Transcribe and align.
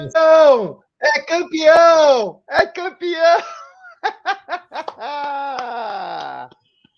É 0.00 0.08
campeão! 0.08 0.82
É 0.98 1.20
campeão! 1.20 2.42
É 2.48 2.64
campeão! 2.66 3.42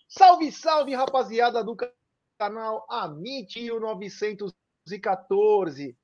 salve, 0.07 0.49
salve, 0.51 0.95
rapaziada 0.95 1.63
do 1.63 1.75
canal 2.39 2.85
Amit 2.89 3.69
914. 3.69 5.95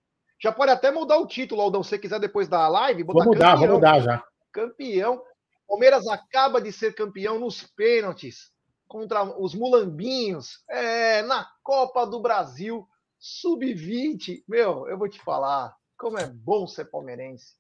Já 0.41 0.52
pode 0.52 0.71
até 0.71 0.91
mudar 0.91 1.17
o 1.17 1.27
título, 1.27 1.62
Aldão, 1.62 1.84
se 1.84 1.90
você 1.90 1.99
quiser 1.99 2.20
depois 2.20 2.49
da 2.49 2.67
live. 2.67 3.04
Vou 3.04 3.23
mudar, 3.23 3.54
campeão. 3.54 3.68
vou 3.68 3.76
mudar 3.76 3.99
já. 4.02 4.23
Campeão. 4.52 5.21
Palmeiras 5.68 6.07
acaba 6.07 6.59
de 6.59 6.71
ser 6.71 6.95
campeão 6.95 7.38
nos 7.40 7.63
pênaltis 7.63 8.52
contra 8.88 9.23
os 9.23 9.54
mulambinhos 9.54 10.63
é, 10.68 11.21
na 11.21 11.48
Copa 11.62 12.05
do 12.05 12.20
Brasil 12.20 12.88
Sub-20. 13.20 14.43
Meu, 14.48 14.88
eu 14.88 14.98
vou 14.98 15.07
te 15.07 15.20
falar, 15.20 15.76
como 15.99 16.17
é 16.17 16.26
bom 16.26 16.66
ser 16.66 16.85
palmeirense. 16.85 17.53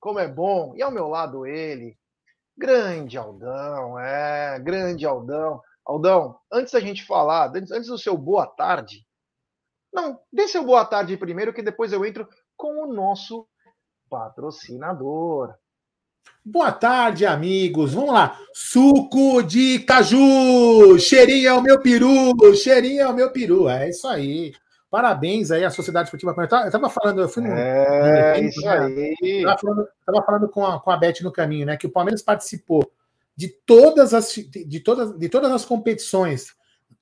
Como 0.00 0.18
é 0.18 0.26
bom. 0.26 0.74
E 0.74 0.82
ao 0.82 0.90
meu 0.90 1.06
lado 1.06 1.46
ele, 1.46 1.96
grande 2.56 3.18
Aldão, 3.18 3.98
é, 3.98 4.58
grande 4.58 5.06
Aldão. 5.06 5.60
Aldão, 5.84 6.38
antes 6.50 6.72
da 6.72 6.80
gente 6.80 7.04
falar, 7.04 7.54
antes, 7.54 7.70
antes 7.70 7.88
do 7.88 7.98
seu 7.98 8.16
boa 8.16 8.46
tarde, 8.46 9.06
não, 9.92 10.18
dê 10.32 10.48
seu 10.48 10.64
boa 10.64 10.84
tarde 10.86 11.16
primeiro, 11.18 11.52
que 11.52 11.62
depois 11.62 11.92
eu 11.92 12.04
entro 12.04 12.26
com 12.56 12.82
o 12.82 12.92
nosso 12.92 13.46
patrocinador. 14.08 15.54
Boa 16.44 16.72
tarde, 16.72 17.26
amigos. 17.26 17.92
Vamos 17.92 18.14
lá. 18.14 18.38
Suco 18.54 19.42
de 19.42 19.80
caju. 19.80 20.98
Cheirinho 20.98 21.48
é 21.48 21.52
o 21.52 21.62
meu 21.62 21.80
peru. 21.80 22.32
Cheirinho 22.54 23.02
é 23.02 23.08
o 23.08 23.14
meu 23.14 23.30
peru. 23.30 23.68
É 23.68 23.88
isso 23.88 24.06
aí. 24.08 24.52
Parabéns 24.92 25.50
aí 25.50 25.64
à 25.64 25.70
Sociedade 25.70 26.08
Esportiva 26.08 26.34
Eu 26.38 26.66
estava 26.66 26.90
falando, 26.90 27.22
eu 27.22 27.28
fui 27.30 27.42
no. 27.42 27.48
É, 27.48 28.38
no 28.38 28.46
isso 28.46 28.60
né? 28.60 28.78
aí. 28.78 29.16
Estava 29.22 29.58
falando, 29.58 29.88
tava 30.04 30.22
falando 30.22 30.48
com, 30.50 30.66
a, 30.66 30.78
com 30.78 30.90
a 30.90 30.96
Beth 30.98 31.22
no 31.22 31.32
caminho, 31.32 31.64
né? 31.64 31.78
Que 31.78 31.86
o 31.86 31.90
Palmeiras 31.90 32.20
participou 32.20 32.92
de 33.34 33.48
todas 33.48 34.12
as, 34.12 34.30
de 34.34 34.80
todas, 34.80 35.18
de 35.18 35.30
todas 35.30 35.50
as 35.50 35.64
competições 35.64 36.48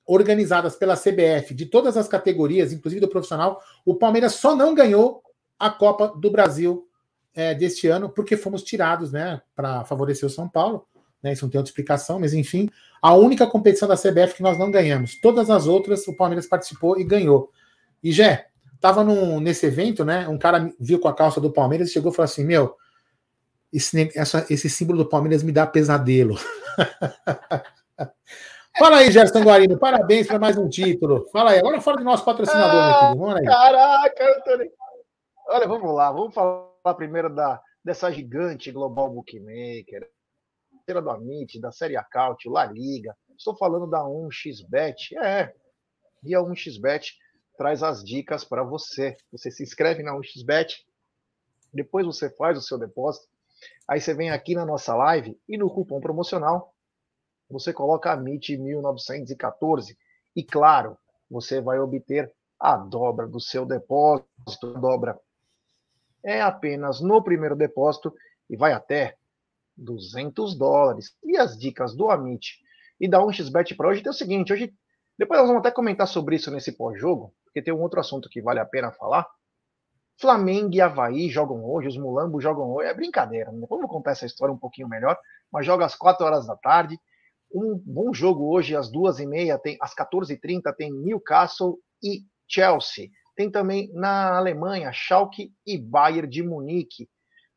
organizadas 0.05 0.77
pela 0.77 0.95
CBF, 0.95 1.53
de 1.53 1.65
todas 1.65 1.97
as 1.97 2.07
categorias, 2.07 2.71
inclusive 2.71 3.01
do 3.01 3.09
profissional. 3.09 3.61
O 3.85 3.95
Palmeiras 3.95 4.35
só 4.35 4.55
não 4.55 4.73
ganhou 4.73 5.21
a 5.59 5.69
Copa 5.69 6.07
do 6.17 6.31
Brasil 6.31 6.87
é, 7.35 7.53
deste 7.53 7.89
ano, 7.89 8.07
porque 8.07 8.37
fomos 8.37 8.63
tirados, 8.63 9.11
né, 9.11 9.41
para 9.53 9.83
favorecer 9.83 10.25
o 10.25 10.31
São 10.31 10.47
Paulo. 10.47 10.87
Né, 11.21 11.33
isso 11.33 11.43
não 11.43 11.49
tem 11.49 11.59
outra 11.59 11.69
explicação, 11.69 12.21
mas 12.21 12.33
enfim, 12.33 12.69
a 13.01 13.13
única 13.15 13.45
competição 13.45 13.85
da 13.85 13.97
CBF 13.97 14.35
que 14.35 14.43
nós 14.43 14.57
não 14.57 14.71
ganhamos. 14.71 15.19
Todas 15.19 15.49
as 15.49 15.67
outras 15.67 16.07
o 16.07 16.15
Palmeiras 16.15 16.47
participou 16.47 16.97
e 16.97 17.03
ganhou. 17.03 17.51
E 18.03 18.11
Jé, 18.11 18.47
tava 18.79 19.03
num, 19.03 19.39
nesse 19.39 19.65
evento, 19.67 20.03
né? 20.03 20.27
Um 20.27 20.37
cara 20.37 20.71
viu 20.79 20.99
com 20.99 21.07
a 21.07 21.13
calça 21.13 21.39
do 21.39 21.51
Palmeiras 21.51 21.89
e 21.89 21.93
chegou 21.93 22.11
e 22.11 22.15
falou 22.15 22.25
assim: 22.25 22.43
Meu, 22.43 22.75
esse, 23.71 24.11
essa, 24.15 24.45
esse 24.49 24.69
símbolo 24.69 25.03
do 25.03 25.09
Palmeiras 25.09 25.43
me 25.43 25.51
dá 25.51 25.65
pesadelo. 25.67 26.35
Fala 28.77 28.97
aí, 28.97 29.11
Gerson 29.11 29.43
Guarino, 29.43 29.77
parabéns 29.77 30.27
para 30.27 30.39
mais 30.39 30.57
um 30.57 30.67
título. 30.67 31.27
Fala 31.31 31.51
aí, 31.51 31.59
agora 31.59 31.81
fora 31.81 31.97
do 31.97 32.03
nosso 32.03 32.23
patrocinador, 32.23 32.81
ah, 32.81 33.13
meu 33.15 33.27
filho. 33.27 33.37
Aí. 33.37 33.45
Caraca, 33.45 34.37
Antônio. 34.37 34.71
Olha, 35.47 35.67
vamos 35.67 35.93
lá, 35.93 36.11
vamos 36.11 36.33
falar 36.33 36.93
primeiro 36.95 37.29
da, 37.33 37.61
dessa 37.83 38.09
gigante 38.11 38.71
global 38.71 39.09
bookmaker, 39.09 40.09
do 40.87 41.09
Amit, 41.09 41.59
da 41.59 41.71
Série 41.71 41.95
Acaute, 41.95 42.49
La 42.49 42.65
Liga. 42.65 43.15
Estou 43.37 43.55
falando 43.55 43.87
da 43.87 43.99
1xBet. 43.99 45.17
É, 45.21 45.53
e 46.23 46.35
a 46.35 46.39
1xBet 46.39 47.11
traz 47.61 47.83
as 47.83 48.03
dicas 48.03 48.43
para 48.43 48.63
você. 48.63 49.15
Você 49.31 49.51
se 49.51 49.61
inscreve 49.61 50.01
na 50.01 50.15
1xBet, 50.15 50.83
depois 51.71 52.07
você 52.07 52.27
faz 52.27 52.57
o 52.57 52.61
seu 52.61 52.75
depósito, 52.75 53.27
aí 53.87 54.01
você 54.01 54.15
vem 54.15 54.31
aqui 54.31 54.55
na 54.55 54.65
nossa 54.65 54.95
live 54.95 55.39
e 55.47 55.59
no 55.59 55.69
cupom 55.69 56.01
promocional 56.01 56.73
você 57.47 57.71
coloca 57.71 58.11
a 58.11 58.15
MIT 58.15 58.57
1914 58.57 59.95
e 60.35 60.43
claro, 60.43 60.97
você 61.29 61.61
vai 61.61 61.77
obter 61.77 62.33
a 62.59 62.77
dobra 62.77 63.27
do 63.27 63.39
seu 63.39 63.63
depósito. 63.63 64.27
A 64.75 64.79
dobra 64.79 65.19
é 66.23 66.41
apenas 66.41 66.99
no 66.99 67.21
primeiro 67.21 67.55
depósito 67.55 68.11
e 68.49 68.57
vai 68.57 68.73
até 68.73 69.15
200 69.77 70.55
dólares. 70.55 71.15
E 71.23 71.37
as 71.37 71.55
dicas 71.55 71.93
do 71.93 72.09
Amit 72.09 72.59
e 72.99 73.07
da 73.07 73.19
1xBet 73.19 73.75
para 73.75 73.89
hoje 73.89 74.01
é 74.03 74.09
o 74.09 74.13
seguinte, 74.13 74.51
hoje 74.51 74.73
depois 75.15 75.39
nós 75.39 75.47
vamos 75.47 75.59
até 75.59 75.69
comentar 75.69 76.07
sobre 76.07 76.37
isso 76.37 76.49
nesse 76.49 76.71
pós-jogo, 76.71 77.31
porque 77.51 77.61
tem 77.61 77.73
um 77.73 77.81
outro 77.81 77.99
assunto 77.99 78.29
que 78.29 78.41
vale 78.41 78.59
a 78.59 78.65
pena 78.65 78.91
falar. 78.91 79.27
Flamengo 80.19 80.73
e 80.73 80.81
Havaí 80.81 81.29
jogam 81.29 81.63
hoje, 81.65 81.89
os 81.89 81.97
Mulambos 81.97 82.41
jogam 82.41 82.71
hoje. 82.71 82.89
É 82.89 82.93
brincadeira, 82.93 83.51
né? 83.51 83.67
vamos 83.69 83.89
contar 83.89 84.11
essa 84.11 84.25
história 84.25 84.53
um 84.53 84.57
pouquinho 84.57 84.87
melhor. 84.87 85.17
Mas 85.51 85.65
joga 85.65 85.85
às 85.85 85.95
4 85.95 86.25
horas 86.25 86.47
da 86.47 86.55
tarde. 86.55 86.97
Um 87.53 87.77
bom 87.85 88.13
jogo 88.13 88.49
hoje, 88.55 88.75
às 88.75 88.89
2h30, 88.89 89.59
tem, 89.59 89.77
às 89.81 89.93
14h30, 89.93 90.73
tem 90.77 90.93
Newcastle 90.93 91.77
e 92.01 92.21
Chelsea. 92.47 93.09
Tem 93.35 93.51
também 93.51 93.91
na 93.93 94.37
Alemanha, 94.37 94.91
Schalke 94.93 95.51
e 95.65 95.77
Bayern 95.77 96.29
de 96.29 96.43
Munique. 96.43 97.09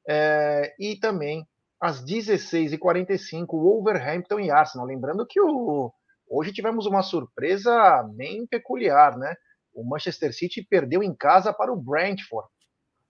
É, 0.08 0.74
e 0.78 0.98
também 0.98 1.46
às 1.80 2.04
16h45, 2.04 3.46
Wolverhampton 3.48 4.40
e 4.40 4.50
Arsenal. 4.50 4.86
Lembrando 4.86 5.26
que 5.26 5.40
o, 5.40 5.92
hoje 6.28 6.52
tivemos 6.52 6.86
uma 6.86 7.02
surpresa 7.02 8.02
bem 8.16 8.46
peculiar, 8.46 9.16
né? 9.16 9.36
O 9.74 9.84
Manchester 9.84 10.32
City 10.32 10.64
perdeu 10.68 11.02
em 11.02 11.14
casa 11.14 11.52
para 11.52 11.72
o 11.72 11.76
Brentford. 11.76 12.48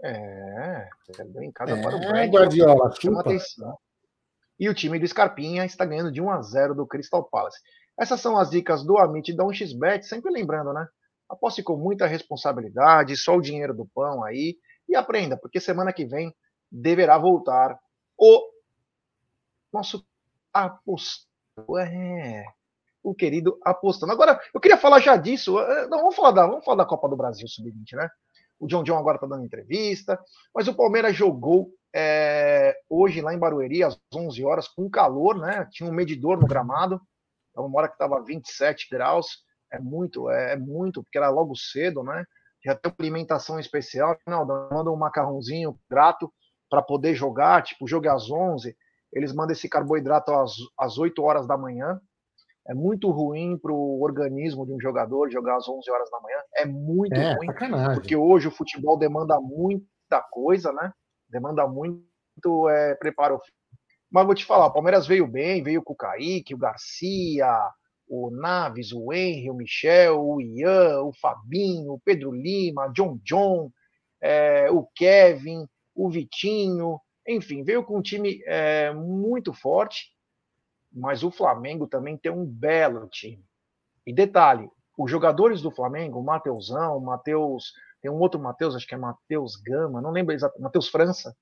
É, 0.02 0.88
perdeu 1.16 1.42
em 1.42 1.52
casa 1.52 1.76
é, 1.76 1.82
para 1.82 1.96
o 1.96 1.98
Brentford. 1.98 2.30
Guardiola, 2.30 2.92
chama 3.00 3.20
atenção. 3.20 3.78
E 4.58 4.68
o 4.68 4.74
time 4.74 4.98
do 4.98 5.06
Scarpinha 5.06 5.64
está 5.64 5.84
ganhando 5.84 6.12
de 6.12 6.20
1 6.20 6.30
a 6.30 6.42
0 6.42 6.74
do 6.74 6.86
Crystal 6.86 7.24
Palace. 7.24 7.58
Essas 7.98 8.20
são 8.20 8.36
as 8.36 8.50
dicas 8.50 8.84
do 8.84 8.98
Amit 8.98 9.32
da 9.34 9.44
1xBet, 9.44 10.02
sempre 10.02 10.32
lembrando, 10.32 10.72
né? 10.72 10.86
Aposte 11.28 11.62
com 11.62 11.76
muita 11.76 12.06
responsabilidade, 12.06 13.16
só 13.16 13.36
o 13.36 13.40
dinheiro 13.40 13.74
do 13.74 13.86
pão 13.94 14.22
aí 14.24 14.56
e 14.88 14.94
aprenda, 14.94 15.36
porque 15.36 15.60
semana 15.60 15.92
que 15.92 16.04
vem 16.04 16.34
deverá 16.70 17.16
voltar 17.18 17.78
o 18.18 18.50
nosso 19.72 20.04
apostador. 20.52 21.80
É, 21.80 22.44
o 23.04 23.14
querido 23.14 23.58
apostando. 23.62 24.12
Agora, 24.12 24.40
eu 24.52 24.60
queria 24.60 24.78
falar 24.78 24.98
já 24.98 25.16
disso. 25.16 25.60
Eh, 25.60 25.86
não, 25.88 25.98
vamos 25.98 26.16
falar 26.16 26.30
da, 26.30 26.46
vamos 26.46 26.64
falar 26.64 26.78
da 26.78 26.86
Copa 26.86 27.08
do 27.08 27.16
Brasil 27.16 27.46
Sub-20, 27.46 27.96
né? 27.96 28.08
O 28.58 28.66
John 28.66 28.82
John 28.82 28.96
agora 28.96 29.16
está 29.16 29.26
dando 29.26 29.44
entrevista, 29.44 30.18
mas 30.54 30.66
o 30.66 30.74
Palmeiras 30.74 31.14
jogou 31.14 31.70
é, 31.94 32.74
hoje 32.88 33.20
lá 33.20 33.34
em 33.34 33.38
Barueri, 33.38 33.84
às 33.84 33.98
11 34.12 34.42
horas, 34.44 34.68
com 34.68 34.88
calor, 34.88 35.38
né? 35.38 35.68
Tinha 35.70 35.88
um 35.88 35.92
medidor 35.92 36.40
no 36.40 36.46
gramado, 36.46 37.00
então, 37.50 37.66
uma 37.66 37.78
hora 37.78 37.88
que 37.88 37.94
estava 37.94 38.22
27 38.24 38.88
graus, 38.90 39.44
é 39.70 39.78
muito, 39.78 40.30
é, 40.30 40.54
é, 40.54 40.56
muito, 40.56 41.02
porque 41.02 41.18
era 41.18 41.28
logo 41.28 41.54
cedo, 41.54 42.02
né? 42.02 42.24
Já 42.64 42.74
tem 42.74 42.92
alimentação 42.98 43.60
especial, 43.60 44.16
não, 44.26 44.46
manda 44.46 44.90
um 44.90 44.96
macarrãozinho 44.96 45.78
grato 45.88 46.32
para 46.70 46.82
poder 46.82 47.14
jogar, 47.14 47.62
tipo, 47.62 47.86
jogo 47.86 48.08
às 48.08 48.30
11, 48.30 48.74
eles 49.12 49.32
mandam 49.32 49.52
esse 49.52 49.68
carboidrato 49.68 50.32
às, 50.32 50.52
às 50.78 50.98
8 50.98 51.22
horas 51.22 51.46
da 51.46 51.56
manhã, 51.56 52.00
é 52.66 52.74
muito 52.74 53.10
ruim 53.10 53.58
para 53.58 53.72
o 53.72 54.02
organismo 54.02 54.64
de 54.64 54.72
um 54.72 54.80
jogador 54.80 55.30
jogar 55.30 55.56
às 55.56 55.68
11 55.68 55.90
horas 55.90 56.10
da 56.10 56.20
manhã. 56.20 56.38
É 56.56 56.64
muito 56.64 57.14
é, 57.14 57.34
ruim, 57.34 57.46
sacanagem. 57.46 57.94
porque 57.94 58.16
hoje 58.16 58.48
o 58.48 58.50
futebol 58.50 58.98
demanda 58.98 59.38
muita 59.40 60.22
coisa, 60.30 60.72
né? 60.72 60.92
Demanda 61.28 61.66
muito 61.66 62.68
é, 62.70 62.94
preparo. 62.94 63.38
Mas 64.10 64.24
vou 64.24 64.34
te 64.34 64.44
falar, 64.44 64.66
o 64.66 64.72
Palmeiras 64.72 65.06
veio 65.06 65.26
bem, 65.26 65.62
veio 65.62 65.82
com 65.82 65.92
o 65.92 65.96
Kaique, 65.96 66.54
o 66.54 66.58
Garcia, 66.58 67.54
o 68.08 68.30
Naves, 68.30 68.92
o 68.92 69.12
Henry, 69.12 69.50
o 69.50 69.54
Michel, 69.54 70.22
o 70.22 70.40
Ian, 70.40 71.02
o 71.02 71.12
Fabinho, 71.12 71.92
o 71.92 72.00
Pedro 72.00 72.30
Lima, 72.30 72.92
John 72.94 73.18
John, 73.24 73.70
é, 74.22 74.70
o 74.70 74.86
Kevin, 74.94 75.66
o 75.94 76.08
Vitinho, 76.08 76.98
enfim, 77.26 77.62
veio 77.62 77.84
com 77.84 77.98
um 77.98 78.02
time 78.02 78.42
é, 78.46 78.92
muito 78.92 79.52
forte 79.52 80.13
mas 80.94 81.24
o 81.24 81.30
Flamengo 81.30 81.86
também 81.86 82.16
tem 82.16 82.30
um 82.30 82.46
belo 82.46 83.08
time. 83.08 83.44
E 84.06 84.12
detalhe, 84.12 84.70
os 84.96 85.10
jogadores 85.10 85.60
do 85.60 85.70
Flamengo, 85.70 86.20
o 86.20 86.24
Mateusão, 86.24 86.96
o 86.96 87.00
Matheus, 87.00 87.72
tem 88.00 88.10
um 88.10 88.20
outro 88.20 88.40
Matheus, 88.40 88.76
acho 88.76 88.86
que 88.86 88.94
é 88.94 88.98
Matheus 88.98 89.56
Gama, 89.56 90.00
não 90.00 90.10
lembro 90.10 90.32
exatamente, 90.34 90.62
Matheus 90.62 90.88
França, 90.88 91.34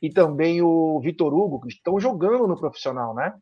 e 0.00 0.10
também 0.10 0.62
o 0.62 1.00
Vitor 1.00 1.34
Hugo, 1.34 1.60
que 1.60 1.68
estão 1.68 1.98
jogando 1.98 2.46
no 2.46 2.58
profissional, 2.58 3.14
né? 3.14 3.34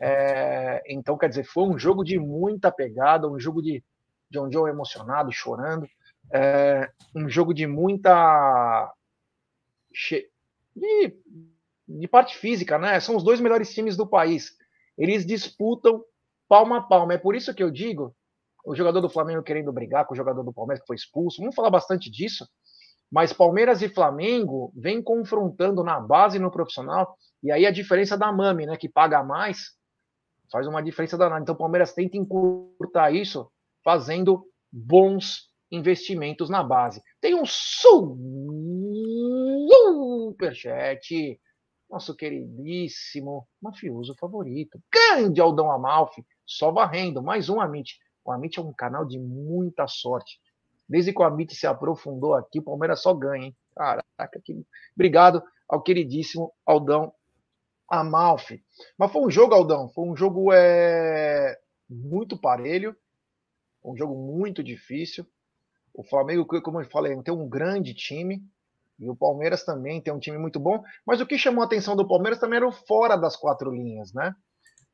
É, 0.00 0.82
então, 0.86 1.18
quer 1.18 1.28
dizer, 1.28 1.44
foi 1.44 1.64
um 1.64 1.78
jogo 1.78 2.04
de 2.04 2.18
muita 2.18 2.70
pegada, 2.70 3.28
um 3.28 3.38
jogo 3.38 3.60
de 3.60 3.82
John 4.30 4.48
John 4.48 4.68
emocionado, 4.68 5.32
chorando, 5.32 5.86
é, 6.32 6.90
um 7.14 7.28
jogo 7.28 7.52
de 7.52 7.66
muita. 7.66 8.92
de 10.74 11.16
de 11.98 12.08
parte 12.08 12.36
física, 12.36 12.78
né? 12.78 13.00
São 13.00 13.16
os 13.16 13.24
dois 13.24 13.40
melhores 13.40 13.72
times 13.72 13.96
do 13.96 14.06
país. 14.06 14.52
Eles 14.96 15.26
disputam 15.26 16.02
palma 16.48 16.78
a 16.78 16.82
palma. 16.82 17.14
É 17.14 17.18
por 17.18 17.34
isso 17.34 17.54
que 17.54 17.62
eu 17.62 17.70
digo, 17.70 18.14
o 18.64 18.74
jogador 18.74 19.00
do 19.00 19.08
Flamengo 19.08 19.42
querendo 19.42 19.72
brigar 19.72 20.06
com 20.06 20.14
o 20.14 20.16
jogador 20.16 20.42
do 20.42 20.52
Palmeiras 20.52 20.80
que 20.80 20.86
foi 20.86 20.96
expulso. 20.96 21.40
Vamos 21.40 21.54
falar 21.54 21.70
bastante 21.70 22.10
disso. 22.10 22.46
Mas 23.10 23.32
Palmeiras 23.32 23.82
e 23.82 23.88
Flamengo 23.88 24.72
vêm 24.76 25.02
confrontando 25.02 25.82
na 25.82 25.98
base 25.98 26.36
e 26.36 26.40
no 26.40 26.50
profissional, 26.50 27.16
e 27.42 27.50
aí 27.50 27.66
a 27.66 27.72
diferença 27.72 28.16
da 28.16 28.30
Mami, 28.30 28.66
né, 28.66 28.76
que 28.76 28.88
paga 28.88 29.20
mais, 29.24 29.70
faz 30.50 30.68
uma 30.68 30.80
diferença 30.80 31.18
danada. 31.18 31.42
Então 31.42 31.56
o 31.56 31.58
Palmeiras 31.58 31.92
tenta 31.92 32.16
encurtar 32.16 33.10
isso 33.10 33.50
fazendo 33.82 34.46
bons 34.70 35.50
investimentos 35.72 36.48
na 36.48 36.62
base. 36.62 37.02
Tem 37.20 37.34
um 37.34 37.44
superchat, 40.36 41.40
nosso 41.90 42.14
queridíssimo 42.14 43.48
mafioso 43.60 44.14
favorito, 44.14 44.80
grande 44.92 45.40
Aldão 45.40 45.70
Amalfi, 45.70 46.24
só 46.46 46.70
varrendo, 46.70 47.22
mais 47.22 47.48
um 47.48 47.60
Amit. 47.60 47.98
O 48.24 48.30
Amit 48.30 48.58
é 48.58 48.62
um 48.62 48.72
canal 48.72 49.04
de 49.04 49.18
muita 49.18 49.88
sorte. 49.88 50.40
Desde 50.88 51.12
que 51.12 51.20
o 51.20 51.24
Amit 51.24 51.54
se 51.54 51.66
aprofundou 51.66 52.34
aqui, 52.34 52.60
o 52.60 52.62
Palmeiras 52.62 53.02
só 53.02 53.12
ganha, 53.12 53.46
hein? 53.46 53.56
Caraca, 53.74 54.40
que... 54.44 54.64
obrigado 54.94 55.42
ao 55.68 55.82
queridíssimo 55.82 56.52
Aldão 56.64 57.12
Amalfi. 57.88 58.62
Mas 58.96 59.10
foi 59.10 59.22
um 59.22 59.30
jogo, 59.30 59.54
Aldão, 59.54 59.88
foi 59.88 60.04
um 60.04 60.16
jogo 60.16 60.52
é... 60.52 61.58
muito 61.88 62.38
parelho, 62.38 62.94
um 63.84 63.96
jogo 63.96 64.14
muito 64.14 64.62
difícil. 64.62 65.26
O 65.92 66.04
Flamengo, 66.04 66.46
como 66.62 66.80
eu 66.80 66.88
falei, 66.88 67.20
tem 67.22 67.34
um 67.34 67.48
grande 67.48 67.94
time. 67.94 68.44
E 69.00 69.08
o 69.08 69.16
Palmeiras 69.16 69.64
também 69.64 70.00
tem 70.00 70.12
um 70.12 70.18
time 70.18 70.36
muito 70.36 70.60
bom. 70.60 70.82
Mas 71.06 71.20
o 71.20 71.26
que 71.26 71.38
chamou 71.38 71.62
a 71.62 71.66
atenção 71.66 71.96
do 71.96 72.06
Palmeiras 72.06 72.38
também 72.38 72.58
era 72.58 72.68
o 72.68 72.72
fora 72.72 73.16
das 73.16 73.34
quatro 73.34 73.70
linhas, 73.70 74.12
né? 74.12 74.34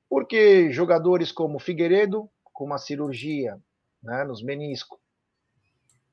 Porque 0.08 0.70
jogadores 0.70 1.32
como 1.32 1.58
Figueiredo, 1.58 2.30
com 2.52 2.64
uma 2.64 2.78
cirurgia 2.78 3.58
né, 4.02 4.22
nos 4.24 4.42
meniscos, 4.42 4.98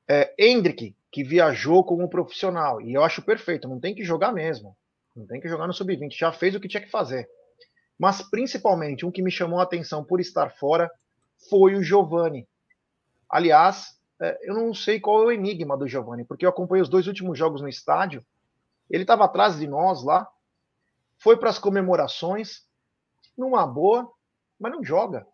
é, 0.08 0.34
Hendrick, 0.38 0.94
que 1.10 1.22
viajou 1.22 1.84
como 1.84 2.10
profissional, 2.10 2.80
e 2.80 2.92
eu 2.92 3.04
acho 3.04 3.22
perfeito, 3.22 3.68
não 3.68 3.80
tem 3.80 3.94
que 3.94 4.04
jogar 4.04 4.32
mesmo. 4.32 4.76
Não 5.14 5.26
tem 5.26 5.40
que 5.40 5.48
jogar 5.48 5.68
no 5.68 5.72
sub-20, 5.72 6.12
já 6.12 6.32
fez 6.32 6.54
o 6.54 6.60
que 6.60 6.66
tinha 6.66 6.82
que 6.82 6.90
fazer. 6.90 7.28
Mas 7.96 8.20
principalmente, 8.28 9.06
um 9.06 9.12
que 9.12 9.22
me 9.22 9.30
chamou 9.30 9.60
a 9.60 9.62
atenção 9.62 10.04
por 10.04 10.20
estar 10.20 10.50
fora 10.56 10.90
foi 11.48 11.76
o 11.76 11.82
Giovani. 11.82 12.48
Aliás, 13.30 13.96
eu 14.42 14.54
não 14.54 14.72
sei 14.72 15.00
qual 15.00 15.22
é 15.22 15.26
o 15.26 15.32
enigma 15.32 15.76
do 15.76 15.88
Giovani, 15.88 16.24
porque 16.24 16.46
eu 16.46 16.50
acompanhei 16.50 16.82
os 16.82 16.88
dois 16.88 17.06
últimos 17.06 17.38
jogos 17.38 17.60
no 17.60 17.68
estádio. 17.68 18.24
Ele 18.88 19.02
estava 19.02 19.24
atrás 19.24 19.58
de 19.58 19.66
nós 19.66 20.04
lá, 20.04 20.28
foi 21.18 21.36
para 21.36 21.50
as 21.50 21.58
comemorações, 21.58 22.62
numa 23.36 23.66
boa, 23.66 24.10
mas 24.58 24.72
não 24.72 24.84
joga. 24.84 25.26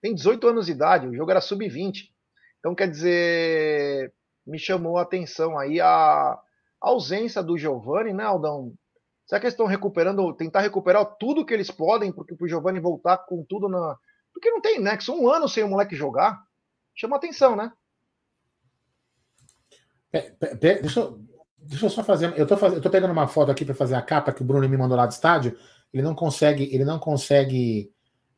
Tem 0.00 0.14
18 0.14 0.48
anos 0.48 0.66
de 0.66 0.72
idade, 0.72 1.06
o 1.06 1.14
jogo 1.14 1.30
era 1.30 1.40
sub-20. 1.40 2.10
Então, 2.58 2.74
quer 2.74 2.90
dizer, 2.90 4.12
me 4.46 4.58
chamou 4.58 4.98
a 4.98 5.02
atenção 5.02 5.58
aí 5.58 5.80
a 5.80 6.38
ausência 6.80 7.42
do 7.42 7.56
Giovani, 7.56 8.12
né, 8.12 8.24
Aldão? 8.24 8.74
Será 9.26 9.40
que 9.40 9.46
eles 9.46 9.54
estão 9.54 9.66
recuperando, 9.66 10.34
tentar 10.34 10.60
recuperar 10.60 11.16
tudo 11.18 11.44
que 11.44 11.54
eles 11.54 11.70
podem, 11.70 12.12
porque 12.12 12.34
o 12.38 12.48
Giovani 12.48 12.80
voltar 12.80 13.18
com 13.18 13.44
tudo 13.48 13.68
na. 13.68 13.96
Porque 14.32 14.50
não 14.50 14.60
tem 14.60 14.78
nexo, 14.78 15.14
um 15.14 15.30
ano 15.30 15.48
sem 15.48 15.64
o 15.64 15.68
moleque 15.68 15.96
jogar. 15.96 16.42
Chama 16.94 17.16
atenção, 17.16 17.56
né? 17.56 17.72
Deixa, 20.60 21.00
eu, 21.00 21.20
deixa 21.58 21.86
eu 21.86 21.90
só 21.90 22.04
fazer. 22.04 22.32
Eu 22.36 22.46
tô, 22.46 22.56
faz, 22.56 22.74
eu 22.74 22.80
tô 22.80 22.90
pegando 22.90 23.12
uma 23.12 23.26
foto 23.26 23.50
aqui 23.50 23.64
para 23.64 23.74
fazer 23.74 23.94
a 23.94 24.02
capa 24.02 24.32
que 24.32 24.42
o 24.42 24.44
Bruno 24.44 24.68
me 24.68 24.76
mandou 24.76 24.96
lá 24.96 25.06
do 25.06 25.12
estádio. 25.12 25.56
Ele 25.92 26.02
não 26.02 26.14
consegue, 26.14 26.68
ele 26.72 26.84
não 26.84 26.98
consegue 26.98 27.90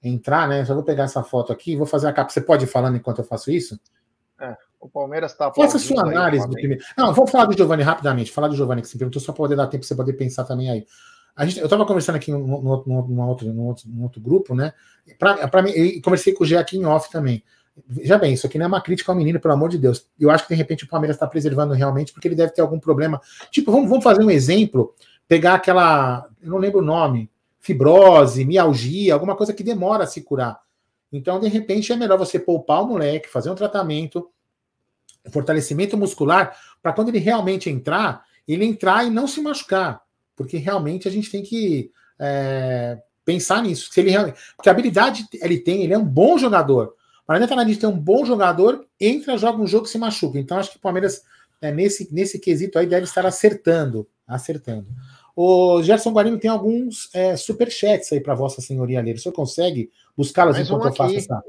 entrar, 0.03 0.49
né? 0.49 0.65
Só 0.65 0.75
vou 0.75 0.83
pegar 0.83 1.05
essa 1.05 1.23
foto 1.23 1.53
aqui 1.53 1.73
e 1.73 1.77
vou 1.77 1.87
fazer 1.87 2.09
a 2.09 2.13
capa. 2.13 2.31
Você 2.31 2.41
pode 2.41 2.65
ir 2.65 2.69
falando 2.69 2.97
enquanto 2.97 3.19
eu 3.19 3.25
faço 3.25 3.51
isso? 3.51 3.79
É, 4.41 4.57
o 4.81 4.89
Palmeiras 4.89 5.33
está. 5.33 5.53
Faça 5.53 5.79
sua 5.79 6.03
análise 6.03 6.47
do 6.47 6.53
primeiro. 6.53 6.85
Não, 6.97 7.13
vamos 7.13 7.31
falar 7.31 7.47
do 7.47 7.57
Giovanni 7.57 7.83
rapidamente. 7.83 8.33
Falar 8.33 8.49
do 8.49 8.57
Giovanni 8.57 8.83
que 8.83 8.89
você 8.89 8.99
perguntou, 8.99 9.21
só 9.21 9.33
para 9.33 9.39
poder 9.39 9.57
dar 9.57 9.67
tempo 9.67 9.81
para 9.81 9.89
você 9.89 9.95
poder 9.95 10.13
pensar 10.15 10.45
também 10.45 10.71
aí. 10.71 10.87
A 11.35 11.45
gente, 11.45 11.59
eu 11.59 11.67
estava 11.67 11.85
conversando 11.85 12.17
aqui 12.17 12.31
no, 12.31 12.39
no, 12.39 12.85
no, 12.87 13.09
no, 13.09 13.29
outro, 13.29 13.53
no, 13.53 13.67
outro, 13.67 13.89
no 13.89 14.03
outro 14.05 14.21
grupo, 14.21 14.55
né? 14.55 14.73
Pra, 15.19 15.47
pra 15.49 15.63
mim, 15.63 15.71
e 15.71 16.01
conversei 16.01 16.33
com 16.33 16.45
o 16.45 16.47
Gê 16.47 16.57
aqui 16.57 16.79
em 16.79 16.87
off 16.87 17.11
também. 17.11 17.45
Veja 17.87 18.17
bem, 18.17 18.33
isso 18.33 18.47
aqui 18.47 18.57
não 18.57 18.65
é 18.65 18.69
uma 18.69 18.81
crítica 18.81 19.13
ao 19.13 19.17
menino, 19.17 19.39
pelo 19.39 19.53
amor 19.53 19.69
de 19.69 19.77
Deus. 19.77 20.09
Eu 20.19 20.31
acho 20.31 20.45
que 20.45 20.55
de 20.55 20.55
repente 20.55 20.85
o 20.85 20.89
Palmeiras 20.89 21.17
está 21.17 21.27
preservando 21.27 21.75
realmente, 21.75 22.13
porque 22.13 22.27
ele 22.27 22.35
deve 22.35 22.53
ter 22.53 22.63
algum 22.63 22.79
problema. 22.79 23.21
Tipo, 23.51 23.71
vamos, 23.71 23.89
vamos 23.89 24.03
fazer 24.03 24.25
um 24.25 24.31
exemplo, 24.31 24.95
pegar 25.29 25.55
aquela, 25.55 26.27
eu 26.43 26.51
não 26.51 26.59
lembro 26.59 26.79
o 26.81 26.85
nome, 26.85 27.31
fibrose, 27.61 28.45
mialgia, 28.45 29.13
alguma 29.13 29.37
coisa 29.37 29.53
que 29.53 29.63
demora 29.63 30.05
a 30.05 30.07
se 30.07 30.23
curar. 30.23 30.59
Então, 31.13 31.39
de 31.39 31.49
repente, 31.49 31.93
é 31.93 31.97
melhor 31.97 32.19
você 32.19 32.39
poupar 32.39 32.83
o 32.83 32.87
moleque, 32.87 33.29
fazer 33.29 33.51
um 33.51 33.55
tratamento, 33.55 34.31
fortalecimento 35.31 35.97
muscular, 35.97 36.57
para 36.83 36.93
quando 36.93 37.09
ele 37.09 37.19
realmente 37.19 37.69
entrar, 37.69 38.25
ele 38.47 38.65
entrar 38.65 39.05
e 39.05 39.11
não 39.11 39.27
se 39.27 39.41
machucar. 39.41 40.03
Porque 40.35 40.57
realmente 40.57 41.09
a 41.09 41.11
gente 41.11 41.31
tem 41.31 41.43
que 41.43 41.91
é, 42.19 42.99
pensar 43.25 43.63
nisso. 43.63 43.93
Se 43.93 44.01
ele 44.01 44.11
realmente, 44.11 44.39
porque 44.57 44.69
a 44.69 44.73
habilidade 44.73 45.27
ele 45.41 45.59
tem, 45.59 45.83
ele 45.83 45.95
é 45.95 45.99
um 45.99 46.05
bom 46.05 46.39
jogador. 46.39 46.95
Não 47.29 47.35
adianta 47.35 47.57
nada 47.57 47.69
de 47.69 47.77
ter 47.77 47.87
um 47.87 47.99
bom 47.99 48.25
jogador, 48.25 48.87
entra, 49.01 49.37
joga 49.37 49.61
um 49.61 49.67
jogo 49.67 49.87
e 49.87 49.89
se 49.89 49.99
machuca. 49.99 50.39
Então 50.39 50.59
acho 50.59 50.71
que 50.71 50.77
o 50.77 50.81
Palmeiras, 50.81 51.23
é, 51.61 51.73
nesse, 51.73 52.13
nesse 52.15 52.39
quesito 52.39 52.79
aí, 52.79 52.87
deve 52.87 53.05
estar 53.05 53.27
acertando. 53.27 54.09
Acertando. 54.27 54.87
O 55.35 55.83
Gerson 55.83 56.13
Guarino 56.13 56.39
tem 56.39 56.51
alguns 56.51 57.11
é, 57.15 57.37
superchats 57.37 58.11
aí 58.13 58.21
para 58.21 58.35
Vossa 58.35 58.63
Senhoria 58.63 59.03
ler. 59.03 59.17
O 59.17 59.19
senhor 59.19 59.35
consegue 59.35 59.91
buscá-los 60.17 60.59
enquanto 60.59 60.85
um 60.85 60.89
eu 60.89 60.95
faço 60.95 61.17
essa 61.17 61.45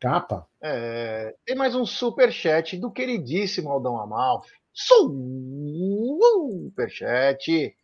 capa? 0.00 0.46
É, 0.62 1.34
tem 1.44 1.54
mais 1.56 1.74
um 1.74 1.84
superchat 1.84 2.78
do 2.78 2.90
queridíssimo 2.90 3.68
Aldão 3.68 3.98
Amalfi. 3.98 4.52
Superchat. 6.72 7.74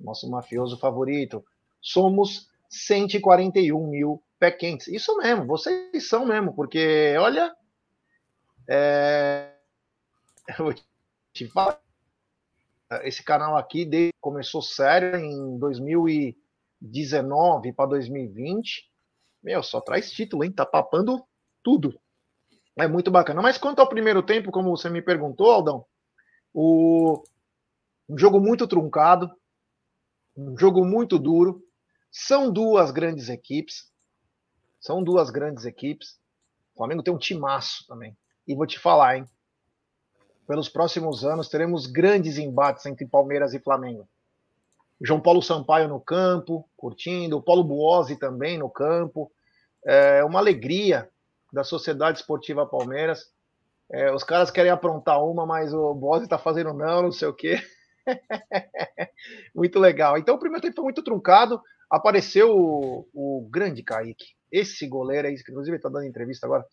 Nosso 0.00 0.28
mafioso 0.30 0.76
favorito. 0.78 1.44
Somos 1.80 2.48
141 2.68 3.86
mil 3.86 4.20
pé 4.38 4.50
quentes. 4.50 4.88
Isso 4.88 5.16
mesmo, 5.18 5.46
vocês 5.46 6.08
são 6.08 6.26
mesmo, 6.26 6.54
porque 6.54 7.14
olha, 7.18 7.54
é... 8.68 9.52
eu 10.58 10.66
vou 10.66 10.74
te 11.32 11.46
falar, 11.46 11.80
esse 13.02 13.22
canal 13.22 13.56
aqui 13.56 14.10
começou 14.20 14.62
sério 14.62 15.18
em 15.18 15.58
2019 15.58 17.72
para 17.72 17.90
2020. 17.90 18.90
Meu, 19.42 19.62
só 19.62 19.80
traz 19.80 20.10
título, 20.10 20.44
hein? 20.44 20.52
Tá 20.52 20.66
papando 20.66 21.24
tudo. 21.62 21.98
É 22.78 22.86
muito 22.86 23.10
bacana. 23.10 23.42
Mas 23.42 23.58
quanto 23.58 23.80
ao 23.80 23.88
primeiro 23.88 24.22
tempo, 24.22 24.50
como 24.50 24.70
você 24.70 24.88
me 24.88 25.02
perguntou, 25.02 25.50
Aldão, 25.50 25.84
o... 26.52 27.22
um 28.08 28.16
jogo 28.16 28.40
muito 28.40 28.66
truncado, 28.66 29.30
um 30.36 30.56
jogo 30.56 30.84
muito 30.84 31.18
duro. 31.18 31.62
São 32.10 32.50
duas 32.50 32.90
grandes 32.90 33.28
equipes. 33.28 33.87
São 34.80 35.02
duas 35.02 35.30
grandes 35.30 35.64
equipes. 35.64 36.18
O 36.74 36.78
Flamengo 36.78 37.02
tem 37.02 37.12
um 37.12 37.18
timaço 37.18 37.86
também. 37.86 38.16
E 38.46 38.54
vou 38.54 38.66
te 38.66 38.78
falar, 38.78 39.16
hein? 39.16 39.28
Pelos 40.46 40.68
próximos 40.68 41.24
anos 41.24 41.48
teremos 41.48 41.86
grandes 41.86 42.38
embates 42.38 42.86
entre 42.86 43.06
Palmeiras 43.06 43.52
e 43.52 43.58
Flamengo. 43.58 44.08
João 45.00 45.20
Paulo 45.20 45.42
Sampaio 45.42 45.88
no 45.88 46.00
campo, 46.00 46.68
curtindo, 46.76 47.36
o 47.36 47.42
Paulo 47.42 47.62
Buozzi 47.62 48.16
também 48.16 48.58
no 48.58 48.70
campo. 48.70 49.30
É 49.84 50.24
uma 50.24 50.38
alegria 50.38 51.08
da 51.52 51.62
Sociedade 51.62 52.18
Esportiva 52.18 52.66
Palmeiras. 52.66 53.30
É, 53.90 54.12
os 54.12 54.24
caras 54.24 54.50
querem 54.50 54.70
aprontar 54.70 55.22
uma, 55.22 55.46
mas 55.46 55.72
o 55.72 55.94
Buozzi 55.94 56.24
está 56.24 56.38
fazendo 56.38 56.72
não, 56.72 57.02
não 57.02 57.12
sei 57.12 57.28
o 57.28 57.34
quê. 57.34 57.60
muito 59.54 59.78
legal. 59.78 60.16
Então 60.16 60.34
o 60.34 60.38
primeiro 60.38 60.62
tempo 60.62 60.76
foi 60.76 60.84
muito 60.84 61.02
truncado. 61.02 61.60
Apareceu 61.90 62.56
o, 62.56 63.08
o 63.12 63.48
grande 63.50 63.82
Kaique. 63.82 64.37
Esse 64.50 64.86
goleiro 64.86 65.28
inclusive 65.28 65.76
está 65.76 65.88
dando 65.88 66.06
entrevista 66.06 66.46
agora, 66.46 66.64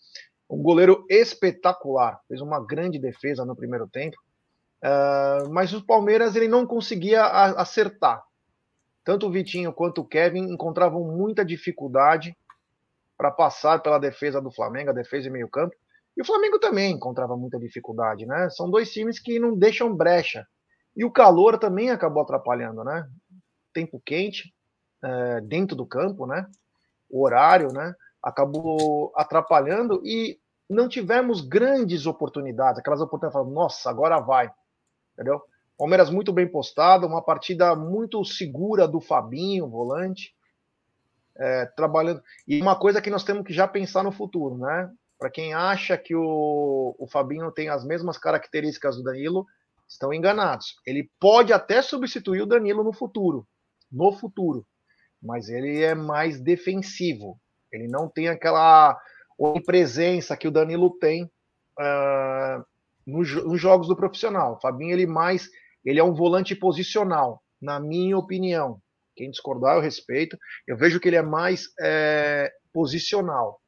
um 0.49 0.61
goleiro 0.61 1.05
espetacular. 1.09 2.19
Fez 2.27 2.41
uma 2.41 2.63
grande 2.65 2.99
defesa 2.99 3.45
no 3.45 3.55
primeiro 3.55 3.87
tempo. 3.87 4.17
Uh, 4.83 5.49
mas 5.51 5.73
o 5.73 5.83
Palmeiras 5.83 6.35
ele 6.35 6.47
não 6.47 6.65
conseguia 6.65 7.25
acertar. 7.25 8.23
Tanto 9.03 9.27
o 9.27 9.31
Vitinho 9.31 9.73
quanto 9.73 10.01
o 10.01 10.05
Kevin 10.05 10.51
encontravam 10.51 11.03
muita 11.03 11.43
dificuldade 11.43 12.35
para 13.17 13.31
passar 13.31 13.79
pela 13.81 13.99
defesa 13.99 14.41
do 14.41 14.51
Flamengo, 14.51 14.89
a 14.89 14.93
defesa 14.93 15.23
de 15.23 15.29
meio 15.29 15.49
campo. 15.49 15.75
E 16.17 16.21
o 16.21 16.25
Flamengo 16.25 16.59
também 16.59 16.91
encontrava 16.91 17.35
muita 17.35 17.59
dificuldade, 17.59 18.25
né? 18.25 18.49
São 18.49 18.69
dois 18.69 18.91
times 18.91 19.19
que 19.19 19.39
não 19.39 19.55
deixam 19.55 19.95
brecha. 19.95 20.45
E 20.95 21.03
o 21.03 21.11
calor 21.11 21.57
também 21.57 21.89
acabou 21.89 22.23
atrapalhando, 22.23 22.83
né? 22.83 23.07
Tempo 23.73 24.01
quente, 24.05 24.53
é, 25.03 25.41
dentro 25.41 25.75
do 25.75 25.85
campo, 25.85 26.25
né? 26.25 26.47
O 27.15 27.23
horário, 27.23 27.71
né? 27.71 27.95
Acabou 28.21 29.13
atrapalhando 29.15 30.01
e 30.03 30.37
não 30.69 30.89
tivemos 30.89 31.39
grandes 31.39 32.05
oportunidades. 32.05 32.77
Aquelas 32.77 32.99
oportunidades, 32.99 33.53
nossa, 33.53 33.89
agora 33.89 34.19
vai, 34.19 34.51
entendeu? 35.13 35.41
Palmeiras 35.77 36.09
muito 36.09 36.33
bem 36.33 36.45
postado, 36.45 37.07
uma 37.07 37.21
partida 37.21 37.73
muito 37.73 38.21
segura 38.25 38.85
do 38.85 38.99
Fabinho, 38.99 39.69
volante, 39.69 40.35
é, 41.37 41.65
trabalhando. 41.67 42.21
E 42.45 42.61
uma 42.61 42.77
coisa 42.77 43.01
que 43.01 43.09
nós 43.09 43.23
temos 43.23 43.45
que 43.45 43.53
já 43.53 43.65
pensar 43.65 44.03
no 44.03 44.11
futuro, 44.11 44.57
né? 44.57 44.91
Para 45.17 45.29
quem 45.29 45.53
acha 45.53 45.97
que 45.97 46.13
o, 46.13 46.97
o 46.99 47.07
Fabinho 47.07 47.49
tem 47.49 47.69
as 47.69 47.85
mesmas 47.85 48.17
características 48.17 48.97
do 48.97 49.03
Danilo, 49.03 49.45
estão 49.87 50.13
enganados. 50.13 50.75
Ele 50.85 51.09
pode 51.17 51.53
até 51.53 51.81
substituir 51.81 52.41
o 52.41 52.45
Danilo 52.45 52.83
no 52.83 52.91
futuro, 52.91 53.47
no 53.89 54.11
futuro, 54.11 54.67
mas 55.25 55.49
ele 55.49 55.81
é 55.81 55.95
mais 55.95 56.39
defensivo. 56.39 57.39
Ele 57.71 57.87
não 57.87 58.07
tem 58.07 58.29
aquela 58.29 58.97
presença 59.65 60.37
que 60.37 60.47
o 60.47 60.51
Danilo 60.51 60.97
tem 60.99 61.25
uh, 61.25 62.63
nos, 63.05 63.33
nos, 63.43 63.59
jogos 63.59 63.87
do 63.87 63.95
profissional. 63.95 64.53
O 64.53 64.61
Fabinho 64.61 64.93
ele 64.93 65.07
mais, 65.07 65.49
ele 65.83 65.99
é 65.99 66.03
um 66.03 66.13
volante 66.13 66.55
posicional, 66.55 67.41
na 67.59 67.79
minha 67.79 68.17
opinião. 68.17 68.79
Quem 69.15 69.31
discordar 69.31 69.75
eu 69.75 69.81
respeito. 69.81 70.37
Eu 70.67 70.77
vejo 70.77 70.99
que 70.99 71.09
ele 71.09 71.15
é 71.15 71.21
mais 71.21 71.69
é, 71.79 72.51
posicional. 72.71 73.59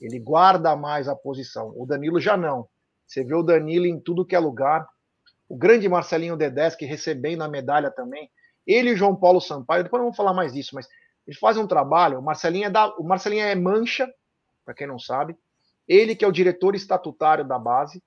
Ele 0.00 0.18
guarda 0.18 0.74
mais 0.74 1.08
a 1.08 1.14
posição. 1.14 1.72
O 1.76 1.84
Danilo 1.86 2.20
já 2.20 2.36
não. 2.36 2.66
Você 3.06 3.22
vê 3.22 3.34
o 3.34 3.42
Danilo 3.42 3.84
em 3.84 4.00
tudo 4.00 4.24
que 4.24 4.34
é 4.34 4.38
lugar. 4.38 4.88
O 5.48 5.56
grande 5.56 5.88
Marcelinho 5.88 6.36
Dedeschi 6.36 6.86
recebendo 6.86 7.42
a 7.42 7.48
medalha 7.48 7.90
também. 7.90 8.30
Ele 8.66 8.90
e 8.90 8.92
o 8.94 8.96
João 8.96 9.16
Paulo 9.16 9.40
Sampaio, 9.40 9.82
depois 9.82 10.00
não 10.00 10.06
vamos 10.06 10.16
falar 10.16 10.32
mais 10.32 10.52
disso, 10.52 10.74
mas 10.74 10.86
eles 11.26 11.38
fazem 11.38 11.62
um 11.62 11.66
trabalho. 11.66 12.18
O 12.18 12.22
Marcelinho 12.22 12.66
é, 12.66 12.70
da, 12.70 12.88
o 12.96 13.04
Marcelinho 13.04 13.44
é 13.44 13.54
mancha, 13.54 14.12
para 14.64 14.74
quem 14.74 14.86
não 14.86 14.98
sabe. 14.98 15.36
Ele 15.86 16.14
que 16.14 16.24
é 16.24 16.28
o 16.28 16.32
diretor 16.32 16.74
estatutário 16.74 17.44
da 17.44 17.58
base 17.58 18.02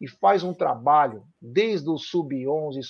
e 0.00 0.08
faz 0.08 0.42
um 0.42 0.52
trabalho 0.52 1.24
desde 1.40 1.88
o 1.88 1.96
sub-11, 1.96 2.80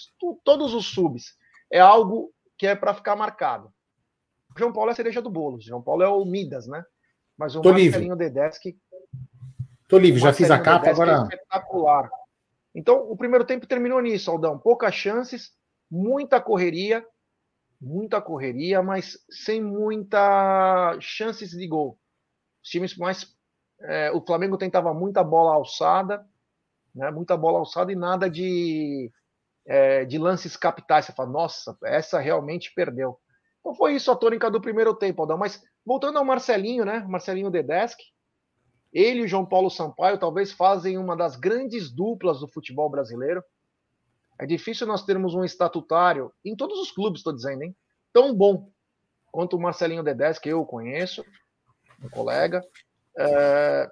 todos 0.45 0.75
os 0.75 0.87
subs. 0.87 1.37
É 1.71 1.79
algo 1.79 2.33
que 2.57 2.67
é 2.67 2.75
para 2.75 2.95
ficar 2.95 3.17
marcado. 3.17 3.73
O 4.55 4.59
João 4.59 4.73
Paulo 4.73 4.91
é 4.91 4.93
a 4.93 4.97
cereja 4.97 5.23
do 5.23 5.31
bolo. 5.31 5.57
O 5.57 5.61
João 5.61 5.83
Paulo 5.83 6.03
é 6.03 6.09
o 6.09 6.25
Midas, 6.25 6.67
né? 6.67 6.85
Mas 7.37 7.57
o 7.57 7.61
Tô 7.61 7.71
Marcelinho 7.71 8.15
livre. 8.15 8.31
Dedeschi. 8.31 8.79
Tô 9.89 9.99
livre, 9.99 10.21
já 10.21 10.33
fiz 10.33 10.51
a 10.51 10.59
capa, 10.59 10.91
agora. 10.91 11.13
É 11.13 11.35
espetacular. 11.35 12.11
Então, 12.75 13.11
o 13.11 13.17
primeiro 13.17 13.45
tempo 13.45 13.67
terminou 13.67 14.01
nisso, 14.01 14.31
Aldão. 14.31 14.59
Poucas 14.59 14.95
chances, 14.95 15.53
muita 15.91 16.41
correria, 16.41 17.07
muita 17.83 18.23
correria, 18.23 18.81
mas 18.81 19.19
sem 19.29 19.61
muita 19.61 20.97
chances 21.01 21.51
de 21.51 21.67
gol. 21.67 21.99
Os 22.63 22.71
times 22.71 22.97
mais. 22.97 23.37
É, 23.81 24.13
o 24.13 24.25
Flamengo 24.25 24.57
tentava 24.57 24.95
muita 24.95 25.25
bola 25.25 25.55
alçada, 25.55 26.25
né, 26.95 27.11
muita 27.11 27.37
bola 27.37 27.59
alçada 27.59 27.91
e 27.91 27.97
nada 27.97 28.31
de, 28.31 29.11
é, 29.67 30.05
de 30.05 30.17
lances 30.17 30.57
capitais. 30.57 31.07
Você 31.07 31.13
fala, 31.13 31.29
nossa, 31.29 31.77
essa 31.83 32.21
realmente 32.21 32.73
perdeu. 32.73 33.19
Então 33.59 33.75
foi 33.75 33.95
isso 33.97 34.11
a 34.13 34.17
tônica 34.17 34.49
do 34.49 34.61
primeiro 34.61 34.95
tempo, 34.95 35.21
Aldão. 35.23 35.37
Mas 35.37 35.61
voltando 35.85 36.19
ao 36.19 36.25
Marcelinho, 36.25 36.85
né? 36.85 37.05
Marcelinho 37.09 37.51
Dedeschi, 37.51 37.97
ele 38.93 39.21
e 39.21 39.25
o 39.25 39.29
João 39.29 39.45
Paulo 39.45 39.71
Sampaio 39.71 40.19
talvez 40.19 40.53
fazem 40.53 40.99
uma 40.99 41.17
das 41.17 41.35
grandes 41.35 41.91
duplas 41.91 42.39
do 42.39 42.47
futebol 42.47 42.89
brasileiro. 42.89 43.43
É 44.39 44.47
difícil 44.47 44.87
nós 44.87 45.05
termos 45.05 45.35
um 45.35 45.45
estatutário, 45.45 46.33
em 46.45 46.57
todos 46.57 46.79
os 46.79 46.91
clubes, 46.91 47.21
estou 47.21 47.33
dizendo, 47.33 47.63
hein? 47.63 47.77
Tão 48.13 48.35
bom 48.35 48.71
quanto 49.31 49.57
o 49.57 49.61
Marcelinho 49.61 50.03
Dedés, 50.03 50.39
que 50.39 50.49
eu 50.49 50.65
conheço, 50.65 51.25
um 52.03 52.09
colega. 52.09 52.63
É, 53.17 53.91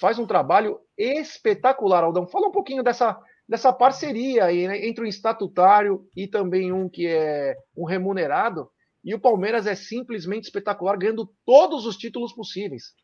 faz 0.00 0.18
um 0.18 0.26
trabalho 0.26 0.80
espetacular, 0.96 2.04
Aldão. 2.04 2.26
Fala 2.26 2.48
um 2.48 2.52
pouquinho 2.52 2.82
dessa, 2.82 3.18
dessa 3.48 3.72
parceria 3.72 4.44
aí, 4.44 4.68
né, 4.68 4.86
entre 4.86 5.04
o 5.04 5.06
estatutário 5.06 6.06
e 6.16 6.26
também 6.26 6.72
um 6.72 6.88
que 6.88 7.06
é 7.06 7.56
um 7.76 7.84
remunerado. 7.84 8.70
E 9.04 9.14
o 9.14 9.20
Palmeiras 9.20 9.66
é 9.66 9.74
simplesmente 9.74 10.44
espetacular, 10.44 10.96
ganhando 10.96 11.30
todos 11.44 11.86
os 11.86 11.96
títulos 11.96 12.32
possíveis. 12.32 12.94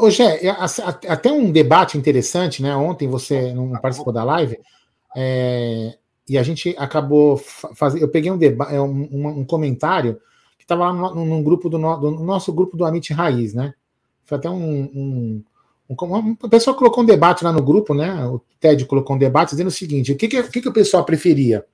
Hoje 0.00 0.22
é, 0.22 0.50
até 1.08 1.32
um 1.32 1.50
debate 1.50 1.96
interessante, 1.96 2.62
né? 2.62 2.76
Ontem 2.76 3.08
você 3.08 3.54
não 3.54 3.72
participou 3.72 4.12
da 4.12 4.22
live, 4.22 4.58
é, 5.16 5.96
e 6.28 6.36
a 6.36 6.42
gente 6.42 6.74
acabou 6.78 7.38
fazendo. 7.38 8.02
Eu 8.02 8.08
peguei 8.08 8.30
um, 8.30 8.36
debate, 8.36 8.74
um, 8.74 9.08
um, 9.10 9.28
um 9.40 9.44
comentário 9.44 10.20
que 10.58 10.64
estava 10.64 10.90
lá 10.90 11.14
no, 11.14 11.24
num 11.24 11.42
grupo 11.42 11.68
do, 11.68 11.78
no, 11.78 11.96
do, 11.96 12.10
nosso 12.22 12.52
grupo 12.52 12.76
do 12.76 12.84
Amit 12.84 13.12
Raiz, 13.12 13.54
né? 13.54 13.74
Foi 14.24 14.38
até 14.38 14.48
um, 14.48 14.54
um, 14.58 15.44
um, 15.88 16.36
A 16.42 16.48
pessoa 16.48 16.76
colocou 16.76 17.02
um 17.02 17.06
debate 17.06 17.42
lá 17.42 17.52
no 17.52 17.62
grupo, 17.62 17.94
né? 17.94 18.26
O 18.26 18.40
Ted 18.60 18.84
colocou 18.84 19.16
um 19.16 19.18
debate 19.18 19.50
dizendo 19.50 19.68
o 19.68 19.70
seguinte: 19.70 20.12
o 20.12 20.16
que, 20.16 20.28
que, 20.28 20.40
o, 20.40 20.50
que, 20.50 20.60
que 20.60 20.68
o 20.68 20.72
pessoal 20.72 21.04
preferia? 21.04 21.64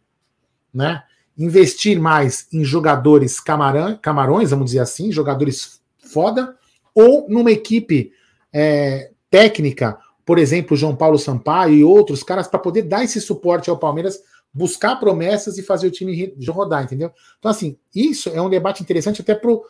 Né? 0.72 1.02
Investir 1.36 2.00
mais 2.00 2.46
em 2.52 2.64
jogadores 2.64 3.40
camarão, 3.40 3.96
camarões, 3.96 4.50
vamos 4.50 4.66
dizer 4.66 4.80
assim, 4.80 5.12
jogadores 5.12 5.80
foda, 5.98 6.56
ou 6.98 7.28
numa 7.28 7.52
equipe 7.52 8.10
é, 8.52 9.12
técnica, 9.30 9.96
por 10.26 10.36
exemplo, 10.36 10.76
João 10.76 10.96
Paulo 10.96 11.16
Sampaio 11.16 11.74
e 11.74 11.84
outros 11.84 12.24
caras, 12.24 12.48
para 12.48 12.58
poder 12.58 12.82
dar 12.82 13.04
esse 13.04 13.20
suporte 13.20 13.70
ao 13.70 13.78
Palmeiras, 13.78 14.18
buscar 14.52 14.96
promessas 14.96 15.58
e 15.58 15.62
fazer 15.62 15.86
o 15.86 15.92
time 15.92 16.34
rodar, 16.48 16.82
entendeu? 16.82 17.12
Então, 17.38 17.52
assim, 17.52 17.78
isso 17.94 18.28
é 18.30 18.42
um 18.42 18.50
debate 18.50 18.82
interessante 18.82 19.20
até 19.20 19.32
para 19.32 19.48
o 19.48 19.62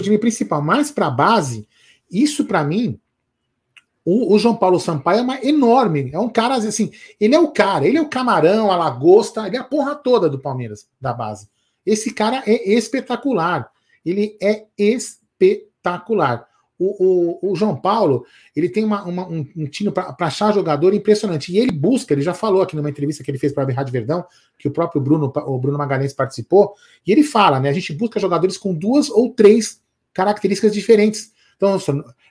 time 0.00 0.18
principal, 0.18 0.60
mas 0.60 0.90
para 0.90 1.06
a 1.06 1.10
base, 1.10 1.68
isso 2.10 2.44
para 2.44 2.64
mim, 2.64 2.98
o, 4.04 4.34
o, 4.34 4.38
João 4.40 4.56
Paulo 4.56 4.80
Sampaio 4.80 5.20
é 5.20 5.22
uma 5.22 5.44
enorme, 5.44 6.10
é 6.12 6.18
um 6.18 6.28
cara 6.28 6.56
assim, 6.56 6.90
ele 7.20 7.36
é 7.36 7.38
o 7.38 7.52
cara, 7.52 7.86
ele 7.86 7.98
é 7.98 8.02
o 8.02 8.08
camarão, 8.08 8.72
a 8.72 8.76
lagosta, 8.76 9.46
ele 9.46 9.56
é 9.56 9.60
a 9.60 9.64
porra 9.64 9.94
toda 9.94 10.28
do 10.28 10.40
Palmeiras, 10.40 10.88
da 11.00 11.12
base. 11.12 11.48
Esse 11.86 12.12
cara 12.12 12.42
é 12.44 12.74
espetacular, 12.74 13.70
ele 14.04 14.36
é 14.42 14.66
espetacular. 14.76 16.48
O, 16.78 17.38
o, 17.44 17.52
o, 17.52 17.56
João 17.56 17.76
Paulo 17.76 18.26
ele 18.54 18.68
tem 18.68 18.84
uma, 18.84 19.04
uma, 19.04 19.28
um, 19.28 19.46
um 19.56 19.66
tino 19.66 19.92
para 19.92 20.14
achar 20.20 20.52
jogador 20.52 20.92
impressionante. 20.92 21.52
E 21.52 21.58
ele 21.58 21.70
busca, 21.70 22.12
ele 22.12 22.22
já 22.22 22.34
falou 22.34 22.62
aqui 22.62 22.74
numa 22.74 22.90
entrevista 22.90 23.22
que 23.22 23.30
ele 23.30 23.38
fez 23.38 23.52
para 23.52 23.62
a 23.62 23.72
Rádio 23.72 23.92
Verdão, 23.92 24.24
que 24.58 24.66
o 24.66 24.72
próprio 24.72 25.00
Bruno, 25.00 25.32
o 25.46 25.58
Bruno 25.58 25.78
Magalhães 25.78 26.12
participou, 26.12 26.74
e 27.06 27.12
ele 27.12 27.22
fala, 27.22 27.60
né? 27.60 27.68
A 27.68 27.72
gente 27.72 27.92
busca 27.92 28.18
jogadores 28.18 28.58
com 28.58 28.74
duas 28.74 29.08
ou 29.08 29.30
três 29.30 29.80
características 30.12 30.72
diferentes. 30.72 31.32
Então, 31.56 31.78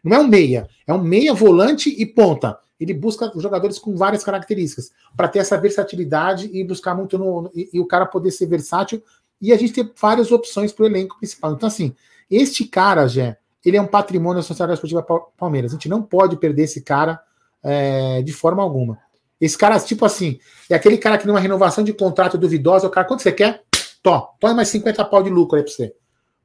não 0.04 0.18
é 0.18 0.20
um 0.20 0.28
meia, 0.28 0.68
é 0.86 0.94
um 0.94 1.02
meia, 1.02 1.34
volante 1.34 1.90
e 1.90 2.06
ponta. 2.06 2.60
Ele 2.80 2.94
busca 2.94 3.32
jogadores 3.38 3.80
com 3.80 3.96
várias 3.96 4.24
características 4.24 4.92
para 5.16 5.28
ter 5.28 5.40
essa 5.40 5.58
versatilidade 5.58 6.50
e 6.52 6.64
buscar 6.64 6.94
muito 6.94 7.18
no. 7.18 7.50
E, 7.56 7.70
e, 7.74 7.80
o 7.80 7.86
cara 7.86 8.06
poder 8.06 8.32
ser 8.32 8.48
versátil 8.48 9.02
e 9.42 9.54
a 9.54 9.58
gente 9.58 9.74
ter 9.74 9.92
várias 10.00 10.32
opções 10.32 10.74
para 10.74 10.84
o 10.84 10.88
elenco 10.88 11.18
principal. 11.18 11.54
Então, 11.54 11.68
assim, 11.68 11.96
este 12.30 12.66
cara, 12.66 13.08
Jé, 13.08 13.38
ele 13.66 13.78
é 13.78 13.82
um 13.82 13.88
patrimônio 13.88 14.42
da 14.42 14.48
Sociedade 14.48 14.74
Esportiva 14.74 15.06
Palmeiras. 15.38 15.72
A 15.72 15.76
gente 15.76 15.90
não 15.90 16.02
pode 16.02 16.38
perder 16.38 16.64
esse 16.64 16.82
cara 16.82 17.20
é, 17.64 18.22
de 18.22 18.34
forma 18.34 18.62
alguma. 18.62 19.00
Esse 19.40 19.58
cara, 19.58 19.80
tipo 19.80 20.06
assim, 20.06 20.40
é 20.70 20.76
aquele 20.76 20.98
cara 20.98 21.18
que 21.18 21.28
numa 21.28 21.40
renovação 21.40 21.84
de 21.84 21.94
contrato 21.94 22.38
duvidosa, 22.38 22.88
o 22.88 22.90
cara, 22.90 23.08
quanto 23.08 23.24
você 23.24 23.32
quer? 23.32 23.64
Tó, 24.02 24.36
toma 24.40 24.54
mais 24.54 24.70
50 24.70 25.04
pau 25.06 25.24
de 25.24 25.30
lucro 25.30 25.58
aí 25.58 25.64
pra 25.64 25.72
você. 25.72 25.94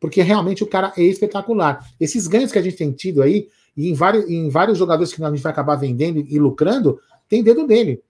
Porque 0.01 0.23
realmente 0.23 0.63
o 0.63 0.67
cara 0.67 0.93
é 0.97 1.03
espetacular. 1.03 1.85
Esses 2.01 2.27
ganhos 2.27 2.53
que 2.53 2.59
a 2.59 2.63
gente 2.63 2.77
tem 2.77 2.93
tido 2.93 3.23
aí, 3.23 3.49
e 3.77 3.91
em 3.91 3.95
vários, 3.95 4.29
em 4.29 4.49
vários 4.49 4.79
jogadores 4.79 5.13
que 5.13 5.23
a 5.23 5.31
gente 5.31 5.43
vai 5.43 5.53
acabar 5.53 5.77
vendendo 5.77 6.19
e 6.19 6.39
lucrando, 6.39 7.01
tem 7.29 7.43
dedo 7.43 7.67
dele. 7.67 8.03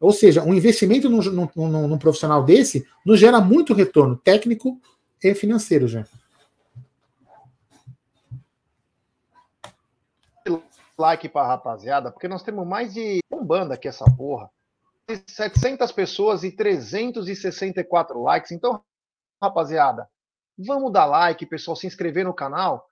Ou 0.00 0.12
seja, 0.12 0.42
um 0.42 0.54
investimento 0.54 1.08
num, 1.08 1.20
num, 1.20 1.48
num, 1.54 1.88
num 1.88 1.98
profissional 1.98 2.42
desse 2.42 2.86
nos 3.04 3.20
gera 3.20 3.40
muito 3.40 3.74
retorno 3.74 4.16
técnico 4.16 4.80
e 5.22 5.34
financeiro, 5.34 5.86
já. 5.86 6.06
Like 11.00 11.28
pra 11.28 11.46
rapaziada, 11.46 12.12
porque 12.12 12.28
nós 12.28 12.42
temos 12.42 12.66
mais 12.66 12.94
de 12.94 13.20
um 13.32 13.44
banda 13.44 13.74
aqui 13.74 13.88
essa 13.88 14.04
porra. 14.16 14.50
700 15.26 15.90
pessoas 15.90 16.44
e 16.44 16.52
364 16.52 18.22
likes. 18.22 18.52
Então, 18.52 18.82
rapaziada, 19.42 20.08
vamos 20.56 20.92
dar 20.92 21.06
like, 21.06 21.44
pessoal, 21.46 21.74
se 21.74 21.86
inscrever 21.86 22.24
no 22.24 22.34
canal, 22.34 22.86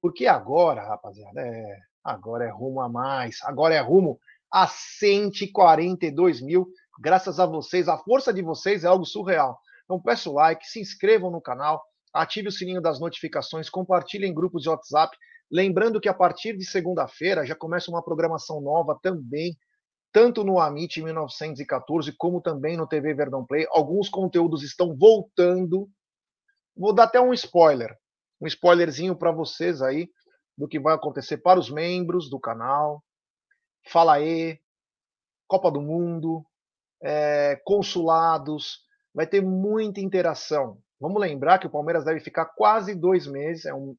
porque 0.00 0.26
agora, 0.26 0.86
rapaziada, 0.86 1.40
é, 1.40 1.78
agora 2.04 2.44
é 2.44 2.50
rumo 2.50 2.80
a 2.80 2.88
mais. 2.88 3.38
Agora 3.42 3.74
é 3.74 3.80
rumo 3.80 4.20
a 4.52 4.66
142 4.66 6.40
mil. 6.40 6.68
Graças 7.00 7.40
a 7.40 7.46
vocês, 7.46 7.88
a 7.88 7.98
força 7.98 8.32
de 8.32 8.42
vocês 8.42 8.84
é 8.84 8.86
algo 8.86 9.04
surreal. 9.04 9.58
Então, 9.84 10.00
peço 10.00 10.32
like, 10.32 10.66
se 10.66 10.80
inscrevam 10.80 11.30
no 11.30 11.40
canal, 11.40 11.82
ative 12.12 12.48
o 12.48 12.52
sininho 12.52 12.80
das 12.80 13.00
notificações, 13.00 13.70
compartilhem 13.70 14.30
em 14.30 14.34
grupos 14.34 14.62
de 14.62 14.68
WhatsApp 14.68 15.16
Lembrando 15.52 16.00
que 16.00 16.08
a 16.08 16.14
partir 16.14 16.56
de 16.56 16.64
segunda-feira 16.64 17.44
já 17.44 17.54
começa 17.54 17.90
uma 17.90 18.02
programação 18.02 18.58
nova 18.58 18.98
também, 19.02 19.54
tanto 20.10 20.42
no 20.42 20.58
Amit 20.58 21.02
1914 21.02 22.10
como 22.16 22.40
também 22.40 22.74
no 22.74 22.86
TV 22.86 23.12
Verdão 23.12 23.44
Play. 23.44 23.66
Alguns 23.70 24.08
conteúdos 24.08 24.62
estão 24.62 24.96
voltando. 24.96 25.90
Vou 26.74 26.94
dar 26.94 27.04
até 27.04 27.20
um 27.20 27.34
spoiler, 27.34 27.94
um 28.40 28.46
spoilerzinho 28.46 29.14
para 29.14 29.30
vocês 29.30 29.82
aí 29.82 30.08
do 30.56 30.66
que 30.66 30.80
vai 30.80 30.94
acontecer 30.94 31.36
para 31.36 31.60
os 31.60 31.70
membros 31.70 32.30
do 32.30 32.40
canal. 32.40 33.04
Fala 33.88 34.14
aí, 34.14 34.58
Copa 35.46 35.70
do 35.70 35.82
Mundo, 35.82 36.42
é, 37.02 37.60
consulados, 37.62 38.80
vai 39.14 39.26
ter 39.26 39.42
muita 39.42 40.00
interação. 40.00 40.78
Vamos 40.98 41.20
lembrar 41.20 41.58
que 41.58 41.66
o 41.66 41.70
Palmeiras 41.70 42.06
deve 42.06 42.20
ficar 42.20 42.46
quase 42.46 42.94
dois 42.94 43.26
meses, 43.26 43.66
é 43.66 43.74
um, 43.74 43.94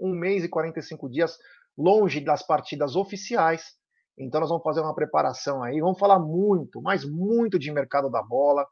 um 0.00 0.14
mês 0.14 0.44
e 0.44 0.48
45 0.48 1.08
dias 1.08 1.36
longe 1.76 2.20
das 2.20 2.46
partidas 2.46 2.96
oficiais. 2.96 3.64
Então 4.18 4.40
nós 4.40 4.50
vamos 4.50 4.64
fazer 4.64 4.80
uma 4.80 4.94
preparação 4.94 5.62
aí, 5.62 5.80
vamos 5.80 5.98
falar 5.98 6.18
muito, 6.18 6.82
mas 6.82 7.04
muito 7.04 7.58
de 7.58 7.70
mercado 7.70 8.10
da 8.10 8.22
bola. 8.22 8.66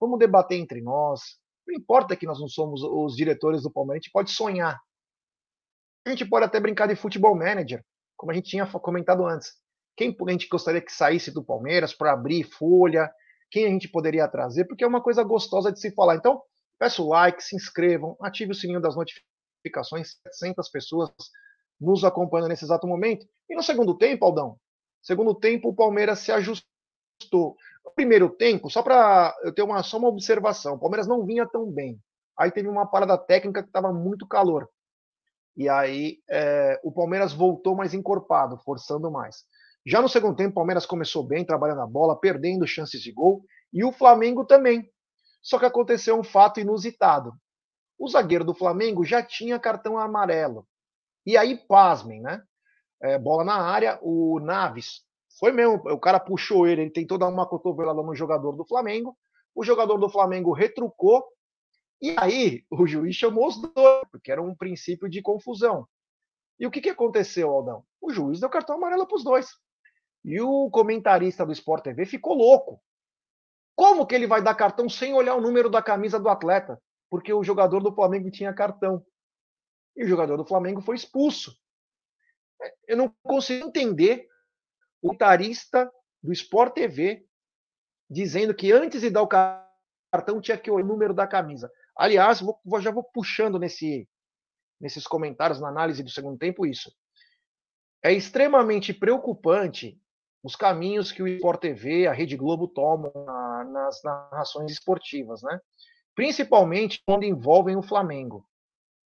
Vamos 0.00 0.18
debater 0.18 0.58
entre 0.58 0.80
nós. 0.80 1.20
Não 1.66 1.74
importa 1.74 2.16
que 2.16 2.26
nós 2.26 2.38
não 2.38 2.48
somos 2.48 2.82
os 2.82 3.16
diretores 3.16 3.62
do 3.62 3.72
Palmeiras, 3.72 4.00
a 4.00 4.02
gente 4.04 4.12
pode 4.12 4.30
sonhar. 4.30 4.78
A 6.06 6.10
gente 6.10 6.24
pode 6.24 6.46
até 6.46 6.60
brincar 6.60 6.86
de 6.86 6.94
futebol 6.94 7.36
manager, 7.36 7.84
como 8.16 8.30
a 8.30 8.34
gente 8.34 8.48
tinha 8.48 8.66
comentado 8.66 9.26
antes. 9.26 9.52
Quem 9.96 10.14
a 10.26 10.30
gente 10.30 10.46
gostaria 10.48 10.80
que 10.80 10.92
saísse 10.92 11.32
do 11.32 11.44
Palmeiras 11.44 11.94
para 11.94 12.12
abrir 12.12 12.44
folha? 12.44 13.10
Quem 13.50 13.64
a 13.64 13.70
gente 13.70 13.88
poderia 13.88 14.28
trazer? 14.28 14.66
Porque 14.66 14.84
é 14.84 14.86
uma 14.86 15.02
coisa 15.02 15.24
gostosa 15.24 15.72
de 15.72 15.80
se 15.80 15.92
falar. 15.94 16.16
Então, 16.16 16.40
peço 16.78 17.08
like, 17.08 17.42
se 17.42 17.56
inscrevam, 17.56 18.16
ative 18.20 18.52
o 18.52 18.54
sininho 18.54 18.80
das 18.80 18.94
notificações. 18.94 19.35
700 20.04 20.68
pessoas 20.68 21.10
nos 21.80 22.04
acompanhando 22.04 22.48
nesse 22.48 22.64
exato 22.64 22.86
momento. 22.86 23.26
E 23.48 23.54
no 23.54 23.62
segundo 23.62 23.96
tempo, 23.96 24.24
Aldão, 24.24 24.58
segundo 25.02 25.34
tempo, 25.34 25.68
o 25.68 25.74
Palmeiras 25.74 26.20
se 26.20 26.32
ajustou. 26.32 27.56
No 27.84 27.92
primeiro 27.94 28.28
tempo, 28.28 28.68
só 28.68 28.82
para 28.82 29.34
eu 29.42 29.52
ter 29.52 29.62
uma, 29.62 29.82
só 29.82 29.98
uma 29.98 30.08
observação, 30.08 30.74
o 30.74 30.78
Palmeiras 30.78 31.06
não 31.06 31.24
vinha 31.24 31.46
tão 31.46 31.70
bem. 31.70 31.98
Aí 32.38 32.50
teve 32.50 32.68
uma 32.68 32.86
parada 32.86 33.16
técnica 33.16 33.62
que 33.62 33.68
estava 33.68 33.92
muito 33.92 34.26
calor. 34.26 34.68
E 35.56 35.68
aí 35.68 36.18
é, 36.28 36.78
o 36.84 36.92
Palmeiras 36.92 37.32
voltou 37.32 37.74
mais 37.74 37.94
encorpado, 37.94 38.58
forçando 38.58 39.10
mais. 39.10 39.44
Já 39.86 40.02
no 40.02 40.08
segundo 40.08 40.36
tempo, 40.36 40.50
o 40.50 40.54
Palmeiras 40.54 40.84
começou 40.84 41.22
bem, 41.22 41.44
trabalhando 41.44 41.80
a 41.80 41.86
bola, 41.86 42.18
perdendo 42.18 42.66
chances 42.66 43.00
de 43.00 43.12
gol, 43.12 43.44
e 43.72 43.84
o 43.84 43.92
Flamengo 43.92 44.44
também. 44.44 44.90
Só 45.40 45.58
que 45.58 45.64
aconteceu 45.64 46.18
um 46.18 46.24
fato 46.24 46.60
inusitado. 46.60 47.32
O 47.98 48.08
zagueiro 48.08 48.44
do 48.44 48.54
Flamengo 48.54 49.04
já 49.04 49.22
tinha 49.22 49.58
cartão 49.58 49.98
amarelo. 49.98 50.66
E 51.24 51.36
aí, 51.36 51.56
pasmem, 51.56 52.20
né? 52.20 52.42
É, 53.02 53.18
bola 53.18 53.44
na 53.44 53.56
área, 53.56 53.98
o 54.02 54.40
Naves 54.40 55.06
foi 55.38 55.52
mesmo, 55.52 55.74
o 55.90 55.98
cara 55.98 56.18
puxou 56.18 56.66
ele, 56.66 56.82
ele 56.82 56.90
tentou 56.90 57.18
dar 57.18 57.28
uma 57.28 57.46
cotovelada 57.46 58.02
no 58.02 58.14
jogador 58.14 58.52
do 58.52 58.64
Flamengo, 58.64 59.16
o 59.54 59.62
jogador 59.62 59.98
do 59.98 60.08
Flamengo 60.08 60.52
retrucou, 60.52 61.26
e 62.00 62.14
aí 62.18 62.64
o 62.70 62.86
juiz 62.86 63.14
chamou 63.14 63.46
os 63.46 63.60
dois, 63.60 64.02
porque 64.10 64.32
era 64.32 64.42
um 64.42 64.54
princípio 64.54 65.08
de 65.08 65.22
confusão. 65.22 65.86
E 66.58 66.66
o 66.66 66.70
que, 66.70 66.80
que 66.80 66.88
aconteceu, 66.88 67.50
Aldão? 67.50 67.84
O 68.00 68.10
juiz 68.10 68.40
deu 68.40 68.48
cartão 68.48 68.76
amarelo 68.76 69.06
para 69.06 69.16
os 69.16 69.24
dois. 69.24 69.48
E 70.24 70.40
o 70.40 70.70
comentarista 70.70 71.44
do 71.44 71.52
Sport 71.52 71.84
TV 71.84 72.06
ficou 72.06 72.34
louco. 72.34 72.80
Como 73.74 74.06
que 74.06 74.14
ele 74.14 74.26
vai 74.26 74.42
dar 74.42 74.54
cartão 74.54 74.88
sem 74.88 75.12
olhar 75.12 75.34
o 75.34 75.40
número 75.40 75.68
da 75.68 75.82
camisa 75.82 76.18
do 76.18 76.28
atleta? 76.28 76.80
Porque 77.10 77.32
o 77.32 77.44
jogador 77.44 77.80
do 77.80 77.94
Flamengo 77.94 78.30
tinha 78.30 78.52
cartão 78.52 79.04
e 79.96 80.04
o 80.04 80.08
jogador 80.08 80.36
do 80.36 80.44
Flamengo 80.44 80.80
foi 80.80 80.96
expulso. 80.96 81.56
É, 82.60 82.74
eu 82.88 82.96
não 82.96 83.14
consigo 83.22 83.68
entender 83.68 84.28
o 85.00 85.08
comentarista 85.08 85.90
do 86.22 86.32
Sport 86.32 86.74
TV 86.74 87.26
dizendo 88.08 88.54
que 88.54 88.72
antes 88.72 89.00
de 89.00 89.10
dar 89.10 89.22
o 89.22 89.28
cartão 89.28 90.40
tinha 90.40 90.58
que 90.58 90.70
o 90.70 90.78
número 90.78 91.14
da 91.14 91.26
camisa. 91.26 91.70
Aliás, 91.96 92.40
vou, 92.40 92.80
já 92.80 92.90
vou 92.90 93.02
puxando 93.02 93.58
nesse, 93.58 94.08
nesses 94.80 95.06
comentários, 95.06 95.60
na 95.60 95.68
análise 95.68 96.02
do 96.02 96.10
segundo 96.10 96.38
tempo, 96.38 96.66
isso. 96.66 96.92
É 98.02 98.12
extremamente 98.12 98.92
preocupante 98.92 100.00
os 100.42 100.54
caminhos 100.54 101.10
que 101.10 101.22
o 101.22 101.26
Sport 101.26 101.60
TV, 101.60 102.06
a 102.06 102.12
Rede 102.12 102.36
Globo 102.36 102.68
tomam 102.68 103.12
na, 103.24 103.64
nas 103.64 104.02
narrações 104.04 104.70
esportivas, 104.70 105.42
né? 105.42 105.60
Principalmente 106.16 107.02
quando 107.04 107.24
envolvem 107.24 107.76
o 107.76 107.82
Flamengo 107.82 108.48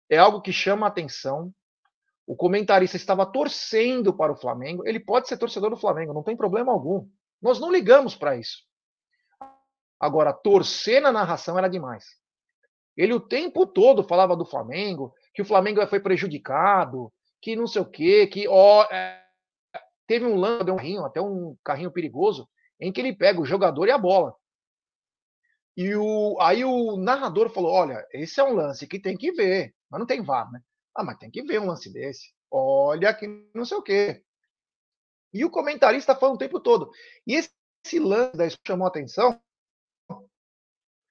é 0.07 0.17
algo 0.17 0.39
que 0.39 0.53
chama 0.53 0.85
a 0.85 0.89
atenção. 0.89 1.51
O 2.27 2.35
comentarista 2.35 2.95
estava 2.95 3.25
torcendo 3.25 4.13
para 4.13 4.31
o 4.31 4.37
Flamengo. 4.37 4.87
Ele 4.87 4.99
pode 4.99 5.27
ser 5.27 5.37
torcedor 5.37 5.71
do 5.71 5.77
Flamengo, 5.77 6.13
não 6.13 6.21
tem 6.21 6.37
problema 6.37 6.71
algum. 6.71 7.09
Nós 7.41 7.59
não 7.59 7.71
ligamos 7.71 8.15
para 8.15 8.37
isso. 8.37 8.59
Agora, 9.99 10.31
torcer 10.31 11.01
na 11.01 11.11
narração 11.11 11.57
era 11.57 11.67
demais. 11.67 12.05
Ele 12.95 13.13
o 13.13 13.19
tempo 13.19 13.65
todo 13.65 14.03
falava 14.03 14.35
do 14.35 14.45
Flamengo, 14.45 15.13
que 15.33 15.41
o 15.41 15.45
Flamengo 15.45 15.85
foi 15.87 15.99
prejudicado, 15.99 17.11
que 17.41 17.55
não 17.55 17.65
sei 17.65 17.81
o 17.81 17.89
quê, 17.89 18.27
que 18.27 18.47
ó, 18.47 18.83
é, 18.91 19.23
teve 20.05 20.25
um 20.25 20.35
lance, 20.35 20.69
um 20.69 20.75
carrinho, 20.75 21.05
até 21.05 21.19
um 21.19 21.57
carrinho 21.63 21.91
perigoso, 21.91 22.47
em 22.79 22.91
que 22.91 23.01
ele 23.01 23.15
pega 23.15 23.41
o 23.41 23.45
jogador 23.45 23.87
e 23.87 23.91
a 23.91 23.97
bola. 23.97 24.35
E 25.75 25.95
o, 25.95 26.37
aí 26.41 26.65
o 26.65 26.97
narrador 26.97 27.49
falou: 27.49 27.71
olha, 27.71 28.05
esse 28.13 28.39
é 28.39 28.43
um 28.43 28.53
lance 28.53 28.87
que 28.87 28.99
tem 28.99 29.15
que 29.17 29.31
ver, 29.31 29.73
mas 29.89 29.99
não 29.99 30.07
tem 30.07 30.21
VAR, 30.21 30.51
né? 30.51 30.61
Ah, 30.95 31.03
mas 31.03 31.17
tem 31.17 31.31
que 31.31 31.41
ver 31.43 31.59
um 31.59 31.67
lance 31.67 31.91
desse. 31.91 32.33
Olha 32.49 33.13
que 33.13 33.27
não 33.55 33.63
sei 33.63 33.77
o 33.77 33.81
quê. 33.81 34.23
E 35.33 35.45
o 35.45 35.49
comentarista 35.49 36.15
falou 36.15 36.35
o 36.35 36.37
tempo 36.37 36.59
todo. 36.59 36.91
E 37.25 37.35
esse, 37.35 37.49
esse 37.85 37.99
lance 37.99 38.35
da 38.35 38.47
chamou 38.67 38.87
atenção. 38.87 39.39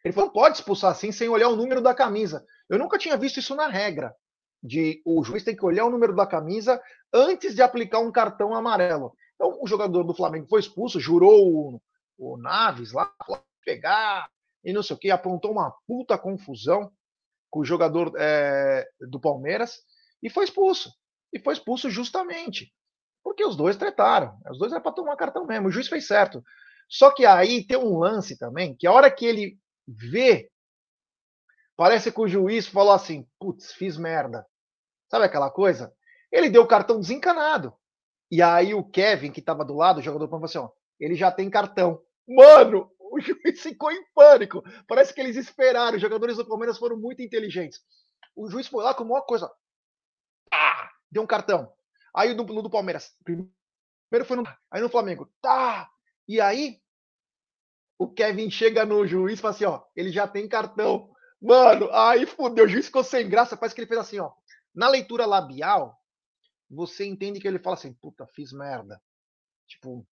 Ele 0.05 0.13
falou: 0.13 0.31
pode 0.31 0.59
expulsar 0.59 0.91
assim 0.91 1.11
sem 1.11 1.29
olhar 1.29 1.49
o 1.49 1.57
número 1.57 1.81
da 1.81 1.95
camisa. 1.95 2.45
Eu 2.69 2.79
nunca 2.79 2.99
tinha 2.99 3.17
visto 3.17 3.39
isso 3.39 3.55
na 3.55 3.69
regra. 3.69 4.15
De 4.63 5.01
o 5.07 5.25
juiz 5.25 5.43
tem 5.43 5.57
que 5.57 5.65
olhar 5.65 5.87
o 5.87 5.91
número 5.91 6.15
da 6.15 6.27
camisa 6.27 6.83
antes 7.13 7.55
de 7.55 7.63
aplicar 7.63 8.01
um 8.01 8.13
cartão 8.13 8.55
amarelo. 8.55 9.15
Então, 9.35 9.59
o 9.59 9.67
jogador 9.67 10.05
do 10.05 10.15
Flamengo 10.15 10.47
foi 10.47 10.61
expulso, 10.61 11.01
jurou 11.01 11.49
o, 11.49 11.83
o 12.19 12.37
Naves 12.37 12.93
lá, 12.93 13.11
pegar, 13.65 14.29
e 14.65 14.73
não 14.73 14.83
sei 14.83 14.97
o 14.97 14.99
que, 14.99 15.11
apontou 15.11 15.53
uma 15.53 15.75
puta 15.87 16.19
confusão 16.19 16.91
com 17.51 17.61
o 17.61 17.65
jogador 17.65 18.13
é, 18.19 18.87
do 19.09 19.21
Palmeiras 19.21 19.81
e 20.23 20.31
foi 20.31 20.45
expulso. 20.45 20.93
E 21.33 21.39
foi 21.39 21.55
expulso 21.55 21.91
justamente 21.91 22.73
porque 23.23 23.45
os 23.45 23.57
dois 23.57 23.77
tretaram. 23.77 24.37
Os 24.51 24.59
dois 24.59 24.73
eram 24.73 24.83
para 24.83 24.93
tomar 24.93 25.17
cartão 25.17 25.47
mesmo. 25.47 25.69
O 25.69 25.71
juiz 25.71 25.89
fez 25.89 26.07
certo. 26.07 26.43
Só 26.89 27.13
que 27.13 27.25
aí 27.25 27.65
tem 27.65 27.77
um 27.77 27.99
lance 27.99 28.37
também, 28.37 28.75
que 28.77 28.87
a 28.87 28.93
hora 28.93 29.11
que 29.11 29.25
ele 29.25 29.59
vê, 29.87 30.51
parece 31.77 32.11
que 32.11 32.21
o 32.21 32.29
juiz 32.29 32.67
falou 32.67 32.93
assim: 32.93 33.27
putz, 33.39 33.73
fiz 33.73 33.97
merda. 33.97 34.45
Sabe 35.09 35.25
aquela 35.25 35.51
coisa? 35.51 35.93
Ele 36.33 36.51
deu 36.51 36.63
o 36.63 36.69
cartão 36.69 36.99
desencanado. 36.99 37.73
E 38.31 38.43
aí 38.43 38.75
o 38.75 38.85
Kevin, 38.85 39.33
que 39.33 39.41
estava 39.41 39.65
do 39.65 39.75
lado, 39.75 39.99
o 39.99 40.03
jogador, 40.03 40.29
falou 40.29 40.45
assim: 40.45 40.59
ó, 40.59 40.71
ele 40.99 41.15
já 41.15 41.31
tem 41.31 41.49
cartão. 41.49 42.01
Mano, 42.29 42.91
o 43.11 43.19
juiz 43.21 43.61
ficou 43.61 43.91
em 43.91 44.05
pânico. 44.15 44.63
Parece 44.87 45.13
que 45.13 45.21
eles 45.21 45.37
esperaram. 45.37 45.97
Os 45.97 46.03
jogadores 46.03 46.37
do 46.37 46.47
Palmeiras 46.47 46.79
foram 46.79 46.97
muito 46.97 47.21
inteligentes. 47.21 47.81
O 48.35 48.49
juiz 48.49 48.69
foi 48.69 48.85
lá 48.85 48.95
com 48.95 49.05
uma 49.05 49.21
coisa. 49.21 49.51
Ah, 50.53 50.91
deu 51.11 51.23
um 51.23 51.27
cartão. 51.27 51.73
Aí 52.15 52.33
no, 52.35 52.45
no 52.45 52.63
do 52.63 52.71
Palmeiras. 52.71 53.15
Primeiro 53.25 54.25
foi 54.25 54.37
no. 54.37 54.45
Aí 54.71 54.81
no 54.81 54.89
Flamengo. 54.89 55.31
Tá! 55.43 55.91
E 56.27 56.41
aí, 56.41 56.81
o 57.99 58.09
Kevin 58.09 58.51
chega 58.51 58.85
no 58.85 59.07
juiz 59.07 59.39
e 59.39 59.43
fala 59.43 59.55
assim: 59.55 59.65
ó, 59.65 59.83
ele 59.97 60.11
já 60.11 60.27
tem 60.27 60.49
cartão. 60.49 61.13
Mano, 61.41 61.91
aí 61.93 62.27
fudeu. 62.27 62.65
O 62.65 62.69
juiz 62.69 62.87
ficou 62.87 63.03
sem 63.03 63.29
graça. 63.29 63.57
Parece 63.57 63.75
que 63.75 63.81
ele 63.81 63.89
fez 63.89 64.01
assim, 64.01 64.21
ó. 64.21 64.33
Na 64.75 64.89
leitura 64.89 65.27
labial, 65.27 65.99
você 66.71 67.05
entende 67.05 67.41
que 67.41 67.49
ele 67.49 67.59
fala 67.59 67.75
assim: 67.75 67.93
puta, 67.95 68.27
fiz 68.29 68.53
merda. 68.53 69.03
Tipo, 69.67 70.07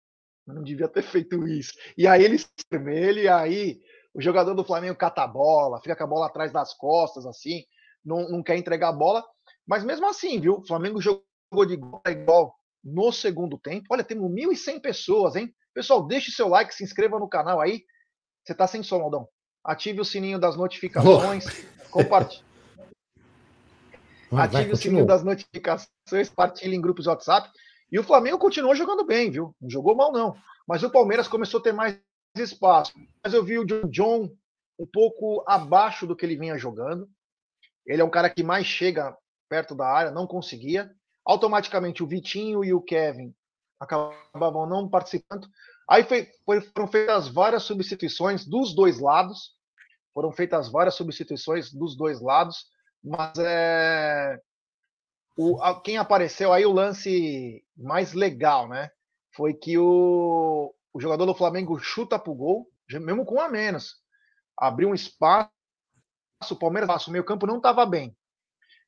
não 0.54 0.64
devia 0.64 0.88
ter 0.88 1.02
feito 1.02 1.48
isso. 1.48 1.74
E 1.98 2.08
aí 2.08 2.24
ele 2.24 2.38
vermelho, 2.72 3.20
e 3.20 3.28
aí 3.28 3.82
o 4.14 4.22
jogador 4.22 4.54
do 4.54 4.64
Flamengo 4.64 4.96
cata 4.96 5.24
a 5.24 5.28
bola, 5.28 5.82
fica 5.82 5.96
com 5.96 6.04
a 6.04 6.08
bola 6.08 6.28
atrás 6.28 6.52
das 6.52 6.74
costas, 6.74 7.26
assim, 7.26 7.64
não, 8.04 8.30
não 8.30 8.42
quer 8.42 8.58
entregar 8.58 8.90
a 8.90 8.94
bola. 8.94 9.24
Mas 9.68 9.84
mesmo 9.84 10.08
assim, 10.08 10.40
viu? 10.40 10.60
O 10.60 10.66
Flamengo 10.66 11.02
jogou 11.02 11.66
de 11.68 11.74
igual 11.74 12.02
a 12.06 12.12
igual 12.12 12.56
no 12.84 13.12
segundo 13.12 13.58
tempo. 13.58 13.86
Olha, 13.92 14.04
temos 14.04 14.32
1.100 14.32 14.82
pessoas, 14.82 15.36
hein? 15.36 15.54
Pessoal, 15.74 16.08
deixe 16.08 16.32
seu 16.32 16.48
like, 16.48 16.74
se 16.74 16.84
inscreva 16.84 17.20
no 17.20 17.28
canal 17.28 17.60
aí. 17.60 17.84
Você 18.46 18.56
tá 18.56 18.66
sem 18.66 18.82
som, 18.82 19.02
Aldão. 19.02 19.28
Ative 19.64 20.00
o 20.00 20.06
sininho 20.06 20.40
das 20.40 20.56
notificações, 20.56 21.46
compartilhe. 21.92 22.46
Ative 24.32 24.64
vai, 24.64 24.72
o 24.72 24.78
sininho 24.78 25.06
das 25.06 25.24
notificações, 25.24 26.30
compartilhe 26.30 26.76
em 26.76 26.82
grupos 26.82 27.08
WhatsApp. 27.08 27.50
E 27.92 27.98
o 27.98 28.04
Flamengo 28.04 28.38
continuou 28.38 28.76
jogando 28.76 29.06
bem, 29.06 29.32
viu? 29.32 29.56
Não 29.62 29.70
jogou 29.70 29.96
mal, 29.96 30.12
não. 30.12 30.36
Mas 30.68 30.84
o 30.84 30.90
Palmeiras 30.90 31.28
começou 31.28 31.60
a 31.60 31.64
ter 31.64 31.72
mais 31.72 32.00
espaço. 32.36 32.94
Mas 33.24 33.34
eu 33.34 33.44
vi 33.44 33.58
o 33.58 33.66
John, 33.66 34.30
um 34.78 34.86
pouco 34.86 35.44
abaixo 35.48 36.06
do 36.06 36.16
que 36.16 36.26
ele 36.26 36.36
vinha 36.38 36.58
jogando. 36.58 37.10
Ele 37.86 38.02
é 38.02 38.06
um 38.06 38.10
cara 38.10 38.30
que 38.30 38.44
mais 38.44 38.66
chega 38.66 39.18
perto 39.50 39.74
da 39.74 39.88
área, 39.88 40.12
não 40.12 40.28
conseguia. 40.28 40.92
Automaticamente 41.26 42.04
o 42.04 42.08
Vitinho 42.08 42.64
e 42.64 42.74
o 42.74 42.82
Kevin 42.82 43.34
acabavam 43.80 44.66
não 44.68 44.90
participando. 44.90 45.48
Aí 45.90 46.04
foi, 46.04 46.30
foram 46.46 46.88
feitas 46.88 47.30
várias 47.30 47.64
substituições 47.64 48.46
dos 48.46 48.76
dois 48.76 49.00
lados. 49.00 49.56
Foram 50.14 50.32
feitas 50.32 50.70
várias 50.70 50.96
substituições 50.96 51.72
dos 51.72 51.96
dois 51.96 52.22
lados. 52.22 52.66
Mas 53.04 53.38
é, 53.38 54.42
o, 55.38 55.62
a, 55.62 55.80
quem 55.80 55.98
apareceu 55.98 56.52
aí, 56.52 56.66
o 56.66 56.74
lance 56.74 57.64
mais 57.78 58.14
legal, 58.14 58.68
né? 58.68 58.90
Foi 59.36 59.54
que 59.54 59.78
o, 59.78 60.74
o 60.92 61.00
jogador 61.00 61.28
do 61.28 61.36
Flamengo 61.36 61.78
chuta 61.78 62.18
pro 62.18 62.34
gol, 62.34 62.68
mesmo 62.90 63.24
com 63.24 63.36
um 63.36 63.42
a 63.42 63.48
menos. 63.48 63.98
Abriu 64.58 64.90
um 64.90 64.96
espaço, 64.96 65.52
o 66.50 66.56
Palmeiras, 66.56 67.06
o 67.06 67.12
meio 67.12 67.24
campo 67.24 67.46
não 67.46 67.58
estava 67.58 67.86
bem. 67.86 68.18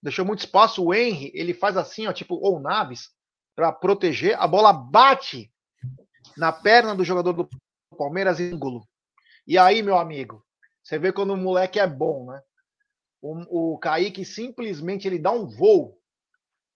Deixou 0.01 0.25
muito 0.25 0.39
espaço, 0.39 0.83
o 0.83 0.93
Henry, 0.93 1.31
ele 1.35 1.53
faz 1.53 1.77
assim, 1.77 2.07
ó, 2.07 2.13
tipo, 2.13 2.35
ou 2.35 2.59
Naves, 2.59 3.09
para 3.55 3.71
proteger, 3.71 4.35
a 4.39 4.47
bola 4.47 4.73
bate 4.73 5.53
na 6.35 6.51
perna 6.51 6.95
do 6.95 7.03
jogador 7.03 7.33
do 7.33 7.49
Palmeiras, 7.95 8.39
ângulo. 8.39 8.87
E 9.45 9.57
aí, 9.57 9.83
meu 9.83 9.97
amigo, 9.97 10.43
você 10.81 10.97
vê 10.97 11.11
quando 11.11 11.33
o 11.33 11.37
moleque 11.37 11.79
é 11.79 11.85
bom, 11.85 12.31
né? 12.31 12.41
O, 13.21 13.73
o 13.73 13.77
Kaique 13.77 14.23
simplesmente 14.25 15.07
ele 15.07 15.19
dá 15.19 15.31
um 15.31 15.45
voo 15.45 15.98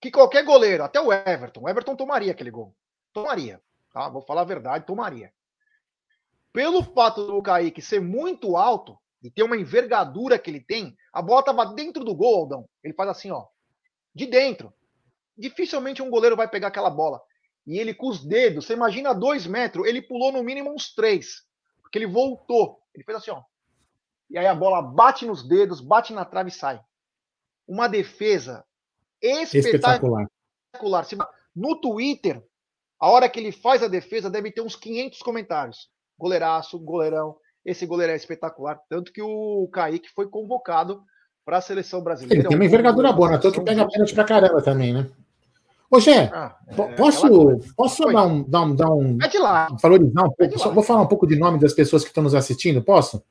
que 0.03 0.11
qualquer 0.11 0.43
goleiro, 0.43 0.83
até 0.83 0.99
o 0.99 1.13
Everton, 1.13 1.61
o 1.61 1.69
Everton 1.69 1.95
tomaria 1.95 2.33
aquele 2.33 2.51
gol. 2.51 2.75
Tomaria, 3.13 3.61
tá? 3.93 4.09
Vou 4.09 4.21
falar 4.21 4.41
a 4.41 4.43
verdade, 4.43 4.85
tomaria. 4.85 5.31
Pelo 6.51 6.83
fato 6.83 7.25
do 7.25 7.41
Kaique 7.41 7.81
ser 7.81 8.01
muito 8.01 8.57
alto 8.57 8.99
e 9.23 9.31
ter 9.31 9.43
uma 9.43 9.55
envergadura 9.55 10.37
que 10.37 10.51
ele 10.51 10.59
tem, 10.59 10.93
a 11.13 11.21
bola 11.21 11.39
estava 11.39 11.67
dentro 11.67 12.03
do 12.03 12.13
gol, 12.13 12.41
Aldão. 12.41 12.69
Ele 12.83 12.93
faz 12.93 13.11
assim, 13.11 13.31
ó, 13.31 13.45
de 14.13 14.25
dentro. 14.25 14.73
Dificilmente 15.37 16.01
um 16.01 16.09
goleiro 16.09 16.35
vai 16.35 16.49
pegar 16.49 16.67
aquela 16.67 16.89
bola. 16.89 17.21
E 17.65 17.79
ele 17.79 17.93
com 17.93 18.09
os 18.09 18.25
dedos, 18.25 18.65
você 18.65 18.73
imagina 18.73 19.15
dois 19.15 19.47
metros, 19.47 19.87
ele 19.87 20.01
pulou 20.01 20.33
no 20.33 20.43
mínimo 20.43 20.69
uns 20.69 20.93
três. 20.93 21.45
Porque 21.81 21.97
ele 21.97 22.07
voltou. 22.07 22.81
Ele 22.93 23.05
fez 23.05 23.19
assim, 23.19 23.31
ó. 23.31 23.41
E 24.29 24.37
aí 24.37 24.47
a 24.47 24.53
bola 24.53 24.81
bate 24.81 25.25
nos 25.25 25.47
dedos, 25.47 25.79
bate 25.79 26.11
na 26.11 26.25
trave 26.25 26.49
e 26.49 26.53
sai. 26.53 26.83
Uma 27.65 27.87
defesa 27.87 28.65
espetacular. 29.23 30.27
espetacular. 30.73 31.29
No 31.55 31.79
Twitter, 31.79 32.43
a 32.99 33.09
hora 33.09 33.29
que 33.29 33.39
ele 33.39 33.51
faz 33.51 33.83
a 33.83 33.87
defesa, 33.87 34.29
deve 34.29 34.51
ter 34.51 34.61
uns 34.61 34.75
500 34.75 35.19
comentários. 35.21 35.89
Goleiraço, 36.17 36.79
goleirão. 36.79 37.35
Esse 37.65 37.85
goleiro 37.85 38.11
é 38.13 38.15
espetacular. 38.15 38.79
Tanto 38.89 39.11
que 39.11 39.21
o 39.21 39.67
Kaique 39.71 40.09
foi 40.13 40.27
convocado 40.27 41.01
para 41.45 41.57
a 41.57 41.61
seleção 41.61 42.01
brasileira. 42.01 42.41
Ele 42.41 42.47
tem 42.47 42.57
uma 42.57 42.65
envergadura 42.65 43.11
boa, 43.11 43.31
né? 43.31 43.37
Tô 43.37 43.51
que 43.51 43.61
pega 43.61 43.87
pênalti 43.87 44.13
pra 44.13 44.23
caramba 44.23 44.61
também, 44.61 44.93
né? 44.93 45.09
Ô, 45.89 45.99
Gé, 45.99 46.31
ah, 46.33 46.55
é, 46.67 46.73
posso, 46.95 47.59
posso 47.77 48.05
dar 48.11 48.25
um, 48.25 48.43
dar 48.43 48.61
um, 48.61 48.75
dar 48.75 48.89
um. 48.89 49.17
É 49.21 49.27
de 49.27 49.37
lá. 49.37 49.67
Valorizar 49.79 50.23
um 50.23 50.31
pouco. 50.31 50.59
Só, 50.59 50.71
vou 50.71 50.83
falar 50.83 51.01
um 51.01 51.07
pouco 51.07 51.27
de 51.27 51.35
nome 51.35 51.59
das 51.59 51.73
pessoas 51.73 52.03
que 52.03 52.09
estão 52.09 52.23
nos 52.23 52.33
assistindo, 52.33 52.81
posso? 52.81 53.23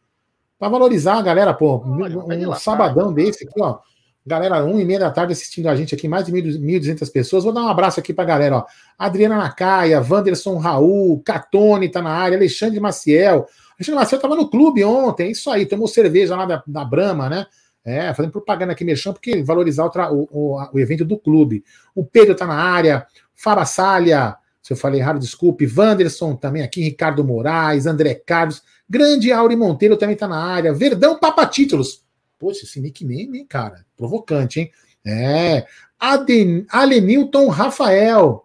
Para 0.58 0.68
valorizar 0.68 1.18
a 1.18 1.22
galera, 1.22 1.52
pô. 1.52 1.78
Um, 1.78 2.50
um 2.50 2.54
sabadão 2.54 3.12
desse 3.12 3.48
aqui, 3.48 3.60
ó. 3.60 3.80
Galera, 4.24 4.64
um 4.64 4.78
e 4.78 4.84
meia 4.84 5.00
da 5.00 5.10
tarde 5.10 5.32
assistindo 5.32 5.68
a 5.68 5.74
gente 5.74 5.94
aqui, 5.94 6.06
mais 6.06 6.26
de 6.26 6.32
1.200 6.32 7.10
pessoas. 7.10 7.42
Vou 7.42 7.52
dar 7.52 7.62
um 7.62 7.68
abraço 7.68 7.98
aqui 7.98 8.14
pra 8.14 8.24
galera, 8.24 8.58
ó. 8.58 8.66
Adriana 8.96 9.36
Nacaia, 9.36 10.00
Wanderson 10.00 10.58
Raul, 10.58 11.20
Catone 11.24 11.88
tá 11.88 12.00
na 12.00 12.10
área, 12.10 12.36
Alexandre 12.36 12.78
Maciel. 12.78 13.46
Alexandre 13.74 14.00
Maciel 14.00 14.20
tava 14.20 14.36
no 14.36 14.48
clube 14.48 14.84
ontem, 14.84 15.26
é 15.26 15.30
isso 15.32 15.50
aí, 15.50 15.66
tomou 15.66 15.88
cerveja 15.88 16.36
lá 16.36 16.46
da, 16.46 16.62
da 16.64 16.84
Brama, 16.84 17.28
né? 17.28 17.46
É, 17.84 18.14
fazendo 18.14 18.30
propaganda 18.30 18.72
aqui, 18.72 18.84
Merchan, 18.84 19.12
porque 19.12 19.42
valorizar 19.42 19.86
o, 19.86 20.28
o, 20.30 20.68
o, 20.72 20.78
evento 20.78 21.04
do 21.04 21.18
clube. 21.18 21.64
O 21.92 22.04
Pedro 22.04 22.36
tá 22.36 22.46
na 22.46 22.54
área, 22.54 23.04
Fara 23.34 23.64
Salha, 23.64 24.36
se 24.62 24.72
eu 24.72 24.76
falei 24.76 25.00
errado, 25.00 25.18
desculpe. 25.18 25.66
Wanderson 25.66 26.36
também 26.36 26.62
aqui, 26.62 26.80
Ricardo 26.80 27.24
Moraes, 27.24 27.86
André 27.86 28.14
Carlos, 28.14 28.62
grande 28.88 29.32
Auri 29.32 29.56
Monteiro 29.56 29.96
também 29.96 30.14
tá 30.14 30.28
na 30.28 30.40
área. 30.40 30.72
Verdão 30.72 31.18
Papa 31.18 31.44
Títulos. 31.44 32.04
Poxa, 32.38 32.64
esse 32.64 32.80
nickname, 32.80 33.38
hein, 33.38 33.46
cara? 33.48 33.84
Provocante, 34.02 34.58
hein? 34.58 34.70
É. 35.06 35.64
Aden, 35.98 36.66
Alenilton 36.68 37.46
Rafael. 37.46 38.44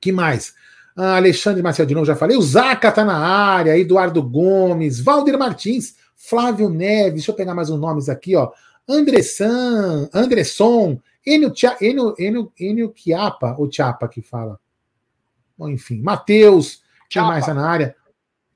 Que 0.00 0.10
mais? 0.10 0.54
Ah, 0.96 1.16
Alexandre 1.16 1.62
Marcel 1.62 1.86
de 1.86 1.94
novo, 1.94 2.04
já 2.04 2.16
falei. 2.16 2.36
O 2.36 2.42
Zaca 2.42 2.90
tá 2.90 3.04
na 3.04 3.16
área. 3.16 3.78
Eduardo 3.78 4.20
Gomes. 4.20 4.98
Valdir 5.00 5.38
Martins. 5.38 5.94
Flávio 6.16 6.68
Neves, 6.68 7.14
deixa 7.14 7.30
eu 7.30 7.34
pegar 7.34 7.54
mais 7.54 7.70
uns 7.70 7.80
nomes 7.80 8.08
aqui, 8.08 8.36
ó. 8.36 8.50
Andressan, 8.88 10.10
Andresson, 10.12 11.00
Enio, 11.24 11.52
Enio, 11.80 12.14
Enio, 12.18 12.52
Enio 12.58 12.92
Chiapa, 12.94 13.54
ou 13.56 13.70
Chiapa 13.72 14.06
que 14.06 14.20
fala. 14.20 14.58
Bom, 15.56 15.68
enfim, 15.68 16.02
Matheus, 16.02 16.82
quem 17.08 17.22
mais 17.22 17.46
tá 17.46 17.54
na 17.54 17.66
área? 17.66 17.96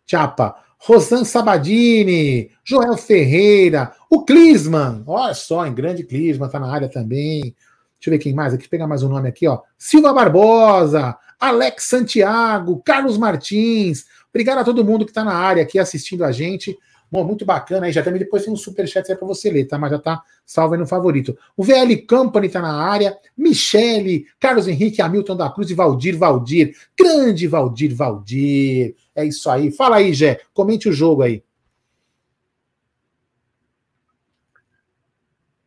Chapa. 0.04 0.57
Rosan 0.86 1.24
Sabadini, 1.24 2.50
Joel 2.62 2.98
Ferreira, 2.98 3.94
o 4.10 4.22
Clisman, 4.22 5.02
olha 5.06 5.32
só, 5.32 5.66
em 5.66 5.72
grande 5.72 6.04
Clisman, 6.04 6.46
tá 6.50 6.60
na 6.60 6.70
área 6.70 6.90
também. 6.90 7.40
Deixa 7.40 8.08
eu 8.08 8.10
ver 8.10 8.18
quem 8.18 8.34
mais 8.34 8.52
aqui, 8.52 8.68
pegar 8.68 8.86
mais 8.86 9.02
um 9.02 9.08
nome 9.08 9.26
aqui, 9.26 9.48
ó. 9.48 9.60
Silva 9.78 10.12
Barbosa, 10.12 11.16
Alex 11.40 11.84
Santiago, 11.84 12.82
Carlos 12.84 13.16
Martins. 13.16 14.04
Obrigado 14.28 14.58
a 14.58 14.64
todo 14.64 14.84
mundo 14.84 15.06
que 15.06 15.10
está 15.10 15.24
na 15.24 15.32
área 15.32 15.62
aqui 15.62 15.78
assistindo 15.78 16.22
a 16.22 16.30
gente. 16.30 16.76
Bom, 17.10 17.24
muito 17.24 17.46
bacana 17.46 17.86
aí. 17.86 17.92
Já 17.92 18.02
também 18.02 18.18
depois 18.18 18.44
tem 18.44 18.52
um 18.52 18.56
superchat 18.56 19.10
aí 19.10 19.16
para 19.16 19.26
você 19.26 19.50
ler, 19.50 19.64
tá? 19.64 19.78
Mas 19.78 19.90
já 19.90 19.98
tá 19.98 20.22
salvo 20.44 20.74
aí 20.74 20.80
no 20.80 20.86
favorito. 20.86 21.34
O 21.56 21.64
VL 21.64 21.96
Company 22.06 22.50
tá 22.50 22.60
na 22.60 22.74
área. 22.74 23.16
Michele, 23.34 24.26
Carlos 24.38 24.68
Henrique, 24.68 25.00
Hamilton 25.00 25.36
da 25.36 25.48
Cruz 25.48 25.70
e 25.70 25.74
Valdir 25.74 26.18
Valdir. 26.18 26.74
Grande 26.98 27.46
Valdir 27.46 27.94
Valdir. 27.94 28.96
É 29.14 29.24
isso 29.24 29.48
aí. 29.50 29.70
Fala 29.70 29.96
aí, 29.96 30.12
Gé. 30.12 30.40
Comente 30.53 30.88
o 30.88 30.92
jogo 30.92 31.22
aí. 31.22 31.42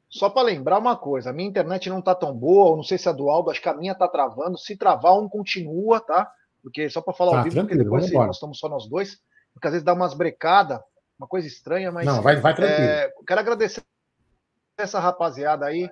Só 0.09 0.29
para 0.29 0.47
lembrar 0.47 0.79
uma 0.79 0.95
coisa, 0.95 1.29
a 1.29 1.33
minha 1.33 1.47
internet 1.47 1.89
não 1.89 2.01
tá 2.01 2.15
tão 2.15 2.33
boa, 2.33 2.75
não 2.75 2.81
sei 2.81 2.97
se 2.97 3.07
é 3.07 3.13
do 3.13 3.29
Aldo, 3.29 3.51
acho 3.51 3.61
que 3.61 3.69
a 3.69 3.73
minha 3.73 3.93
tá 3.93 4.07
travando. 4.07 4.57
Se 4.57 4.75
travar, 4.75 5.13
um 5.17 5.29
continua, 5.29 5.99
tá? 5.99 6.31
Porque 6.63 6.89
só 6.89 7.01
para 7.01 7.13
falar 7.13 7.31
tá, 7.31 7.37
ao 7.37 7.43
vivo, 7.43 7.59
porque 7.59 7.75
depois 7.75 8.11
nós 8.11 8.35
estamos 8.35 8.57
só 8.57 8.67
nós 8.67 8.89
dois, 8.89 9.19
porque 9.53 9.67
às 9.67 9.73
vezes 9.73 9.85
dá 9.85 9.93
umas 9.93 10.15
brecadas 10.15 10.79
uma 11.17 11.27
coisa 11.27 11.47
estranha, 11.47 11.91
mas. 11.91 12.05
Não, 12.05 12.21
vai, 12.21 12.35
vai 12.35 12.53
tranquilo. 12.53 12.89
É, 12.89 13.11
quero 13.25 13.39
agradecer 13.39 13.83
essa 14.77 14.99
rapaziada 14.99 15.65
aí. 15.65 15.89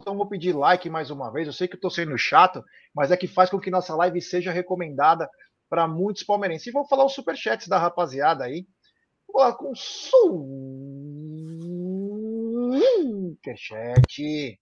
Então 0.00 0.16
vou 0.16 0.28
pedir 0.28 0.54
like 0.54 0.88
mais 0.88 1.10
uma 1.10 1.30
vez. 1.32 1.46
Eu 1.46 1.52
sei 1.52 1.66
que 1.66 1.74
estou 1.74 1.90
sendo 1.90 2.16
chato, 2.16 2.64
mas 2.94 3.10
é 3.10 3.16
que 3.16 3.26
faz 3.26 3.50
com 3.50 3.58
que 3.58 3.70
nossa 3.70 3.94
live 3.96 4.20
seja 4.20 4.52
recomendada 4.52 5.28
para 5.68 5.88
muitos 5.88 6.22
palmeirenses. 6.22 6.66
E 6.66 6.72
vou 6.72 6.86
falar 6.86 7.04
os 7.04 7.14
superchats 7.14 7.68
da 7.68 7.78
rapaziada 7.78 8.44
aí. 8.44 8.66
Vou 9.26 9.42
lá 9.42 9.52
com 9.52 9.74
superchat. 13.34 14.60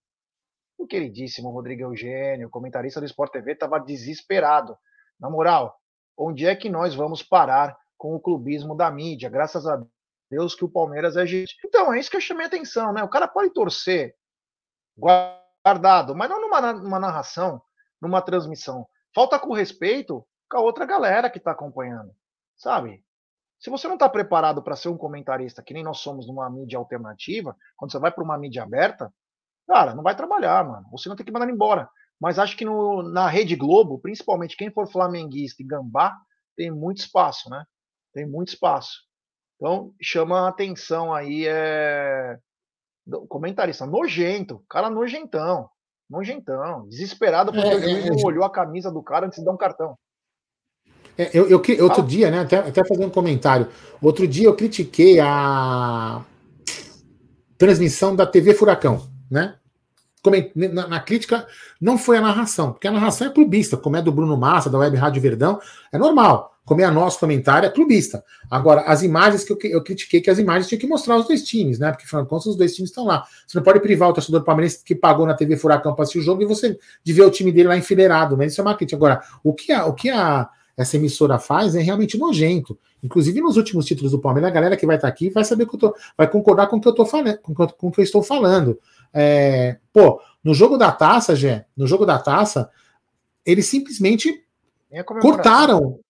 O 0.78 0.86
queridíssimo 0.86 1.50
Rodrigo 1.50 1.82
Eugênio, 1.82 2.50
comentarista 2.50 3.00
do 3.00 3.06
Sport 3.06 3.32
TV, 3.32 3.52
estava 3.52 3.78
desesperado. 3.78 4.76
Na 5.18 5.30
moral, 5.30 5.78
onde 6.16 6.46
é 6.46 6.56
que 6.56 6.68
nós 6.68 6.94
vamos 6.94 7.22
parar 7.22 7.76
com 7.96 8.14
o 8.14 8.20
clubismo 8.20 8.76
da 8.76 8.90
mídia. 8.90 9.30
Graças 9.30 9.66
a 9.66 9.82
Deus 10.30 10.54
que 10.54 10.64
o 10.64 10.68
Palmeiras 10.68 11.16
é 11.16 11.26
gente. 11.26 11.56
Então, 11.64 11.92
é 11.92 11.98
isso 11.98 12.10
que 12.10 12.16
eu 12.16 12.20
chamei 12.20 12.44
a 12.44 12.48
atenção, 12.48 12.92
né? 12.92 13.02
O 13.02 13.08
cara 13.08 13.28
pode 13.28 13.52
torcer 13.52 14.14
guardado, 14.96 16.14
mas 16.14 16.28
não 16.28 16.40
numa, 16.40 16.72
numa 16.72 16.98
narração, 16.98 17.62
numa 18.00 18.20
transmissão. 18.20 18.86
Falta 19.14 19.38
com 19.38 19.52
respeito 19.52 20.26
com 20.50 20.59
a 20.59 20.61
outra 20.61 20.85
galera 20.87 21.30
que 21.30 21.38
está 21.38 21.52
acompanhando, 21.52 22.14
sabe? 22.57 23.04
Se 23.59 23.70
você 23.70 23.87
não 23.87 23.94
está 23.94 24.09
preparado 24.09 24.62
para 24.62 24.76
ser 24.76 24.88
um 24.88 24.96
comentarista, 24.96 25.62
que 25.62 25.72
nem 25.72 25.83
nós 25.83 25.98
somos 25.98 26.26
numa 26.26 26.50
mídia 26.50 26.78
alternativa, 26.78 27.57
quando 27.76 27.92
você 27.92 27.98
vai 27.98 28.12
para 28.12 28.22
uma 28.22 28.37
mídia 28.37 28.62
aberta, 28.62 29.12
cara, 29.66 29.94
não 29.94 30.02
vai 30.02 30.14
trabalhar, 30.14 30.64
mano. 30.64 30.87
Você 30.92 31.09
não 31.09 31.16
tem 31.16 31.24
que 31.24 31.33
mandar 31.33 31.48
embora. 31.48 31.88
Mas 32.20 32.38
acho 32.38 32.57
que 32.57 32.64
no, 32.64 33.02
na 33.02 33.26
Rede 33.26 33.57
Globo, 33.57 33.98
principalmente 33.98 34.57
quem 34.57 34.70
for 34.70 34.87
flamenguista 34.87 35.62
e 35.62 35.66
gambá, 35.66 36.14
tem 36.57 36.70
muito 36.70 36.98
espaço, 36.98 37.48
né? 37.48 37.64
tem 38.14 38.24
muito 38.24 38.48
espaço. 38.48 39.02
Então, 39.57 39.92
chama 40.00 40.46
a 40.46 40.48
atenção 40.48 41.12
aí, 41.12 41.46
é... 41.46 42.38
comentarista, 43.28 43.85
nojento, 43.85 44.64
cara 44.68 44.88
nojentão, 44.88 45.68
nojentão, 46.09 46.88
desesperado 46.88 47.52
porque 47.52 47.68
é, 47.68 47.74
o 47.74 47.80
juiz 47.80 48.07
é, 48.07 48.11
não 48.11 48.18
é, 48.18 48.24
olhou 48.24 48.44
a 48.44 48.52
camisa 48.52 48.90
do 48.90 49.02
cara 49.02 49.26
antes 49.26 49.38
de 49.38 49.44
dar 49.44 49.52
um 49.52 49.57
cartão. 49.57 49.98
É, 51.16 51.31
eu, 51.33 51.48
eu, 51.48 51.85
outro 51.85 52.03
ah. 52.03 52.07
dia, 52.07 52.31
né, 52.31 52.40
até, 52.40 52.57
até 52.59 52.85
fazer 52.85 53.05
um 53.05 53.11
comentário, 53.11 53.68
outro 54.03 54.27
dia 54.27 54.46
eu 54.46 54.55
critiquei 54.55 55.20
a 55.20 56.22
transmissão 57.57 58.16
da 58.16 58.27
TV 58.27 58.55
Furacão, 58.55 59.09
né? 59.31 59.55
Na, 60.55 60.88
na, 60.88 61.00
crítica, 61.00 61.46
não 61.79 61.98
foi 61.98 62.16
a 62.16 62.20
narração, 62.20 62.72
porque 62.72 62.88
a 62.88 62.90
narração 62.90 63.27
é 63.27 63.31
clubista, 63.31 63.77
como 63.77 63.96
é 63.98 64.00
do 64.00 64.11
Bruno 64.11 64.38
Massa, 64.38 64.70
da 64.70 64.79
Web 64.79 64.96
Rádio 64.96 65.20
Verdão, 65.20 65.61
é 65.92 65.98
normal 65.98 66.55
como 66.64 66.81
é 66.81 66.85
a 66.85 66.90
nosso 66.90 67.20
comentário, 67.20 67.66
é 67.66 67.70
clubista. 67.70 68.24
Agora, 68.50 68.83
as 68.83 69.03
imagens 69.03 69.44
que 69.44 69.53
eu, 69.53 69.59
eu, 69.70 69.83
critiquei, 69.83 70.20
que 70.20 70.31
as 70.31 70.38
imagens 70.38 70.66
tinham 70.66 70.81
que 70.81 70.87
mostrar 70.87 71.16
os 71.16 71.27
dois 71.27 71.42
times, 71.44 71.79
né? 71.79 71.90
Porque, 71.90 72.05
afinal 72.05 72.22
de 72.22 72.29
contas, 72.29 72.46
os 72.46 72.57
dois 72.57 72.74
times 72.74 72.90
estão 72.90 73.05
lá. 73.05 73.24
Você 73.46 73.59
não 73.59 73.62
pode 73.62 73.81
privar 73.81 74.09
o 74.09 74.12
torcedor 74.14 74.42
palmeirense 74.42 74.83
que 74.83 74.94
pagou 74.94 75.27
na 75.27 75.35
TV 75.35 75.57
Furacão 75.57 75.94
para 75.94 76.05
assistir 76.05 76.20
o 76.20 76.22
jogo 76.22 76.42
e 76.42 76.46
você 76.46 76.79
de 77.03 77.12
ver 77.12 77.22
o 77.22 77.31
time 77.31 77.53
dele 77.53 77.68
lá 77.68 77.77
enfileirado, 77.77 78.37
né? 78.37 78.46
Isso 78.46 78.61
é 78.61 78.64
uma 78.64 78.74
crítica. 78.74 78.96
Agora, 78.96 79.22
o 79.42 79.53
que 79.53 79.72
a, 79.72 79.85
o 79.85 79.92
que 79.92 80.09
a, 80.09 80.48
essa 80.76 80.96
emissora 80.96 81.38
faz 81.38 81.74
é 81.74 81.80
realmente 81.80 82.18
nojento. 82.18 82.78
Inclusive, 83.02 83.40
nos 83.40 83.56
últimos 83.56 83.84
títulos 83.84 84.12
do 84.12 84.18
Palmeiras, 84.18 84.50
a 84.50 84.54
galera 84.54 84.76
que 84.76 84.87
vai 84.87 84.96
estar 84.96 85.08
aqui 85.08 85.30
vai 85.30 85.44
saber 85.44 85.66
que 85.66 85.74
eu 85.74 85.78
tô, 85.78 85.96
vai 86.16 86.28
concordar 86.28 86.66
com 86.68 86.76
o 86.76 86.80
que 86.80 86.88
eu 86.88 86.94
tô 86.94 87.04
falando, 87.04 87.38
com, 87.38 87.54
com 87.54 87.88
o 87.88 87.92
que 87.92 88.00
eu 88.00 88.04
estou 88.04 88.22
falando. 88.22 88.78
É, 89.12 89.78
pô, 89.92 90.20
no 90.42 90.54
jogo 90.54 90.76
da 90.76 90.90
taça, 90.90 91.37
Gé, 91.37 91.66
no 91.76 91.87
jogo 91.87 92.04
da 92.04 92.18
taça, 92.18 92.70
eles 93.44 93.66
simplesmente 93.66 94.44
cortaram 95.20 96.00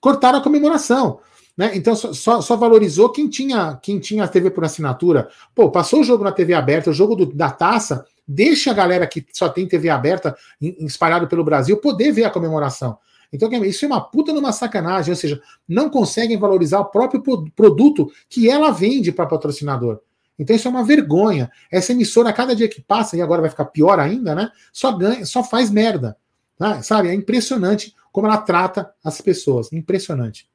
cortaram 0.00 0.38
a 0.38 0.42
comemoração. 0.42 1.20
Né? 1.56 1.72
Então 1.74 1.94
só, 1.94 2.40
só, 2.40 2.56
valorizou 2.56 3.10
quem 3.10 3.28
tinha 3.28 3.78
quem 3.82 3.98
tinha 3.98 4.24
a 4.24 4.28
TV 4.28 4.50
por 4.50 4.64
assinatura. 4.64 5.28
Pô, 5.54 5.70
passou 5.70 6.00
o 6.00 6.04
jogo 6.04 6.24
na 6.24 6.32
TV 6.32 6.54
aberta, 6.54 6.88
o 6.88 6.94
jogo 6.94 7.14
do, 7.14 7.26
da 7.26 7.50
taça, 7.50 8.06
deixa 8.26 8.70
a 8.70 8.74
galera 8.74 9.06
que 9.06 9.26
só 9.32 9.48
tem 9.48 9.68
TV 9.68 9.90
aberta 9.90 10.34
espalhado 10.60 11.28
pelo 11.28 11.44
Brasil 11.44 11.76
poder 11.76 12.12
ver 12.12 12.24
a 12.24 12.30
comemoração. 12.30 12.96
Então, 13.32 13.48
isso 13.64 13.84
é 13.84 13.88
uma 13.88 14.00
puta 14.00 14.32
numa 14.32 14.52
sacanagem, 14.52 15.12
ou 15.12 15.16
seja, 15.16 15.40
não 15.68 15.88
conseguem 15.88 16.36
valorizar 16.36 16.80
o 16.80 16.86
próprio 16.86 17.22
produto 17.54 18.10
que 18.28 18.50
ela 18.50 18.70
vende 18.70 19.12
para 19.12 19.26
patrocinador. 19.26 20.00
Então 20.40 20.56
isso 20.56 20.66
é 20.66 20.70
uma 20.70 20.82
vergonha. 20.82 21.52
Essa 21.70 21.92
emissora, 21.92 22.30
a 22.30 22.32
cada 22.32 22.56
dia 22.56 22.66
que 22.66 22.80
passa, 22.80 23.14
e 23.14 23.20
agora 23.20 23.42
vai 23.42 23.50
ficar 23.50 23.66
pior 23.66 24.00
ainda, 24.00 24.34
né? 24.34 24.50
Só 24.72 24.90
ganha, 24.90 25.26
só 25.26 25.44
faz 25.44 25.70
merda. 25.70 26.16
Né? 26.58 26.80
Sabe? 26.80 27.08
É 27.08 27.14
impressionante 27.14 27.94
como 28.10 28.26
ela 28.26 28.38
trata 28.38 28.90
as 29.04 29.20
pessoas. 29.20 29.70
Impressionante. 29.70 30.50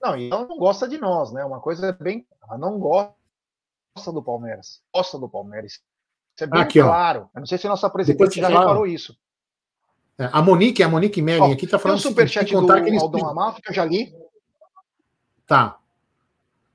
Não, 0.00 0.16
e 0.16 0.30
ela 0.30 0.46
não 0.46 0.56
gosta 0.56 0.86
de 0.86 0.96
nós, 0.96 1.32
né? 1.32 1.44
Uma 1.44 1.58
coisa 1.58 1.92
bem. 1.92 2.24
Ela 2.46 2.56
não 2.56 2.78
gosta 2.78 3.12
do 4.12 4.22
Palmeiras. 4.22 4.80
Gosta 4.94 5.18
do 5.18 5.28
Palmeiras. 5.28 5.72
Isso 5.72 6.44
é 6.44 6.46
bem 6.46 6.60
aqui, 6.60 6.80
claro. 6.80 7.22
Ó. 7.34 7.36
Eu 7.36 7.40
não 7.40 7.46
sei 7.46 7.58
se 7.58 7.66
a 7.66 7.70
nossa 7.70 7.90
presidente 7.90 8.40
já 8.40 8.46
reparou 8.46 8.86
isso. 8.86 9.18
É, 10.18 10.28
a 10.32 10.42
Monique, 10.42 10.82
a 10.82 10.88
Monique 10.88 11.22
Merlin 11.22 11.52
aqui 11.52 11.64
está 11.64 11.78
falando. 11.78 12.00
Tem 12.00 12.06
o 12.06 12.10
superchat 12.10 12.50
do 12.52 12.76
eles... 12.76 13.00
Aldão 13.00 13.28
Amalfi, 13.28 13.62
que 13.62 13.70
eu 13.70 13.74
já 13.74 13.84
li. 13.84 14.12
Tá. 15.46 15.78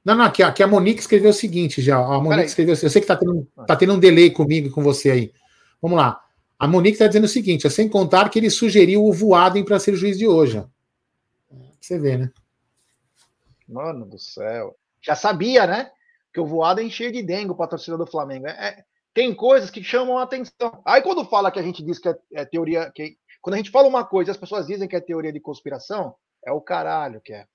Não, 0.03 0.15
não, 0.15 0.25
aqui, 0.25 0.43
aqui 0.43 0.63
a 0.63 0.67
Monique 0.67 0.99
escreveu 0.99 1.29
o 1.29 1.33
seguinte 1.33 1.81
já. 1.81 1.97
A 1.97 2.19
Monique 2.19 2.45
escreveu 2.45 2.73
Eu 2.73 2.89
sei 2.89 2.89
que 2.89 2.99
está 2.99 3.15
tendo, 3.15 3.47
ah. 3.57 3.65
tá 3.65 3.75
tendo 3.75 3.93
um 3.93 3.99
delay 3.99 4.31
comigo 4.31 4.67
e 4.67 4.71
com 4.71 4.81
você 4.81 5.11
aí. 5.11 5.33
Vamos 5.81 5.97
lá. 5.97 6.21
A 6.57 6.67
Monique 6.67 6.95
está 6.95 7.07
dizendo 7.07 7.25
o 7.25 7.29
seguinte: 7.29 7.69
sem 7.69 7.89
contar 7.89 8.29
que 8.29 8.39
ele 8.39 8.49
sugeriu 8.49 9.03
o 9.03 9.11
Voaden 9.11 9.65
para 9.65 9.79
ser 9.79 9.95
juiz 9.95 10.17
de 10.17 10.27
hoje. 10.27 10.63
Você 11.79 11.99
vê, 11.99 12.17
né? 12.17 12.31
Mano 13.67 14.05
do 14.05 14.17
céu. 14.17 14.75
Já 15.01 15.15
sabia, 15.15 15.67
né? 15.67 15.91
Que 16.33 16.39
o 16.39 16.45
Voaden 16.45 16.87
enchia 16.87 17.11
de 17.11 17.21
dengue 17.21 17.53
para 17.53 17.65
a 17.65 17.69
torcida 17.69 17.97
do 17.97 18.07
Flamengo. 18.07 18.47
É, 18.47 18.51
é, 18.51 18.83
tem 19.13 19.33
coisas 19.33 19.69
que 19.69 19.83
chamam 19.83 20.17
a 20.17 20.23
atenção. 20.23 20.81
Aí 20.85 21.01
quando 21.01 21.25
fala 21.25 21.51
que 21.51 21.59
a 21.59 21.63
gente 21.63 21.83
diz 21.83 21.99
que 21.99 22.09
é, 22.09 22.15
é 22.33 22.45
teoria. 22.45 22.89
Que, 22.95 23.17
quando 23.43 23.55
a 23.55 23.57
gente 23.57 23.71
fala 23.71 23.89
uma 23.89 24.05
coisa 24.05 24.31
as 24.31 24.37
pessoas 24.37 24.65
dizem 24.65 24.87
que 24.87 24.95
é 24.95 25.01
teoria 25.01 25.31
de 25.31 25.39
conspiração, 25.39 26.15
é 26.45 26.51
o 26.53 26.61
caralho 26.61 27.19
que 27.19 27.33
é. 27.33 27.45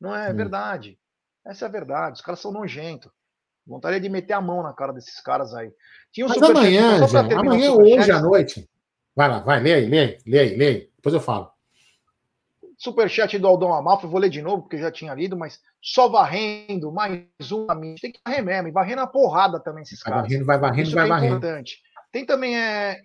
Não 0.00 0.16
é 0.16 0.30
hum. 0.30 0.36
verdade. 0.36 0.98
Essa 1.46 1.66
é 1.66 1.68
a 1.68 1.70
verdade. 1.70 2.16
Os 2.16 2.22
caras 2.22 2.40
são 2.40 2.50
nojentos. 2.50 3.12
Vontade 3.66 4.00
de 4.00 4.08
meter 4.08 4.32
a 4.32 4.40
mão 4.40 4.62
na 4.62 4.72
cara 4.72 4.92
desses 4.92 5.20
caras 5.20 5.54
aí. 5.54 5.70
Tinha 6.10 6.26
um 6.26 6.30
Mas 6.30 6.42
amanhã, 6.42 7.06
já, 7.06 7.20
amanhã 7.20 7.72
hoje 7.72 8.10
à 8.10 8.20
noite. 8.20 8.68
Vai 9.14 9.28
lá, 9.28 9.40
vai, 9.40 9.60
lê 9.60 9.74
aí, 9.74 9.86
lê 9.86 9.98
aí, 9.98 10.18
lê 10.26 10.38
aí, 10.38 10.56
lê 10.56 10.66
aí. 10.66 10.90
Depois 10.96 11.14
eu 11.14 11.20
falo. 11.20 11.50
Superchat 12.78 13.38
do 13.38 13.46
Aldão 13.46 13.72
Amalfi, 13.72 14.06
vou 14.06 14.18
ler 14.18 14.30
de 14.30 14.42
novo, 14.42 14.62
porque 14.62 14.78
já 14.78 14.90
tinha 14.90 15.14
lido, 15.14 15.36
mas 15.36 15.60
só 15.80 16.08
varrendo, 16.08 16.90
mais 16.90 17.26
um 17.52 17.66
Tem 18.00 18.12
que 18.12 18.20
varrer 18.26 18.42
mesmo, 18.42 18.68
e 18.68 18.72
varrendo 18.72 19.02
a 19.02 19.06
porrada 19.06 19.60
também 19.60 19.82
esses 19.82 20.00
vai 20.02 20.12
caras. 20.12 20.28
Varrendo, 20.28 20.44
vai 20.46 20.58
varrendo, 20.58 20.82
Isso 20.82 20.94
vai 20.94 21.04
é 21.04 21.08
varrendo. 21.08 21.36
importante. 21.36 21.82
Tem 22.10 22.26
também 22.26 22.58
é, 22.58 23.00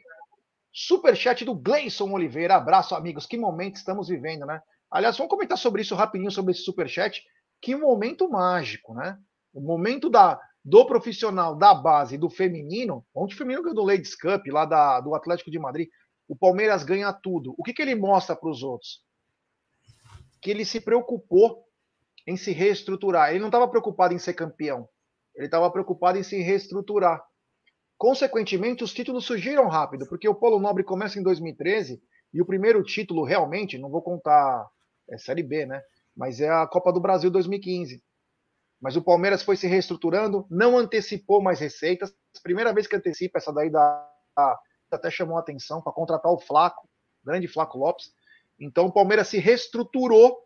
superchat 0.71 1.43
do 1.45 1.55
Gleison 1.55 2.11
Oliveira. 2.11 2.55
Abraço, 2.55 2.95
amigos. 2.95 3.25
Que 3.25 3.37
momento 3.37 3.75
estamos 3.75 4.07
vivendo, 4.07 4.45
né? 4.45 4.61
Aliás, 4.91 5.17
vamos 5.17 5.29
comentar 5.29 5.57
sobre 5.57 5.81
isso 5.81 5.95
rapidinho, 5.95 6.31
sobre 6.31 6.51
esse 6.51 6.63
superchat 6.63 7.23
que 7.61 7.75
momento 7.75 8.29
mágico, 8.29 8.93
né? 8.93 9.17
O 9.53 9.59
momento 9.59 10.09
da, 10.09 10.39
do 10.63 10.85
profissional, 10.85 11.55
da 11.55 11.73
base 11.73 12.17
do 12.17 12.29
feminino. 12.29 13.05
Ontem 13.13 13.33
o 13.33 13.37
feminino 13.37 13.63
ganhou 13.63 13.75
do 13.75 13.83
Ladies 13.83 14.15
Cup, 14.15 14.45
lá 14.47 14.65
da, 14.65 15.01
do 15.01 15.13
Atlético 15.15 15.51
de 15.51 15.59
Madrid. 15.59 15.89
O 16.27 16.35
Palmeiras 16.35 16.83
ganha 16.83 17.11
tudo. 17.11 17.53
O 17.57 17.63
que, 17.63 17.73
que 17.73 17.81
ele 17.81 17.95
mostra 17.95 18.35
para 18.35 18.49
os 18.49 18.63
outros? 18.63 19.03
Que 20.41 20.51
ele 20.51 20.63
se 20.63 20.79
preocupou 20.79 21.65
em 22.25 22.37
se 22.37 22.51
reestruturar. 22.51 23.31
Ele 23.31 23.39
não 23.39 23.47
estava 23.47 23.67
preocupado 23.67 24.13
em 24.13 24.19
ser 24.19 24.33
campeão. 24.33 24.87
Ele 25.35 25.47
estava 25.47 25.69
preocupado 25.71 26.17
em 26.17 26.23
se 26.23 26.39
reestruturar. 26.41 27.23
Consequentemente, 27.99 28.81
os 28.81 28.93
títulos 28.93 29.25
surgiram 29.25 29.67
rápido, 29.67 30.07
porque 30.07 30.27
o 30.29 30.33
Polo 30.33 30.57
Nobre 30.57 30.85
começa 30.85 31.19
em 31.19 31.23
2013 31.23 32.01
e 32.33 32.41
o 32.41 32.45
primeiro 32.45 32.81
título 32.81 33.25
realmente, 33.25 33.77
não 33.77 33.89
vou 33.89 34.01
contar 34.01 34.65
é 35.09 35.17
Série 35.17 35.43
B, 35.43 35.65
né? 35.65 35.81
mas 36.15 36.39
é 36.39 36.49
a 36.49 36.65
Copa 36.65 36.93
do 36.93 36.99
Brasil 37.01 37.29
2015. 37.29 38.01
Mas 38.79 38.95
o 38.95 39.01
Palmeiras 39.01 39.43
foi 39.43 39.57
se 39.57 39.67
reestruturando, 39.67 40.47
não 40.49 40.77
antecipou 40.77 41.41
mais 41.41 41.59
receitas. 41.59 42.15
Primeira 42.41 42.73
vez 42.73 42.87
que 42.87 42.95
antecipa 42.95 43.37
essa 43.37 43.51
daí 43.51 43.69
da 43.69 44.07
até 44.89 45.11
chamou 45.11 45.35
a 45.35 45.41
atenção 45.41 45.81
para 45.81 45.91
contratar 45.91 46.31
o 46.31 46.39
Flaco, 46.39 46.87
grande 47.21 47.49
Flaco 47.49 47.77
Lopes. 47.77 48.13
Então 48.57 48.85
o 48.85 48.93
Palmeiras 48.93 49.27
se 49.27 49.39
reestruturou 49.39 50.39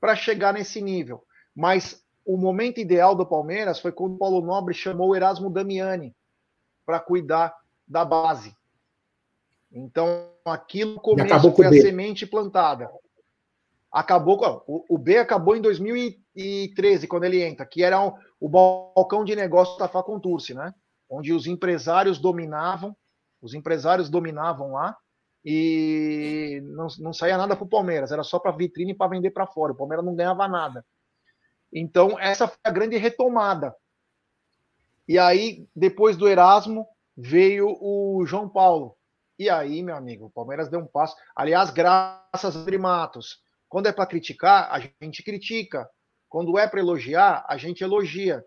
para 0.00 0.16
chegar 0.16 0.52
nesse 0.52 0.82
nível. 0.82 1.22
Mas 1.54 2.04
o 2.26 2.36
momento 2.36 2.80
ideal 2.80 3.14
do 3.14 3.24
Palmeiras 3.24 3.78
foi 3.78 3.92
quando 3.92 4.16
o 4.16 4.18
Paulo 4.18 4.44
Nobre 4.44 4.74
chamou 4.74 5.10
o 5.10 5.16
Erasmo 5.16 5.48
Damiani 5.48 6.14
para 6.88 7.00
cuidar 7.00 7.54
da 7.86 8.02
base. 8.02 8.56
Então 9.70 10.30
aquilo 10.46 10.98
começou 10.98 11.54
foi 11.54 11.66
a 11.66 11.70
semente 11.70 12.26
plantada 12.26 12.90
acabou 13.90 14.64
o, 14.66 14.84
o 14.88 14.98
B 14.98 15.18
acabou 15.18 15.56
em 15.56 15.60
2013 15.60 17.06
quando 17.06 17.24
ele 17.24 17.42
entra, 17.42 17.66
que 17.66 17.82
era 17.82 18.00
um, 18.00 18.12
o 18.40 18.48
balcão 18.48 19.24
de 19.24 19.34
negócio 19.34 19.78
da 19.78 19.88
Faconturce, 19.88 20.54
né? 20.54 20.74
Onde 21.10 21.32
os 21.32 21.46
empresários 21.46 22.18
dominavam, 22.18 22.96
os 23.40 23.54
empresários 23.54 24.08
dominavam 24.08 24.72
lá 24.72 24.96
e 25.44 26.60
não, 26.64 26.86
não 26.98 27.12
saía 27.12 27.38
nada 27.38 27.56
para 27.56 27.64
o 27.64 27.68
Palmeiras, 27.68 28.12
era 28.12 28.22
só 28.22 28.38
para 28.38 28.52
vitrine 28.52 28.94
para 28.94 29.10
vender 29.10 29.30
para 29.30 29.46
fora. 29.46 29.72
O 29.72 29.76
Palmeiras 29.76 30.04
não 30.04 30.14
ganhava 30.14 30.46
nada. 30.46 30.84
Então 31.72 32.18
essa 32.18 32.46
foi 32.46 32.58
a 32.64 32.70
grande 32.70 32.96
retomada. 32.96 33.74
E 35.08 35.18
aí 35.18 35.66
depois 35.74 36.16
do 36.16 36.28
Erasmo 36.28 36.86
veio 37.16 37.76
o 37.80 38.24
João 38.26 38.48
Paulo. 38.48 38.94
E 39.38 39.48
aí, 39.48 39.82
meu 39.82 39.96
amigo, 39.96 40.26
o 40.26 40.30
Palmeiras 40.30 40.68
deu 40.68 40.80
um 40.80 40.86
passo. 40.86 41.16
Aliás, 41.34 41.70
graças 41.70 42.56
a 42.56 42.78
Matos, 42.78 43.40
quando 43.68 43.86
é 43.86 43.92
para 43.92 44.06
criticar, 44.06 44.68
a 44.70 44.80
gente 45.02 45.22
critica. 45.22 45.88
Quando 46.28 46.58
é 46.58 46.66
para 46.68 46.80
elogiar, 46.80 47.44
a 47.48 47.56
gente 47.56 47.82
elogia. 47.82 48.44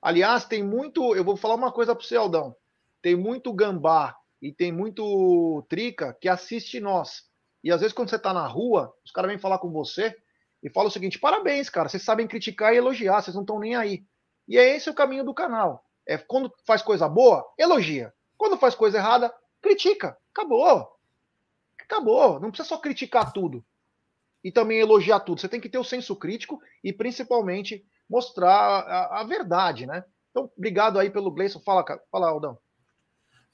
Aliás, 0.00 0.44
tem 0.44 0.62
muito. 0.62 1.16
Eu 1.16 1.24
vou 1.24 1.36
falar 1.36 1.54
uma 1.54 1.72
coisa 1.72 1.94
para 1.94 2.04
o 2.04 2.20
Aldão. 2.20 2.56
Tem 3.02 3.16
muito 3.16 3.52
gambá 3.52 4.14
e 4.40 4.52
tem 4.52 4.70
muito 4.70 5.64
trica 5.68 6.16
que 6.20 6.28
assiste 6.28 6.78
nós. 6.78 7.22
E 7.64 7.72
às 7.72 7.80
vezes, 7.80 7.94
quando 7.94 8.10
você 8.10 8.16
está 8.16 8.32
na 8.32 8.46
rua, 8.46 8.94
os 9.04 9.10
caras 9.10 9.30
vêm 9.30 9.38
falar 9.38 9.58
com 9.58 9.72
você 9.72 10.14
e 10.62 10.70
falam 10.70 10.88
o 10.88 10.92
seguinte: 10.92 11.18
parabéns, 11.18 11.70
cara, 11.70 11.88
vocês 11.88 12.02
sabem 12.02 12.28
criticar 12.28 12.74
e 12.74 12.76
elogiar, 12.76 13.22
vocês 13.22 13.34
não 13.34 13.42
estão 13.42 13.58
nem 13.58 13.74
aí. 13.74 14.04
E 14.46 14.58
é 14.58 14.76
esse 14.76 14.90
o 14.90 14.94
caminho 14.94 15.24
do 15.24 15.34
canal. 15.34 15.84
É 16.06 16.18
quando 16.18 16.52
faz 16.66 16.82
coisa 16.82 17.08
boa, 17.08 17.44
elogia. 17.58 18.12
Quando 18.36 18.58
faz 18.58 18.74
coisa 18.74 18.98
errada, 18.98 19.32
critica. 19.62 20.16
Acabou. 20.32 20.88
Acabou. 21.80 22.40
Não 22.40 22.50
precisa 22.50 22.68
só 22.68 22.78
criticar 22.78 23.32
tudo 23.32 23.64
e 24.44 24.52
também 24.52 24.78
elogiar 24.78 25.20
tudo. 25.20 25.40
Você 25.40 25.48
tem 25.48 25.60
que 25.60 25.70
ter 25.70 25.78
o 25.78 25.84
senso 25.84 26.14
crítico 26.14 26.60
e 26.82 26.92
principalmente 26.92 27.84
mostrar 28.08 28.50
a, 28.50 29.20
a 29.20 29.24
verdade, 29.24 29.86
né? 29.86 30.04
Então, 30.30 30.50
obrigado 30.56 30.98
aí 30.98 31.08
pelo 31.08 31.30
Gleison. 31.30 31.60
Fala, 31.60 31.84
fala 32.10 32.28
Aldão. 32.28 32.58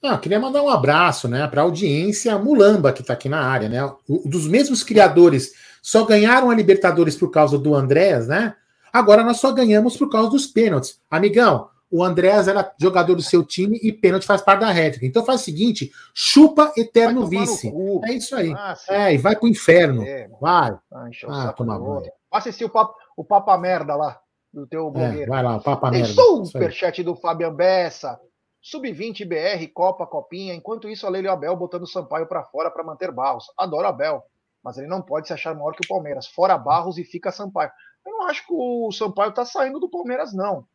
Não, 0.01 0.17
queria 0.17 0.39
mandar 0.39 0.63
um 0.63 0.69
abraço 0.69 1.27
né, 1.27 1.47
para 1.47 1.61
a 1.61 1.63
audiência 1.63 2.37
Mulamba, 2.37 2.91
que 2.91 3.01
está 3.01 3.13
aqui 3.13 3.29
na 3.29 3.39
área. 3.39 3.69
Né? 3.69 3.85
O, 3.85 4.27
dos 4.27 4.47
mesmos 4.47 4.83
criadores 4.83 5.53
só 5.81 6.03
ganharam 6.05 6.49
a 6.49 6.55
Libertadores 6.55 7.15
por 7.15 7.29
causa 7.29 7.57
do 7.57 7.75
Andrés, 7.75 8.27
né? 8.27 8.55
Agora 8.91 9.23
nós 9.23 9.37
só 9.37 9.51
ganhamos 9.51 9.97
por 9.97 10.09
causa 10.09 10.29
dos 10.29 10.47
pênaltis. 10.47 10.99
Amigão, 11.09 11.69
o 11.91 12.03
Andréas 12.03 12.47
era 12.47 12.73
jogador 12.79 13.15
do 13.15 13.21
seu 13.21 13.43
time 13.43 13.77
e 13.83 13.91
pênalti 13.91 14.25
faz 14.25 14.41
parte 14.41 14.61
da 14.61 14.71
rétrica. 14.71 15.05
Então 15.05 15.25
faz 15.25 15.41
o 15.41 15.43
seguinte: 15.43 15.91
chupa 16.13 16.71
eterno 16.77 17.27
vice. 17.27 17.71
É 18.05 18.13
isso 18.13 18.35
aí. 18.35 18.53
Ah, 18.53 18.75
é, 18.89 19.13
e 19.13 19.17
vai 19.17 19.35
pro 19.35 19.47
inferno. 19.47 20.03
É, 20.03 20.29
vai. 20.39 20.71
Ah, 20.91 21.09
ah 21.27 21.53
tomar 21.53 21.77
banho. 21.77 22.11
Assistir 22.31 22.63
o 22.63 22.69
papo, 22.69 22.95
o 23.17 23.25
Papa 23.25 23.57
Merda 23.57 23.93
lá, 23.95 24.19
do 24.53 24.65
teu 24.65 24.89
blogueiro. 24.89 25.23
É, 25.23 25.25
vai 25.25 25.43
lá, 25.43 25.57
o 25.57 25.61
Papa 25.61 25.91
Tem 25.91 26.01
Merda. 26.01 26.13
Superchat 26.13 27.03
do 27.03 27.13
Fabian 27.13 27.53
Bessa. 27.53 28.17
Sub-20 28.61 29.27
BR, 29.27 29.67
Copa, 29.73 30.05
Copinha. 30.05 30.53
Enquanto 30.53 30.87
isso, 30.87 31.05
a 31.05 31.09
Leilio 31.09 31.31
Abel 31.31 31.55
botando 31.55 31.83
o 31.83 31.87
Sampaio 31.87 32.27
para 32.27 32.43
fora 32.43 32.69
para 32.69 32.83
manter 32.83 33.11
Barros. 33.11 33.45
Adoro 33.57 33.87
Abel, 33.87 34.23
mas 34.63 34.77
ele 34.77 34.87
não 34.87 35.01
pode 35.01 35.27
se 35.27 35.33
achar 35.33 35.55
maior 35.55 35.73
que 35.73 35.83
o 35.83 35.87
Palmeiras. 35.87 36.27
Fora 36.27 36.57
Barros 36.57 36.97
e 36.97 37.03
fica 37.03 37.31
Sampaio. 37.31 37.71
Eu 38.05 38.11
não 38.11 38.27
acho 38.27 38.45
que 38.45 38.53
o 38.53 38.91
Sampaio 38.91 39.33
tá 39.33 39.45
saindo 39.45 39.79
do 39.79 39.89
Palmeiras, 39.89 40.33
não 40.33 40.67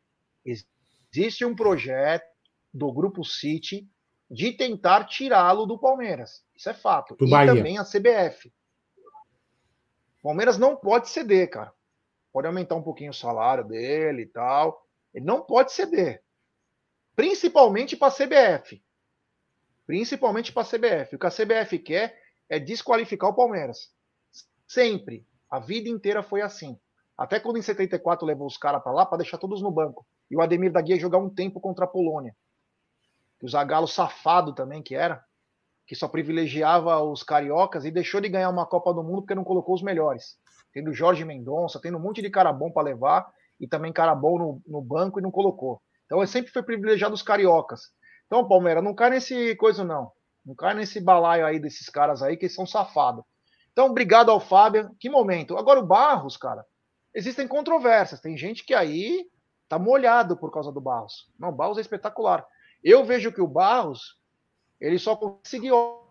existe 1.11 1.45
um 1.45 1.55
projeto 1.55 2.27
do 2.73 2.91
Grupo 2.91 3.23
City 3.23 3.89
de 4.29 4.51
tentar 4.51 5.05
tirá-lo 5.05 5.65
do 5.65 5.79
Palmeiras. 5.79 6.43
Isso 6.55 6.69
é 6.69 6.73
fato. 6.73 7.15
Do 7.15 7.25
e 7.25 7.29
Bahia. 7.29 7.53
também 7.55 7.77
a 7.77 7.83
CBF. 7.83 8.53
O 10.19 10.23
Palmeiras 10.23 10.57
não 10.57 10.75
pode 10.75 11.09
ceder, 11.09 11.49
cara. 11.49 11.73
Pode 12.31 12.47
aumentar 12.47 12.75
um 12.75 12.83
pouquinho 12.83 13.11
o 13.11 13.15
salário 13.15 13.63
dele 13.63 14.23
e 14.23 14.27
tal. 14.27 14.85
Ele 15.13 15.25
não 15.25 15.41
pode 15.41 15.71
ceder. 15.71 16.23
Principalmente 17.15 17.95
para 17.95 18.09
a 18.09 18.15
CBF. 18.15 18.83
Principalmente 19.85 20.51
para 20.51 20.63
a 20.63 20.65
CBF. 20.65 21.15
O 21.15 21.19
que 21.19 21.25
a 21.25 21.31
CBF 21.31 21.79
quer 21.79 22.21
é 22.49 22.59
desqualificar 22.59 23.29
o 23.29 23.35
Palmeiras. 23.35 23.91
Sempre. 24.67 25.25
A 25.49 25.59
vida 25.59 25.87
inteira 25.87 26.21
foi 26.21 26.41
assim. 26.41 26.77
Até 27.17 27.39
quando 27.39 27.57
em 27.57 27.61
74 27.61 28.25
levou 28.25 28.45
os 28.45 28.57
caras 28.57 28.83
para 28.83 28.91
lá 28.91 29.05
para 29.05 29.17
deixar 29.17 29.37
todos 29.37 29.61
no 29.61 29.71
banco 29.71 30.05
e 30.29 30.37
o 30.37 30.41
Ademir 30.41 30.71
da 30.71 30.81
Guia 30.81 30.99
jogar 30.99 31.17
um 31.17 31.29
tempo 31.29 31.59
contra 31.59 31.85
a 31.85 31.87
Polônia. 31.87 32.35
O 33.41 33.49
Zagallo 33.49 33.87
safado 33.87 34.53
também 34.53 34.83
que 34.83 34.95
era. 34.95 35.23
que 35.85 35.95
só 35.95 36.07
privilegiava 36.07 37.01
os 37.01 37.23
cariocas 37.23 37.85
e 37.85 37.91
deixou 37.91 38.19
de 38.19 38.27
ganhar 38.27 38.49
uma 38.49 38.65
Copa 38.65 38.93
do 38.93 39.03
Mundo 39.03 39.21
porque 39.21 39.35
não 39.35 39.43
colocou 39.43 39.73
os 39.73 39.81
melhores. 39.81 40.37
Tendo 40.73 40.93
Jorge 40.93 41.23
Mendonça, 41.23 41.79
tendo 41.81 41.97
um 41.97 42.01
monte 42.01 42.21
de 42.21 42.29
cara 42.29 42.51
bom 42.51 42.69
para 42.69 42.83
levar 42.83 43.31
e 43.59 43.67
também 43.67 43.93
cara 43.93 44.13
bom 44.13 44.37
no, 44.37 44.61
no 44.67 44.81
banco 44.81 45.19
e 45.19 45.23
não 45.23 45.31
colocou. 45.31 45.81
Então 46.05 46.19
ele 46.19 46.27
sempre 46.27 46.51
foi 46.51 46.61
privilegiado 46.61 47.15
os 47.15 47.21
cariocas. 47.21 47.91
Então, 48.25 48.47
Palmeiras, 48.47 48.83
não 48.83 48.93
cai 48.93 49.09
nesse 49.09 49.55
coisa, 49.55 49.83
não. 49.83 50.11
Não 50.45 50.53
cai 50.53 50.73
nesse 50.73 50.99
balaio 50.99 51.45
aí 51.45 51.59
desses 51.59 51.89
caras 51.89 52.21
aí 52.21 52.37
que 52.37 52.49
são 52.49 52.65
safados. 52.65 53.23
Então, 53.71 53.87
obrigado 53.87 54.29
ao 54.29 54.39
Fábio. 54.39 54.91
Que 54.99 55.09
momento. 55.09 55.57
Agora, 55.57 55.79
o 55.79 55.85
Barros, 55.85 56.35
cara, 56.35 56.65
existem 57.17 57.47
controvérsias. 57.47 58.21
Tem 58.21 58.37
gente 58.37 58.63
que 58.63 58.75
aí 58.75 59.27
tá 59.67 59.79
molhado 59.79 60.37
por 60.37 60.51
causa 60.51 60.71
do 60.71 60.79
Barros. 60.79 61.27
Não, 61.37 61.49
o 61.49 61.51
Barros 61.51 61.79
é 61.79 61.81
espetacular. 61.81 62.47
Eu 62.83 63.03
vejo 63.03 63.33
que 63.33 63.41
o 63.41 63.47
Barros, 63.47 64.19
ele 64.79 64.99
só 64.99 65.15
conseguiu. 65.15 66.05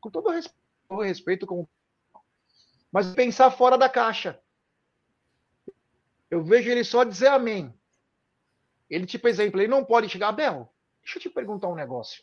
Com 0.00 0.10
todo 0.10 0.28
o 0.90 1.02
respeito, 1.02 1.46
com 1.46 1.66
mas 2.92 3.12
pensar 3.14 3.50
fora 3.50 3.78
da 3.78 3.88
caixa. 3.88 4.38
Eu 6.30 6.44
vejo 6.44 6.70
ele 6.70 6.84
só 6.84 7.02
dizer 7.04 7.28
amém. 7.28 7.74
Ele, 8.88 9.06
tipo, 9.06 9.26
exemplo, 9.26 9.60
ele 9.60 9.66
não 9.66 9.84
pode 9.84 10.08
chegar, 10.10 10.28
Abel, 10.28 10.72
deixa 11.02 11.18
eu 11.18 11.22
te 11.22 11.30
perguntar 11.30 11.68
um 11.68 11.74
negócio. 11.74 12.22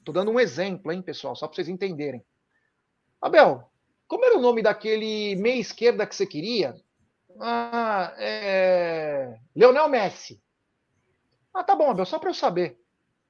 Estou 0.00 0.12
dando 0.12 0.32
um 0.32 0.40
exemplo, 0.40 0.90
hein, 0.90 1.00
pessoal, 1.00 1.36
só 1.36 1.46
para 1.46 1.54
vocês 1.54 1.68
entenderem. 1.68 2.22
Abel, 3.20 3.71
como 4.12 4.26
era 4.26 4.36
o 4.36 4.42
nome 4.42 4.60
daquele 4.60 5.34
meia 5.36 5.58
esquerda 5.58 6.06
que 6.06 6.14
você 6.14 6.26
queria? 6.26 6.76
Ah, 7.40 8.12
é... 8.18 9.38
Leonel 9.56 9.88
Messi. 9.88 10.38
Ah, 11.54 11.64
tá 11.64 11.74
bom, 11.74 11.90
Abel, 11.90 12.04
só 12.04 12.18
para 12.18 12.28
eu 12.28 12.34
saber. 12.34 12.78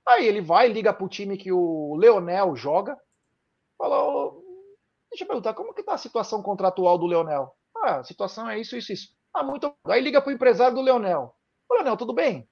Aí 0.04 0.26
ele 0.26 0.40
vai, 0.40 0.66
liga 0.66 0.92
pro 0.92 1.08
time 1.08 1.38
que 1.38 1.52
o 1.52 1.94
Leonel 1.94 2.56
joga, 2.56 2.98
fala, 3.78 4.02
oh, 4.02 4.42
deixa 5.08 5.22
eu 5.22 5.28
perguntar, 5.28 5.54
como 5.54 5.72
que 5.72 5.84
tá 5.84 5.94
a 5.94 5.98
situação 5.98 6.42
contratual 6.42 6.98
do 6.98 7.06
Leonel? 7.06 7.54
Ah, 7.76 8.00
a 8.00 8.04
situação 8.04 8.50
é 8.50 8.58
isso, 8.58 8.76
isso, 8.76 8.92
isso. 8.92 9.08
Ah, 9.32 9.44
muito. 9.44 9.72
Aí 9.84 10.00
liga 10.00 10.20
para 10.20 10.30
o 10.30 10.34
empresário 10.34 10.74
do 10.74 10.82
Leonel. 10.82 11.32
Ô, 11.70 11.74
Leonel, 11.74 11.96
tudo 11.96 12.12
bem? 12.12 12.48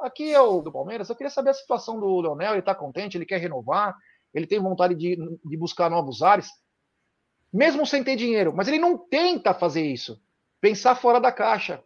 Aqui 0.00 0.34
é 0.34 0.40
o 0.40 0.60
do 0.62 0.72
Palmeiras. 0.72 1.08
Eu 1.08 1.14
queria 1.14 1.30
saber 1.30 1.50
a 1.50 1.54
situação 1.54 2.00
do 2.00 2.20
Leonel. 2.20 2.54
Ele 2.54 2.58
está 2.58 2.74
contente, 2.74 3.16
ele 3.16 3.24
quer 3.24 3.38
renovar, 3.38 3.96
ele 4.34 4.48
tem 4.48 4.58
vontade 4.58 4.96
de, 4.96 5.16
de 5.44 5.56
buscar 5.56 5.88
novos 5.88 6.22
ares, 6.22 6.50
mesmo 7.52 7.86
sem 7.86 8.04
ter 8.04 8.16
dinheiro. 8.16 8.52
Mas 8.54 8.68
ele 8.68 8.78
não 8.78 8.96
tenta 8.96 9.54
fazer 9.54 9.86
isso. 9.86 10.20
Pensar 10.60 10.94
fora 10.94 11.20
da 11.20 11.32
caixa. 11.32 11.82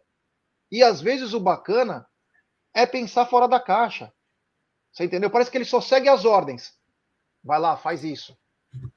E 0.71 0.83
às 0.83 1.01
vezes 1.01 1.33
o 1.33 1.39
bacana 1.39 2.07
é 2.73 2.85
pensar 2.85 3.25
fora 3.25 3.47
da 3.47 3.59
caixa. 3.59 4.11
Você 4.91 5.05
entendeu? 5.05 5.29
Parece 5.29 5.51
que 5.51 5.57
ele 5.57 5.65
só 5.65 5.79
segue 5.81 6.09
as 6.09 6.25
ordens. 6.25 6.73
Vai 7.43 7.59
lá, 7.59 7.77
faz 7.77 8.03
isso. 8.03 8.37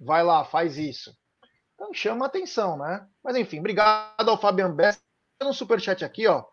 Vai 0.00 0.22
lá, 0.22 0.44
faz 0.44 0.78
isso. 0.78 1.16
Então 1.74 1.92
chama 1.92 2.26
atenção, 2.26 2.78
né? 2.78 3.06
Mas 3.22 3.36
enfim, 3.36 3.58
obrigado 3.58 4.28
ao 4.28 4.40
Fabian 4.40 4.74
Bessa 4.74 5.00
no 5.42 5.52
superchat 5.52 6.04
aqui, 6.04 6.26
ó. 6.26 6.44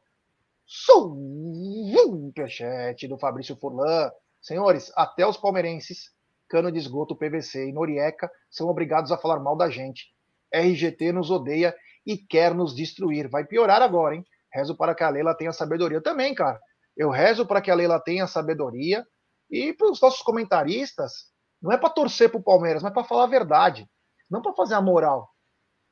Superchat 2.25 3.07
do 3.07 3.17
Fabrício 3.17 3.55
Furlan. 3.55 4.11
Senhores, 4.41 4.91
até 4.95 5.25
os 5.25 5.37
palmeirenses, 5.37 6.11
cano 6.49 6.71
de 6.71 6.77
esgoto 6.77 7.15
PVC 7.15 7.69
e 7.69 7.73
Noriega 7.73 8.29
são 8.49 8.67
obrigados 8.67 9.11
a 9.11 9.17
falar 9.17 9.39
mal 9.39 9.55
da 9.55 9.69
gente. 9.69 10.13
RGT 10.53 11.11
nos 11.11 11.31
odeia 11.31 11.75
e 12.05 12.17
quer 12.17 12.53
nos 12.53 12.75
destruir. 12.75 13.27
Vai 13.29 13.45
piorar 13.45 13.81
agora, 13.81 14.15
hein? 14.15 14.23
Rezo 14.51 14.77
para 14.77 14.93
que 14.93 15.03
a 15.03 15.09
Leila 15.09 15.35
tenha 15.35 15.51
sabedoria 15.51 16.01
também, 16.01 16.33
cara. 16.35 16.59
Eu 16.95 17.09
rezo 17.09 17.45
para 17.45 17.61
que 17.61 17.71
a 17.71 17.75
Leila 17.75 17.99
tenha 17.99 18.27
sabedoria 18.27 19.03
e 19.49 19.73
para 19.73 19.91
os 19.91 19.99
nossos 19.99 20.21
comentaristas, 20.21 21.31
não 21.61 21.71
é 21.71 21.77
para 21.77 21.89
torcer 21.89 22.29
para 22.29 22.39
o 22.39 22.43
Palmeiras, 22.43 22.83
mas 22.83 22.93
para 22.93 23.03
falar 23.03 23.23
a 23.23 23.27
verdade. 23.27 23.87
Não 24.29 24.41
para 24.41 24.53
fazer 24.53 24.75
a 24.75 24.81
moral. 24.81 25.29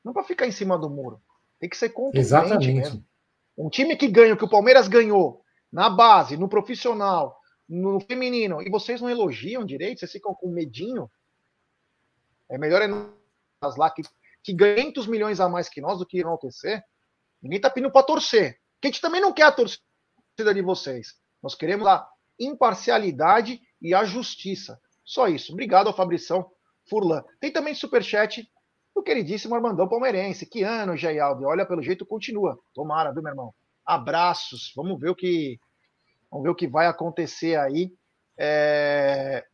Não 0.04 0.14
para 0.14 0.24
ficar 0.24 0.48
em 0.48 0.52
cima 0.52 0.78
do 0.78 0.90
muro. 0.90 1.22
Tem 1.60 1.70
que 1.70 1.78
ser 1.78 1.90
contundente 1.90 2.20
Exatamente. 2.20 2.74
mesmo. 2.74 3.06
Um 3.58 3.70
time 3.70 3.96
que 3.96 4.08
ganha 4.08 4.34
o 4.34 4.38
que 4.38 4.46
o 4.46 4.50
Palmeiras 4.50 4.88
ganhou 4.88 5.44
na 5.72 5.90
base, 5.90 6.38
no 6.38 6.50
profissional, 6.50 7.40
no 7.72 8.02
feminino, 8.02 8.62
e 8.62 8.70
vocês 8.70 9.00
não 9.00 9.10
elogiam 9.10 9.64
direito, 9.64 10.00
vocês 10.00 10.12
ficam 10.12 10.36
com 10.36 10.50
medinho. 10.50 11.10
É 12.50 12.58
melhor 12.58 12.82
é 12.82 12.88
nós 12.88 13.78
lá 13.78 13.90
que, 13.90 14.02
que 14.44 14.52
ganha 14.52 14.76
500 14.76 15.08
milhões 15.08 15.40
a 15.40 15.48
mais 15.48 15.70
que 15.70 15.80
nós 15.80 15.98
do 15.98 16.06
que 16.06 16.20
enaltecer. 16.20 16.84
Ninguém 17.42 17.62
tá 17.62 17.70
pedindo 17.70 17.90
para 17.90 18.06
torcer. 18.06 18.60
Que 18.82 18.90
a 18.90 18.92
gente 18.92 19.00
também 19.00 19.22
não 19.22 19.32
quer 19.32 19.44
a 19.44 19.52
torcida 19.54 20.54
de 20.54 20.62
vocês. 20.62 21.16
Nós 21.42 21.56
queremos 21.56 21.88
a 21.88 22.06
imparcialidade 22.38 23.62
e 23.82 23.94
a 23.94 24.04
justiça. 24.04 24.78
Só 25.06 25.30
isso. 25.30 25.54
Obrigado 25.54 25.88
ao 25.88 25.96
Fabrição 25.96 26.52
Furlan. 26.90 27.24
Tem 27.40 27.54
também 27.54 27.74
superchat 27.74 28.46
do 28.94 29.02
queridíssimo 29.02 29.56
Armandão 29.56 29.88
Palmeirense. 29.88 30.46
Que 30.46 30.62
ano, 30.64 30.98
Jaialdo. 30.98 31.46
Olha, 31.46 31.66
pelo 31.66 31.82
jeito 31.82 32.06
continua. 32.06 32.60
Tomara, 32.74 33.14
viu, 33.14 33.24
meu 33.24 33.32
irmão? 33.32 33.56
Abraços. 33.86 34.74
Vamos 34.76 35.00
ver 35.00 35.10
o 35.10 35.16
que, 35.16 35.58
vamos 36.32 36.44
ver 36.44 36.50
o 36.50 36.56
que 36.56 36.68
vai 36.68 36.88
acontecer 36.88 37.60
aí. 37.60 37.94
É... 38.38 39.46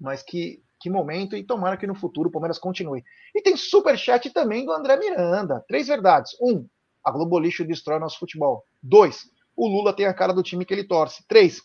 Mas 0.00 0.22
que, 0.22 0.62
que 0.80 0.90
momento. 0.90 1.36
E 1.36 1.44
tomara 1.44 1.76
que 1.76 1.86
no 1.86 1.94
futuro 1.94 2.28
o 2.28 2.32
Palmeiras 2.32 2.58
continue. 2.58 3.04
E 3.34 3.40
tem 3.40 3.56
superchat 3.56 4.28
também 4.30 4.64
do 4.64 4.72
André 4.72 4.96
Miranda. 4.96 5.64
Três 5.68 5.86
verdades. 5.86 6.32
Um, 6.40 6.66
a 7.02 7.10
Globo 7.10 7.38
Lixo 7.38 7.64
destrói 7.64 7.98
nosso 7.98 8.18
futebol. 8.18 8.64
Dois, 8.82 9.24
o 9.56 9.68
Lula 9.68 9.94
tem 9.94 10.06
a 10.06 10.14
cara 10.14 10.32
do 10.32 10.42
time 10.42 10.64
que 10.64 10.74
ele 10.74 10.84
torce. 10.84 11.24
Três, 11.28 11.62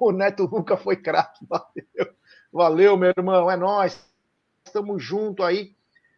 o 0.00 0.12
Neto 0.12 0.48
nunca 0.50 0.76
foi 0.76 0.96
craque. 0.96 1.44
Valeu. 1.48 2.14
Valeu, 2.52 2.96
meu 2.96 3.12
irmão. 3.16 3.50
É 3.50 3.56
nós 3.56 3.98
estamos 4.64 5.02
junto 5.02 5.42
aí. 5.42 5.74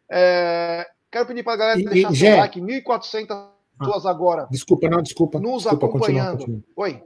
É, 0.09 0.87
quero 1.11 1.27
pedir 1.27 1.43
para 1.43 1.53
a 1.53 1.57
galera 1.57 1.89
deixar 1.89 2.11
e, 2.11 2.15
seu 2.15 2.37
like, 2.37 2.61
1.400 2.61 3.27
ah, 3.31 3.51
pessoas 3.79 4.05
agora. 4.05 4.47
Desculpa, 4.51 4.89
não, 4.89 5.01
desculpa. 5.01 5.39
Nos 5.39 5.63
desculpa, 5.63 5.85
acompanhando. 5.85 6.37
Continua, 6.37 6.61
continua. 6.61 6.63
Oi. 6.75 7.03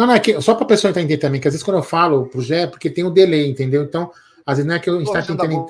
Não, 0.00 0.06
não, 0.06 0.14
é 0.14 0.18
que, 0.18 0.40
só 0.40 0.54
para 0.54 0.64
a 0.64 0.68
pessoa 0.68 0.90
entender 0.90 1.18
também, 1.18 1.38
que 1.38 1.46
às 1.46 1.52
vezes 1.52 1.62
quando 1.62 1.76
eu 1.76 1.82
falo 1.82 2.24
pro 2.24 2.40
Gé, 2.40 2.62
é 2.62 2.66
porque 2.66 2.88
tem 2.88 3.04
o 3.04 3.08
um 3.08 3.12
delay, 3.12 3.50
entendeu? 3.50 3.82
Então, 3.82 4.10
às 4.46 4.56
vezes 4.56 4.66
não 4.66 4.74
é 4.74 4.78
que 4.78 4.88
eu 4.88 4.98
está 5.02 5.20
tentando. 5.20 5.66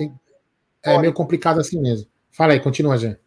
Tá 0.81 0.93
é 0.93 0.99
meio 1.01 1.12
complicado 1.12 1.59
assim 1.59 1.81
mesmo. 1.81 2.07
Fala 2.31 2.53
aí, 2.53 2.61
continua, 2.61 2.97
Gé. 2.97 3.19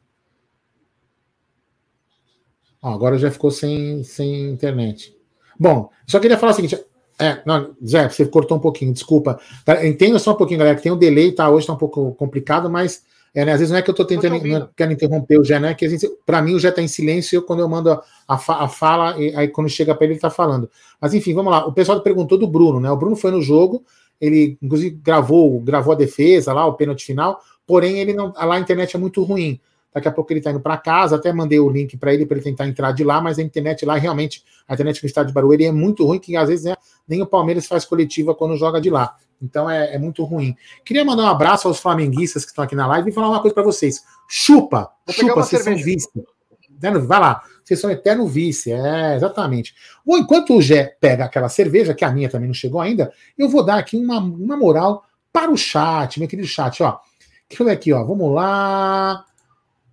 Ó, 2.82 2.94
agora 2.94 3.18
já 3.18 3.30
ficou 3.30 3.52
sem, 3.52 4.02
sem 4.06 4.50
internet. 4.52 5.14
Bom, 5.60 5.90
só 6.08 6.22
queria 6.22 6.38
falar 6.38 6.54
o 6.54 6.56
seguinte: 6.56 6.82
é, 7.20 7.42
não, 7.46 7.76
Zé, 7.86 8.08
você 8.08 8.26
cortou 8.26 8.56
um 8.56 8.62
pouquinho, 8.62 8.94
desculpa. 8.94 9.38
Entenda 9.84 10.18
só 10.20 10.32
um 10.32 10.38
pouquinho, 10.38 10.60
galera, 10.60 10.78
que 10.78 10.84
tem 10.84 10.92
um 10.94 10.98
delay, 10.98 11.34
tá? 11.34 11.50
Hoje 11.50 11.68
tá 11.68 11.74
um 11.74 11.78
pouco 11.78 12.16
complicado, 12.16 12.70
mas 12.70 13.04
é, 13.36 13.44
né, 13.44 13.54
às 13.54 13.60
vezes 13.60 13.72
não 13.72 13.80
é 13.80 13.82
que 13.82 13.90
eu 13.90 13.96
tô 13.96 14.06
tentando, 14.06 14.40
não 14.46 14.70
quero 14.76 14.92
interromper 14.92 15.40
o 15.40 15.44
Zé, 15.44 15.60
né? 15.60 15.74
Que 15.74 15.88
para 16.24 16.40
mim 16.40 16.54
o 16.54 16.60
Zé 16.60 16.70
tá 16.70 16.84
em 16.84 16.88
silêncio 16.88 17.42
quando 17.42 17.62
eu 17.62 17.70
mando 17.70 17.92
a, 17.92 18.04
a, 18.28 18.36
a 18.36 18.68
fala, 18.68 19.20
e 19.20 19.36
aí 19.36 19.48
quando 19.48 19.70
chega 19.70 19.96
para 19.96 20.06
ele, 20.06 20.14
ele 20.14 20.20
tá 20.20 20.30
falando. 20.30 20.70
Mas 21.02 21.16
enfim, 21.16 21.34
vamos 21.34 21.52
lá. 21.52 21.66
O 21.66 21.74
pessoal 21.74 22.00
perguntou 22.02 22.38
do 22.38 22.48
Bruno, 22.48 22.80
né? 22.80 22.92
O 22.92 22.98
Bruno 22.98 23.16
foi 23.16 23.32
no 23.32 23.42
jogo, 23.42 23.84
ele 24.22 24.56
inclusive 24.62 24.96
gravou, 25.04 25.60
gravou 25.62 25.94
a 25.94 25.98
defesa 25.98 26.54
lá, 26.54 26.64
o 26.68 26.74
pênalti 26.74 27.06
final, 27.06 27.42
porém 27.66 27.98
ele 27.98 28.14
não, 28.14 28.32
lá 28.34 28.56
a 28.56 28.60
internet 28.60 28.96
é 28.96 29.00
muito 29.00 29.24
ruim. 29.24 29.60
Daqui 29.92 30.08
a 30.08 30.12
pouco 30.12 30.32
ele 30.32 30.40
está 30.40 30.52
indo 30.52 30.60
para 30.60 30.78
casa, 30.78 31.16
até 31.16 31.34
mandei 31.34 31.60
o 31.60 31.70
link 31.70 31.98
para 31.98 32.14
ele 32.14 32.26
para 32.26 32.38
ele 32.38 32.44
tentar 32.44 32.68
entrar 32.68 32.92
de 32.92 33.04
lá, 33.04 33.20
mas 33.20 33.38
a 33.40 33.44
internet 33.44 33.84
lá 33.86 33.96
realmente, 33.96 34.44
a 34.68 34.74
internet 34.74 35.02
no 35.02 35.08
estádio 35.08 35.28
de 35.30 35.34
Barueri 35.34 35.66
é 35.66 35.72
muito 35.72 36.06
ruim, 36.06 36.20
que 36.20 36.36
às 36.36 36.50
vezes 36.50 36.66
né, 36.66 36.76
nem 37.08 37.22
o 37.22 37.28
Palmeiras 37.28 37.68
faz 37.68 37.86
coletiva 37.86 38.34
quando 38.36 38.58
joga 38.58 38.80
de 38.80 38.90
lá. 38.90 39.16
Então 39.42 39.70
é, 39.70 39.96
é, 39.96 39.98
muito 40.00 40.24
ruim. 40.24 40.56
Queria 40.86 41.04
mandar 41.04 41.24
um 41.24 41.28
abraço 41.28 41.68
aos 41.68 41.80
flamenguistas 41.80 42.46
que 42.46 42.52
estão 42.52 42.64
aqui 42.64 42.76
na 42.76 42.88
live 42.88 43.10
e 43.10 43.14
falar 43.14 43.30
uma 43.30 43.42
coisa 43.42 43.54
para 43.54 43.64
vocês. 43.64 44.04
Chupa, 44.28 44.90
Vou 45.06 45.14
chupa, 45.14 45.36
vocês 45.36 45.64
cerveja. 45.64 45.84
são 45.84 45.94
vice. 45.94 47.08
Vai 47.08 47.20
lá, 47.20 47.44
vocês 47.64 47.80
são 47.80 47.90
eterno 47.90 48.28
vice, 48.28 48.72
é, 48.72 49.16
exatamente. 49.16 49.74
Bom, 50.06 50.18
enquanto 50.18 50.56
o 50.56 50.62
Gé 50.62 50.98
pega 51.00 51.26
aquela 51.26 51.48
cerveja, 51.48 51.94
que 51.94 52.04
a 52.04 52.12
minha 52.12 52.30
também 52.30 52.48
não 52.48 52.54
chegou 52.54 52.82
ainda, 52.82 53.14
eu 53.38 53.48
vou 53.48 53.64
dar 53.64 53.78
aqui 53.78 53.96
uma, 53.96 54.20
uma 54.20 54.58
moral 54.58 55.06
para 55.32 55.50
o 55.50 55.58
chat, 55.58 56.20
meu 56.20 56.28
querido 56.28 56.48
chat, 56.48 56.84
ó. 56.84 57.00
Deixa 57.48 57.64
eu 57.64 57.68
ver 57.68 57.74
aqui, 57.74 57.94
ó, 57.94 58.04
vamos 58.04 58.34
lá. 58.34 59.26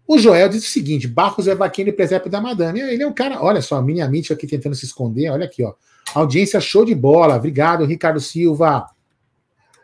O 0.06 0.18
Joel 0.18 0.48
diz 0.48 0.64
o 0.64 0.68
seguinte: 0.68 1.06
Barros 1.06 1.46
é 1.46 1.54
vaquinho 1.54 1.88
e 1.88 1.92
presépio 1.92 2.28
da 2.28 2.40
madame. 2.40 2.80
Ele 2.80 3.02
é 3.02 3.06
um 3.06 3.12
cara, 3.12 3.40
olha 3.42 3.62
só, 3.62 3.80
mini 3.80 4.00
Amit 4.00 4.32
aqui 4.32 4.46
tentando 4.46 4.74
se 4.74 4.84
esconder, 4.84 5.30
olha 5.30 5.44
aqui, 5.44 5.62
ó. 5.62 5.74
Audiência 6.14 6.61
show 6.61 6.84
de 6.84 6.94
bola. 6.94 7.36
Obrigado, 7.36 7.84
Ricardo 7.84 8.20
Silva. 8.20 8.86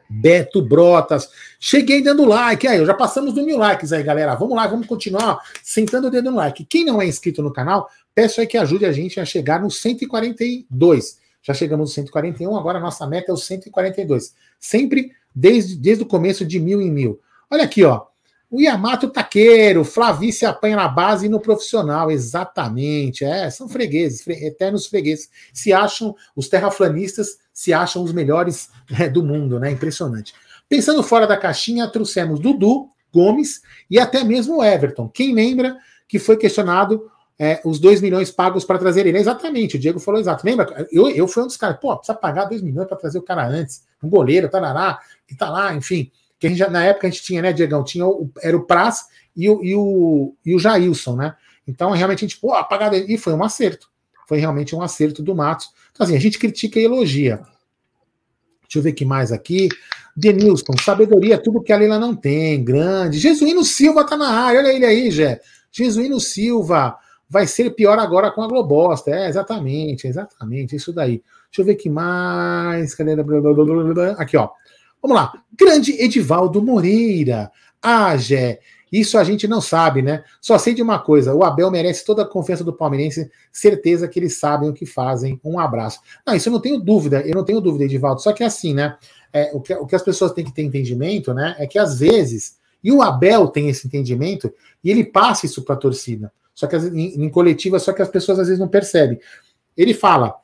Beto 0.08 0.62
Brotas. 0.62 1.28
Cheguei 1.58 2.02
dando 2.02 2.24
like. 2.24 2.66
Aí, 2.66 2.84
já 2.84 2.94
passamos 2.94 3.34
do 3.34 3.42
mil 3.42 3.58
likes 3.58 3.92
aí, 3.92 4.02
galera. 4.02 4.34
Vamos 4.34 4.56
lá, 4.56 4.66
vamos 4.66 4.86
continuar 4.86 5.40
sentando 5.62 6.08
o 6.08 6.10
dedo 6.10 6.30
no 6.30 6.36
like. 6.36 6.64
Quem 6.64 6.84
não 6.84 7.02
é 7.02 7.06
inscrito 7.06 7.42
no 7.42 7.52
canal, 7.52 7.88
peço 8.14 8.40
aí 8.40 8.46
que 8.46 8.56
ajude 8.56 8.84
a 8.84 8.92
gente 8.92 9.18
a 9.20 9.24
chegar 9.24 9.60
no 9.60 9.70
142. 9.70 11.18
Já 11.42 11.54
chegamos 11.54 11.90
no 11.90 11.94
141, 11.94 12.56
agora 12.56 12.78
a 12.78 12.80
nossa 12.80 13.06
meta 13.06 13.30
é 13.30 13.34
o 13.34 13.36
142. 13.36 14.34
Sempre 14.58 15.12
desde, 15.34 15.76
desde 15.76 16.02
o 16.02 16.06
começo 16.06 16.44
de 16.44 16.58
mil 16.58 16.80
em 16.80 16.90
mil. 16.90 17.20
Olha 17.50 17.64
aqui, 17.64 17.84
ó. 17.84 18.06
O 18.48 18.60
Yamato 18.60 19.10
Taqueiro, 19.10 19.84
Flavícia 19.84 20.48
apanha 20.48 20.76
na 20.76 20.86
base 20.86 21.26
e 21.26 21.28
no 21.28 21.40
profissional, 21.40 22.10
exatamente. 22.10 23.24
É, 23.24 23.50
são 23.50 23.68
fregueses, 23.68 24.22
fre 24.22 24.34
eternos 24.46 24.86
fregueses. 24.86 25.28
Se 25.52 25.72
acham, 25.72 26.14
os 26.34 26.48
terraplanistas 26.48 27.38
se 27.52 27.72
acham 27.72 28.04
os 28.04 28.12
melhores 28.12 28.70
é, 29.00 29.08
do 29.08 29.22
mundo, 29.22 29.58
né? 29.58 29.70
Impressionante. 29.70 30.32
Pensando 30.68 31.02
fora 31.02 31.26
da 31.26 31.36
caixinha, 31.36 31.88
trouxemos 31.88 32.38
Dudu, 32.38 32.88
Gomes 33.12 33.62
e 33.90 33.98
até 33.98 34.22
mesmo 34.22 34.58
o 34.58 34.64
Everton. 34.64 35.08
Quem 35.08 35.34
lembra 35.34 35.76
que 36.08 36.18
foi 36.18 36.36
questionado 36.36 37.10
é, 37.38 37.60
os 37.64 37.80
2 37.80 38.00
milhões 38.00 38.30
pagos 38.30 38.64
para 38.64 38.78
trazer 38.78 39.06
ele? 39.06 39.18
Exatamente, 39.18 39.76
o 39.76 39.78
Diego 39.78 39.98
falou 39.98 40.20
exato. 40.20 40.46
Lembra? 40.46 40.86
Eu, 40.92 41.08
eu 41.08 41.26
fui 41.26 41.42
um 41.42 41.46
dos 41.46 41.56
caras, 41.56 41.78
pô, 41.80 41.96
precisa 41.96 42.16
pagar 42.16 42.44
2 42.44 42.62
milhões 42.62 42.86
para 42.86 42.96
trazer 42.96 43.18
o 43.18 43.22
cara 43.22 43.44
antes. 43.44 43.84
Um 44.00 44.08
goleiro, 44.08 44.48
tarará, 44.48 45.00
que 45.26 45.34
tá 45.34 45.50
lá, 45.50 45.74
enfim 45.74 46.12
que 46.38 46.46
a 46.46 46.50
gente, 46.50 46.70
na 46.70 46.84
época 46.84 47.06
a 47.06 47.10
gente 47.10 47.22
tinha, 47.22 47.42
né, 47.42 47.52
Diegão? 47.52 47.82
Tinha 47.82 48.06
o, 48.06 48.30
era 48.42 48.56
o 48.56 48.66
Praz 48.66 49.04
e 49.36 49.48
o, 49.48 49.64
e 49.64 49.74
o, 49.74 50.34
e 50.44 50.54
o 50.54 50.58
Jailson, 50.58 51.16
né? 51.16 51.34
Então, 51.66 51.90
realmente, 51.90 52.24
a 52.24 52.28
gente, 52.28 52.40
pô, 52.40 52.52
apagada. 52.52 52.96
E 52.96 53.18
foi 53.18 53.32
um 53.32 53.42
acerto. 53.42 53.88
Foi 54.28 54.38
realmente 54.38 54.74
um 54.74 54.82
acerto 54.82 55.22
do 55.22 55.34
Matos. 55.34 55.70
Então, 55.92 56.04
assim, 56.04 56.16
a 56.16 56.20
gente 56.20 56.38
critica 56.38 56.78
e 56.78 56.84
elogia. 56.84 57.40
Deixa 58.62 58.78
eu 58.78 58.82
ver 58.82 58.92
que 58.92 59.04
mais 59.04 59.32
aqui. 59.32 59.68
Denilson, 60.16 60.72
sabedoria, 60.82 61.38
tudo 61.38 61.62
que 61.62 61.72
a 61.72 61.76
Leila 61.76 61.98
não 61.98 62.14
tem. 62.14 62.62
Grande. 62.62 63.18
Jesuíno 63.18 63.64
Silva 63.64 64.04
tá 64.04 64.16
na 64.16 64.28
área. 64.28 64.60
Olha 64.60 64.72
ele 64.72 64.84
aí, 64.84 65.10
Jé. 65.10 65.40
Jesuíno 65.70 66.18
Silva. 66.20 66.96
Vai 67.28 67.46
ser 67.46 67.70
pior 67.70 67.98
agora 67.98 68.30
com 68.30 68.42
a 68.42 68.48
Globosta. 68.48 69.10
É, 69.10 69.28
exatamente, 69.28 70.06
exatamente. 70.06 70.76
Isso 70.76 70.92
daí. 70.92 71.22
Deixa 71.50 71.60
eu 71.60 71.64
ver 71.64 71.74
que 71.74 71.88
mais. 71.88 72.94
Cadê? 72.94 73.12
Aqui, 74.18 74.36
ó. 74.36 74.50
Vamos 75.02 75.16
lá. 75.16 75.32
Grande 75.58 75.92
Edivaldo 75.92 76.62
Moreira. 76.62 77.50
Ah, 77.82 78.16
Gé. 78.16 78.60
Isso 78.90 79.18
a 79.18 79.24
gente 79.24 79.48
não 79.48 79.60
sabe, 79.60 80.00
né? 80.00 80.22
Só 80.40 80.58
sei 80.58 80.72
de 80.72 80.82
uma 80.82 80.98
coisa: 80.98 81.34
o 81.34 81.42
Abel 81.42 81.70
merece 81.70 82.04
toda 82.04 82.22
a 82.22 82.26
confiança 82.26 82.62
do 82.62 82.72
palmeirense, 82.72 83.30
certeza 83.52 84.08
que 84.08 84.18
eles 84.18 84.38
sabem 84.38 84.68
o 84.68 84.72
que 84.72 84.86
fazem. 84.86 85.40
Um 85.44 85.58
abraço. 85.58 86.00
Não, 86.26 86.34
isso 86.34 86.48
eu 86.48 86.52
não 86.52 86.60
tenho 86.60 86.78
dúvida, 86.80 87.20
eu 87.22 87.34
não 87.34 87.44
tenho 87.44 87.60
dúvida, 87.60 87.84
Edivaldo. 87.84 88.22
Só 88.22 88.32
que 88.32 88.42
é 88.42 88.46
assim, 88.46 88.74
né? 88.74 88.96
É, 89.32 89.50
o, 89.52 89.60
que, 89.60 89.74
o 89.74 89.86
que 89.86 89.96
as 89.96 90.02
pessoas 90.02 90.32
têm 90.32 90.44
que 90.44 90.54
ter 90.54 90.62
entendimento, 90.62 91.34
né? 91.34 91.56
É 91.58 91.66
que 91.66 91.78
às 91.78 91.98
vezes, 91.98 92.58
e 92.82 92.92
o 92.92 93.02
Abel 93.02 93.48
tem 93.48 93.68
esse 93.68 93.86
entendimento, 93.86 94.52
e 94.82 94.90
ele 94.90 95.04
passa 95.04 95.46
isso 95.46 95.62
para 95.62 95.74
a 95.74 95.78
torcida. 95.78 96.32
Só 96.54 96.66
que 96.66 96.76
em, 96.76 97.22
em 97.22 97.28
coletiva, 97.28 97.78
só 97.78 97.92
que 97.92 98.00
as 98.00 98.08
pessoas 98.08 98.38
às 98.38 98.46
vezes 98.46 98.60
não 98.60 98.68
percebem. 98.68 99.20
Ele 99.76 99.92
fala: 99.92 100.34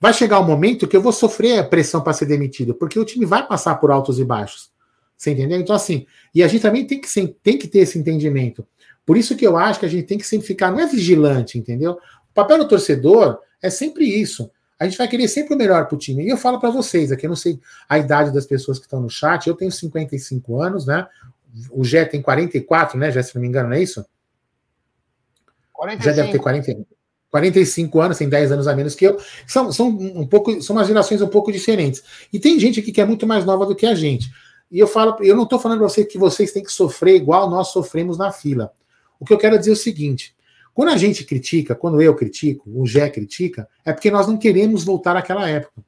vai 0.00 0.12
chegar 0.12 0.40
um 0.40 0.44
momento 0.44 0.86
que 0.86 0.96
eu 0.96 1.02
vou 1.02 1.12
sofrer 1.12 1.58
a 1.58 1.64
pressão 1.64 2.00
para 2.00 2.12
ser 2.12 2.26
demitido, 2.26 2.74
porque 2.74 2.98
o 2.98 3.04
time 3.04 3.24
vai 3.24 3.46
passar 3.46 3.76
por 3.76 3.90
altos 3.90 4.18
e 4.18 4.24
baixos. 4.24 4.70
Você 5.16 5.30
entendeu? 5.30 5.58
Então, 5.58 5.74
assim, 5.74 6.06
e 6.34 6.42
a 6.42 6.48
gente 6.48 6.62
também 6.62 6.86
tem 6.86 7.00
que, 7.00 7.08
tem 7.42 7.58
que 7.58 7.66
ter 7.66 7.80
esse 7.80 7.98
entendimento. 7.98 8.66
Por 9.04 9.16
isso 9.16 9.36
que 9.36 9.46
eu 9.46 9.56
acho 9.56 9.80
que 9.80 9.86
a 9.86 9.88
gente 9.88 10.06
tem 10.06 10.18
que 10.18 10.26
sempre 10.26 10.46
ficar, 10.46 10.70
não 10.70 10.80
é 10.80 10.86
vigilante, 10.86 11.58
entendeu? 11.58 11.92
O 11.92 12.34
papel 12.34 12.58
do 12.58 12.68
torcedor 12.68 13.38
é 13.62 13.70
sempre 13.70 14.04
isso. 14.04 14.50
A 14.78 14.84
gente 14.84 14.98
vai 14.98 15.08
querer 15.08 15.26
sempre 15.28 15.54
o 15.54 15.56
melhor 15.56 15.86
para 15.86 15.94
o 15.94 15.98
time. 15.98 16.24
E 16.24 16.28
eu 16.28 16.36
falo 16.36 16.60
para 16.60 16.68
vocês, 16.68 17.10
aqui 17.10 17.24
eu 17.24 17.30
não 17.30 17.36
sei 17.36 17.58
a 17.88 17.98
idade 17.98 18.32
das 18.32 18.44
pessoas 18.44 18.78
que 18.78 18.84
estão 18.84 19.00
no 19.00 19.08
chat, 19.08 19.46
eu 19.46 19.54
tenho 19.54 19.72
55 19.72 20.60
anos, 20.60 20.86
né? 20.86 21.06
O 21.70 21.82
Jé 21.82 22.04
tem 22.04 22.20
44, 22.20 22.98
né? 22.98 23.10
Já 23.10 23.22
se 23.22 23.34
não 23.34 23.40
me 23.40 23.48
engano, 23.48 23.70
não 23.70 23.76
é 23.76 23.82
isso? 23.82 24.04
45. 25.72 26.04
Já 26.04 26.12
deve 26.12 26.32
ter 26.32 26.38
40. 26.38 26.86
45 27.36 28.00
anos, 28.00 28.18
tem 28.18 28.28
10 28.28 28.52
anos 28.52 28.66
a 28.66 28.74
menos 28.74 28.94
que 28.94 29.06
eu, 29.06 29.18
são, 29.46 29.70
são 29.70 29.88
um 29.88 30.26
pouco, 30.26 30.62
são 30.62 30.74
umas 30.74 30.88
gerações 30.88 31.20
um 31.20 31.28
pouco 31.28 31.52
diferentes. 31.52 32.02
E 32.32 32.38
tem 32.38 32.58
gente 32.58 32.80
aqui 32.80 32.90
que 32.90 33.00
é 33.00 33.04
muito 33.04 33.26
mais 33.26 33.44
nova 33.44 33.66
do 33.66 33.76
que 33.76 33.84
a 33.84 33.94
gente. 33.94 34.30
E 34.70 34.78
eu 34.78 34.86
falo, 34.86 35.16
eu 35.20 35.36
não 35.36 35.44
estou 35.44 35.58
falando 35.58 35.78
para 35.78 35.88
vocês 35.88 36.06
que 36.06 36.18
vocês 36.18 36.50
têm 36.50 36.62
que 36.62 36.72
sofrer 36.72 37.14
igual 37.14 37.50
nós 37.50 37.68
sofremos 37.68 38.16
na 38.16 38.32
fila. 38.32 38.72
O 39.20 39.24
que 39.24 39.34
eu 39.34 39.38
quero 39.38 39.58
dizer 39.58 39.70
é 39.70 39.74
o 39.74 39.76
seguinte: 39.76 40.34
quando 40.72 40.88
a 40.88 40.96
gente 40.96 41.24
critica, 41.24 41.74
quando 41.74 42.00
eu 42.00 42.14
critico, 42.14 42.70
o 42.74 42.86
Gé 42.86 43.10
critica, 43.10 43.68
é 43.84 43.92
porque 43.92 44.10
nós 44.10 44.26
não 44.26 44.38
queremos 44.38 44.82
voltar 44.82 45.14
àquela 45.14 45.48
época. 45.48 45.84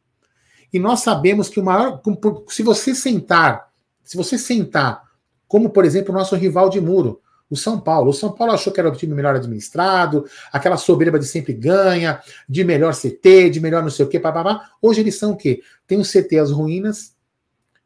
E 0.70 0.78
nós 0.78 1.00
sabemos 1.00 1.48
que 1.48 1.58
o 1.58 1.64
maior. 1.64 2.00
Se 2.48 2.62
você 2.62 2.94
sentar, 2.94 3.70
se 4.04 4.18
você 4.18 4.36
sentar, 4.36 5.02
como 5.46 5.70
por 5.70 5.86
exemplo 5.86 6.14
o 6.14 6.18
nosso 6.18 6.36
rival 6.36 6.68
de 6.68 6.80
muro, 6.80 7.22
o 7.50 7.56
São 7.56 7.80
Paulo. 7.80 8.10
O 8.10 8.14
São 8.14 8.30
Paulo 8.32 8.52
achou 8.52 8.72
que 8.72 8.80
era 8.80 8.88
o 8.88 8.94
time 8.94 9.14
melhor 9.14 9.34
administrado, 9.34 10.24
aquela 10.52 10.76
soberba 10.76 11.18
de 11.18 11.26
sempre 11.26 11.52
ganha, 11.52 12.20
de 12.48 12.64
melhor 12.64 12.94
CT, 12.94 13.50
de 13.50 13.60
melhor 13.60 13.82
não 13.82 13.90
sei 13.90 14.04
o 14.04 14.08
quê, 14.08 14.20
papapá. 14.20 14.70
Hoje 14.80 15.00
eles 15.00 15.16
são 15.16 15.32
o 15.32 15.36
quê? 15.36 15.62
Tem 15.86 15.98
o 15.98 16.04
CT 16.04 16.38
as 16.38 16.50
ruínas, 16.50 17.14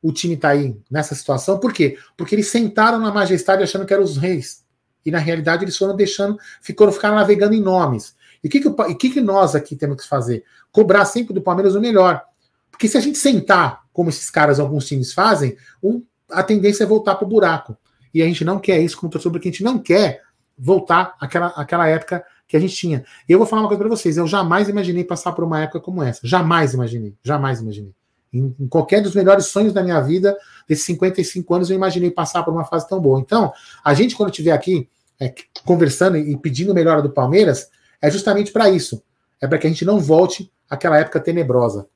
o 0.03 0.13
time 0.13 0.37
tá 0.37 0.49
aí 0.49 0.77
nessa 0.91 1.15
situação. 1.15 1.59
Por 1.59 1.73
quê? 1.73 1.97
Porque 2.17 2.35
eles 2.35 2.49
sentaram 2.49 2.99
na 2.99 3.13
majestade 3.13 3.63
achando 3.63 3.87
que 3.87 3.95
eram 3.95 4.03
os 4.03 4.17
reis. 4.17 4.65
E 5.05 5.11
na 5.11 5.19
realidade 5.19 5.65
eles 5.65 5.77
foram 5.77 5.97
deixando, 5.97 6.39
ficaram, 6.61 6.93
ficaram 6.93 7.15
navegando 7.17 7.55
em 7.55 7.61
nomes. 7.61 8.17
E 8.43 8.49
o 8.49 8.51
que, 8.51 8.61
que, 8.61 8.95
que, 8.97 9.11
que 9.11 9.21
nós 9.21 9.55
aqui 9.55 9.77
temos 9.77 10.03
que 10.03 10.09
fazer? 10.09 10.45
Cobrar 10.73 11.05
sempre 11.05 11.33
do 11.33 11.41
Palmeiras 11.41 11.75
o 11.75 11.81
melhor. 11.81 12.23
Porque 12.71 12.89
se 12.89 12.97
a 12.97 13.01
gente 13.01 13.19
sentar, 13.19 13.83
como 13.93 14.11
esses 14.11 14.29
caras, 14.29 14.59
alguns 14.59 14.87
times 14.87 15.13
fazem, 15.13 15.57
um, 15.83 16.03
a 16.29 16.43
tendência 16.43 16.83
é 16.83 16.87
voltar 16.87 17.15
para 17.15 17.27
o 17.27 17.29
buraco. 17.29 17.77
E 18.15 18.23
a 18.23 18.27
gente 18.27 18.45
não 18.45 18.59
quer 18.59 18.81
isso 18.81 18.97
como 18.99 19.11
torcedor, 19.11 19.33
porque 19.33 19.49
a 19.49 19.53
gente 19.53 19.65
não 19.65 19.79
quer 19.79 20.23
voltar 20.59 21.15
àquela, 21.21 21.47
àquela 21.49 21.89
época 21.89 22.25
que 22.47 22.57
a 22.57 22.61
gente 22.61 22.75
tinha. 22.75 23.05
E 23.29 23.33
eu 23.33 23.39
vou 23.39 23.47
falar 23.47 23.63
uma 23.63 23.69
coisa 23.69 23.81
para 23.83 23.89
vocês: 23.89 24.17
eu 24.17 24.27
jamais 24.27 24.69
imaginei 24.69 25.05
passar 25.05 25.33
por 25.33 25.45
uma 25.45 25.63
época 25.63 25.81
como 25.81 26.03
essa. 26.03 26.21
Jamais 26.23 26.75
imaginei. 26.75 27.15
Jamais 27.23 27.61
imaginei. 27.61 27.93
Em, 28.33 28.55
em, 28.59 28.69
qualquer 28.69 29.03
dos 29.03 29.15
melhores 29.15 29.47
sonhos 29.47 29.73
da 29.73 29.83
minha 29.83 30.01
vida, 30.01 30.37
desses 30.69 30.85
55 30.85 31.55
anos, 31.55 31.71
eu 31.71 31.77
imaginei 31.77 32.11
passar 32.11 32.43
por 32.43 32.53
uma 32.53 32.65
fase 32.65 32.89
tão 32.89 33.01
boa. 33.01 33.21
Então, 33.21 33.53
a 33.85 33.95
gente, 33.95 34.15
quando 34.15 34.31
estiver 34.31 34.53
aqui 34.53 34.89
é, 35.21 35.35
conversando 35.65 36.17
e 36.17 36.37
pedindo 36.37 36.75
melhora 36.75 37.03
do 37.03 37.11
Palmeiras, 37.11 37.69
é 38.01 38.11
justamente 38.11 38.53
para 38.53 38.69
isso. 38.69 39.03
É 39.41 39.47
para 39.47 39.59
que 39.59 39.67
a 39.67 39.71
gente 39.71 39.85
não 39.85 39.99
volte 39.99 40.51
àquela 40.69 40.99
época 40.99 41.21
tenebrosa. 41.21 41.87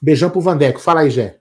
Beijão 0.00 0.30
pro 0.30 0.40
Vandeco. 0.40 0.80
Fala 0.80 1.00
aí, 1.00 1.10
Gé. 1.10 1.38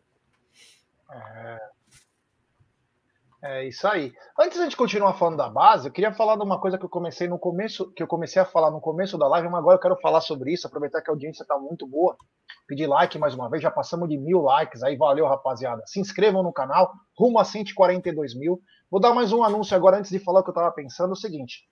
É 3.47 3.63
isso 3.63 3.87
aí. 3.87 4.11
Antes 4.39 4.67
de 4.67 4.75
continuar 4.75 5.13
falando 5.13 5.37
da 5.37 5.47
base, 5.47 5.87
eu 5.87 5.91
queria 5.91 6.11
falar 6.11 6.35
de 6.35 6.41
uma 6.41 6.59
coisa 6.59 6.79
que 6.79 6.85
eu 6.85 6.89
comecei 6.89 7.27
no 7.27 7.37
começo, 7.37 7.91
que 7.91 8.01
eu 8.01 8.07
comecei 8.07 8.41
a 8.41 8.45
falar 8.45 8.71
no 8.71 8.81
começo 8.81 9.19
da 9.19 9.27
live, 9.27 9.47
mas 9.49 9.59
agora 9.59 9.75
eu 9.75 9.79
quero 9.79 9.95
falar 9.97 10.19
sobre 10.21 10.51
isso, 10.51 10.65
aproveitar 10.65 10.99
que 10.99 11.11
a 11.11 11.13
audiência 11.13 11.43
está 11.43 11.55
muito 11.55 11.85
boa. 11.85 12.17
Pedir 12.65 12.87
like 12.87 13.19
mais 13.19 13.35
uma 13.35 13.47
vez, 13.47 13.61
já 13.61 13.69
passamos 13.69 14.09
de 14.09 14.17
mil 14.17 14.41
likes 14.41 14.81
aí, 14.81 14.97
valeu, 14.97 15.27
rapaziada. 15.27 15.83
Se 15.85 15.99
inscrevam 15.99 16.41
no 16.41 16.51
canal, 16.51 16.91
rumo 17.15 17.37
a 17.37 17.45
142 17.45 18.33
mil. 18.33 18.59
Vou 18.89 18.99
dar 18.99 19.13
mais 19.13 19.31
um 19.31 19.43
anúncio 19.43 19.77
agora 19.77 19.99
antes 19.99 20.09
de 20.09 20.17
falar 20.17 20.39
o 20.39 20.43
que 20.43 20.49
eu 20.49 20.53
estava 20.53 20.71
pensando, 20.71 21.11
o 21.11 21.15
seguinte. 21.15 21.69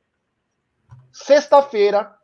Sexta-feira, 1.11 2.15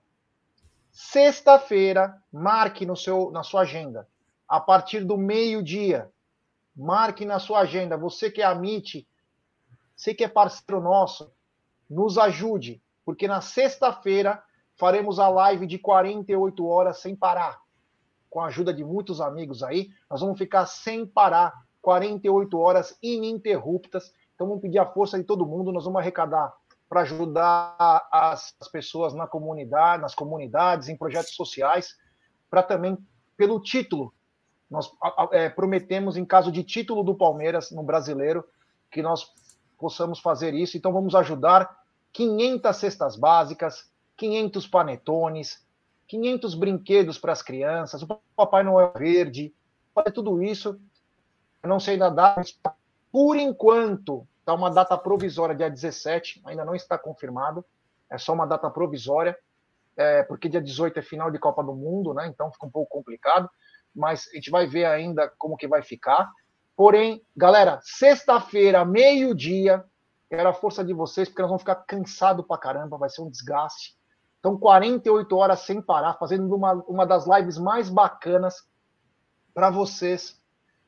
sexta-feira, 0.92 2.16
marque 2.32 2.86
no 2.86 2.96
seu, 2.96 3.32
na 3.32 3.42
sua 3.42 3.62
agenda, 3.62 4.08
a 4.48 4.60
partir 4.60 5.04
do 5.04 5.18
meio-dia. 5.18 6.08
Marque 6.76 7.26
na 7.26 7.40
sua 7.40 7.62
agenda, 7.62 7.98
você 7.98 8.30
que 8.30 8.44
é 8.44 8.46
a 8.46 8.54
Você 10.00 10.14
que 10.14 10.24
é 10.24 10.30
parceiro 10.30 10.82
nosso, 10.82 11.30
nos 11.90 12.18
ajude, 12.18 12.82
porque 13.04 13.28
na 13.28 13.42
sexta-feira 13.42 14.42
faremos 14.78 15.20
a 15.20 15.28
live 15.28 15.68
de 15.68 15.78
48 15.78 16.66
horas 16.66 17.00
sem 17.00 17.14
parar. 17.14 17.60
Com 18.30 18.40
a 18.40 18.46
ajuda 18.46 18.74
de 18.74 18.82
muitos 18.82 19.20
amigos 19.20 19.62
aí, 19.62 19.90
nós 20.10 20.22
vamos 20.22 20.38
ficar 20.38 20.66
sem 20.68 21.06
parar 21.06 21.66
48 21.82 22.58
horas 22.58 22.98
ininterruptas. 23.04 24.14
Então 24.34 24.48
vamos 24.48 24.62
pedir 24.62 24.80
a 24.80 24.86
força 24.86 25.18
de 25.18 25.26
todo 25.26 25.46
mundo, 25.46 25.74
nós 25.74 25.84
vamos 25.84 26.00
arrecadar 26.00 26.56
para 26.88 27.02
ajudar 27.02 28.08
as, 28.10 28.56
pessoas 28.72 29.14
na 29.14 29.28
comunidade, 29.28 30.02
nas 30.02 30.16
comunidades, 30.16 30.88
em 30.88 30.96
projetos 30.96 31.36
sociais, 31.36 31.98
para 32.50 32.64
também 32.64 32.98
pelo 33.36 33.60
título. 33.60 34.14
Nós 34.70 34.90
é, 35.34 35.50
prometemos, 35.50 36.16
em 36.16 36.24
caso 36.24 36.54
de 36.54 36.64
título 36.64 37.04
do 37.04 37.16
Palmeiras 37.16 37.70
no 37.70 37.84
brasileiro, 37.84 38.46
que 38.90 39.02
nós 39.02 39.34
possamos 39.80 40.20
fazer 40.20 40.54
isso. 40.54 40.78
Então 40.78 40.92
vamos 40.92 41.16
ajudar 41.16 41.84
500 42.12 42.76
cestas 42.76 43.16
básicas, 43.16 43.90
500 44.18 44.68
panetones, 44.68 45.66
500 46.08 46.56
brinquedos 46.56 47.18
para 47.18 47.32
as 47.32 47.42
crianças, 47.42 48.02
o 48.02 48.08
Papai 48.36 48.64
Noel 48.64 48.92
Verde, 48.96 49.54
fazer 49.94 50.12
tudo 50.12 50.42
isso. 50.44 50.80
Eu 51.64 51.70
não 51.70 51.80
sei 51.80 51.94
ainda 51.94 52.12
mas 52.36 52.58
por 53.12 53.38
enquanto 53.38 54.28
está 54.40 54.54
uma 54.54 54.70
data 54.70 54.98
provisória, 54.98 55.56
dia 55.56 55.70
17, 55.70 56.42
ainda 56.46 56.66
não 56.66 56.76
está 56.76 56.98
confirmado, 56.98 57.64
é 58.10 58.18
só 58.18 58.34
uma 58.34 58.48
data 58.48 58.70
provisória, 58.70 59.38
é, 59.96 60.24
porque 60.24 60.50
dia 60.50 60.62
18 60.62 60.98
é 60.98 61.02
final 61.02 61.30
de 61.30 61.38
Copa 61.38 61.64
do 61.64 61.76
Mundo, 61.76 62.14
né? 62.14 62.28
Então 62.28 62.52
fica 62.52 62.66
um 62.66 62.72
pouco 62.72 62.90
complicado, 62.90 63.50
mas 63.94 64.28
a 64.32 64.36
gente 64.36 64.50
vai 64.50 64.66
ver 64.66 64.86
ainda 64.86 65.32
como 65.38 65.58
que 65.58 65.68
vai 65.68 65.84
ficar. 65.84 66.32
Porém, 66.80 67.22
galera, 67.36 67.82
sexta-feira, 67.84 68.86
meio-dia, 68.86 69.84
era 70.32 70.52
a 70.52 70.54
força 70.54 70.82
de 70.82 70.94
vocês, 70.94 71.28
porque 71.28 71.42
nós 71.42 71.50
vamos 71.50 71.62
ficar 71.62 71.76
cansados 71.76 72.46
pra 72.48 72.58
caramba, 72.58 72.98
vai 72.98 73.10
ser 73.10 73.22
um 73.22 73.30
desgaste. 73.30 73.98
Então, 74.40 74.58
48 74.58 75.36
horas 75.36 75.60
sem 75.60 75.82
parar, 75.82 76.14
fazendo 76.14 76.56
uma, 76.56 76.76
uma 76.88 77.06
das 77.06 77.28
lives 77.28 77.58
mais 77.58 77.90
bacanas 77.90 78.66
para 79.54 79.70
vocês. 79.70 80.40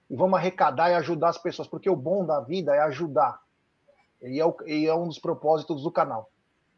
E 0.09 0.15
vamos 0.15 0.39
arrecadar 0.39 0.91
e 0.91 0.93
ajudar 0.93 1.27
as 1.27 1.37
pessoas, 1.37 1.67
porque 1.67 1.89
o 1.89 1.95
bom 1.97 2.25
da 2.25 2.39
vida 2.39 2.73
é 2.73 2.79
ajudar. 2.83 3.41
E 4.21 4.39
é, 4.39 4.45
o, 4.45 4.55
e 4.65 4.87
é 4.87 4.95
um 4.95 5.09
dos 5.09 5.19
propósitos 5.19 5.83
do 5.83 5.91
canal. 5.91 6.31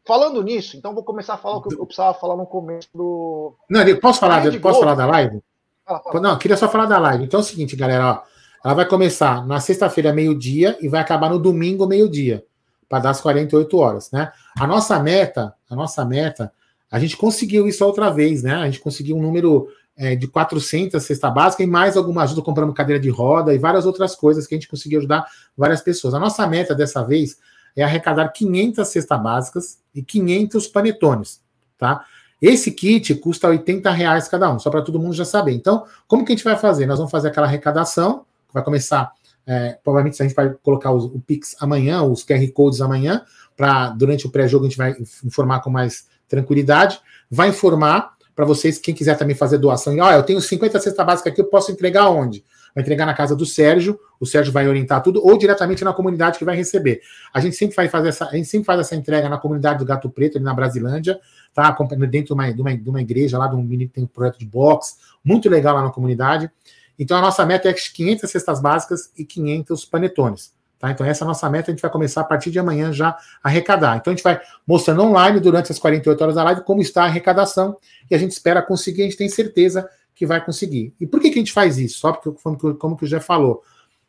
Falando 0.04 0.42
nisso, 0.42 0.76
então 0.76 0.92
vou 0.92 1.04
começar 1.04 1.34
a 1.34 1.38
falar 1.38 1.58
o 1.58 1.62
que 1.62 1.72
eu 1.72 1.86
precisava 1.86 2.18
falar 2.18 2.34
no 2.34 2.46
começo 2.46 2.88
do. 2.92 3.54
Não, 3.70 3.84
posso 4.00 4.18
falar, 4.18 4.42
posso 4.60 4.80
falar 4.80 4.96
da 4.96 5.06
live? 5.06 5.40
Fala, 5.86 6.02
fala. 6.02 6.20
Não, 6.20 6.36
queria 6.36 6.56
só 6.56 6.68
falar 6.68 6.86
da 6.86 6.98
live. 6.98 7.22
Então 7.22 7.38
é 7.38 7.42
o 7.42 7.46
seguinte, 7.46 7.76
galera, 7.76 8.10
ó, 8.10 8.33
ela 8.64 8.74
vai 8.74 8.88
começar 8.88 9.46
na 9.46 9.60
sexta-feira, 9.60 10.10
meio-dia, 10.10 10.78
e 10.80 10.88
vai 10.88 11.00
acabar 11.00 11.28
no 11.28 11.38
domingo, 11.38 11.86
meio-dia, 11.86 12.44
para 12.88 13.00
dar 13.00 13.10
as 13.10 13.20
48 13.20 13.76
horas, 13.76 14.10
né? 14.10 14.32
A 14.58 14.66
nossa 14.66 14.98
meta, 14.98 15.54
a 15.68 15.76
nossa 15.76 16.02
meta, 16.04 16.50
a 16.90 16.98
gente 16.98 17.16
conseguiu 17.16 17.68
isso 17.68 17.84
outra 17.84 18.10
vez, 18.10 18.42
né? 18.42 18.54
A 18.54 18.64
gente 18.64 18.80
conseguiu 18.80 19.16
um 19.16 19.22
número 19.22 19.68
é, 19.96 20.16
de 20.16 20.26
400 20.26 21.02
cesta 21.02 21.30
básica 21.30 21.62
e 21.62 21.66
mais 21.66 21.96
alguma 21.96 22.22
ajuda 22.22 22.40
comprando 22.40 22.72
cadeira 22.72 23.00
de 23.00 23.10
roda 23.10 23.54
e 23.54 23.58
várias 23.58 23.84
outras 23.84 24.14
coisas 24.14 24.46
que 24.46 24.54
a 24.54 24.58
gente 24.58 24.68
conseguiu 24.68 24.98
ajudar 25.00 25.26
várias 25.56 25.82
pessoas. 25.82 26.14
A 26.14 26.18
nossa 26.18 26.46
meta 26.46 26.74
dessa 26.74 27.02
vez 27.04 27.36
é 27.76 27.82
arrecadar 27.82 28.28
500 28.28 28.88
cestas 28.88 29.22
básicas 29.22 29.78
e 29.94 30.02
500 30.02 30.66
panetones, 30.68 31.42
tá? 31.76 32.04
Esse 32.40 32.70
kit 32.70 33.14
custa 33.16 33.48
80 33.48 33.90
reais 33.90 34.28
cada 34.28 34.50
um, 34.50 34.58
só 34.58 34.70
para 34.70 34.82
todo 34.82 34.98
mundo 34.98 35.14
já 35.14 35.24
saber. 35.24 35.52
Então, 35.52 35.84
como 36.06 36.24
que 36.24 36.32
a 36.32 36.36
gente 36.36 36.44
vai 36.44 36.56
fazer? 36.56 36.86
Nós 36.86 36.98
vamos 36.98 37.10
fazer 37.10 37.28
aquela 37.28 37.46
arrecadação, 37.46 38.24
vai 38.54 38.62
começar, 38.62 39.12
é, 39.46 39.76
provavelmente 39.82 40.22
a 40.22 40.26
gente 40.26 40.34
vai 40.34 40.54
colocar 40.62 40.92
os, 40.92 41.04
o 41.04 41.20
Pix 41.20 41.56
amanhã, 41.60 42.02
os 42.02 42.24
QR 42.24 42.46
Codes 42.52 42.80
amanhã, 42.80 43.22
para 43.56 43.90
durante 43.90 44.26
o 44.26 44.30
pré-jogo 44.30 44.64
a 44.64 44.68
gente 44.68 44.78
vai 44.78 44.96
informar 45.24 45.60
com 45.60 45.68
mais 45.68 46.06
tranquilidade, 46.28 47.00
vai 47.30 47.48
informar 47.48 48.14
para 48.34 48.44
vocês, 48.44 48.78
quem 48.78 48.94
quiser 48.94 49.16
também 49.16 49.36
fazer 49.36 49.58
doação, 49.58 49.96
ó, 49.98 50.10
eu 50.10 50.22
tenho 50.22 50.40
50 50.40 50.80
cesta 50.80 51.04
básica 51.04 51.28
aqui, 51.28 51.40
eu 51.40 51.46
posso 51.46 51.70
entregar 51.70 52.08
onde? 52.08 52.44
vai 52.74 52.82
entregar 52.82 53.06
na 53.06 53.14
casa 53.14 53.36
do 53.36 53.46
Sérgio, 53.46 53.98
o 54.18 54.26
Sérgio 54.26 54.52
vai 54.52 54.66
orientar 54.66 55.00
tudo, 55.02 55.24
ou 55.24 55.38
diretamente 55.38 55.84
na 55.84 55.92
comunidade 55.92 56.38
que 56.38 56.44
vai 56.44 56.56
receber. 56.56 57.00
A 57.32 57.38
gente 57.38 57.54
sempre 57.54 57.74
faz, 57.74 57.90
faz 57.90 58.04
essa, 58.04 58.26
a 58.26 58.34
gente 58.34 58.48
sempre 58.48 58.66
faz 58.66 58.80
essa 58.80 58.96
entrega 58.96 59.28
na 59.28 59.38
comunidade 59.38 59.78
do 59.78 59.84
Gato 59.84 60.10
Preto, 60.10 60.36
ali 60.36 60.44
na 60.44 60.52
Brasilândia, 60.52 61.20
tá? 61.54 61.70
Dentro 62.10 62.26
de 62.26 62.32
uma, 62.32 62.52
de 62.52 62.60
uma, 62.60 62.76
de 62.76 62.90
uma 62.90 63.00
igreja 63.00 63.38
lá, 63.38 63.46
de 63.46 63.54
um 63.54 63.62
menino 63.62 63.88
que 63.88 63.94
tem 63.94 64.04
um 64.04 64.08
projeto 64.08 64.38
de 64.38 64.46
box, 64.46 64.96
muito 65.22 65.48
legal 65.48 65.76
lá 65.76 65.82
na 65.82 65.90
comunidade. 65.90 66.50
Então 66.98 67.16
a 67.16 67.20
nossa 67.20 67.44
meta 67.44 67.68
é 67.68 67.72
500 67.72 68.30
cestas 68.30 68.60
básicas 68.60 69.10
e 69.16 69.24
500 69.24 69.84
panetones. 69.84 70.52
Tá? 70.78 70.90
Então, 70.90 71.06
essa 71.06 71.22
é 71.22 71.24
a 71.24 71.28
nossa 71.28 71.48
meta, 71.48 71.70
a 71.70 71.72
gente 71.72 71.80
vai 71.80 71.90
começar 71.90 72.20
a 72.20 72.24
partir 72.24 72.50
de 72.50 72.58
amanhã 72.58 72.92
já 72.92 73.16
a 73.42 73.48
arrecadar. 73.48 73.96
Então, 73.96 74.12
a 74.12 74.14
gente 74.14 74.22
vai 74.22 74.38
mostrando 74.66 75.02
online 75.02 75.40
durante 75.40 75.72
as 75.72 75.78
48 75.78 76.20
horas 76.20 76.34
da 76.34 76.44
live 76.44 76.62
como 76.62 76.82
está 76.82 77.04
a 77.04 77.06
arrecadação 77.06 77.76
e 78.10 78.14
a 78.14 78.18
gente 78.18 78.32
espera 78.32 78.60
conseguir, 78.60 79.00
a 79.00 79.04
gente 79.06 79.16
tem 79.16 79.28
certeza 79.28 79.88
que 80.14 80.26
vai 80.26 80.44
conseguir. 80.44 80.94
E 81.00 81.06
por 81.06 81.20
que, 81.20 81.30
que 81.30 81.38
a 81.38 81.40
gente 81.40 81.52
faz 81.52 81.78
isso? 81.78 82.00
Só 82.00 82.12
porque, 82.12 82.30
como, 82.42 82.74
como 82.76 82.96
que 82.98 83.04
o 83.04 83.08
Jeff 83.08 83.24
falou, 83.24 83.62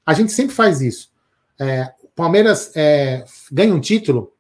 a 0.05 0.13
gente 0.13 0.33
sempre 0.33 0.53
faz 0.53 0.81
isso. 0.81 1.09
É, 1.57 1.93
Palmeiras 2.13 2.71
é, 2.75 3.23
ganha 3.51 3.73
um 3.73 3.79
título, 3.79 4.33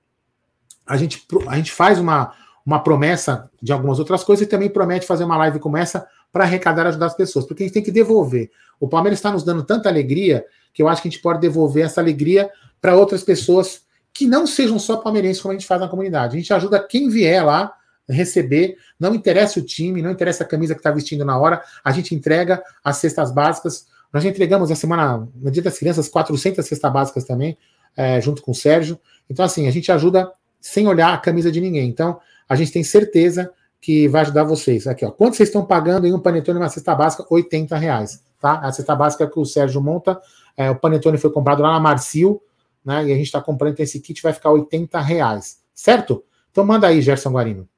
a 0.85 0.97
gente, 0.97 1.25
a 1.47 1.55
gente 1.55 1.71
faz 1.71 1.99
uma, 1.99 2.33
uma 2.65 2.83
promessa 2.83 3.49
de 3.61 3.71
algumas 3.71 3.97
outras 3.97 4.23
coisas 4.23 4.45
e 4.45 4.49
também 4.49 4.69
promete 4.69 5.07
fazer 5.07 5.23
uma 5.23 5.37
live 5.37 5.59
como 5.59 5.77
essa 5.77 6.07
para 6.35 6.43
arrecadar 6.43 6.83
e 6.83 6.87
ajudar 6.89 7.05
as 7.05 7.15
pessoas, 7.15 7.45
porque 7.45 7.63
a 7.63 7.65
gente 7.65 7.73
tem 7.75 7.81
que 7.81 7.91
devolver. 7.91 8.51
O 8.77 8.89
Palmeiras 8.89 9.19
está 9.19 9.31
nos 9.31 9.41
dando 9.41 9.63
tanta 9.63 9.87
alegria 9.87 10.45
que 10.73 10.83
eu 10.83 10.89
acho 10.89 11.01
que 11.01 11.07
a 11.07 11.11
gente 11.11 11.21
pode 11.21 11.39
devolver 11.39 11.85
essa 11.85 12.01
alegria 12.01 12.49
para 12.81 12.93
outras 12.93 13.23
pessoas 13.23 13.83
que 14.13 14.27
não 14.27 14.45
sejam 14.45 14.77
só 14.77 14.97
palmeirenses, 14.97 15.41
como 15.41 15.53
a 15.53 15.55
gente 15.57 15.65
faz 15.65 15.79
na 15.79 15.87
comunidade. 15.87 16.35
A 16.35 16.37
gente 16.37 16.53
ajuda 16.53 16.85
quem 16.85 17.07
vier 17.07 17.45
lá 17.45 17.73
receber, 18.09 18.75
não 18.99 19.15
interessa 19.15 19.61
o 19.61 19.63
time, 19.63 20.01
não 20.01 20.11
interessa 20.11 20.43
a 20.43 20.45
camisa 20.45 20.73
que 20.73 20.81
está 20.81 20.91
vestindo 20.91 21.23
na 21.23 21.39
hora, 21.39 21.63
a 21.81 21.91
gente 21.93 22.13
entrega 22.13 22.61
as 22.83 22.97
cestas 22.97 23.31
básicas. 23.31 23.87
Nós 24.11 24.21
já 24.21 24.29
entregamos 24.29 24.69
na 24.69 24.75
semana, 24.75 25.25
no 25.37 25.49
Dia 25.49 25.63
das 25.63 25.79
Crianças, 25.79 26.09
400 26.09 26.65
cestas 26.65 26.91
básicas 26.91 27.23
também, 27.23 27.57
é, 27.95 28.19
junto 28.19 28.41
com 28.41 28.51
o 28.51 28.55
Sérgio. 28.55 28.99
Então, 29.29 29.45
assim, 29.45 29.69
a 29.69 29.71
gente 29.71 29.89
ajuda 29.89 30.29
sem 30.59 30.85
olhar 30.85 31.13
a 31.13 31.17
camisa 31.17 31.49
de 31.49 31.61
ninguém. 31.61 31.87
Então, 31.87 32.19
a 32.49 32.57
gente 32.57 32.73
tem 32.73 32.83
certeza 32.83 33.49
que 33.85 34.07
vai 34.07 34.21
ajudar 34.21 34.43
vocês. 34.43 34.87
Aqui, 34.87 35.05
ó. 35.05 35.11
Quanto 35.11 35.35
vocês 35.35 35.47
estão 35.47 35.63
pagando 35.63 36.07
em 36.07 36.13
um 36.13 36.19
panetone 36.19 36.57
e 36.57 36.61
uma 36.61 36.69
cesta 36.69 36.95
básica? 36.95 37.23
80 37.29 37.77
reais, 37.77 38.25
tá? 38.39 38.53
A 38.57 38.71
cesta 38.71 38.95
básica 38.95 39.29
que 39.29 39.39
o 39.39 39.45
Sérgio 39.45 39.79
monta, 39.79 40.19
é, 40.57 40.71
o 40.71 40.75
panetone 40.75 41.19
foi 41.19 41.31
comprado 41.31 41.61
lá 41.61 41.73
na 41.73 41.79
Marcio, 41.79 42.41
né? 42.83 43.05
E 43.05 43.11
a 43.11 43.15
gente 43.15 43.27
está 43.27 43.39
comprando, 43.39 43.73
então 43.73 43.83
esse 43.83 43.99
kit 43.99 44.23
vai 44.23 44.33
ficar 44.33 44.49
80 44.49 44.99
reais, 44.99 45.61
certo? 45.71 46.25
Então 46.49 46.65
manda 46.65 46.87
aí, 46.87 46.99
Gerson 46.99 47.29
Guarino. 47.29 47.69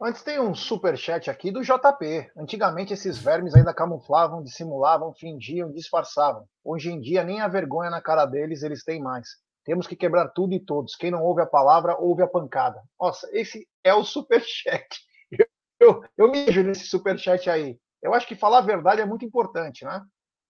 Antes 0.00 0.22
tem 0.22 0.38
um 0.38 0.54
super 0.54 0.96
chat 0.96 1.28
aqui 1.28 1.50
do 1.50 1.62
JP. 1.62 2.30
Antigamente 2.36 2.92
esses 2.92 3.18
vermes 3.18 3.56
ainda 3.56 3.74
camuflavam, 3.74 4.40
dissimulavam, 4.40 5.12
fingiam, 5.12 5.72
disfarçavam. 5.72 6.44
Hoje 6.62 6.92
em 6.92 7.00
dia 7.00 7.24
nem 7.24 7.40
a 7.40 7.48
vergonha 7.48 7.90
na 7.90 8.00
cara 8.00 8.24
deles 8.24 8.62
eles 8.62 8.84
têm 8.84 9.02
mais. 9.02 9.30
Temos 9.66 9.88
que 9.88 9.96
quebrar 9.96 10.28
tudo 10.28 10.54
e 10.54 10.60
todos. 10.60 10.94
Quem 10.94 11.10
não 11.10 11.24
ouve 11.24 11.42
a 11.42 11.46
palavra, 11.46 11.98
ouve 11.98 12.22
a 12.22 12.28
pancada. 12.28 12.80
Nossa, 12.98 13.28
esse 13.32 13.68
é 13.82 13.92
o 13.92 14.04
super 14.04 14.40
chat. 14.42 15.04
Eu, 15.78 16.00
eu, 16.00 16.04
eu 16.16 16.30
me 16.30 16.46
vejo 16.46 16.62
nesse 16.62 16.86
super 16.86 17.18
chat 17.18 17.50
aí. 17.50 17.78
Eu 18.00 18.14
acho 18.14 18.26
que 18.26 18.34
falar 18.34 18.58
a 18.58 18.62
verdade 18.62 19.02
é 19.02 19.04
muito 19.04 19.26
importante, 19.26 19.84
né? 19.84 20.02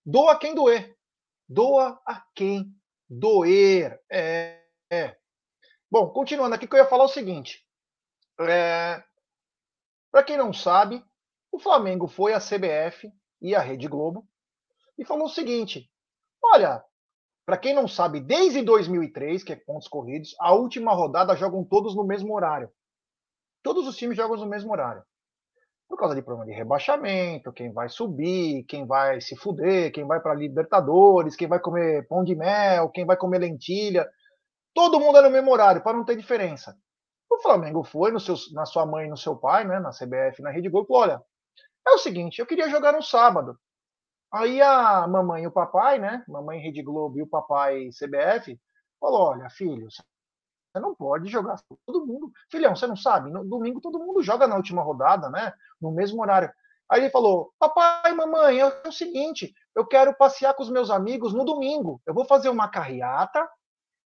Doa 0.04 0.38
quem 0.38 0.54
doer. 0.54 0.96
Doa 1.48 2.00
a 2.06 2.22
quem 2.32 2.72
doer. 3.08 4.00
É, 4.08 4.62
é. 4.92 5.16
Bom, 5.90 6.10
continuando 6.10 6.54
aqui, 6.54 6.68
que 6.68 6.76
eu 6.76 6.78
ia 6.78 6.86
falar 6.86 7.04
o 7.04 7.08
seguinte. 7.08 7.66
É, 8.38 9.02
para 10.12 10.22
quem 10.22 10.36
não 10.36 10.52
sabe, 10.52 11.04
o 11.50 11.58
Flamengo 11.58 12.06
foi 12.06 12.34
à 12.34 12.38
CBF 12.38 13.10
e 13.40 13.54
à 13.54 13.60
Rede 13.60 13.88
Globo 13.88 14.28
e 14.96 15.04
falou 15.04 15.26
o 15.26 15.30
seguinte: 15.30 15.90
olha, 16.40 16.84
para 17.46 17.56
quem 17.56 17.72
não 17.72 17.86
sabe, 17.86 18.18
desde 18.18 18.60
2003, 18.60 19.44
que 19.44 19.52
é 19.52 19.56
pontos 19.56 19.86
corridos, 19.86 20.34
a 20.40 20.52
última 20.52 20.92
rodada 20.92 21.36
jogam 21.36 21.62
todos 21.62 21.94
no 21.94 22.04
mesmo 22.04 22.34
horário. 22.34 22.68
Todos 23.62 23.86
os 23.86 23.96
times 23.96 24.16
jogam 24.16 24.36
no 24.36 24.46
mesmo 24.46 24.72
horário. 24.72 25.04
Por 25.88 25.96
causa 25.96 26.16
de 26.16 26.22
problema 26.22 26.50
de 26.50 26.56
rebaixamento, 26.56 27.52
quem 27.52 27.72
vai 27.72 27.88
subir, 27.88 28.64
quem 28.64 28.84
vai 28.84 29.20
se 29.20 29.36
fuder, 29.36 29.92
quem 29.92 30.04
vai 30.04 30.18
para 30.20 30.34
Libertadores, 30.34 31.36
quem 31.36 31.46
vai 31.46 31.60
comer 31.60 32.08
pão 32.08 32.24
de 32.24 32.34
mel, 32.34 32.90
quem 32.90 33.06
vai 33.06 33.16
comer 33.16 33.38
lentilha. 33.38 34.10
Todo 34.74 34.98
mundo 34.98 35.18
é 35.18 35.22
no 35.22 35.30
mesmo 35.30 35.52
horário, 35.52 35.82
para 35.82 35.96
não 35.96 36.04
ter 36.04 36.16
diferença. 36.16 36.76
O 37.30 37.38
Flamengo 37.38 37.84
foi 37.84 38.10
no 38.10 38.18
seu, 38.18 38.34
na 38.52 38.66
sua 38.66 38.84
mãe 38.84 39.06
e 39.06 39.10
no 39.10 39.16
seu 39.16 39.36
pai, 39.36 39.64
né, 39.64 39.78
na 39.78 39.90
CBF, 39.90 40.42
na 40.42 40.50
Rede 40.50 40.68
Globo, 40.68 40.88
olha, 40.90 41.22
é 41.86 41.90
o 41.92 41.98
seguinte, 41.98 42.40
eu 42.40 42.46
queria 42.46 42.68
jogar 42.68 42.92
no 42.92 43.02
sábado. 43.02 43.56
Aí 44.36 44.60
a 44.60 45.06
mamãe 45.06 45.44
e 45.44 45.46
o 45.46 45.52
papai, 45.52 45.98
né, 45.98 46.24
mamãe 46.28 46.60
Rede 46.60 46.82
Globo 46.82 47.18
e 47.18 47.22
o 47.22 47.26
papai 47.26 47.88
CBF, 47.88 48.58
falou: 49.00 49.28
olha, 49.30 49.48
filho, 49.48 49.88
você 49.90 50.80
não 50.80 50.94
pode 50.94 51.28
jogar 51.28 51.56
todo 51.86 52.06
mundo. 52.06 52.30
Filhão, 52.50 52.76
você 52.76 52.86
não 52.86 52.96
sabe? 52.96 53.30
No 53.30 53.44
domingo 53.44 53.80
todo 53.80 53.98
mundo 53.98 54.22
joga 54.22 54.46
na 54.46 54.56
última 54.56 54.82
rodada, 54.82 55.30
né? 55.30 55.52
No 55.80 55.90
mesmo 55.90 56.20
horário. 56.20 56.52
Aí 56.90 57.00
ele 57.00 57.10
falou: 57.10 57.52
Papai, 57.58 58.12
mamãe, 58.12 58.60
é 58.60 58.66
o 58.86 58.92
seguinte, 58.92 59.54
eu 59.74 59.86
quero 59.86 60.14
passear 60.14 60.54
com 60.54 60.62
os 60.62 60.70
meus 60.70 60.90
amigos 60.90 61.32
no 61.32 61.44
domingo. 61.44 62.00
Eu 62.06 62.12
vou 62.12 62.24
fazer 62.24 62.48
uma 62.48 62.68
carreata 62.68 63.48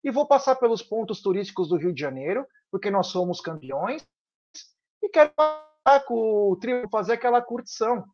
e 0.02 0.10
vou 0.10 0.26
passar 0.26 0.56
pelos 0.56 0.82
pontos 0.82 1.20
turísticos 1.20 1.68
do 1.68 1.76
Rio 1.76 1.92
de 1.92 2.00
Janeiro 2.00 2.46
porque 2.70 2.90
nós 2.90 3.08
somos 3.08 3.40
campeões, 3.40 4.06
e 5.02 5.08
quero 5.08 5.32
com 6.06 6.52
o 6.52 6.56
trio 6.56 6.88
fazer 6.88 7.14
aquela 7.14 7.42
curtição. 7.42 8.04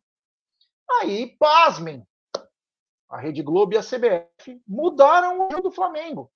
Aí, 0.89 1.35
pasmem, 1.37 2.07
a 3.09 3.17
Rede 3.17 3.41
Globo 3.41 3.73
e 3.73 3.77
a 3.77 3.81
CBF 3.81 4.61
mudaram 4.67 5.39
o 5.39 5.51
jogo 5.51 5.63
do 5.63 5.71
Flamengo. 5.71 6.31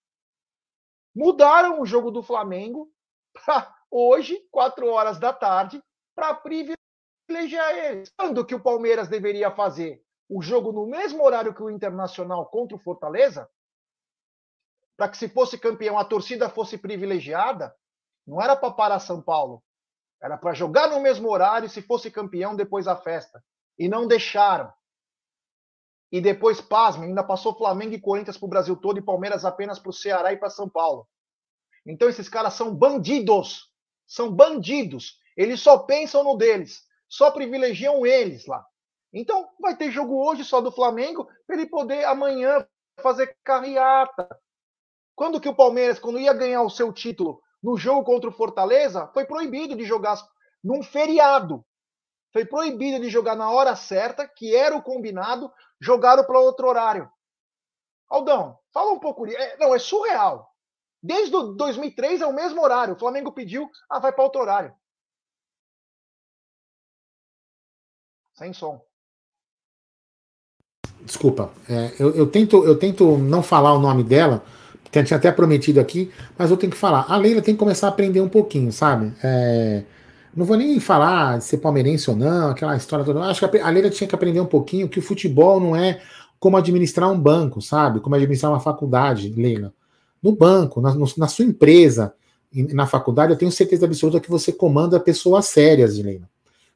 Mudaram 1.16 1.82
o 1.82 1.86
jogo 1.86 2.12
do 2.12 2.24
Flamengo 2.24 2.92
para 3.34 3.76
hoje, 3.90 4.48
quatro 4.50 4.88
horas 4.88 5.20
da 5.20 5.34
tarde, 5.34 5.84
para 6.16 6.34
privilegiar 6.34 7.76
eles. 7.76 8.12
Quando 8.18 8.46
que 8.46 8.56
o 8.56 8.64
Palmeiras 8.64 9.08
deveria 9.10 9.52
fazer 9.52 10.02
o 10.30 10.42
jogo 10.42 10.72
no 10.72 10.88
mesmo 10.88 11.24
horário 11.24 11.54
que 11.54 11.62
o 11.62 11.70
Internacional 11.70 12.46
contra 12.46 12.78
o 12.78 12.80
Fortaleza? 12.80 13.50
Para 14.96 15.10
que 15.10 15.18
se 15.18 15.28
fosse 15.28 15.58
campeão 15.58 15.98
a 15.98 16.06
torcida 16.06 16.50
fosse 16.50 16.78
privilegiada 16.78 17.76
não 18.26 18.42
era 18.42 18.56
para 18.56 18.72
parar 18.72 19.00
São 19.00 19.22
Paulo. 19.22 19.64
Era 20.22 20.38
para 20.38 20.54
jogar 20.54 20.88
no 20.88 21.02
mesmo 21.02 21.30
horário 21.30 21.68
se 21.68 21.82
fosse 21.82 22.12
campeão 22.12 22.56
depois 22.56 22.86
da 22.86 22.96
festa. 22.96 23.44
E 23.78 23.88
não 23.88 24.08
deixaram. 24.08 24.72
E 26.12 26.20
depois, 26.20 26.60
pasme, 26.60 27.06
ainda 27.06 27.24
passou 27.24 27.58
Flamengo 27.58 27.94
e 27.94 28.02
Corinthians 28.02 28.38
para 28.38 28.46
o 28.46 28.50
Brasil 28.50 28.76
todo 28.76 29.00
e 29.00 29.02
Palmeiras 29.02 29.46
apenas 29.46 29.80
para 29.80 29.90
o 29.90 29.94
Ceará 29.94 30.34
e 30.34 30.38
para 30.38 30.50
São 30.50 30.70
Paulo. 30.70 31.08
Então 31.86 32.10
esses 32.10 32.28
caras 32.28 32.54
são 32.54 32.76
bandidos. 32.76 33.70
São 34.06 34.32
bandidos. 34.32 35.18
Eles 35.38 35.62
só 35.62 35.80
pensam 35.80 36.24
no 36.24 36.36
deles. 36.36 36.82
Só 37.08 37.32
privilegiam 37.32 38.06
eles 38.06 38.46
lá. 38.46 38.66
Então 39.14 39.50
vai 39.60 39.76
ter 39.76 39.92
jogo 39.92 40.26
hoje 40.26 40.44
só 40.44 40.62
do 40.62 40.72
Flamengo 40.72 41.28
para 41.48 41.56
ele 41.56 41.68
poder 41.68 42.06
amanhã 42.06 42.66
fazer 43.02 43.36
carreata. 43.44 44.30
Quando 45.16 45.40
que 45.40 45.50
o 45.50 45.56
Palmeiras, 45.56 46.00
quando 46.00 46.20
ia 46.20 46.34
ganhar 46.34 46.62
o 46.62 46.70
seu 46.70 46.92
título, 46.94 47.42
no 47.62 47.78
jogo 47.78 48.04
contra 48.04 48.30
o 48.30 48.34
Fortaleza, 48.34 49.08
foi 49.14 49.26
proibido 49.26 49.76
de 49.76 49.86
jogar 49.86 50.18
num 50.64 50.82
feriado. 50.82 51.66
Foi 52.32 52.46
proibido 52.46 53.02
de 53.02 53.10
jogar 53.10 53.36
na 53.36 53.50
hora 53.52 53.76
certa, 53.76 54.28
que 54.28 54.56
era 54.56 54.76
o 54.76 54.82
combinado, 54.82 55.52
jogaram 55.80 56.24
para 56.24 56.40
outro 56.40 56.68
horário. 56.68 57.12
Aldão, 58.10 58.58
fala 58.74 58.92
um 58.92 59.00
pouco. 59.00 59.26
É, 59.28 59.58
não, 59.58 59.76
é 59.76 59.80
surreal. 59.80 60.50
Desde 61.02 61.32
2003 61.32 62.22
é 62.22 62.26
o 62.26 62.34
mesmo 62.34 62.62
horário. 62.62 62.94
O 62.94 63.00
Flamengo 63.00 63.32
pediu, 63.32 63.70
ah, 63.90 64.00
vai 64.00 64.12
para 64.12 64.24
outro 64.24 64.42
horário. 64.42 64.74
Sem 68.34 68.54
som. 68.54 68.82
Desculpa, 71.02 71.52
é, 71.68 71.96
eu, 72.00 72.16
eu, 72.16 72.30
tento, 72.30 72.64
eu 72.64 72.78
tento 72.78 73.18
não 73.18 73.42
falar 73.42 73.74
o 73.74 73.80
nome 73.80 74.04
dela, 74.04 74.44
tinha 74.92 75.18
até 75.18 75.32
prometido 75.32 75.80
aqui, 75.80 76.12
mas 76.38 76.52
eu 76.52 76.58
tenho 76.58 76.72
que 76.72 76.78
falar. 76.78 77.06
A 77.08 77.18
Leila 77.18 77.42
tem 77.42 77.56
que 77.56 77.60
começar 77.60 77.88
a 77.88 77.90
aprender 77.90 78.22
um 78.22 78.30
pouquinho, 78.30 78.72
sabe? 78.72 79.14
É, 79.24 79.84
não 80.36 80.46
vou 80.46 80.58
nem 80.58 80.80
falar 80.80 81.38
de 81.38 81.44
ser 81.44 81.58
palmeirense 81.58 82.10
ou 82.10 82.16
não, 82.16 82.50
aquela 82.50 82.76
história 82.76 83.04
toda. 83.06 83.22
Acho 83.22 83.48
que 83.48 83.58
a 83.58 83.70
Leila 83.70 83.90
tinha 83.90 84.08
que 84.08 84.16
aprender 84.16 84.40
um 84.40 84.46
pouquinho 84.46 84.88
que 84.88 85.00
o 85.00 85.02
futebol 85.02 85.60
não 85.60 85.76
é 85.76 86.02
como 86.40 86.58
administrar 86.58 87.12
um 87.12 87.20
banco, 87.20 87.62
sabe? 87.62 88.00
Como 88.00 88.16
administrar 88.16 88.52
uma 88.52 88.60
faculdade, 88.60 89.30
Leila. 89.30 89.74
No 90.22 90.32
banco, 90.32 90.82
na, 90.82 90.96
na 91.18 91.28
sua 91.28 91.46
empresa, 91.46 92.14
na 92.54 92.88
faculdade, 92.88 93.34
eu 93.34 93.38
tenho 93.38 93.52
certeza 93.52 93.86
absoluta 93.86 94.20
que 94.20 94.30
você 94.30 94.52
comanda 94.52 95.00
pessoas 95.00 95.46
sérias, 95.46 95.98
Leila. 95.98 96.30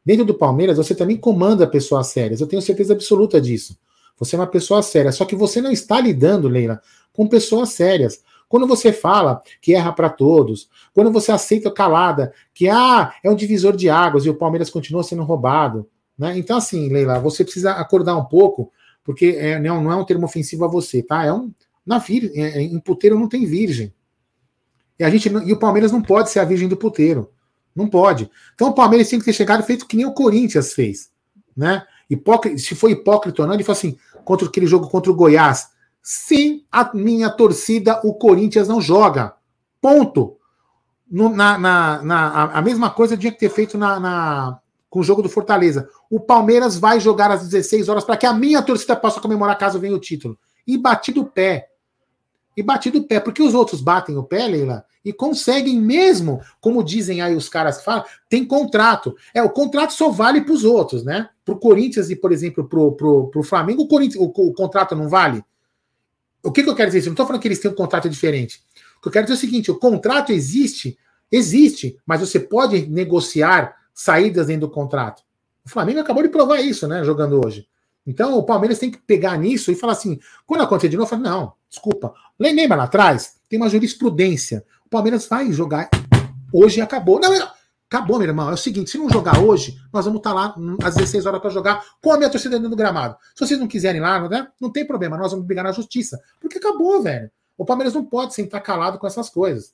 Dentro 0.06 0.26
do 0.26 0.34
Palmeiras, 0.34 0.78
você 0.78 0.94
também 0.94 1.18
comanda 1.18 1.66
pessoas 1.66 2.08
sérias. 2.08 2.42
Eu 2.42 2.48
tenho 2.48 2.62
certeza 2.62 2.94
absoluta 2.94 3.42
disso. 3.42 3.76
Você 4.20 4.36
é 4.36 4.40
uma 4.40 4.48
pessoa 4.48 4.82
séria. 4.82 5.12
Só 5.12 5.26
que 5.26 5.36
você 5.36 5.62
não 5.62 5.72
está 5.72 6.00
lidando, 6.00 6.48
Leila, 6.48 6.80
com 7.12 7.28
pessoas 7.28 7.70
sérias. 7.70 8.22
Quando 8.56 8.68
você 8.68 8.94
fala 8.94 9.42
que 9.60 9.74
erra 9.74 9.92
para 9.92 10.10
todos, 10.10 10.70
quando 10.94 11.12
você 11.12 11.30
aceita 11.30 11.70
calada 11.70 12.34
que 12.54 12.70
ah, 12.70 13.14
é 13.22 13.30
um 13.30 13.36
divisor 13.36 13.76
de 13.76 13.90
águas 13.90 14.26
e 14.26 14.30
o 14.30 14.34
Palmeiras 14.34 14.70
continua 14.70 15.04
sendo 15.04 15.24
roubado, 15.24 15.90
né? 16.18 16.38
Então 16.38 16.56
assim, 16.56 16.88
Leila, 16.88 17.20
você 17.20 17.44
precisa 17.44 17.74
acordar 17.74 18.16
um 18.16 18.24
pouco, 18.24 18.72
porque 19.04 19.36
é, 19.38 19.60
não, 19.60 19.84
não 19.84 19.92
é 19.92 19.96
um 19.98 20.06
termo 20.06 20.24
ofensivo 20.24 20.64
a 20.64 20.70
você, 20.70 21.04
tá? 21.04 21.26
É 21.26 21.34
um 21.34 21.52
na 21.86 21.98
vir, 21.98 22.32
é, 22.34 22.62
em 22.62 22.80
puteiro 22.80 23.20
não 23.20 23.28
tem 23.28 23.46
virgem. 23.46 23.94
E 24.98 25.04
a 25.04 25.10
gente 25.10 25.28
e 25.28 25.52
o 25.52 25.60
Palmeiras 25.60 25.92
não 25.92 26.02
pode 26.02 26.30
ser 26.30 26.40
a 26.40 26.46
virgem 26.46 26.70
do 26.70 26.78
puteiro. 26.78 27.30
Não 27.76 27.90
pode. 27.90 28.32
Então 28.54 28.70
o 28.70 28.74
Palmeiras 28.74 29.10
tem 29.10 29.20
que 29.20 29.26
ter 29.26 29.34
chegado 29.34 29.64
feito 29.64 29.86
que 29.86 29.98
nem 29.98 30.06
o 30.06 30.14
Corinthians 30.14 30.72
fez, 30.72 31.12
né? 31.58 31.86
Hipócrita, 32.10 32.58
se 32.58 32.74
foi 32.74 32.92
hipócrita 32.92 33.42
ou 33.42 33.50
não, 33.50 33.54
ele 33.54 33.66
falou 33.66 33.78
assim, 33.78 33.98
contra 34.24 34.48
aquele 34.48 34.66
jogo 34.66 34.88
contra 34.88 35.12
o 35.12 35.16
Goiás. 35.16 35.75
Sim, 36.08 36.64
a 36.72 36.94
minha 36.94 37.32
torcida, 37.32 38.00
o 38.04 38.14
Corinthians 38.14 38.68
não 38.68 38.80
joga. 38.80 39.34
Ponto. 39.82 40.38
No, 41.10 41.30
na, 41.30 41.58
na, 41.58 42.04
na, 42.04 42.44
a 42.44 42.62
mesma 42.62 42.92
coisa 42.92 43.18
tinha 43.18 43.32
que 43.32 43.40
ter 43.40 43.50
feito 43.50 43.76
na, 43.76 44.00
na, 44.00 44.60
com 44.88 45.00
o 45.00 45.04
jogo 45.04 45.24
do 45.24 45.30
Fortaleza. 45.30 45.90
O 46.08 46.20
Palmeiras 46.20 46.78
vai 46.78 47.00
jogar 47.00 47.32
às 47.32 47.42
16 47.42 47.90
horas 47.90 48.04
para 48.04 48.18
que 48.18 48.28
a 48.28 48.34
minha 48.34 48.62
torcida 48.62 48.96
possa 48.96 49.20
comemorar 49.20 49.58
caso 49.58 49.80
venha 49.80 49.96
o 49.96 50.00
título. 50.00 50.38
E 50.68 50.78
batido 50.78 51.22
o 51.22 51.26
pé. 51.26 51.70
E 52.56 52.62
batido 52.62 53.00
o 53.00 53.04
pé. 53.04 53.20
Porque 53.20 53.42
os 53.42 53.56
outros 53.56 53.82
batem 53.82 54.16
o 54.16 54.24
pé, 54.24 54.48
Leila, 54.48 54.86
e 55.04 55.12
conseguem 55.12 55.82
mesmo, 55.82 56.40
como 56.62 56.84
dizem 56.84 57.20
aí 57.20 57.36
os 57.36 57.50
caras 57.50 57.80
que 57.80 57.84
falam, 57.84 58.06
tem 58.30 58.46
contrato. 58.46 59.16
É, 59.34 59.42
o 59.42 59.50
contrato 59.50 59.94
só 59.94 60.12
vale 60.12 60.42
para 60.42 60.54
os 60.54 60.64
outros, 60.64 61.04
né? 61.04 61.30
Para 61.44 61.56
o 61.56 61.60
Corinthians 61.60 62.12
e, 62.12 62.16
por 62.16 62.32
exemplo, 62.32 62.64
para 62.64 62.80
o 62.80 63.44
Flamengo, 63.44 63.82
o, 63.82 63.88
Corinthians, 63.88 64.24
o, 64.24 64.26
o, 64.28 64.54
contrato 64.54 64.96
não 64.96 65.10
vale? 65.10 65.44
O 66.46 66.52
que, 66.52 66.62
que 66.62 66.70
eu 66.70 66.76
quero 66.76 66.92
dizer? 66.92 67.00
Eu 67.00 67.06
não 67.06 67.14
estou 67.14 67.26
falando 67.26 67.42
que 67.42 67.48
eles 67.48 67.60
têm 67.60 67.72
um 67.72 67.76
contrato 67.76 68.08
diferente. 68.08 68.64
O 69.00 69.02
que 69.02 69.08
eu 69.08 69.12
quero 69.12 69.26
dizer 69.26 69.34
é 69.34 69.38
o 69.38 69.40
seguinte: 69.40 69.72
o 69.72 69.80
contrato 69.80 70.32
existe, 70.32 70.96
existe, 71.32 71.98
mas 72.06 72.22
você 72.22 72.40
pode 72.40 72.86
negociar 72.86 73.76
saídas 73.92 74.46
dentro 74.46 74.68
do 74.68 74.74
contrato. 74.74 75.24
O 75.66 75.70
Flamengo 75.70 76.02
acabou 76.02 76.22
de 76.22 76.30
provar 76.30 76.62
isso, 76.62 76.88
né? 76.88 77.04
Jogando 77.04 77.44
hoje. 77.44 77.68
Então 78.06 78.38
o 78.38 78.44
Palmeiras 78.44 78.78
tem 78.78 78.92
que 78.92 79.00
pegar 79.00 79.36
nisso 79.38 79.72
e 79.72 79.76
falar 79.76 79.94
assim: 79.94 80.20
quando 80.46 80.62
acontecer 80.62 80.90
de 80.90 80.98
novo, 80.98 81.10
falo, 81.10 81.24
não, 81.24 81.54
desculpa. 81.68 82.14
Lembra 82.40 82.78
lá 82.78 82.84
atrás? 82.84 83.38
Tem 83.50 83.58
uma 83.58 83.68
jurisprudência. 83.68 84.64
O 84.86 84.90
Palmeiras 84.90 85.26
vai 85.26 85.52
jogar 85.52 85.90
hoje 86.54 86.78
e 86.78 86.82
acabou. 86.82 87.20
Não, 87.20 87.34
não, 87.34 87.48
acabou, 87.90 88.18
meu 88.18 88.28
irmão. 88.28 88.50
É 88.50 88.54
o 88.54 88.58
seguinte: 88.58 88.90
se 88.90 88.98
não 88.98 89.10
jogar 89.10 89.40
hoje, 89.40 89.78
nós 89.94 90.06
vamos 90.06 90.20
estar 90.20 90.34
lá 90.34 90.56
às 90.84 90.96
16 90.96 91.26
horas 91.26 91.42
para 91.42 91.50
jogar 91.50 91.84
com 92.02 92.12
a 92.12 92.18
minha 92.18 92.30
torcida 92.30 92.56
dentro 92.56 92.70
do 92.70 92.76
gramado. 92.76 93.18
Se 93.34 93.46
vocês 93.46 93.60
não 93.60 93.68
quiserem 93.68 94.02
lá, 94.02 94.28
né, 94.28 94.48
não 94.60 94.72
tem 94.72 94.86
problema, 94.86 95.18
nós 95.18 95.32
vamos 95.32 95.46
brigar 95.46 95.64
na 95.64 95.72
justiça. 95.72 96.20
Porque 96.40 96.58
acabou, 96.58 97.02
velho. 97.02 97.30
O 97.58 97.66
Palmeiras 97.66 97.94
não 97.94 98.04
pode 98.04 98.34
sentar 98.34 98.62
calado 98.62 99.00
com 99.00 99.08
essas 99.08 99.30
coisas. 99.30 99.74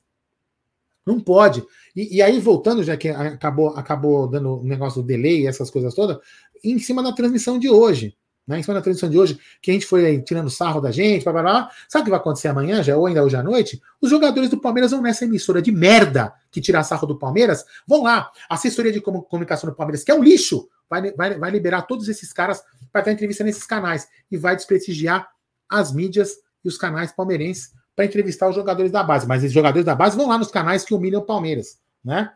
Não 1.04 1.18
pode. 1.18 1.64
E, 1.96 2.16
e, 2.16 2.22
aí, 2.22 2.38
voltando, 2.38 2.84
já 2.84 2.96
que 2.96 3.08
acabou, 3.08 3.70
acabou 3.70 4.28
dando 4.28 4.60
o 4.60 4.64
negócio 4.64 5.02
do 5.02 5.06
delay, 5.06 5.48
essas 5.48 5.68
coisas 5.68 5.94
todas, 5.94 6.18
em 6.62 6.78
cima 6.78 7.02
da 7.02 7.12
transmissão 7.12 7.58
de 7.58 7.68
hoje 7.68 8.16
né? 8.46 8.58
Em 8.58 8.62
cima 8.62 8.74
da 8.74 8.82
transmissão 8.82 9.08
de 9.08 9.18
hoje, 9.18 9.38
que 9.60 9.70
a 9.70 9.74
gente 9.74 9.86
foi 9.86 10.04
aí, 10.04 10.22
tirando 10.22 10.50
sarro 10.50 10.80
da 10.80 10.90
gente, 10.90 11.22
blá, 11.24 11.32
blá, 11.32 11.42
blá. 11.42 11.70
sabe 11.88 12.02
o 12.02 12.04
que 12.04 12.10
vai 12.10 12.18
acontecer 12.18 12.48
amanhã, 12.48 12.82
já, 12.82 12.96
ou 12.96 13.06
ainda 13.06 13.22
hoje 13.22 13.36
à 13.36 13.42
noite? 13.42 13.80
Os 14.00 14.10
jogadores 14.10 14.50
do 14.50 14.60
Palmeiras 14.60 14.90
vão 14.90 15.00
nessa 15.00 15.24
emissora 15.24 15.62
de 15.62 15.70
merda 15.70 16.32
que 16.50 16.60
tira 16.60 16.82
sarro 16.82 17.06
do 17.06 17.18
Palmeiras, 17.18 17.64
vão 17.86 18.02
lá, 18.02 18.30
a 18.48 18.54
assessoria 18.54 18.92
de 18.92 19.00
comunicação 19.00 19.70
do 19.70 19.76
Palmeiras, 19.76 20.04
que 20.04 20.10
é 20.10 20.14
um 20.14 20.22
lixo, 20.22 20.68
vai, 20.88 21.12
vai, 21.12 21.38
vai 21.38 21.50
liberar 21.50 21.82
todos 21.82 22.08
esses 22.08 22.32
caras 22.32 22.62
para 22.92 23.02
dar 23.02 23.12
entrevista 23.12 23.42
nesses 23.42 23.64
canais 23.64 24.08
e 24.30 24.36
vai 24.36 24.54
desprestigiar 24.54 25.28
as 25.68 25.92
mídias 25.92 26.36
e 26.64 26.68
os 26.68 26.76
canais 26.76 27.10
palmeirenses 27.12 27.72
para 27.96 28.04
entrevistar 28.04 28.48
os 28.48 28.54
jogadores 28.54 28.90
da 28.90 29.02
base. 29.02 29.26
Mas 29.26 29.42
os 29.42 29.52
jogadores 29.52 29.84
da 29.84 29.94
base 29.94 30.16
vão 30.16 30.28
lá 30.28 30.36
nos 30.36 30.50
canais 30.50 30.84
que 30.84 30.94
humilham 30.94 31.20
o 31.20 31.24
Palmeiras, 31.24 31.78
né? 32.04 32.32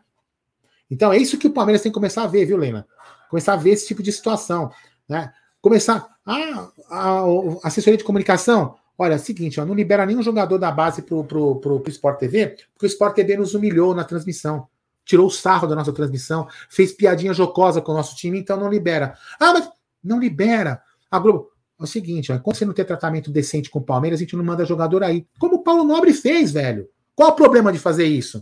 Então 0.89 1.11
é 1.11 1.17
isso 1.17 1.37
que 1.37 1.47
o 1.47 1.53
Palmeiras 1.53 1.81
tem 1.81 1.91
que 1.91 1.95
começar 1.95 2.23
a 2.23 2.27
ver, 2.27 2.45
viu, 2.45 2.57
Lena? 2.57 2.87
Começar 3.29 3.53
a 3.53 3.57
ver 3.57 3.71
esse 3.71 3.87
tipo 3.87 4.01
de 4.01 4.11
situação, 4.11 4.71
né? 5.07 5.31
Começar. 5.67 6.07
Ah, 6.25 6.69
a, 6.89 7.25
assessoria 7.67 7.97
de 7.97 8.03
comunicação. 8.05 8.75
Olha, 8.97 9.15
é 9.15 9.17
o 9.17 9.19
seguinte, 9.19 9.59
ó, 9.59 9.65
não 9.65 9.75
libera 9.75 10.05
nenhum 10.05 10.23
jogador 10.23 10.57
da 10.57 10.71
base 10.71 11.01
pro, 11.01 11.25
pro, 11.25 11.57
pro, 11.57 11.81
pro 11.81 11.91
Sport 11.91 12.19
TV, 12.19 12.55
porque 12.73 12.85
o 12.85 12.87
Sport 12.87 13.13
TV 13.13 13.35
nos 13.35 13.53
humilhou 13.53 13.93
na 13.93 14.05
transmissão. 14.05 14.65
Tirou 15.03 15.27
o 15.27 15.29
sarro 15.29 15.67
da 15.67 15.75
nossa 15.75 15.91
transmissão, 15.91 16.47
fez 16.69 16.93
piadinha 16.93 17.33
jocosa 17.33 17.81
com 17.81 17.91
o 17.91 17.95
nosso 17.95 18.15
time, 18.15 18.39
então 18.39 18.57
não 18.57 18.69
libera. 18.69 19.17
Ah, 19.37 19.51
mas 19.51 19.69
não 20.01 20.21
libera. 20.21 20.81
A 21.11 21.19
Globo. 21.19 21.49
É 21.77 21.83
o 21.83 21.85
seguinte, 21.85 22.31
ó, 22.31 22.39
quando 22.39 22.55
você 22.55 22.63
não 22.63 22.73
tem 22.73 22.85
tratamento 22.85 23.29
decente 23.29 23.69
com 23.69 23.79
o 23.79 23.83
Palmeiras, 23.83 24.21
a 24.21 24.23
gente 24.23 24.37
não 24.37 24.45
manda 24.45 24.63
jogador 24.63 25.03
aí. 25.03 25.27
Como 25.37 25.57
o 25.57 25.63
Paulo 25.63 25.83
Nobre 25.83 26.13
fez, 26.13 26.49
velho. 26.49 26.87
Qual 27.13 27.31
o 27.31 27.35
problema 27.35 27.73
de 27.73 27.77
fazer 27.77 28.05
isso? 28.05 28.41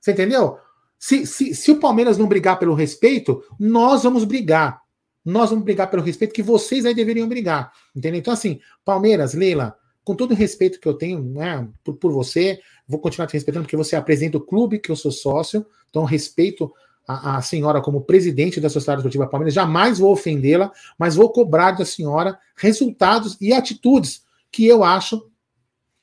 Você 0.00 0.10
entendeu? 0.10 0.58
Se, 0.98 1.26
se, 1.26 1.54
se 1.54 1.70
o 1.70 1.78
Palmeiras 1.78 2.18
não 2.18 2.26
brigar 2.26 2.58
pelo 2.58 2.74
respeito, 2.74 3.40
nós 3.56 4.02
vamos 4.02 4.24
brigar 4.24 4.83
nós 5.24 5.50
vamos 5.50 5.64
brigar 5.64 5.90
pelo 5.90 6.02
respeito 6.02 6.34
que 6.34 6.42
vocês 6.42 6.84
aí 6.84 6.94
deveriam 6.94 7.28
brigar. 7.28 7.72
Entendeu? 7.94 8.18
Então, 8.18 8.32
assim, 8.32 8.60
Palmeiras, 8.84 9.34
Leila, 9.34 9.76
com 10.04 10.14
todo 10.14 10.32
o 10.32 10.34
respeito 10.34 10.78
que 10.78 10.86
eu 10.86 10.94
tenho 10.94 11.22
né, 11.22 11.66
por, 11.82 11.94
por 11.94 12.12
você, 12.12 12.60
vou 12.86 13.00
continuar 13.00 13.26
te 13.26 13.32
respeitando, 13.32 13.64
porque 13.64 13.76
você 13.76 13.96
apresenta 13.96 14.36
o 14.36 14.40
clube 14.40 14.78
que 14.78 14.90
eu 14.90 14.96
sou 14.96 15.10
sócio, 15.10 15.64
então 15.88 16.04
respeito 16.04 16.70
a, 17.08 17.38
a 17.38 17.42
senhora 17.42 17.80
como 17.80 18.02
presidente 18.02 18.60
da 18.60 18.68
Sociedade 18.68 19.00
Esportiva 19.00 19.26
Palmeiras, 19.26 19.54
jamais 19.54 19.98
vou 19.98 20.12
ofendê-la, 20.12 20.70
mas 20.98 21.14
vou 21.16 21.30
cobrar 21.32 21.72
da 21.72 21.84
senhora 21.84 22.38
resultados 22.56 23.36
e 23.40 23.52
atitudes 23.52 24.22
que 24.52 24.66
eu 24.66 24.84
acho 24.84 25.30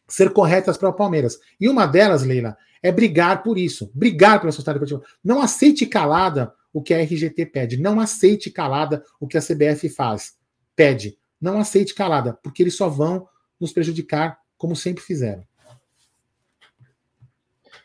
ser 0.07 0.31
corretas 0.31 0.77
para 0.77 0.89
o 0.89 0.93
Palmeiras. 0.93 1.39
E 1.59 1.69
uma 1.69 1.85
delas, 1.85 2.23
Leila, 2.23 2.57
é 2.83 2.91
brigar 2.91 3.43
por 3.43 3.57
isso, 3.57 3.89
brigar 3.93 4.39
pela 4.39 4.51
Sociedade 4.51 4.83
Esportiva. 4.83 5.09
Não 5.23 5.41
aceite 5.41 5.85
calada 5.85 6.53
o 6.73 6.81
que 6.81 6.93
a 6.93 7.01
RGT 7.01 7.45
pede. 7.47 7.77
Não 7.77 7.99
aceite 7.99 8.49
calada 8.49 9.03
o 9.19 9.27
que 9.27 9.37
a 9.37 9.41
CBF 9.41 9.89
faz. 9.89 10.37
Pede. 10.75 11.17
Não 11.39 11.59
aceite 11.59 11.93
calada, 11.93 12.37
porque 12.43 12.63
eles 12.63 12.75
só 12.75 12.87
vão 12.87 13.27
nos 13.59 13.73
prejudicar, 13.73 14.39
como 14.57 14.75
sempre 14.75 15.03
fizeram. 15.03 15.43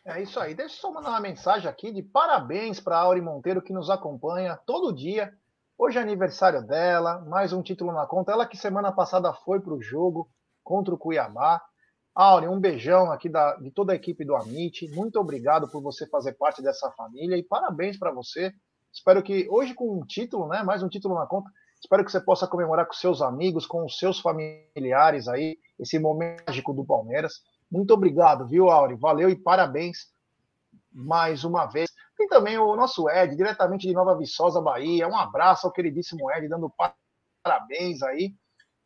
É 0.05 0.22
isso 0.22 0.39
aí. 0.39 0.55
Deixa 0.55 0.74
eu 0.74 0.78
só 0.78 0.93
mandar 0.93 1.11
uma 1.11 1.20
mensagem 1.20 1.68
aqui 1.68 1.91
de 1.91 2.03
parabéns 2.03 2.78
para 2.78 2.97
a 2.97 3.01
Auri 3.01 3.20
Monteiro, 3.20 3.61
que 3.61 3.72
nos 3.72 3.91
acompanha 3.91 4.57
todo 4.64 4.95
dia. 4.95 5.32
Hoje 5.76 5.99
é 5.99 6.01
aniversário 6.01 6.64
dela, 6.64 7.18
mais 7.26 7.53
um 7.53 7.61
título 7.61 7.93
na 7.93 8.07
conta. 8.07 8.30
Ela 8.30 8.47
que 8.47 8.57
semana 8.57 8.93
passada 8.93 9.32
foi 9.34 9.61
para 9.61 9.74
o 9.74 9.82
jogo 9.82 10.30
contra 10.62 10.95
o 10.95 10.99
Cuiabá. 10.99 11.61
Auri, 12.14 12.47
um 12.47 12.61
beijão 12.61 13.11
aqui 13.11 13.28
da, 13.28 13.57
de 13.57 13.70
toda 13.70 13.93
a 13.93 13.97
equipe 13.97 14.24
do 14.24 14.37
Amit. 14.37 14.89
Muito 14.95 15.18
obrigado 15.18 15.68
por 15.68 15.82
você 15.82 16.09
fazer 16.09 16.34
parte 16.34 16.62
dessa 16.62 16.91
família 16.93 17.37
e 17.37 17.43
parabéns 17.43 17.99
para 17.99 18.12
você 18.12 18.55
Espero 18.97 19.22
que 19.22 19.47
hoje, 19.51 19.74
com 19.74 20.01
um 20.01 20.07
título, 20.07 20.49
né? 20.49 20.62
Mais 20.62 20.82
um 20.82 20.88
título 20.88 21.14
na 21.14 21.26
conta. 21.26 21.51
Espero 21.78 22.03
que 22.03 22.11
você 22.11 22.18
possa 22.18 22.47
comemorar 22.47 22.86
com 22.86 22.94
seus 22.94 23.20
amigos, 23.20 23.66
com 23.66 23.84
os 23.84 23.99
seus 23.99 24.18
familiares 24.18 25.28
aí, 25.28 25.59
esse 25.78 25.99
momento 25.99 26.42
mágico 26.49 26.72
do 26.72 26.82
Palmeiras. 26.82 27.42
Muito 27.70 27.92
obrigado, 27.92 28.49
viu, 28.49 28.70
Auri? 28.70 28.94
Valeu 28.94 29.28
e 29.28 29.36
parabéns 29.36 30.11
mais 30.90 31.44
uma 31.44 31.66
vez. 31.66 31.90
Tem 32.16 32.26
também 32.26 32.59
o 32.59 32.74
nosso 32.74 33.09
Ed, 33.11 33.36
diretamente 33.36 33.86
de 33.86 33.92
Nova 33.92 34.16
Viçosa, 34.16 34.62
Bahia. 34.62 35.07
Um 35.07 35.16
abraço 35.16 35.66
ao 35.66 35.72
queridíssimo 35.72 36.30
Ed, 36.32 36.49
dando 36.49 36.72
parabéns 37.44 38.03
aí. 38.03 38.34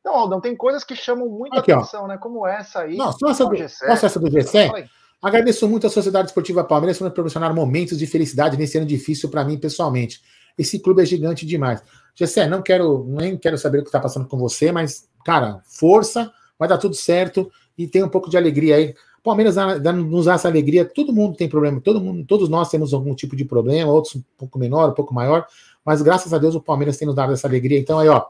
Então, 0.00 0.16
Aldão, 0.16 0.40
tem 0.40 0.56
coisas 0.56 0.82
que 0.82 0.96
chamam 0.96 1.28
muita 1.28 1.60
Aqui, 1.60 1.70
atenção, 1.70 2.04
ó. 2.04 2.06
né? 2.08 2.18
Como 2.18 2.44
essa 2.44 2.80
aí. 2.80 2.96
Não, 2.96 3.12
só 3.12 3.28
essa 3.28 3.46
do, 3.46 3.54
essa 3.54 4.18
do 4.18 4.30
Gessé. 4.30 4.88
Agradeço 5.22 5.68
muito 5.68 5.86
à 5.86 5.90
Sociedade 5.90 6.28
Esportiva 6.28 6.64
Palmeiras 6.64 6.98
por 6.98 7.04
me 7.04 7.10
proporcionar 7.10 7.54
momentos 7.54 7.98
de 7.98 8.06
felicidade 8.06 8.56
nesse 8.56 8.78
ano 8.78 8.86
difícil 8.86 9.28
para 9.28 9.44
mim 9.44 9.58
pessoalmente. 9.58 10.22
Esse 10.56 10.78
clube 10.78 11.02
é 11.02 11.04
gigante 11.04 11.44
demais. 11.44 11.82
Gessé, 12.14 12.48
não 12.48 12.62
quero, 12.62 13.04
nem 13.06 13.36
quero 13.36 13.58
saber 13.58 13.78
o 13.78 13.82
que 13.82 13.88
está 13.88 14.00
passando 14.00 14.26
com 14.26 14.38
você, 14.38 14.72
mas, 14.72 15.08
cara, 15.24 15.60
força, 15.64 16.32
vai 16.58 16.68
dar 16.68 16.78
tudo 16.78 16.94
certo 16.94 17.50
e 17.76 17.86
tem 17.86 18.02
um 18.02 18.08
pouco 18.08 18.30
de 18.30 18.36
alegria 18.36 18.76
aí. 18.76 18.94
Palmeiras 19.22 19.56
nos 19.94 20.24
dá 20.24 20.34
essa 20.34 20.48
alegria, 20.48 20.84
todo 20.84 21.12
mundo 21.12 21.36
tem 21.36 21.48
problema, 21.48 21.80
todo 21.80 22.00
mundo, 22.00 22.24
todos 22.26 22.48
nós 22.48 22.70
temos 22.70 22.94
algum 22.94 23.14
tipo 23.14 23.36
de 23.36 23.44
problema, 23.44 23.92
outros 23.92 24.16
um 24.16 24.22
pouco 24.38 24.58
menor, 24.58 24.90
um 24.90 24.94
pouco 24.94 25.12
maior, 25.12 25.46
mas 25.84 26.00
graças 26.00 26.32
a 26.32 26.38
Deus 26.38 26.54
o 26.54 26.60
Palmeiras 26.60 26.96
tem 26.96 27.06
nos 27.06 27.14
dado 27.14 27.32
essa 27.32 27.46
alegria. 27.46 27.78
Então 27.78 27.98
aí, 27.98 28.08
ó, 28.08 28.24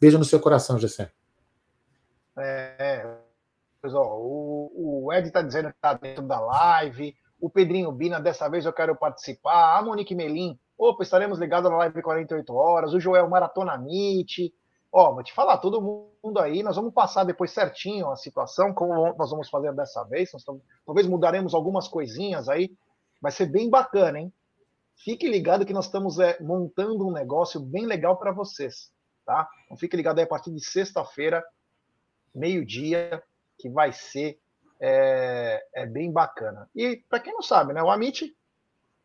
beijo 0.00 0.18
no 0.18 0.24
seu 0.24 0.40
coração, 0.40 0.80
Gessé. 0.80 1.10
É, 2.36 3.06
ó, 3.84 4.18
o, 4.18 4.41
o 5.04 5.12
Ed 5.12 5.30
tá 5.30 5.42
dizendo 5.42 5.72
que 5.72 5.80
tá 5.80 5.94
dentro 5.94 6.26
da 6.26 6.40
live, 6.40 7.14
o 7.40 7.50
Pedrinho 7.50 7.90
Bina, 7.90 8.20
dessa 8.20 8.48
vez 8.48 8.64
eu 8.64 8.72
quero 8.72 8.94
participar, 8.96 9.76
a 9.76 9.82
Monique 9.82 10.14
Melim, 10.14 10.58
opa, 10.78 11.02
estaremos 11.02 11.38
ligados 11.38 11.70
na 11.70 11.76
live 11.78 12.02
48 12.02 12.54
horas, 12.54 12.94
o 12.94 13.00
Joel 13.00 13.28
Maratona 13.28 13.76
Meet, 13.76 14.52
ó, 14.92 15.12
vou 15.12 15.22
te 15.22 15.32
falar, 15.32 15.58
todo 15.58 15.80
mundo 15.80 16.38
aí, 16.38 16.62
nós 16.62 16.76
vamos 16.76 16.92
passar 16.92 17.24
depois 17.24 17.50
certinho 17.50 18.10
a 18.10 18.16
situação, 18.16 18.72
como 18.72 19.14
nós 19.16 19.30
vamos 19.30 19.48
fazer 19.48 19.72
dessa 19.72 20.04
vez, 20.04 20.30
nós 20.32 20.44
talvez 20.86 21.06
mudaremos 21.06 21.54
algumas 21.54 21.88
coisinhas 21.88 22.48
aí, 22.48 22.70
vai 23.20 23.32
ser 23.32 23.46
bem 23.46 23.70
bacana, 23.70 24.20
hein? 24.20 24.32
Fique 24.94 25.28
ligado 25.28 25.64
que 25.64 25.72
nós 25.72 25.86
estamos 25.86 26.18
é, 26.18 26.40
montando 26.40 27.08
um 27.08 27.12
negócio 27.12 27.58
bem 27.58 27.86
legal 27.86 28.16
para 28.18 28.30
vocês, 28.30 28.92
tá? 29.24 29.48
Então 29.64 29.76
fique 29.76 29.96
ligado 29.96 30.18
aí 30.18 30.24
a 30.24 30.28
partir 30.28 30.52
de 30.52 30.64
sexta-feira, 30.64 31.42
meio-dia, 32.34 33.22
que 33.58 33.68
vai 33.68 33.92
ser 33.92 34.38
é, 34.84 35.64
é 35.76 35.86
bem 35.86 36.10
bacana. 36.10 36.68
E 36.74 36.96
para 37.08 37.20
quem 37.20 37.32
não 37.32 37.40
sabe, 37.40 37.72
né, 37.72 37.80
o 37.80 37.90
Amit, 37.90 38.36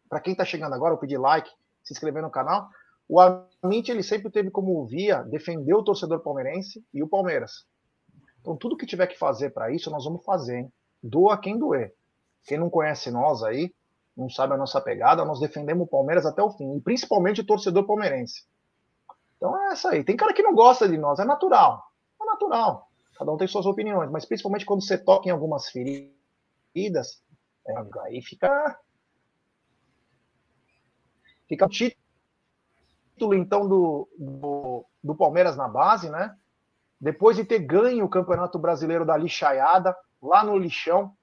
para 0.09 0.19
quem 0.19 0.31
está 0.31 0.43
chegando 0.43 0.73
agora, 0.73 0.95
eu 0.95 0.97
pedi 0.97 1.15
like, 1.15 1.49
se 1.83 1.93
inscrever 1.93 2.23
no 2.23 2.31
canal, 2.31 2.67
o 3.07 3.19
Amit 3.21 3.91
ele 3.91 4.01
sempre 4.01 4.31
teve 4.31 4.49
como 4.49 4.85
via 4.87 5.21
defender 5.21 5.75
o 5.75 5.83
torcedor 5.83 6.21
palmeirense 6.21 6.83
e 6.91 7.03
o 7.03 7.07
Palmeiras. 7.07 7.67
Então 8.41 8.57
tudo 8.57 8.75
que 8.75 8.87
tiver 8.87 9.05
que 9.05 9.17
fazer 9.17 9.51
para 9.51 9.71
isso, 9.71 9.91
nós 9.91 10.03
vamos 10.03 10.25
fazer, 10.25 10.57
hein? 10.57 10.73
Doa 11.01 11.37
quem 11.37 11.59
doer. 11.59 11.93
Quem 12.43 12.57
não 12.57 12.69
conhece 12.69 13.11
nós 13.11 13.43
aí, 13.43 13.71
não 14.15 14.29
sabe 14.29 14.55
a 14.55 14.57
nossa 14.57 14.81
pegada, 14.81 15.23
nós 15.23 15.39
defendemos 15.39 15.85
o 15.85 15.89
Palmeiras 15.89 16.25
até 16.25 16.41
o 16.41 16.49
fim, 16.49 16.75
e 16.75 16.81
principalmente 16.81 17.41
o 17.41 17.45
torcedor 17.45 17.85
palmeirense. 17.85 18.45
Então 19.35 19.55
é 19.61 19.73
essa 19.73 19.91
aí. 19.91 20.03
Tem 20.03 20.17
cara 20.17 20.33
que 20.33 20.41
não 20.41 20.55
gosta 20.55 20.89
de 20.89 20.97
nós, 20.97 21.19
é 21.19 21.25
natural. 21.25 21.83
É 22.19 22.25
natural. 22.25 22.86
Cada 23.17 23.31
um 23.31 23.37
tem 23.37 23.47
suas 23.47 23.65
opiniões, 23.65 24.11
mas 24.11 24.25
principalmente 24.25 24.65
quando 24.65 24.83
você 24.83 24.97
toca 24.97 25.27
em 25.27 25.31
algumas 25.31 25.69
feridas, 25.69 27.23
é, 27.67 27.73
aí 28.05 28.21
fica. 28.21 28.79
Fica 31.47 31.65
o 31.65 31.69
título, 31.69 33.33
então, 33.33 33.67
do, 33.67 34.07
do, 34.17 34.85
do 35.01 35.15
Palmeiras 35.15 35.55
na 35.55 35.67
base, 35.67 36.09
né? 36.09 36.35
Depois 36.99 37.37
de 37.37 37.45
ter 37.45 37.59
ganho 37.59 38.05
o 38.05 38.09
Campeonato 38.09 38.59
Brasileiro 38.59 39.05
da 39.05 39.15
Lixaiada, 39.15 39.95
lá 40.21 40.43
no 40.43 40.57
Lixão. 40.57 41.15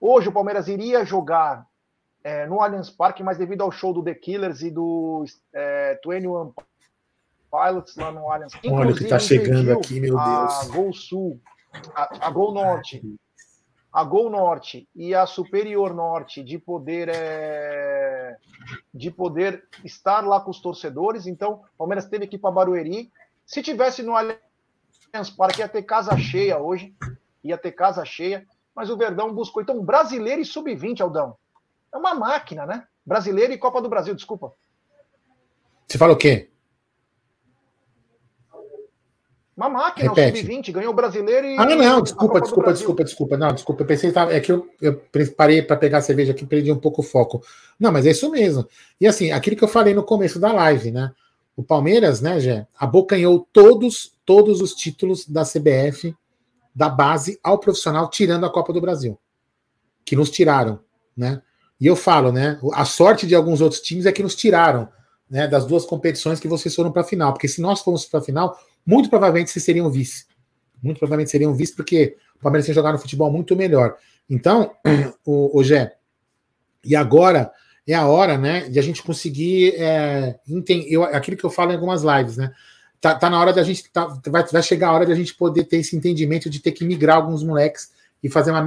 Hoje 0.00 0.28
o 0.28 0.32
Palmeiras 0.32 0.66
iria 0.68 1.04
jogar 1.04 1.66
é, 2.24 2.46
no 2.46 2.60
Allianz 2.60 2.90
Parque, 2.90 3.22
mas 3.22 3.38
devido 3.38 3.62
ao 3.62 3.70
show 3.70 3.92
do 3.92 4.02
The 4.02 4.14
Killers 4.14 4.62
e 4.62 4.70
do 4.70 5.24
é, 5.52 5.98
21 6.04 6.52
Pilots 7.52 7.94
lá 7.96 8.10
no 8.10 8.30
Allianz. 8.30 8.54
Olha 8.66 8.92
o 8.92 8.96
que 8.96 9.04
está 9.04 9.18
chegando 9.18 9.70
aqui, 9.72 10.00
meu 10.00 10.16
Deus. 10.16 10.22
A 10.22 10.64
Gol 10.72 10.92
Sul, 10.94 11.38
a, 11.94 12.26
a 12.26 12.30
Gol 12.30 12.54
Norte, 12.54 13.02
a 13.92 14.02
Gol 14.02 14.30
Norte 14.30 14.88
e 14.96 15.14
a 15.14 15.26
Superior 15.26 15.92
Norte 15.92 16.42
de 16.42 16.58
poder 16.58 17.10
é, 17.10 18.36
de 18.94 19.10
poder 19.10 19.64
estar 19.84 20.26
lá 20.26 20.40
com 20.40 20.50
os 20.50 20.60
torcedores. 20.60 21.26
Então, 21.26 21.62
o 21.74 21.78
Palmeiras 21.78 22.06
teve 22.06 22.26
que 22.26 22.36
ir 22.36 22.38
para 22.38 22.50
Barueri. 22.50 23.12
Se 23.44 23.62
tivesse 23.62 24.02
no 24.02 24.16
Allianz 24.16 25.28
Parque, 25.36 25.60
ia 25.60 25.68
ter 25.68 25.82
casa 25.82 26.16
cheia 26.16 26.58
hoje. 26.58 26.94
Ia 27.44 27.58
ter 27.58 27.72
casa 27.72 28.02
cheia. 28.02 28.46
Mas 28.74 28.88
o 28.88 28.96
Verdão 28.96 29.34
buscou. 29.34 29.62
Então, 29.62 29.84
brasileiro 29.84 30.40
e 30.40 30.44
sub-20, 30.46 31.02
Aldão. 31.02 31.36
É 31.92 31.98
uma 31.98 32.14
máquina, 32.14 32.64
né? 32.64 32.86
Brasileiro 33.04 33.52
e 33.52 33.58
Copa 33.58 33.82
do 33.82 33.90
Brasil, 33.90 34.14
desculpa. 34.14 34.54
Você 35.86 35.98
fala 35.98 36.14
o 36.14 36.16
quê? 36.16 36.51
Uma 39.54 39.68
máquina, 39.68 40.10
o 40.10 40.14
sub-20, 40.14 40.72
ganhou 40.72 40.92
o 40.92 40.96
brasileiro 40.96 41.46
e. 41.46 41.58
Ah, 41.58 41.66
não, 41.66 42.00
desculpa, 42.00 42.40
desculpa, 42.40 42.72
desculpa, 42.72 43.04
desculpa. 43.04 43.36
Não, 43.36 43.52
desculpa. 43.52 43.82
Eu 43.82 43.86
pensei 43.86 44.08
que 44.08 44.14
tava, 44.14 44.32
é 44.32 44.40
que 44.40 44.50
eu, 44.50 44.66
eu 44.80 45.02
parei 45.36 45.60
para 45.60 45.76
pegar 45.76 45.98
a 45.98 46.02
cerveja 46.02 46.32
aqui, 46.32 46.46
perdi 46.46 46.72
um 46.72 46.78
pouco 46.78 47.02
o 47.02 47.04
foco. 47.04 47.42
Não, 47.78 47.92
mas 47.92 48.06
é 48.06 48.12
isso 48.12 48.30
mesmo. 48.30 48.66
E 48.98 49.06
assim, 49.06 49.30
aquilo 49.30 49.54
que 49.54 49.62
eu 49.62 49.68
falei 49.68 49.92
no 49.92 50.02
começo 50.02 50.40
da 50.40 50.52
live, 50.52 50.90
né? 50.90 51.12
O 51.54 51.62
Palmeiras, 51.62 52.22
né, 52.22 52.40
Gé, 52.40 52.66
abocanhou 52.78 53.46
todos, 53.52 54.14
todos 54.24 54.62
os 54.62 54.74
títulos 54.74 55.28
da 55.28 55.42
CBF, 55.44 56.16
da 56.74 56.88
base 56.88 57.38
ao 57.42 57.58
profissional, 57.58 58.08
tirando 58.08 58.46
a 58.46 58.50
Copa 58.50 58.72
do 58.72 58.80
Brasil. 58.80 59.18
Que 60.02 60.16
nos 60.16 60.30
tiraram, 60.30 60.80
né? 61.14 61.42
E 61.78 61.86
eu 61.86 61.94
falo, 61.94 62.32
né? 62.32 62.58
A 62.72 62.86
sorte 62.86 63.26
de 63.26 63.34
alguns 63.34 63.60
outros 63.60 63.82
times 63.82 64.06
é 64.06 64.12
que 64.12 64.22
nos 64.22 64.34
tiraram 64.34 64.88
né, 65.28 65.46
das 65.46 65.66
duas 65.66 65.84
competições 65.84 66.40
que 66.40 66.48
vocês 66.48 66.74
foram 66.74 66.92
para 66.92 67.02
a 67.02 67.04
final. 67.04 67.32
Porque 67.32 67.48
se 67.48 67.60
nós 67.60 67.80
fomos 67.80 68.06
para 68.06 68.20
a 68.20 68.22
final, 68.22 68.56
muito 68.86 69.08
provavelmente 69.08 69.50
vocês 69.50 69.64
seriam 69.64 69.90
vice. 69.90 70.26
Muito 70.82 70.98
provavelmente 70.98 71.30
seriam 71.30 71.54
vice, 71.54 71.74
porque 71.74 72.16
o 72.36 72.40
Palmeiras 72.40 72.66
tem 72.66 72.74
jogado 72.74 72.94
no 72.94 72.98
futebol 72.98 73.30
muito 73.30 73.54
melhor. 73.54 73.96
Então, 74.28 74.72
o, 75.24 75.58
o 75.58 75.62
Gé, 75.62 75.94
e 76.84 76.96
agora 76.96 77.52
é 77.86 77.94
a 77.94 78.06
hora, 78.06 78.38
né, 78.38 78.68
de 78.68 78.78
a 78.78 78.82
gente 78.82 79.02
conseguir 79.02 79.74
é, 79.76 80.38
entender 80.48 80.86
eu, 80.88 81.02
aquilo 81.02 81.36
que 81.36 81.44
eu 81.44 81.50
falo 81.50 81.72
em 81.72 81.74
algumas 81.74 82.02
lives, 82.02 82.36
né? 82.36 82.52
Tá, 83.00 83.16
tá 83.16 83.28
na 83.28 83.40
hora 83.40 83.52
da 83.52 83.64
gente. 83.64 83.90
Tá, 83.90 84.06
vai, 84.26 84.44
vai 84.44 84.62
chegar 84.62 84.88
a 84.88 84.92
hora 84.92 85.06
de 85.06 85.10
a 85.10 85.16
gente 85.16 85.34
poder 85.34 85.64
ter 85.64 85.78
esse 85.78 85.96
entendimento 85.96 86.48
de 86.48 86.60
ter 86.60 86.70
que 86.70 86.84
migrar 86.84 87.16
alguns 87.16 87.42
moleques 87.42 87.90
e 88.22 88.30
fazer 88.30 88.52
uma, 88.52 88.64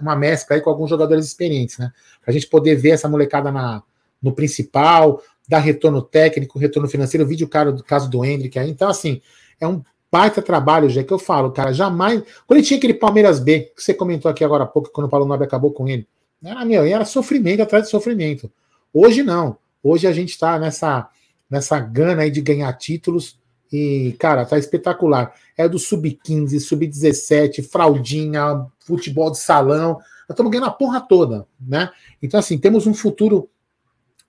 uma 0.00 0.14
mescla 0.14 0.54
aí 0.54 0.62
com 0.62 0.70
alguns 0.70 0.88
jogadores 0.88 1.26
experientes, 1.26 1.78
né? 1.78 1.90
Pra 2.22 2.32
gente 2.32 2.46
poder 2.46 2.76
ver 2.76 2.90
essa 2.90 3.08
molecada 3.08 3.50
na, 3.50 3.82
no 4.22 4.32
principal, 4.32 5.20
dar 5.48 5.58
retorno 5.58 6.00
técnico, 6.00 6.56
retorno 6.56 6.88
financeiro, 6.88 7.26
vídeo 7.26 7.48
cara 7.48 7.72
do 7.72 7.82
caso 7.82 8.08
do 8.08 8.24
Hendrick 8.24 8.56
aí. 8.56 8.70
Então, 8.70 8.88
assim, 8.88 9.20
é 9.60 9.66
um 9.66 9.82
baita 10.10 10.40
trabalho, 10.40 10.88
já 10.88 11.02
que 11.02 11.12
eu 11.12 11.18
falo, 11.18 11.50
cara, 11.50 11.72
jamais. 11.72 12.22
Quando 12.46 12.58
ele 12.58 12.66
tinha 12.66 12.78
aquele 12.78 12.94
Palmeiras 12.94 13.40
B, 13.40 13.72
que 13.74 13.82
você 13.82 13.92
comentou 13.92 14.30
aqui 14.30 14.44
agora 14.44 14.64
há 14.64 14.66
pouco, 14.66 14.90
quando 14.90 15.06
o 15.06 15.10
Paulo 15.10 15.26
Nobre 15.26 15.44
acabou 15.44 15.72
com 15.72 15.88
ele, 15.88 16.06
era, 16.42 16.64
meu, 16.64 16.84
era 16.84 17.04
sofrimento 17.04 17.62
atrás 17.62 17.84
de 17.84 17.90
sofrimento. 17.90 18.50
Hoje 18.92 19.22
não. 19.22 19.58
Hoje 19.82 20.06
a 20.06 20.12
gente 20.12 20.30
está 20.30 20.58
nessa, 20.58 21.08
nessa 21.50 21.80
gana 21.80 22.22
aí 22.22 22.30
de 22.30 22.40
ganhar 22.40 22.72
títulos 22.74 23.38
e, 23.72 24.14
cara, 24.18 24.46
tá 24.46 24.56
espetacular. 24.56 25.34
É 25.56 25.68
do 25.68 25.78
sub-15, 25.78 26.60
sub-17, 26.60 27.68
fraldinha, 27.68 28.66
futebol 28.78 29.32
de 29.32 29.38
salão. 29.38 29.94
Nós 29.94 30.30
estamos 30.30 30.52
ganhando 30.52 30.68
a 30.68 30.72
porra 30.72 31.00
toda, 31.00 31.46
né? 31.60 31.90
Então, 32.22 32.38
assim, 32.38 32.56
temos 32.56 32.86
um 32.86 32.94
futuro 32.94 33.48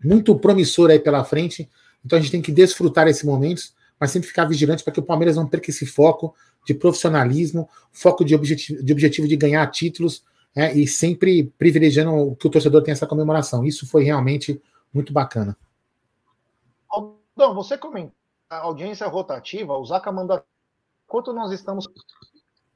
muito 0.03 0.35
promissor 0.35 0.89
aí 0.89 0.99
pela 0.99 1.23
frente. 1.23 1.69
Então 2.03 2.17
a 2.17 2.21
gente 2.21 2.31
tem 2.31 2.41
que 2.41 2.51
desfrutar 2.51 3.07
esses 3.07 3.23
momentos 3.23 3.74
mas 3.99 4.11
sempre 4.11 4.27
ficar 4.27 4.45
vigilante 4.45 4.83
para 4.83 4.93
que 4.93 4.99
o 4.99 5.03
Palmeiras 5.03 5.35
não 5.35 5.47
perca 5.47 5.69
esse 5.69 5.85
foco 5.85 6.35
de 6.65 6.73
profissionalismo, 6.73 7.69
foco 7.91 8.25
de 8.25 8.35
objetivo 8.35 8.83
de, 8.83 8.91
objetivo 8.91 9.27
de 9.27 9.35
ganhar 9.35 9.65
títulos 9.67 10.23
né, 10.55 10.73
e 10.73 10.87
sempre 10.87 11.45
privilegiando 11.57 12.35
que 12.35 12.47
o 12.47 12.49
torcedor 12.49 12.81
tenha 12.83 12.93
essa 12.93 13.07
comemoração. 13.07 13.63
Isso 13.63 13.87
foi 13.87 14.03
realmente 14.03 14.61
muito 14.93 15.13
bacana. 15.13 15.57
Aldão, 16.89 17.53
você 17.53 17.77
comenta 17.77 18.13
a 18.49 18.59
audiência 18.59 19.07
rotativa, 19.07 19.77
o 19.77 19.85
Zaca 19.85 20.11
manda 20.11 20.43
quanto 21.07 21.33
nós 21.33 21.51
estamos 21.51 21.87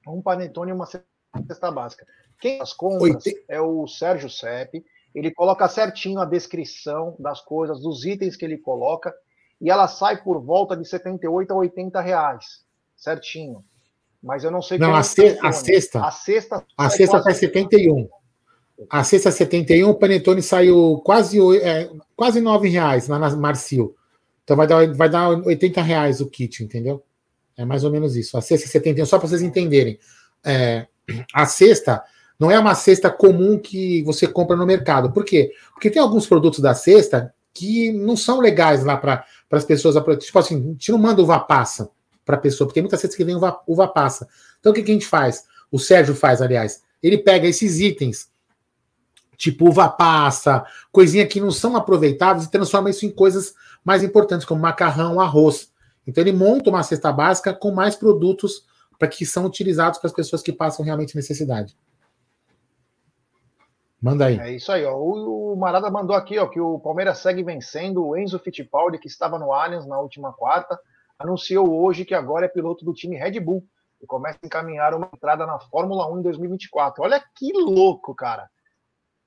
um 0.08 0.22
panetone 0.22 0.72
e 0.72 0.74
uma 0.74 0.86
cesta 0.86 1.72
básica. 1.72 2.06
Quem 2.40 2.62
as 2.62 2.74
compras 2.74 3.26
Oite... 3.26 3.44
é 3.48 3.62
o 3.62 3.88
Sérgio 3.88 4.30
Sepp. 4.30 4.84
Ele 5.14 5.32
coloca 5.32 5.68
certinho 5.68 6.20
a 6.20 6.26
descrição 6.26 7.16
das 7.20 7.42
coisas, 7.42 7.82
dos 7.82 8.06
itens 8.06 8.36
que 8.36 8.46
ele 8.46 8.58
coloca 8.58 9.14
e 9.62 9.70
ela 9.70 9.88
sai 9.88 10.22
por 10.22 10.40
volta 10.42 10.76
de 10.76 10.88
78 10.88 11.52
a 11.52 11.56
80 11.56 12.02
reais, 12.02 12.64
certinho. 12.96 13.64
Mas 14.22 14.44
eu 14.44 14.52
não 14.52 14.62
sei 14.62 14.78
Não, 14.78 14.94
a, 14.94 15.04
ce 15.04 15.38
a 15.42 15.52
sexta. 15.52 16.06
A 16.06 16.12
sexta. 16.12 16.66
A 16.78 16.90
sexta 16.90 17.22
sai 17.22 17.34
71. 17.34 18.10
A 18.90 19.04
sexta 19.04 19.32
71, 19.32 19.90
o 19.90 19.96
Panetone 19.96 20.42
saiu 20.42 21.02
quase, 21.04 21.38
é, 21.58 21.90
quase 22.16 22.40
9 22.40 22.70
reais 22.70 23.08
lá 23.08 23.20
na 23.20 23.30
Marcio. 23.36 23.96
Então 24.44 24.56
vai 24.56 24.68
dar, 24.68 24.94
vai 24.94 25.10
dar 25.10 25.30
80 25.30 25.82
reais 25.82 26.22
o 26.22 26.30
kit, 26.30 26.64
entendeu? 26.64 27.04
É 27.58 27.66
mais 27.66 27.84
ou 27.84 27.92
menos 27.92 28.16
isso. 28.16 28.38
A 28.38 28.42
cesta 28.42 28.68
71, 28.68 29.06
só 29.06 29.20
para 29.20 29.28
vocês 29.28 29.42
entenderem. 29.42 30.00
É, 30.46 30.88
a 31.34 31.46
cesta 31.46 32.02
não 32.40 32.50
é 32.50 32.58
uma 32.58 32.74
cesta 32.74 33.10
comum 33.10 33.60
que 33.60 34.02
você 34.04 34.26
compra 34.26 34.56
no 34.56 34.66
mercado. 34.66 35.12
Por 35.12 35.26
quê? 35.26 35.52
Porque 35.74 35.90
tem 35.90 36.02
alguns 36.02 36.26
produtos 36.26 36.60
da 36.60 36.74
cesta 36.74 37.34
que 37.54 37.92
não 37.92 38.16
são 38.16 38.40
legais 38.40 38.84
lá 38.86 38.96
para 38.96 39.26
as 39.58 39.66
pessoas. 39.66 39.96
Tipo 40.24 40.40
assim, 40.40 40.56
a 40.56 40.72
gente 40.72 40.92
não 40.92 41.00
manda 41.00 41.22
uva 41.22 41.40
passa 41.40 41.90
para 42.26 42.36
a 42.36 42.40
pessoa, 42.40 42.68
porque 42.68 42.76
tem 42.76 42.84
muitas 42.84 43.02
vezes 43.02 43.16
que 43.16 43.24
vem 43.24 43.36
uva, 43.36 43.60
uva 43.68 43.88
passa. 43.88 44.28
Então 44.60 44.72
o 44.72 44.76
que, 44.76 44.84
que 44.84 44.92
a 44.92 44.94
gente 44.94 45.08
faz? 45.08 45.46
O 45.72 45.80
Sérgio 45.80 46.16
faz, 46.16 46.42
aliás. 46.42 46.84
Ele 47.02 47.18
pega 47.18 47.48
esses 47.48 47.80
itens, 47.80 48.30
tipo 49.38 49.70
uva 49.70 49.90
passa, 49.90 50.66
coisinha 50.92 51.26
que 51.26 51.40
não 51.40 51.50
são 51.50 51.76
aproveitáveis 51.76 52.46
e 52.46 52.52
transforma 52.52 52.90
isso 52.90 53.06
em 53.06 53.10
coisas 53.10 53.54
mais 53.84 54.04
importantes, 54.04 54.46
como 54.46 54.62
macarrão, 54.62 55.20
arroz. 55.20 55.72
Então 56.06 56.24
ele 56.24 56.32
monta 56.32 56.70
uma 56.70 56.84
cesta 56.84 57.12
básica 57.12 57.54
com 57.54 57.72
mais 57.72 57.96
produtos 57.96 58.66
para 58.98 59.08
que 59.08 59.26
são 59.26 59.46
utilizados 59.46 59.98
para 59.98 60.10
as 60.10 60.14
pessoas 60.14 60.42
que 60.42 60.52
passam 60.52 60.84
realmente 60.84 61.16
necessidade. 61.16 61.76
Manda 64.02 64.28
aí. 64.28 64.40
É 64.40 64.52
isso 64.52 64.72
aí, 64.72 64.86
ó. 64.86 64.96
O, 64.98 65.56
Marada 65.56 65.90
mandou 65.92 66.16
aqui, 66.16 66.40
ó, 66.40 66.48
que 66.48 66.60
o 66.60 66.80
Palmeiras 66.80 67.20
segue 67.20 67.44
vencendo. 67.44 68.06
O 68.06 68.18
Enzo 68.18 68.40
Fittipaldi, 68.40 68.98
que 68.98 69.08
estava 69.08 69.38
no 69.38 69.52
Allianz 69.52 69.86
na 69.86 70.00
última 70.00 70.32
quarta, 70.32 70.80
anunciou 71.18 71.84
hoje 71.84 72.06
que 72.06 72.14
agora 72.14 72.46
é 72.46 72.50
piloto 72.50 72.86
do 72.86 72.94
time 72.94 73.18
Red 73.18 73.40
Bull 73.40 73.66
e 74.02 74.06
começa 74.06 74.40
a 74.42 74.48
encaminhar 74.48 74.94
uma 74.94 75.10
entrada 75.14 75.46
na 75.46 75.60
Fórmula 75.60 76.10
1 76.12 76.20
em 76.20 76.22
2024. 76.22 77.04
Olha 77.04 77.22
que 77.36 77.52
louco, 77.52 78.16
cara. 78.16 78.50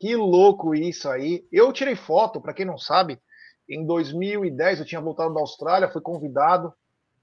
Que 0.01 0.17
louco 0.17 0.75
isso 0.75 1.09
aí. 1.09 1.47
Eu 1.53 1.73
tirei 1.73 1.95
foto, 1.95 2.41
para 2.41 2.55
quem 2.55 2.65
não 2.65 2.79
sabe, 2.79 3.21
em 3.69 3.85
2010 3.85 4.81
eu 4.81 4.87
tinha 4.87 5.01
voltado 5.01 5.35
da 5.35 5.41
Austrália, 5.41 5.91
fui 5.91 6.01
convidado 6.01 6.73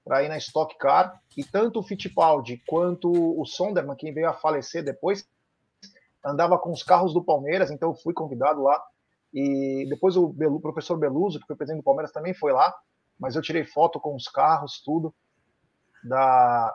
para 0.04 0.22
ir 0.22 0.28
na 0.28 0.38
Stock 0.38 0.76
Car 0.78 1.20
e 1.36 1.44
tanto 1.44 1.80
o 1.80 1.82
Fittipaldi 1.82 2.62
quanto 2.66 3.10
o 3.10 3.44
Sonderman, 3.44 3.96
quem 3.96 4.14
veio 4.14 4.28
a 4.28 4.32
falecer 4.32 4.82
depois, 4.82 5.28
andava 6.24 6.58
com 6.58 6.70
os 6.70 6.82
carros 6.82 7.12
do 7.12 7.24
Palmeiras, 7.24 7.70
então 7.70 7.90
eu 7.90 7.94
fui 7.94 8.12
convidado 8.12 8.62
lá. 8.62 8.80
E 9.32 9.86
depois 9.88 10.16
o, 10.16 10.28
Belu, 10.28 10.60
professor 10.60 10.98
Beluso, 10.98 11.40
que 11.40 11.46
foi 11.46 11.56
presidente 11.56 11.82
do 11.82 11.84
Palmeiras, 11.84 12.12
também 12.12 12.34
foi 12.34 12.52
lá, 12.52 12.74
mas 13.18 13.36
eu 13.36 13.42
tirei 13.42 13.64
foto 13.64 14.00
com 14.00 14.14
os 14.14 14.28
carros, 14.28 14.82
tudo, 14.84 15.14
da, 16.02 16.74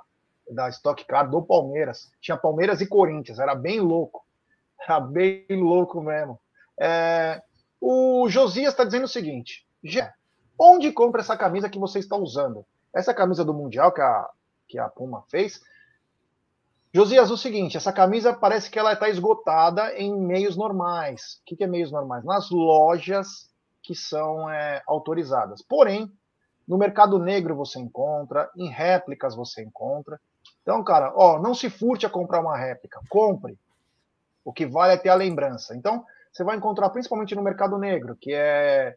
da 0.49 0.69
Stock 0.69 1.03
Car 1.05 1.29
do 1.29 1.41
Palmeiras. 1.41 2.11
Tinha 2.21 2.37
Palmeiras 2.37 2.81
e 2.81 2.87
Corinthians, 2.87 3.39
era 3.39 3.55
bem 3.55 3.79
louco. 3.79 4.23
Era 4.87 4.99
bem 4.99 5.45
louco 5.49 6.01
mesmo. 6.01 6.39
É, 6.79 7.41
o 7.81 8.27
Josias 8.29 8.73
está 8.73 8.83
dizendo 8.83 9.05
o 9.05 9.09
seguinte: 9.09 9.65
Gé, 9.83 10.13
onde 10.59 10.91
compra 10.91 11.21
essa 11.21 11.37
camisa 11.37 11.69
que 11.69 11.79
você 11.79 11.99
está 11.99 12.15
usando? 12.15 12.65
Essa 12.93 13.13
camisa 13.13 13.43
do 13.43 13.53
Mundial 13.53 13.91
que 13.91 14.01
a, 14.01 14.29
que 14.67 14.77
a 14.77 14.87
Puma 14.87 15.23
fez 15.29 15.59
Josias, 16.95 17.29
o 17.29 17.35
seguinte, 17.35 17.75
essa 17.75 17.91
camisa 17.91 18.33
parece 18.33 18.71
que 18.71 18.79
ela 18.79 18.93
está 18.93 19.09
esgotada 19.09 19.93
em 19.95 20.17
meios 20.17 20.55
normais. 20.55 21.41
O 21.41 21.43
que, 21.43 21.61
é 21.61 21.67
meios 21.67 21.91
normais? 21.91 22.23
Nas 22.23 22.49
lojas 22.49 23.49
que 23.83 23.93
são 23.93 24.49
é, 24.49 24.81
autorizadas. 24.87 25.61
Porém, 25.61 26.09
no 26.65 26.77
mercado 26.77 27.19
negro 27.19 27.53
você 27.53 27.81
encontra, 27.81 28.49
em 28.55 28.69
réplicas 28.69 29.35
você 29.35 29.61
encontra. 29.61 30.17
Então, 30.61 30.81
cara, 30.85 31.11
ó, 31.17 31.37
não 31.37 31.53
se 31.53 31.69
furte 31.69 32.05
a 32.05 32.09
comprar 32.09 32.39
uma 32.39 32.55
réplica, 32.55 33.01
compre. 33.09 33.59
O 34.45 34.53
que 34.53 34.65
vale 34.65 34.93
é 34.93 34.97
ter 34.97 35.09
a 35.09 35.15
lembrança. 35.15 35.75
Então, 35.75 36.05
você 36.31 36.45
vai 36.45 36.55
encontrar 36.55 36.89
principalmente 36.91 37.35
no 37.35 37.43
mercado 37.43 37.77
negro, 37.77 38.15
que 38.15 38.33
é 38.33 38.95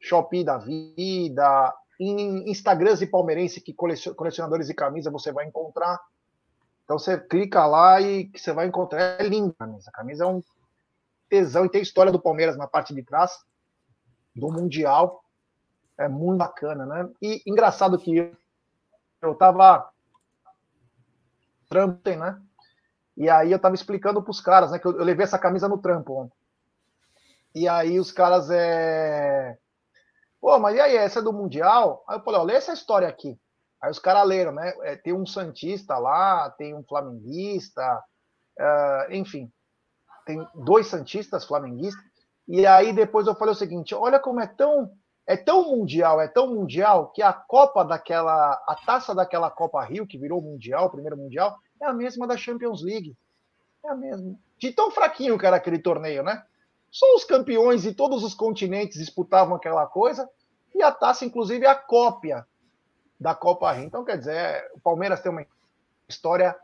Shopee 0.00 0.42
da 0.42 0.58
vida, 0.58 1.72
em 2.00 2.50
Instagrams 2.50 2.98
de 2.98 3.06
palmeirense 3.06 3.60
que 3.60 3.72
colecionadores 3.72 4.66
de 4.66 4.74
camisa 4.74 5.12
você 5.12 5.30
vai 5.30 5.46
encontrar. 5.46 5.96
Então 6.90 6.98
você 6.98 7.16
clica 7.16 7.64
lá 7.66 8.00
e 8.00 8.28
você 8.34 8.52
vai 8.52 8.66
encontrar. 8.66 9.00
É 9.20 9.22
linda 9.22 9.54
a 9.56 9.64
camisa. 9.64 9.90
A 9.90 9.92
camisa 9.92 10.24
é 10.24 10.26
um 10.26 10.42
tesão 11.28 11.64
e 11.64 11.68
tem 11.68 11.80
história 11.80 12.10
do 12.10 12.18
Palmeiras 12.18 12.56
na 12.56 12.66
parte 12.66 12.92
de 12.92 13.00
trás 13.00 13.44
do 14.34 14.50
Mundial. 14.50 15.24
É 15.96 16.08
muito 16.08 16.38
bacana, 16.38 16.84
né? 16.84 17.08
E 17.22 17.42
engraçado 17.46 17.96
que 17.96 18.16
eu, 18.16 18.36
eu 19.22 19.36
tava 19.36 19.88
trampo, 21.68 22.10
né? 22.10 22.42
E 23.16 23.30
aí 23.30 23.52
eu 23.52 23.58
tava 23.60 23.76
explicando 23.76 24.20
para 24.20 24.32
os 24.32 24.40
caras, 24.40 24.72
né? 24.72 24.80
Que 24.80 24.86
eu, 24.86 24.98
eu, 24.98 25.04
levei 25.04 25.22
essa 25.22 25.38
camisa 25.38 25.68
no 25.68 25.78
trampo 25.78 26.12
ontem. 26.14 26.36
E 27.54 27.68
aí 27.68 28.00
os 28.00 28.10
caras 28.10 28.50
é. 28.50 29.56
Pô, 30.40 30.58
mas 30.58 30.74
e 30.74 30.80
aí, 30.80 30.96
essa 30.96 31.20
é 31.20 31.22
do 31.22 31.32
Mundial? 31.32 32.02
Aí 32.08 32.18
eu 32.18 32.24
falei, 32.24 32.42
lê 32.42 32.54
essa 32.54 32.72
história 32.72 33.06
aqui. 33.06 33.38
Aí 33.82 33.90
os 33.90 33.98
caras 33.98 34.26
leram, 34.26 34.52
né? 34.52 34.72
É, 34.82 34.96
tem 34.96 35.12
um 35.12 35.24
Santista 35.24 35.96
lá, 35.98 36.50
tem 36.50 36.74
um 36.74 36.82
Flamenguista, 36.82 38.02
uh, 38.58 39.12
enfim, 39.12 39.50
tem 40.26 40.46
dois 40.54 40.86
Santistas 40.86 41.44
flamenguistas. 41.44 42.04
E 42.46 42.66
aí 42.66 42.92
depois 42.92 43.26
eu 43.26 43.34
falei 43.34 43.52
o 43.52 43.56
seguinte: 43.56 43.94
olha 43.94 44.18
como 44.18 44.40
é 44.40 44.46
tão 44.46 44.90
é 45.26 45.36
tão 45.36 45.76
mundial, 45.76 46.20
é 46.20 46.26
tão 46.26 46.48
mundial 46.48 47.12
que 47.12 47.22
a 47.22 47.32
Copa 47.32 47.84
daquela, 47.84 48.52
a 48.66 48.76
taça 48.84 49.14
daquela 49.14 49.48
Copa 49.48 49.84
Rio 49.84 50.06
que 50.06 50.18
virou 50.18 50.42
mundial, 50.42 50.90
primeiro 50.90 51.16
mundial, 51.16 51.56
é 51.80 51.86
a 51.86 51.92
mesma 51.92 52.26
da 52.26 52.36
Champions 52.36 52.82
League. 52.82 53.16
É 53.84 53.90
a 53.90 53.94
mesma. 53.94 54.34
De 54.58 54.72
tão 54.72 54.90
fraquinho 54.90 55.38
que 55.38 55.46
era 55.46 55.56
aquele 55.56 55.78
torneio, 55.78 56.24
né? 56.24 56.42
Só 56.90 57.06
os 57.14 57.22
campeões 57.22 57.82
de 57.82 57.94
todos 57.94 58.24
os 58.24 58.34
continentes 58.34 58.98
disputavam 58.98 59.54
aquela 59.54 59.86
coisa 59.86 60.28
e 60.74 60.82
a 60.82 60.90
taça, 60.90 61.24
inclusive, 61.24 61.64
é 61.64 61.68
a 61.68 61.76
cópia 61.76 62.44
da 63.20 63.34
Copa 63.34 63.70
Rio. 63.72 63.84
Então, 63.84 64.04
quer 64.04 64.16
dizer, 64.16 64.70
o 64.74 64.80
Palmeiras 64.80 65.20
tem 65.20 65.30
uma 65.30 65.44
história 66.08 66.56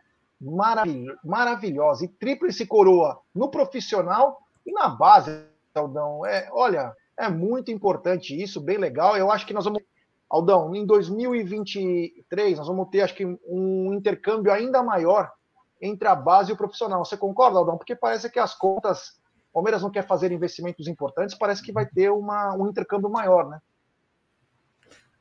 maravilhosa 1.22 2.04
e 2.04 2.08
tríplice 2.08 2.66
coroa 2.66 3.20
no 3.34 3.50
profissional 3.50 4.40
e 4.64 4.72
na 4.72 4.88
base, 4.88 5.44
Aldão. 5.74 6.24
É, 6.24 6.48
olha, 6.52 6.94
é 7.16 7.28
muito 7.28 7.70
importante 7.70 8.40
isso, 8.40 8.60
bem 8.60 8.78
legal. 8.78 9.16
Eu 9.16 9.30
acho 9.30 9.46
que 9.46 9.52
nós 9.52 9.64
vamos, 9.64 9.82
Aldão, 10.28 10.74
em 10.74 10.86
2023, 10.86 12.58
nós 12.58 12.66
vamos 12.66 12.88
ter, 12.88 13.02
acho 13.02 13.14
que, 13.14 13.24
um 13.46 13.92
intercâmbio 13.92 14.50
ainda 14.52 14.82
maior 14.82 15.30
entre 15.80 16.08
a 16.08 16.14
base 16.14 16.50
e 16.50 16.54
o 16.54 16.56
profissional. 16.56 17.04
Você 17.04 17.16
concorda, 17.16 17.58
Aldão? 17.58 17.76
Porque 17.76 17.94
parece 17.94 18.30
que 18.30 18.38
as 18.38 18.54
contas, 18.54 19.20
o 19.50 19.54
Palmeiras 19.54 19.82
não 19.82 19.90
quer 19.90 20.06
fazer 20.06 20.32
investimentos 20.32 20.86
importantes, 20.88 21.36
parece 21.36 21.62
que 21.62 21.72
vai 21.72 21.86
ter 21.86 22.10
uma, 22.10 22.54
um 22.54 22.68
intercâmbio 22.68 23.10
maior, 23.10 23.48
né? 23.48 23.60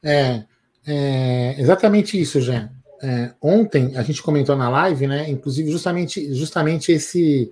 É, 0.03 0.45
é 0.85 1.55
exatamente 1.59 2.19
isso, 2.19 2.39
Jean. 2.39 2.69
É, 3.01 3.31
ontem 3.41 3.95
a 3.95 4.03
gente 4.03 4.23
comentou 4.23 4.55
na 4.55 4.69
live, 4.69 5.07
né? 5.07 5.29
Inclusive 5.29 5.69
justamente, 5.69 6.33
justamente 6.33 6.91
esse 6.91 7.51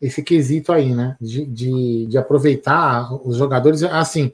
esse 0.00 0.22
quesito 0.22 0.72
aí, 0.72 0.94
né? 0.94 1.16
De, 1.20 1.44
de, 1.44 2.06
de 2.06 2.18
aproveitar 2.18 3.12
os 3.26 3.36
jogadores. 3.36 3.82
Assim, 3.82 4.32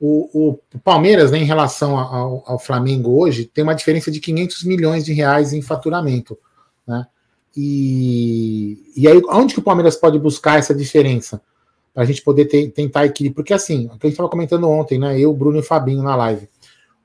o, 0.00 0.52
o 0.52 0.78
Palmeiras, 0.78 1.32
né, 1.32 1.38
em 1.38 1.44
relação 1.44 1.98
ao, 1.98 2.44
ao, 2.46 2.58
Flamengo 2.58 3.20
hoje, 3.20 3.44
tem 3.44 3.64
uma 3.64 3.74
diferença 3.74 4.12
de 4.12 4.20
500 4.20 4.62
milhões 4.62 5.04
de 5.04 5.12
reais 5.12 5.52
em 5.52 5.60
faturamento, 5.60 6.38
né? 6.86 7.04
E, 7.56 8.78
e 8.96 9.08
aí, 9.08 9.20
onde 9.30 9.54
que 9.54 9.60
o 9.60 9.64
Palmeiras 9.64 9.96
pode 9.96 10.16
buscar 10.18 10.58
essa 10.58 10.72
diferença? 10.72 11.42
Para 11.92 12.04
a 12.04 12.06
gente 12.06 12.22
poder 12.22 12.44
ter, 12.44 12.70
tentar 12.70 13.06
equilíbrio. 13.06 13.34
Porque, 13.34 13.52
assim, 13.52 13.86
o 13.86 13.98
que 13.98 14.06
a 14.06 14.08
gente 14.08 14.12
estava 14.12 14.28
comentando 14.28 14.70
ontem, 14.70 15.00
né? 15.00 15.18
Eu, 15.18 15.34
Bruno 15.34 15.58
e 15.58 15.62
Fabinho 15.62 16.04
na 16.04 16.14
live 16.14 16.48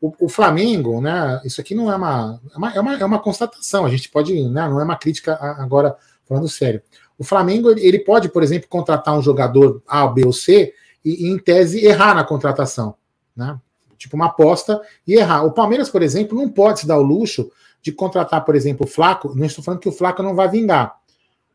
o, 0.04 0.14
o, 0.26 0.28
Flamengo, 0.28 1.00
né? 1.00 1.42
Isso 1.46 1.62
aqui 1.62 1.74
não 1.74 1.90
é 1.90 1.96
uma, 1.96 2.42
é 2.54 2.58
uma, 2.58 2.74
é 2.74 2.80
uma, 2.82 2.94
é 2.98 3.06
uma 3.06 3.20
constatação. 3.20 3.86
A 3.86 3.90
gente 3.90 4.10
pode, 4.10 4.34
né, 4.50 4.68
não 4.68 4.82
é 4.82 4.84
uma 4.84 4.98
crítica 4.98 5.38
agora 5.58 5.96
falando 6.28 6.50
sério. 6.50 6.82
O 7.18 7.24
Flamengo 7.24 7.72
ele 7.72 8.00
pode, 8.00 8.28
por 8.28 8.44
exemplo, 8.44 8.68
contratar 8.68 9.18
um 9.18 9.22
jogador 9.22 9.82
A, 9.88 10.06
B 10.06 10.26
ou 10.26 10.34
C 10.34 10.74
e, 11.06 11.30
em 11.30 11.40
tese, 11.40 11.86
errar 11.86 12.14
na 12.14 12.26
contratação, 12.26 12.96
né? 13.34 13.58
Tipo 13.98 14.18
uma 14.18 14.26
aposta 14.26 14.82
e 15.08 15.14
errar. 15.14 15.46
O 15.46 15.54
Palmeiras, 15.54 15.90
por 15.90 16.02
exemplo, 16.02 16.38
não 16.38 16.50
pode 16.50 16.82
se 16.82 16.88
dar 16.88 16.98
o 16.98 17.02
luxo 17.02 17.50
de 17.82 17.94
contratar, 17.94 18.44
por 18.44 18.58
exemplo, 18.58 18.86
o 18.86 18.90
Flaco. 18.90 19.34
Não 19.34 19.46
estou 19.46 19.64
falando 19.64 19.80
que 19.80 19.88
o 19.88 19.94
Flaco 19.94 20.22
não 20.22 20.36
vai 20.36 20.50
vingar, 20.50 20.98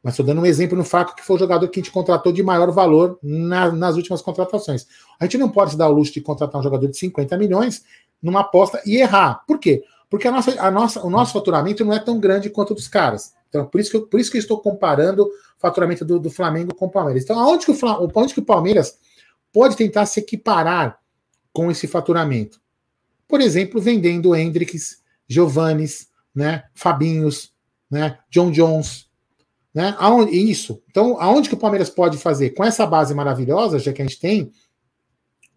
mas 0.03 0.15
estou 0.15 0.25
dando 0.25 0.41
um 0.41 0.47
exemplo 0.47 0.79
no 0.79 0.85
Flaco 0.85 1.15
que 1.15 1.23
foi 1.23 1.37
o 1.37 1.39
jogador 1.39 1.69
que 1.69 1.81
a 1.81 1.83
gente 1.83 1.93
contratou 1.93 2.33
de 2.33 2.43
maior 2.43 2.71
valor 2.71 3.19
na, 3.23 3.71
nas 3.73 3.97
últimas 3.97 4.23
contratações. 4.23 4.87
A 5.21 5.25
gente 5.25 5.37
não 5.37 5.51
pode 5.51 5.73
se 5.73 5.77
dar 5.77 5.91
o 5.91 5.93
luxo 5.93 6.15
de 6.15 6.23
contratar 6.23 6.59
um 6.59 6.65
jogador 6.65 6.89
de 6.89 6.97
50 6.97 7.37
milhões 7.37 7.83
numa 8.23 8.41
aposta 8.41 8.81
e 8.85 8.97
errar. 8.97 9.45
Por 9.47 9.59
quê? 9.59 9.83
Porque 10.11 10.27
a 10.27 10.33
nossa, 10.33 10.61
a 10.61 10.71
nossa, 10.71 11.07
o 11.07 11.11
nosso 11.11 11.33
faturamento 11.33 11.85
não 11.85 11.93
é 11.93 11.99
tão 11.99 12.19
grande 12.19 12.51
quanto 12.51 12.71
o 12.71 12.75
dos 12.75 12.89
caras. 12.89 13.35
Então, 13.49 13.67
por 13.67 13.81
isso 13.81 13.91
que 13.91 13.97
eu, 13.97 14.07
por 14.07 14.21
isso 14.21 14.31
que 14.31 14.37
eu 14.37 14.41
estou 14.41 14.59
comparando 14.61 15.25
o 15.25 15.31
faturamento 15.59 16.05
do, 16.05 16.19
do 16.19 16.31
Flamengo 16.31 16.75
com 16.75 16.87
o 16.87 16.91
Palmeiras. 16.91 17.25
Então, 17.25 17.39
aonde 17.39 17.65
que 17.65 17.73
o, 17.73 18.11
onde 18.15 18.35
que 18.35 18.41
o 18.41 18.45
Palmeiras 18.45 18.99
pode 19.53 19.77
tentar 19.77 20.07
se 20.07 20.21
equiparar 20.21 20.99
com 21.53 21.71
esse 21.71 21.87
faturamento? 21.87 22.61
Por 23.27 23.41
exemplo, 23.41 23.81
vendendo 23.81 24.35
Hendrix, 24.35 25.03
Giovannis, 25.27 26.09
né, 26.35 26.65
Fabinhos, 26.75 27.53
né, 27.91 28.19
John 28.31 28.51
Jones, 28.51 29.09
né? 29.79 29.95
Aonde, 29.99 30.37
isso. 30.37 30.83
Então, 30.91 31.21
aonde 31.21 31.49
que 31.49 31.55
o 31.55 31.59
Palmeiras 31.59 31.91
pode 31.91 32.19
fazer? 32.19 32.51
Com 32.51 32.65
essa 32.65 32.87
base 32.87 33.15
maravilhosa, 33.15 33.79
já 33.79 33.93
que 33.93 34.03
a 34.03 34.05
gente 34.05 34.19
tem, 34.19 34.51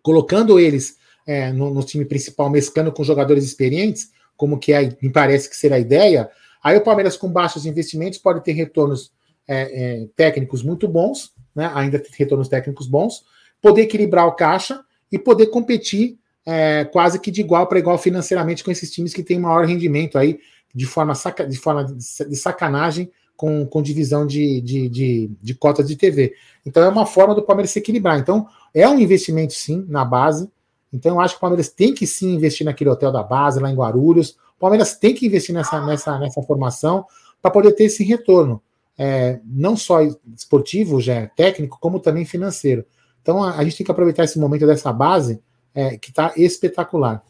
colocando 0.01 0.59
eles 0.59 0.97
é, 1.25 1.51
no, 1.51 1.73
no, 1.73 1.83
time 1.83 2.05
principal, 2.05 2.49
mesclando 2.49 2.91
com 2.91 3.03
jogadores 3.03 3.43
experientes, 3.43 4.11
como 4.35 4.57
que 4.57 4.73
é, 4.73 4.95
me 5.01 5.09
parece 5.09 5.49
que 5.49 5.55
será 5.55 5.75
a 5.75 5.79
ideia, 5.79 6.29
aí 6.63 6.77
o 6.77 6.83
Palmeiras 6.83 7.15
com 7.17 7.31
baixos 7.31 7.65
investimentos 7.65 8.19
pode 8.19 8.43
ter 8.43 8.53
retornos 8.53 9.11
é, 9.47 10.01
é, 10.01 10.07
técnicos 10.15 10.63
muito 10.63 10.87
bons, 10.87 11.33
né, 11.55 11.69
ainda 11.73 12.01
retornos 12.17 12.47
técnicos 12.47 12.87
bons, 12.87 13.23
poder 13.61 13.81
equilibrar 13.81 14.25
o 14.27 14.33
caixa 14.33 14.81
e 15.11 15.19
poder 15.19 15.47
competir 15.47 16.17
é, 16.45 16.85
quase 16.85 17.19
que 17.19 17.29
de 17.29 17.41
igual 17.41 17.67
para 17.67 17.79
igual 17.79 17.97
financeiramente 17.97 18.63
com 18.63 18.71
esses 18.71 18.91
times 18.91 19.13
que 19.13 19.23
têm 19.23 19.39
maior 19.39 19.65
rendimento 19.65 20.17
aí 20.17 20.39
de 20.73 20.85
forma, 20.85 21.13
saca, 21.13 21.45
de, 21.45 21.57
forma 21.57 21.83
de 21.85 22.35
sacanagem 22.35 23.11
com, 23.35 23.65
com 23.65 23.81
divisão 23.81 24.25
de, 24.25 24.61
de, 24.61 24.89
de, 24.89 25.31
de 25.41 25.55
cotas 25.55 25.87
de 25.87 25.95
TV. 25.95 26.33
Então 26.65 26.83
é 26.83 26.87
uma 26.87 27.05
forma 27.05 27.35
do 27.35 27.43
Palmeiras 27.43 27.71
se 27.71 27.79
equilibrar. 27.79 28.19
Então 28.19 28.47
é 28.73 28.87
um 28.87 28.99
investimento 28.99 29.53
sim 29.53 29.85
na 29.89 30.05
base, 30.05 30.49
então 30.93 31.15
eu 31.15 31.21
acho 31.21 31.35
que 31.35 31.37
o 31.37 31.41
Palmeiras 31.41 31.69
tem 31.69 31.93
que 31.93 32.05
sim 32.05 32.33
investir 32.33 32.65
naquele 32.65 32.89
hotel 32.89 33.11
da 33.11 33.23
base, 33.23 33.59
lá 33.59 33.69
em 33.69 33.75
Guarulhos. 33.75 34.31
O 34.57 34.59
Palmeiras 34.59 34.97
tem 34.97 35.13
que 35.13 35.25
investir 35.25 35.55
nessa, 35.55 35.79
nessa, 35.85 36.19
nessa 36.19 36.41
formação 36.41 37.05
para 37.41 37.49
poder 37.49 37.71
ter 37.73 37.85
esse 37.85 38.03
retorno, 38.03 38.61
é, 38.97 39.39
não 39.45 39.75
só 39.75 40.01
esportivo, 40.35 40.99
já 41.01 41.27
técnico, 41.27 41.79
como 41.79 41.99
também 41.99 42.25
financeiro. 42.25 42.85
Então 43.21 43.41
a, 43.43 43.57
a, 43.57 43.63
gente 43.63 43.77
tem 43.77 43.85
que 43.85 43.91
aproveitar 43.91 44.23
esse 44.23 44.37
momento 44.37 44.67
dessa 44.67 44.91
base 44.91 45.41
é, 45.73 45.97
que 45.97 46.09
está 46.09 46.33
espetacular. 46.35 47.23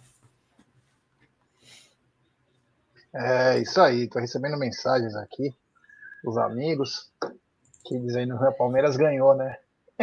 É 3.13 3.59
isso 3.59 3.79
aí, 3.81 4.03
estou 4.03 4.21
recebendo 4.21 4.57
mensagens 4.57 5.15
aqui 5.15 5.53
dos 6.23 6.37
amigos 6.37 7.11
que 7.83 7.99
dizendo 7.99 8.37
que 8.37 8.43
o 8.45 8.53
Palmeiras 8.53 8.95
ganhou, 8.95 9.35
né? 9.35 9.57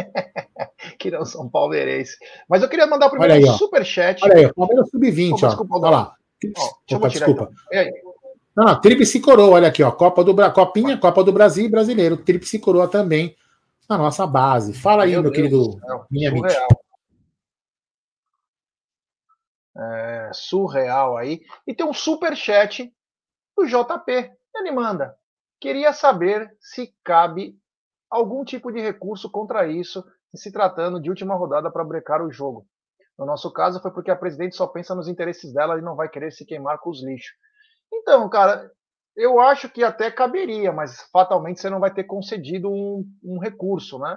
que 0.98 1.10
não 1.10 1.24
são 1.24 1.48
palmeirenses. 1.48 2.16
Mas 2.48 2.62
eu 2.62 2.68
queria 2.68 2.86
mandar 2.86 3.10
primeiro 3.10 3.34
aí, 3.34 3.44
um 3.44 3.52
superchat. 3.58 4.22
Olha 4.24 4.36
aí, 4.36 4.52
Palmeiras 4.52 4.90
Sub-20, 4.90 5.32
ó. 5.42 5.46
Desculpa, 5.48 5.76
olha 5.76 5.90
lá. 5.90 6.14
Ó, 6.56 6.96
Opa, 6.96 7.08
desculpa. 7.08 7.50
Não, 8.56 8.64
não, 8.64 8.80
Tríplice 8.80 9.20
Coroa, 9.20 9.54
olha 9.54 9.68
aqui, 9.68 9.82
ó. 9.82 9.90
Copa 9.90 10.24
do 10.24 10.34
Bra... 10.34 10.50
Copinha, 10.50 10.98
Copa 10.98 11.22
do 11.22 11.32
Brasil 11.32 11.66
e 11.66 11.70
Brasileiro. 11.70 12.16
Tríplice 12.16 12.58
Coroa 12.58 12.88
também 12.88 13.36
na 13.88 13.96
nossa 13.96 14.26
base. 14.26 14.72
Fala 14.72 15.04
aí, 15.04 15.12
meu, 15.12 15.22
meu 15.22 15.32
querido 15.32 15.80
minha 16.10 16.30
surreal. 16.30 16.68
É, 19.76 20.30
surreal 20.32 21.16
aí. 21.16 21.40
E 21.66 21.74
tem 21.74 21.86
um 21.86 21.94
super 21.94 22.36
chat 22.36 22.92
do 23.56 23.64
JP. 23.64 24.32
Ele 24.56 24.72
manda. 24.72 25.16
Queria 25.60 25.92
saber 25.92 26.52
se 26.60 26.94
cabe 27.04 27.56
algum 28.10 28.44
tipo 28.44 28.72
de 28.72 28.80
recurso 28.80 29.30
contra 29.30 29.66
isso, 29.66 30.04
se 30.34 30.52
tratando 30.52 31.00
de 31.00 31.10
última 31.10 31.34
rodada 31.34 31.70
para 31.70 31.84
brecar 31.84 32.22
o 32.22 32.30
jogo. 32.30 32.66
No 33.18 33.26
nosso 33.26 33.52
caso, 33.52 33.80
foi 33.80 33.90
porque 33.90 34.10
a 34.10 34.16
presidente 34.16 34.56
só 34.56 34.66
pensa 34.66 34.94
nos 34.94 35.08
interesses 35.08 35.52
dela 35.52 35.78
e 35.78 35.82
não 35.82 35.96
vai 35.96 36.08
querer 36.08 36.30
se 36.30 36.46
queimar 36.46 36.78
com 36.78 36.90
os 36.90 37.02
lixos. 37.04 37.36
Então, 37.92 38.28
cara, 38.28 38.70
eu 39.16 39.40
acho 39.40 39.68
que 39.68 39.82
até 39.82 40.10
caberia, 40.10 40.72
mas 40.72 41.02
fatalmente 41.10 41.60
você 41.60 41.68
não 41.68 41.80
vai 41.80 41.92
ter 41.92 42.04
concedido 42.04 42.70
um, 42.70 43.04
um 43.24 43.38
recurso, 43.38 43.98
né? 43.98 44.16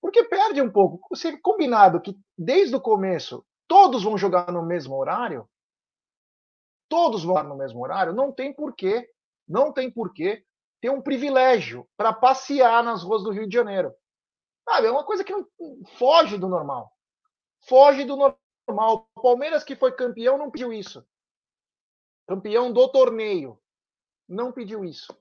Porque 0.00 0.24
perde 0.24 0.62
um 0.62 0.70
pouco. 0.70 1.14
Se 1.14 1.36
combinado 1.42 2.00
que 2.00 2.16
desde 2.36 2.74
o 2.74 2.80
começo 2.80 3.44
todos 3.66 4.02
vão 4.02 4.16
jogar 4.16 4.50
no 4.50 4.64
mesmo 4.64 4.96
horário, 4.96 5.46
todos 6.88 7.22
vão 7.22 7.42
no 7.42 7.56
mesmo 7.56 7.82
horário, 7.82 8.14
não 8.14 8.32
tem 8.32 8.54
porquê, 8.54 9.06
não 9.46 9.72
tem 9.72 9.90
porquê 9.90 10.42
ter 10.80 10.90
um 10.90 11.02
privilégio 11.02 11.88
para 11.96 12.12
passear 12.12 12.82
nas 12.82 13.02
ruas 13.02 13.22
do 13.22 13.30
Rio 13.30 13.48
de 13.48 13.54
Janeiro. 13.54 13.92
Sabe, 14.68 14.86
é 14.86 14.90
uma 14.90 15.04
coisa 15.04 15.24
que 15.24 15.32
não 15.32 15.46
foge 15.98 16.36
do 16.36 16.48
normal. 16.48 16.90
Foge 17.66 18.04
do 18.04 18.16
normal. 18.16 19.08
O 19.16 19.22
Palmeiras 19.22 19.64
que 19.64 19.74
foi 19.74 19.92
campeão 19.92 20.36
não 20.36 20.50
pediu 20.50 20.72
isso. 20.72 21.04
Campeão 22.26 22.72
do 22.72 22.86
torneio 22.88 23.58
não 24.28 24.52
pediu 24.52 24.84
isso. 24.84 25.16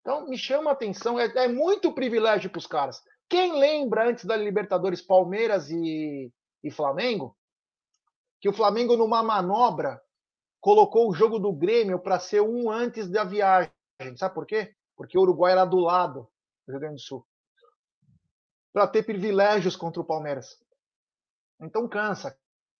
Então, 0.00 0.28
me 0.28 0.38
chama 0.38 0.70
a 0.70 0.72
atenção, 0.72 1.18
é, 1.18 1.26
é 1.26 1.48
muito 1.48 1.92
privilégio 1.92 2.50
para 2.50 2.58
os 2.58 2.66
caras. 2.66 3.02
Quem 3.28 3.58
lembra 3.58 4.08
antes 4.08 4.24
da 4.24 4.36
Libertadores 4.36 5.00
Palmeiras 5.00 5.70
e, 5.70 6.32
e 6.62 6.70
Flamengo? 6.70 7.36
Que 8.40 8.48
o 8.48 8.52
Flamengo, 8.52 8.96
numa 8.96 9.22
manobra, 9.22 10.00
colocou 10.60 11.08
o 11.08 11.14
jogo 11.14 11.38
do 11.38 11.52
Grêmio 11.52 11.98
para 11.98 12.20
ser 12.20 12.40
um 12.40 12.70
antes 12.70 13.08
da 13.08 13.24
viagem. 13.24 13.72
Sabe 14.16 14.34
por 14.34 14.46
quê? 14.46 14.74
Porque 14.96 15.16
o 15.18 15.22
Uruguai 15.22 15.52
era 15.52 15.64
do 15.64 15.78
lado 15.78 16.28
do 16.66 16.72
Rio 16.72 16.80
Grande 16.80 16.96
do 16.96 17.00
Sul. 17.00 17.26
Para 18.72 18.86
ter 18.86 19.02
privilégios 19.02 19.76
contra 19.76 20.00
o 20.00 20.04
Palmeiras. 20.04 20.58
Então 21.60 21.88
cansa, 21.88 22.36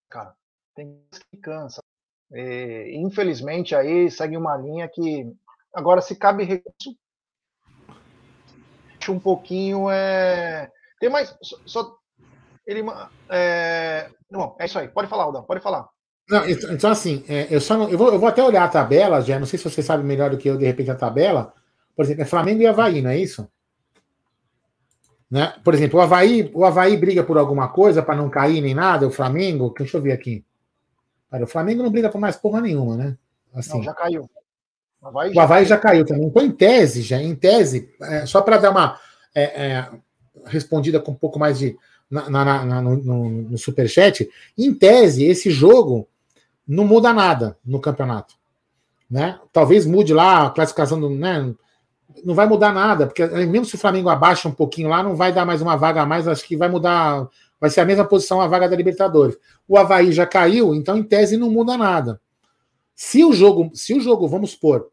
cara. 0.08 0.34
Tem 0.74 1.06
que 1.30 1.36
cansa. 1.38 1.82
E, 2.32 2.96
infelizmente 2.96 3.74
aí 3.74 4.10
segue 4.10 4.38
uma 4.38 4.56
linha 4.56 4.88
que 4.88 5.30
agora 5.74 6.00
se 6.00 6.16
cabe 6.16 6.44
recurso 6.44 6.96
um 9.10 9.20
pouquinho 9.20 9.90
é 9.90 10.72
tem 10.98 11.10
mais 11.10 11.36
só 11.42 11.98
ele 12.66 12.82
é, 13.28 14.10
não 14.30 14.56
é 14.58 14.64
isso 14.64 14.78
aí 14.78 14.88
pode 14.88 15.08
falar 15.08 15.24
Aldão 15.24 15.42
pode 15.42 15.60
falar 15.60 15.86
não, 16.32 16.48
então 16.48 16.90
assim 16.90 17.24
é, 17.28 17.46
eu 17.50 17.60
só 17.60 17.76
não, 17.76 17.88
eu, 17.88 17.98
vou, 17.98 18.12
eu 18.12 18.18
vou 18.18 18.28
até 18.28 18.42
olhar 18.42 18.64
a 18.64 18.68
tabela 18.68 19.20
já 19.20 19.38
não 19.38 19.46
sei 19.46 19.58
se 19.58 19.68
você 19.68 19.82
sabe 19.82 20.02
melhor 20.02 20.30
do 20.30 20.38
que 20.38 20.48
eu 20.48 20.56
de 20.56 20.64
repente 20.64 20.90
a 20.90 20.96
tabela 20.96 21.52
por 21.94 22.04
exemplo 22.04 22.22
é 22.22 22.26
Flamengo 22.26 22.62
e 22.62 22.66
Havaí 22.66 23.02
não 23.02 23.10
é 23.10 23.18
isso 23.18 23.48
né? 25.32 25.54
Por 25.64 25.72
exemplo, 25.72 25.98
o 25.98 26.02
Havaí, 26.02 26.50
o 26.52 26.62
Havaí 26.62 26.94
briga 26.94 27.24
por 27.24 27.38
alguma 27.38 27.66
coisa 27.68 28.02
para 28.02 28.14
não 28.14 28.28
cair 28.28 28.60
nem 28.60 28.74
nada, 28.74 29.08
o 29.08 29.10
Flamengo, 29.10 29.74
deixa 29.74 29.96
eu 29.96 30.02
ver 30.02 30.12
aqui. 30.12 30.44
o 31.32 31.46
Flamengo 31.46 31.82
não 31.82 31.90
briga 31.90 32.10
por 32.10 32.20
mais 32.20 32.36
porra 32.36 32.60
nenhuma, 32.60 32.98
né? 32.98 33.16
Assim. 33.54 33.78
Não, 33.78 33.82
já 33.82 33.94
caiu. 33.94 34.28
O 35.00 35.06
Havaí, 35.06 35.30
o 35.30 35.34
já, 35.34 35.42
Havaí 35.42 35.56
caiu. 35.60 35.68
já, 35.68 35.78
caiu. 35.78 36.04
também. 36.04 36.26
Então, 36.26 36.42
em 36.44 36.52
tese, 36.52 37.00
já, 37.00 37.16
em 37.16 37.34
tese, 37.34 37.88
é, 38.02 38.26
só 38.26 38.42
para 38.42 38.58
dar 38.58 38.72
uma 38.72 39.00
é, 39.34 39.42
é, 39.42 39.88
respondida 40.44 41.00
com 41.00 41.12
um 41.12 41.16
pouco 41.16 41.38
mais 41.38 41.58
de. 41.58 41.78
Na, 42.10 42.28
na, 42.28 42.64
na, 42.66 42.82
no, 42.82 42.96
no, 42.96 43.28
no 43.30 43.56
superchat, 43.56 44.28
em 44.58 44.74
tese, 44.74 45.24
esse 45.24 45.50
jogo 45.50 46.06
não 46.72 46.86
muda 46.86 47.12
nada 47.12 47.58
no 47.64 47.80
campeonato. 47.80 48.34
Né? 49.10 49.38
Talvez 49.52 49.84
mude 49.84 50.14
lá 50.14 50.46
a 50.46 50.50
classificação 50.50 50.98
do. 50.98 51.10
Né? 51.10 51.54
não 52.24 52.34
vai 52.34 52.46
mudar 52.46 52.72
nada, 52.72 53.06
porque 53.06 53.22
eh, 53.22 53.46
mesmo 53.46 53.64
se 53.64 53.74
o 53.74 53.78
Flamengo 53.78 54.08
abaixa 54.08 54.48
um 54.48 54.52
pouquinho 54.52 54.88
lá, 54.88 55.02
não 55.02 55.16
vai 55.16 55.32
dar 55.32 55.46
mais 55.46 55.62
uma 55.62 55.76
vaga 55.76 56.02
a 56.02 56.06
mais, 56.06 56.28
acho 56.28 56.44
que 56.44 56.56
vai 56.56 56.68
mudar, 56.68 57.26
vai 57.58 57.70
ser 57.70 57.80
a 57.80 57.84
mesma 57.86 58.04
posição 58.04 58.40
a 58.40 58.46
vaga 58.46 58.68
da 58.68 58.76
Libertadores. 58.76 59.36
O 59.66 59.78
Havaí 59.78 60.12
já 60.12 60.26
caiu, 60.26 60.74
então 60.74 60.96
em 60.96 61.02
tese 61.02 61.36
não 61.36 61.50
muda 61.50 61.76
nada. 61.76 62.20
Se 62.94 63.24
o 63.24 63.32
jogo, 63.32 63.70
se 63.74 63.94
o 63.94 64.00
jogo, 64.00 64.28
vamos 64.28 64.50
supor, 64.50 64.90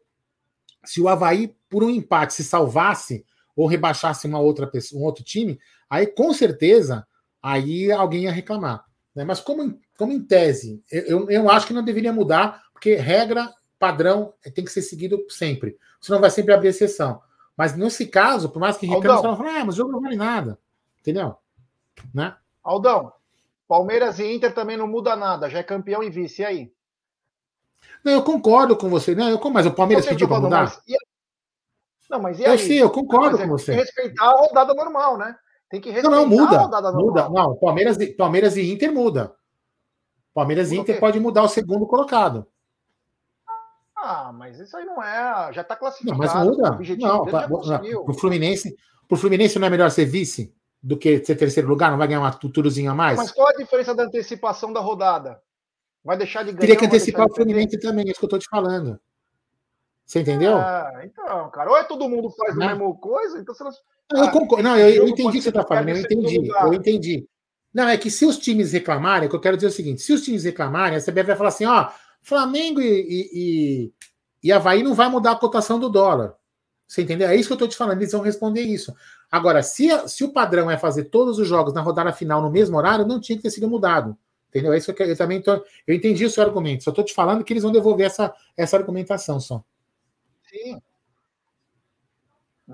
se 0.84 1.00
o 1.00 1.08
Havaí, 1.08 1.54
por 1.68 1.84
um 1.84 1.90
empate, 1.90 2.32
se 2.32 2.42
salvasse 2.42 3.24
ou 3.54 3.66
rebaixasse 3.66 4.26
uma 4.26 4.38
outra 4.38 4.66
pessoa, 4.66 5.02
um 5.02 5.04
outro 5.04 5.22
time, 5.22 5.58
aí 5.88 6.06
com 6.06 6.32
certeza 6.32 7.06
aí 7.42 7.92
alguém 7.92 8.22
ia 8.22 8.32
reclamar. 8.32 8.84
Né? 9.14 9.24
Mas 9.24 9.40
como, 9.40 9.78
como 10.00 10.14
em 10.14 10.22
tese, 10.22 10.82
eu, 10.90 11.28
eu 11.28 11.50
acho 11.50 11.66
que 11.66 11.74
não 11.74 11.84
deveria 11.84 12.10
mudar, 12.10 12.62
porque 12.72 12.94
regra 12.94 13.52
padrão 13.78 14.32
tem 14.54 14.64
que 14.64 14.70
ser 14.72 14.80
seguido 14.80 15.26
sempre. 15.28 15.76
Senão 16.00 16.22
vai 16.22 16.30
sempre 16.30 16.54
abrir 16.54 16.68
exceção. 16.68 17.20
Mas 17.54 17.76
nesse 17.76 18.06
caso, 18.06 18.48
por 18.48 18.60
mais 18.60 18.78
que 18.78 18.86
reclame, 18.86 19.20
você 19.20 19.36
fala, 19.36 19.60
ah, 19.60 19.64
mas 19.66 19.74
o 19.74 19.76
jogo 19.76 19.92
não 19.92 20.00
vale 20.00 20.16
nada. 20.16 20.58
Entendeu? 21.00 21.36
Né? 22.14 22.34
Aldão, 22.64 23.12
Palmeiras 23.68 24.18
e 24.18 24.24
Inter 24.24 24.54
também 24.54 24.74
não 24.74 24.88
muda 24.88 25.14
nada, 25.14 25.50
já 25.50 25.58
é 25.58 25.62
campeão 25.62 26.02
e 26.02 26.08
vice, 26.08 26.40
e 26.40 26.44
aí? 26.46 26.72
Não, 28.02 28.12
eu 28.12 28.22
concordo 28.22 28.74
com 28.78 28.88
você. 28.88 29.14
Não, 29.14 29.28
eu, 29.28 29.50
mas 29.50 29.66
o 29.66 29.74
Palmeiras 29.74 30.06
pediu 30.06 30.26
para 30.26 30.40
mudar? 30.40 30.62
Mas, 30.62 30.80
e... 30.88 30.96
Não, 32.08 32.22
mas 32.22 32.38
e 32.38 32.46
aí? 32.46 32.52
Eu 32.52 32.58
sei, 32.58 32.82
eu 32.82 32.88
concordo 32.88 33.36
com 33.36 33.48
você. 33.48 33.72
Tem 33.72 33.80
que 33.80 33.82
respeitar 33.82 34.30
a 34.30 34.40
rodada 34.40 34.72
normal, 34.72 35.18
né? 35.18 35.36
Tem 35.68 35.78
que 35.78 35.90
respeitar 35.90 36.16
não, 36.16 36.26
não, 36.26 36.28
muda, 36.38 36.56
a 36.56 36.62
rodada 36.62 36.90
normal. 36.90 37.28
Muda. 37.28 37.28
Não, 37.28 37.56
Palmeiras, 37.56 37.98
Palmeiras 38.16 38.56
e 38.56 38.72
Inter 38.72 38.90
muda. 38.90 39.38
Palmeiras 40.32 40.70
e 40.70 40.76
Inter 40.76 40.98
pode 41.00 41.18
mudar 41.18 41.42
o 41.42 41.48
segundo 41.48 41.86
colocado. 41.86 42.46
Ah, 43.96 44.32
mas 44.32 44.58
isso 44.58 44.76
aí 44.76 44.84
não 44.84 45.02
é. 45.02 45.52
Já 45.52 45.60
está 45.62 45.76
classificado. 45.76 46.18
Não, 46.18 46.26
mas 46.26 46.46
muda. 46.46 46.78
não, 46.98 47.24
pra, 47.24 47.48
pro 47.48 48.14
Fluminense, 48.14 48.74
pro 49.06 49.16
Fluminense 49.16 49.58
não 49.58 49.66
é 49.66 49.70
melhor 49.70 49.90
ser 49.90 50.06
vice 50.06 50.54
do 50.82 50.96
que 50.96 51.22
ser 51.24 51.36
terceiro 51.36 51.68
lugar? 51.68 51.90
Não 51.90 51.98
vai 51.98 52.08
ganhar 52.08 52.20
uma 52.20 52.32
tuturuzinha 52.32 52.92
a 52.92 52.94
mais? 52.94 53.18
Mas 53.18 53.30
qual 53.30 53.48
a 53.48 53.52
diferença 53.52 53.94
da 53.94 54.04
antecipação 54.04 54.72
da 54.72 54.80
rodada? 54.80 55.40
Vai 56.02 56.16
deixar 56.16 56.40
de 56.40 56.52
ganhar? 56.52 56.60
Teria 56.60 56.76
que 56.76 56.86
antecipar 56.86 57.26
o 57.26 57.34
Fluminense 57.34 57.78
também, 57.78 58.06
é 58.06 58.10
isso 58.10 58.18
que 58.18 58.24
eu 58.24 58.28
estou 58.28 58.38
te 58.38 58.48
falando. 58.48 58.98
Você 60.06 60.20
entendeu? 60.20 60.56
Ah, 60.56 61.02
então, 61.04 61.50
cara, 61.50 61.70
ou 61.70 61.76
é 61.76 61.84
todo 61.84 62.08
mundo 62.08 62.30
faz 62.30 62.56
não. 62.56 62.66
a 62.66 62.70
mesma 62.70 62.94
coisa, 62.94 63.38
então 63.38 63.54
você 63.54 63.62
não. 63.62 63.70
Não, 64.12 64.24
eu, 64.24 64.30
concordo. 64.32 64.64
não, 64.64 64.76
eu, 64.76 64.88
eu 64.88 65.08
entendi 65.08 65.28
o 65.28 65.32
que 65.32 65.42
você 65.42 65.50
está 65.50 65.64
falando, 65.64 65.90
eu 65.90 65.98
entendi, 65.98 66.48
eu 66.48 66.74
entendi. 66.74 67.28
Não, 67.72 67.88
é 67.88 67.96
que 67.96 68.10
se 68.10 68.26
os 68.26 68.36
times 68.36 68.72
reclamarem, 68.72 69.26
é 69.26 69.28
que 69.28 69.36
eu 69.36 69.40
quero 69.40 69.56
dizer 69.56 69.68
o 69.68 69.72
seguinte: 69.72 70.02
se 70.02 70.12
os 70.12 70.22
times 70.22 70.44
reclamarem, 70.44 70.98
a 70.98 71.00
CBF 71.00 71.22
vai 71.24 71.36
falar 71.36 71.48
assim, 71.48 71.66
ó, 71.66 71.88
Flamengo 72.22 72.80
e, 72.80 72.86
e, 72.86 73.30
e, 73.32 73.92
e 74.44 74.52
Havaí 74.52 74.82
não 74.82 74.94
vai 74.94 75.08
mudar 75.08 75.32
a 75.32 75.36
cotação 75.36 75.78
do 75.78 75.88
dólar. 75.88 76.34
Você 76.86 77.02
entendeu? 77.02 77.28
É 77.28 77.36
isso 77.36 77.48
que 77.48 77.52
eu 77.52 77.54
estou 77.54 77.68
te 77.68 77.76
falando, 77.76 77.98
eles 77.98 78.10
vão 78.10 78.20
responder 78.20 78.62
isso. 78.62 78.92
Agora, 79.30 79.62
se, 79.62 79.88
se 80.08 80.24
o 80.24 80.32
padrão 80.32 80.68
é 80.68 80.76
fazer 80.76 81.04
todos 81.04 81.38
os 81.38 81.46
jogos 81.46 81.72
na 81.72 81.80
rodada 81.80 82.12
final 82.12 82.42
no 82.42 82.50
mesmo 82.50 82.76
horário, 82.76 83.06
não 83.06 83.20
tinha 83.20 83.36
que 83.36 83.42
ter 83.44 83.50
sido 83.50 83.68
mudado. 83.68 84.18
Entendeu? 84.48 84.72
É 84.72 84.78
isso 84.78 84.92
que 84.92 85.00
eu, 85.00 85.06
eu 85.06 85.16
também 85.16 85.40
tô, 85.40 85.64
Eu 85.86 85.94
entendi 85.94 86.24
o 86.24 86.30
seu 86.30 86.42
argumento, 86.42 86.82
só 86.82 86.90
estou 86.90 87.04
te 87.04 87.14
falando 87.14 87.44
que 87.44 87.52
eles 87.52 87.62
vão 87.62 87.70
devolver 87.70 88.06
essa, 88.06 88.34
essa 88.56 88.76
argumentação 88.76 89.38
só. 89.38 89.62
Sim. 90.48 90.82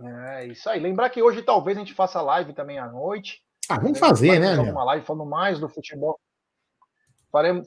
É 0.02 0.46
isso 0.46 0.68
aí. 0.68 0.80
Lembrar 0.80 1.10
que 1.10 1.22
hoje 1.22 1.42
talvez 1.42 1.76
a 1.76 1.80
gente 1.80 1.92
faça 1.92 2.20
live 2.22 2.54
também 2.54 2.78
à 2.78 2.86
noite. 2.86 3.42
Ah, 3.68 3.78
vamos 3.78 3.98
fazer, 3.98 4.38
né? 4.38 4.56
Uma 4.58 4.84
live 4.84 5.04
falando 5.04 5.26
mais 5.28 5.58
do 5.58 5.68
futebol 5.68 6.18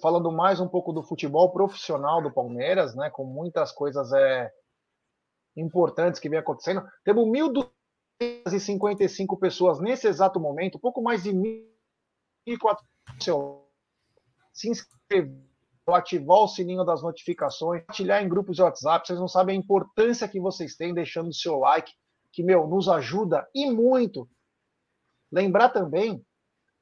falando 0.01 0.31
mais 0.31 0.59
um 0.59 0.67
pouco 0.67 0.91
do 0.91 1.03
futebol 1.03 1.51
profissional 1.51 2.23
do 2.23 2.33
Palmeiras, 2.33 2.95
né, 2.95 3.07
com 3.11 3.23
muitas 3.23 3.71
coisas 3.71 4.11
é, 4.11 4.51
importantes 5.55 6.19
que 6.19 6.27
vem 6.27 6.39
acontecendo. 6.39 6.83
Temos 7.03 7.23
1.255 8.19 9.37
pessoas 9.37 9.79
nesse 9.79 10.07
exato 10.07 10.39
momento, 10.39 10.79
pouco 10.79 11.03
mais 11.03 11.21
de 11.21 11.31
1.400 12.47 13.69
se 14.51 14.69
inscreveram 14.69 15.49
ativar 15.87 16.39
o 16.39 16.47
sininho 16.47 16.83
das 16.83 17.01
notificações, 17.01 17.81
compartilhar 17.81 18.21
em 18.21 18.29
grupos 18.29 18.55
de 18.55 18.61
WhatsApp. 18.61 19.07
Vocês 19.07 19.19
não 19.19 19.27
sabem 19.27 19.55
a 19.55 19.59
importância 19.59 20.27
que 20.27 20.39
vocês 20.39 20.75
têm 20.75 20.93
deixando 20.93 21.29
o 21.29 21.33
seu 21.33 21.57
like, 21.57 21.91
que, 22.31 22.43
meu, 22.43 22.67
nos 22.67 22.87
ajuda 22.87 23.47
e 23.55 23.71
muito. 23.71 24.29
Lembrar 25.31 25.69
também, 25.69 26.23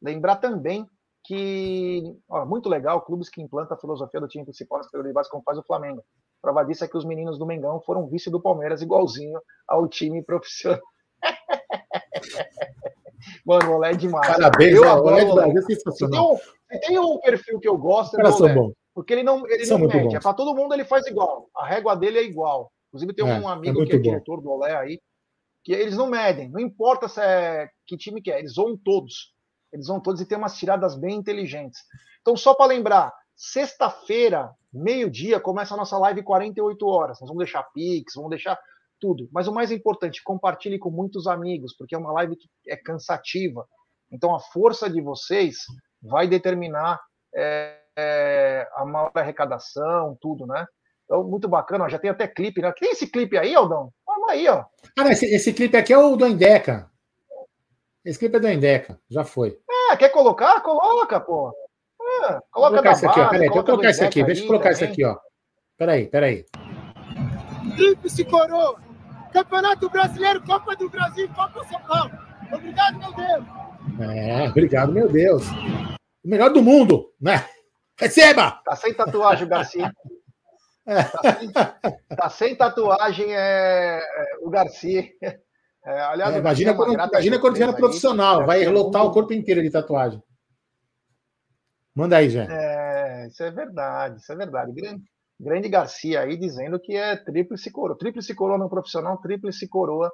lembrar 0.02 0.38
também 0.38 0.88
que, 1.24 2.04
ó, 2.30 2.46
muito 2.46 2.70
legal, 2.70 3.02
clubes 3.02 3.30
que 3.30 3.42
implantam 3.42 3.76
a 3.76 3.80
filosofia 3.80 4.22
do 4.22 4.28
time 4.28 4.46
principal 4.46 4.78
nas 4.78 4.88
categorias 4.88 5.14
base, 5.14 5.30
como 5.30 5.44
faz 5.44 5.58
o 5.58 5.64
Flamengo. 5.64 6.04
Prova 6.42 6.64
disso 6.64 6.86
é 6.86 6.88
que 6.88 6.98
os 6.98 7.04
meninos 7.04 7.38
do 7.38 7.46
Mengão 7.46 7.82
foram 7.82 8.08
vice 8.08 8.30
do 8.30 8.42
Palmeiras, 8.42 8.82
igualzinho 8.82 9.40
ao 9.68 9.88
time 9.88 10.24
profissional. 10.24 10.82
Mano, 13.46 13.72
o 13.72 13.76
Olé 13.76 13.92
é 13.92 13.96
demais. 13.96 14.28
Parabéns, 14.28 14.76
eu 14.76 14.90
adoro 14.90 15.26
o 15.26 15.32
Olé. 15.32 15.50
É 15.50 15.62
sensacional. 15.62 16.40
Tem 16.70 16.80
um, 16.80 16.80
tem 16.80 17.00
um 17.00 17.20
perfil 17.20 17.60
que 17.60 17.68
eu 17.68 17.78
gosto, 17.78 18.20
é 18.20 18.24
do 18.24 18.30
Olé. 18.30 18.74
Porque 18.94 19.14
ele 19.14 19.24
não, 19.24 19.48
ele 19.48 19.66
não 19.68 19.80
mede. 19.80 20.16
É 20.16 20.20
para 20.20 20.34
todo 20.34 20.56
mundo 20.56 20.74
ele 20.74 20.86
faz 20.86 21.06
igual. 21.06 21.50
A 21.56 21.68
régua 21.68 21.96
dele 21.96 22.20
é 22.20 22.24
igual. 22.24 22.72
Inclusive 22.88 23.14
tem 23.14 23.30
é, 23.30 23.40
um 23.40 23.48
amigo 23.48 23.84
é 23.84 23.86
que 23.86 23.94
é 23.94 23.98
bom. 23.98 24.02
diretor 24.02 24.42
do 24.42 24.50
Olé 24.50 24.76
aí, 24.76 25.00
que 25.68 25.74
eles 25.74 25.98
não 25.98 26.08
medem. 26.08 26.48
Não 26.50 26.62
importa 26.62 27.10
se 27.10 27.20
é 27.20 27.70
que 27.86 27.98
time 27.98 28.22
que 28.22 28.32
é, 28.32 28.40
eles 28.40 28.56
vão 28.56 28.78
todos. 28.78 29.34
Eles 29.74 29.88
vão 29.88 30.00
todos 30.00 30.22
e 30.22 30.26
tem 30.26 30.38
umas 30.38 30.58
tiradas 30.58 30.98
bem 30.98 31.18
inteligentes. 31.18 31.82
Então, 32.22 32.38
só 32.38 32.56
para 32.56 32.68
lembrar, 32.68 33.14
sexta-feira, 33.36 34.50
meio-dia, 34.72 35.42
começa 35.42 35.74
a 35.74 35.78
nossa 35.78 35.98
live 35.98 36.24
48 36.24 36.88
horas. 36.88 37.20
Nós 37.20 37.28
vamos 37.28 37.44
deixar 37.44 37.64
Pix, 37.74 38.14
vamos 38.16 38.30
deixar 38.30 38.58
tudo. 38.98 39.28
Mas 39.30 39.46
o 39.50 39.54
mais 39.54 39.70
importante, 39.70 40.24
compartilhe 40.24 40.80
com 40.80 40.90
muitos 40.90 41.28
amigos, 41.28 41.76
porque 41.78 41.96
é 41.96 41.98
uma 41.98 42.14
live 42.14 42.38
que 42.38 42.48
é 42.66 42.78
cansativa. 42.78 43.68
Então, 44.10 44.34
a 44.34 44.40
força 44.40 44.90
de 44.90 45.02
vocês 45.02 45.58
vai 46.02 46.30
determinar 46.30 46.98
é, 47.36 47.78
é, 47.98 48.70
a 48.74 48.86
maior 48.86 49.12
arrecadação, 49.14 50.18
tudo, 50.22 50.48
né? 50.48 50.66
Então, 51.04 51.26
muito 51.26 51.50
bacana, 51.50 51.84
ó, 51.84 51.90
já 51.90 52.00
tem 52.00 52.10
até 52.10 52.26
clipe, 52.26 52.62
né? 52.62 52.72
Tem 52.72 52.92
esse 52.92 53.12
clipe 53.12 53.38
aí, 53.38 53.54
Aldão? 53.54 53.92
Aí, 54.28 54.48
ó. 54.48 54.66
Ah, 54.98 55.10
esse, 55.10 55.26
esse 55.26 55.54
clipe 55.54 55.78
aqui 55.78 55.94
é 55.94 55.98
o 55.98 56.16
do 56.16 56.28
Endeca. 56.28 56.90
Esse 58.04 58.20
clipe 58.20 58.38
é 58.38 58.40
do 58.40 58.50
Endeca, 58.50 59.00
já 59.10 59.24
foi. 59.24 59.58
É, 59.92 59.98
quer 59.98 60.10
colocar? 60.10 60.62
Coloca, 60.62 61.20
pô. 61.20 61.54
É, 62.02 62.40
coloca 62.52 62.82
colocar 62.82 62.92
esse 62.92 63.06
aqui, 63.06 63.20
ó. 63.20 63.30
Peraí, 63.30 63.40
deixa 63.40 63.60
eu 63.60 63.64
colocar 63.64 63.90
esse 63.90 64.04
aqui, 64.04 64.24
deixa 64.24 64.44
eu 64.44 64.48
colocar 64.48 64.72
esse 64.72 64.84
aqui, 64.84 65.06
ó. 65.06 65.18
Peraí, 65.78 66.08
peraí. 66.08 66.46
Tríplice 67.76 68.26
coroa. 68.26 68.80
Campeonato 69.32 69.90
Brasileiro, 69.90 70.42
Copa 70.44 70.76
do 70.76 70.90
Brasil, 70.90 71.30
Copa 71.36 71.64
São 71.66 71.80
Paulo. 71.82 72.12
Obrigado, 72.52 72.98
meu 72.98 73.14
Deus. 73.14 73.46
É, 74.00 74.50
obrigado, 74.50 74.92
meu 74.92 75.10
Deus. 75.10 75.44
O 76.24 76.30
melhor 76.30 76.50
do 76.50 76.64
mundo, 76.64 77.14
né? 77.20 77.46
Receba! 78.00 78.62
Tá 78.64 78.76
sem 78.76 78.94
tatuagem, 78.94 79.48
Garcia. 79.48 79.92
É. 80.88 81.04
Tá, 81.04 81.38
sem, 81.38 81.52
tá 81.52 82.30
sem 82.30 82.56
tatuagem 82.56 83.26
é, 83.30 84.00
é, 84.00 84.26
o 84.42 84.50
Garcia. 84.50 85.04
É, 85.86 86.02
aliás, 86.02 86.36
é, 86.36 86.40
imagina 86.40 86.74
quando, 86.74 86.94
imagina 86.94 87.40
quando 87.40 87.76
profissional, 87.76 88.46
vai 88.46 88.66
lotar 88.66 89.06
o 89.06 89.12
corpo 89.12 89.34
inteiro 89.34 89.62
de 89.62 89.70
tatuagem. 89.70 90.22
Manda 91.94 92.18
aí, 92.18 92.30
Jé. 92.30 92.48
É, 92.50 93.28
isso 93.28 93.44
é 93.44 93.52
verdade, 93.52 94.20
isso 94.20 94.32
é 94.32 94.36
verdade. 94.36 94.72
Grande, 94.72 95.04
grande 95.40 95.70
Garcia 95.70 96.22
aí 96.22 96.38
dizendo 96.38 96.80
que 96.80 96.96
é 96.96 97.16
tríplice 97.16 97.72
coroa. 97.72 97.98
Tríplice 97.98 98.34
coroa 98.36 98.58
no 98.58 98.70
profissional, 98.70 99.18
tríplice 99.18 99.68
coroa 99.68 100.12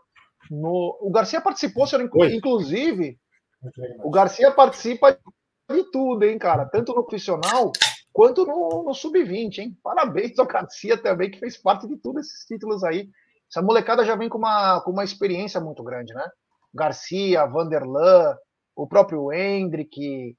no. 0.49 0.97
O 1.01 1.11
Garcia 1.11 1.41
participou, 1.41 1.85
senhor, 1.85 2.09
inclusive. 2.31 3.17
O 4.03 4.09
Garcia 4.09 4.51
participa 4.51 5.17
de 5.69 5.91
tudo, 5.91 6.23
hein, 6.23 6.37
cara? 6.37 6.65
Tanto 6.65 6.93
no 6.93 7.03
profissional 7.03 7.71
quanto 8.13 8.45
no, 8.45 8.83
no 8.83 8.93
sub-20, 8.93 9.57
hein? 9.57 9.77
Parabéns 9.83 10.37
ao 10.37 10.45
Garcia 10.45 10.95
também, 10.95 11.31
que 11.31 11.39
fez 11.39 11.57
parte 11.57 11.87
de 11.87 11.97
todos 11.97 12.27
esses 12.27 12.45
títulos 12.45 12.83
aí. 12.83 13.09
Essa 13.49 13.61
molecada 13.61 14.05
já 14.05 14.15
vem 14.15 14.29
com 14.29 14.37
uma, 14.37 14.79
com 14.81 14.91
uma 14.91 15.03
experiência 15.03 15.59
muito 15.59 15.83
grande, 15.83 16.13
né? 16.13 16.29
Garcia, 16.73 17.45
Vanderlan, 17.45 18.37
o 18.75 18.87
próprio 18.87 19.31
Hendrick. 19.31 20.37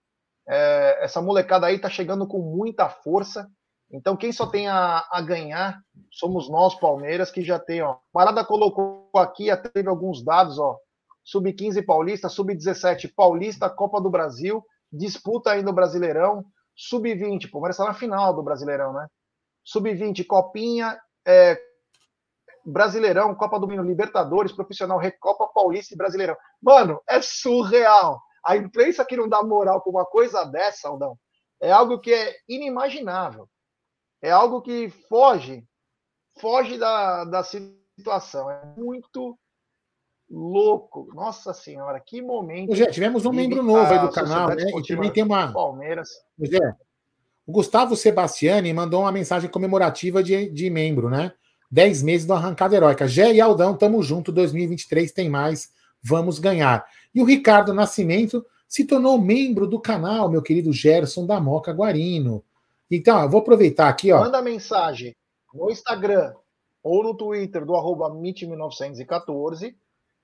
É, 0.49 1.05
essa 1.05 1.21
molecada 1.21 1.67
aí 1.67 1.79
tá 1.79 1.91
chegando 1.91 2.27
com 2.27 2.39
muita 2.39 2.89
força. 2.89 3.49
Então, 3.91 4.17
quem 4.17 4.33
só 4.33 4.47
tem 4.47 4.69
a, 4.69 5.07
a 5.11 5.21
ganhar 5.21 5.81
somos 6.11 6.49
nós, 6.49 6.75
Palmeiras, 6.75 7.31
que 7.31 7.43
já 7.43 7.59
tem, 7.59 7.83
ó. 7.83 7.97
Parada 8.13 8.45
colocou 8.45 9.09
aqui, 9.17 9.51
até 9.51 9.69
teve 9.69 9.89
alguns 9.89 10.25
dados, 10.25 10.59
ó. 10.59 10.79
Sub-15 11.25 11.85
Paulista, 11.85 12.29
Sub-17 12.29 13.13
Paulista, 13.15 13.71
Copa 13.71 14.01
do 14.01 14.11
Brasil, 14.11 14.65
disputa 14.93 15.53
ainda 15.53 15.71
o 15.71 15.75
Brasileirão, 15.75 16.45
Sub-20, 16.77 17.51
Palmeiras 17.51 17.77
está 17.77 17.89
na 17.89 17.95
final 17.95 18.35
do 18.35 18.43
Brasileirão, 18.43 18.93
né? 18.93 19.07
Sub-20, 19.65 20.27
Copinha, 20.27 21.01
é, 21.27 21.59
Brasileirão, 22.65 23.35
Copa 23.35 23.59
do 23.59 23.69
Mundo, 23.69 23.83
Libertadores, 23.83 24.53
Profissional, 24.53 24.99
Recopa 24.99 25.49
Paulista 25.49 25.95
e 25.95 25.97
Brasileirão. 25.97 26.37
Mano, 26.61 27.01
é 27.09 27.21
surreal. 27.21 28.21
A 28.45 28.57
imprensa 28.57 29.05
que 29.05 29.17
não 29.17 29.29
dá 29.29 29.43
moral 29.43 29.81
com 29.83 29.91
uma 29.91 30.05
coisa 30.05 30.45
dessa, 30.45 30.89
Aldão, 30.89 31.19
é 31.61 31.71
algo 31.71 31.99
que 31.99 32.13
é 32.13 32.37
inimaginável. 32.49 33.49
É 34.23 34.31
algo 34.31 34.63
que 34.63 34.91
foge, 35.09 35.67
foge 36.41 36.79
da, 36.79 37.25
da 37.25 37.43
situação. 37.43 38.51
É 38.51 38.65
muito 38.77 39.39
louco. 40.35 41.09
Nossa 41.15 41.55
Senhora, 41.55 42.01
que 42.01 42.21
momento. 42.21 42.75
Já 42.75 42.91
tivemos 42.91 43.25
um 43.25 43.33
membro 43.33 43.63
novo 43.63 43.93
aí 43.93 44.01
do 44.01 44.11
canal, 44.11 44.49
né? 44.49 44.65
E 44.77 44.83
também 44.83 45.11
tem 45.11 45.23
uma. 45.23 45.53
Palmeiras. 45.53 46.09
É, 46.43 46.75
o 47.47 47.53
Gustavo 47.53 47.95
Sebastiani 47.95 48.73
mandou 48.73 49.03
uma 49.03 49.13
mensagem 49.13 49.49
comemorativa 49.49 50.23
de, 50.23 50.51
de 50.51 50.69
membro, 50.69 51.09
né? 51.09 51.33
10 51.71 52.03
meses 52.03 52.27
do 52.27 52.33
Arrancada 52.33 52.75
Heróica. 52.75 53.07
Gé 53.07 53.33
e 53.33 53.41
Aldão, 53.41 53.77
tamo 53.77 54.03
junto. 54.03 54.33
2023 54.33 55.13
tem 55.13 55.29
mais. 55.29 55.71
Vamos 56.03 56.39
ganhar. 56.39 56.85
E 57.15 57.23
o 57.23 57.25
Ricardo 57.25 57.73
Nascimento 57.73 58.45
se 58.69 58.85
tornou 58.85 59.21
membro 59.21 59.67
do 59.67 59.81
canal, 59.81 60.29
meu 60.29 60.43
querido 60.43 60.73
Gerson 60.73 61.27
da 61.27 61.41
Moca 61.41 61.73
Guarino. 61.73 62.45
Então, 62.91 63.23
eu 63.23 63.29
vou 63.31 63.41
aproveitar 63.41 63.89
aqui, 63.89 64.13
ó. 64.13 64.21
Manda 64.21 64.43
mensagem 64.43 65.15
no 65.53 65.71
Instagram 65.71 66.35
ou 66.83 67.03
no 67.03 67.15
Twitter 67.15 67.65
do 67.65 67.75
arroba 67.75 68.11
MIT1914 68.11 69.75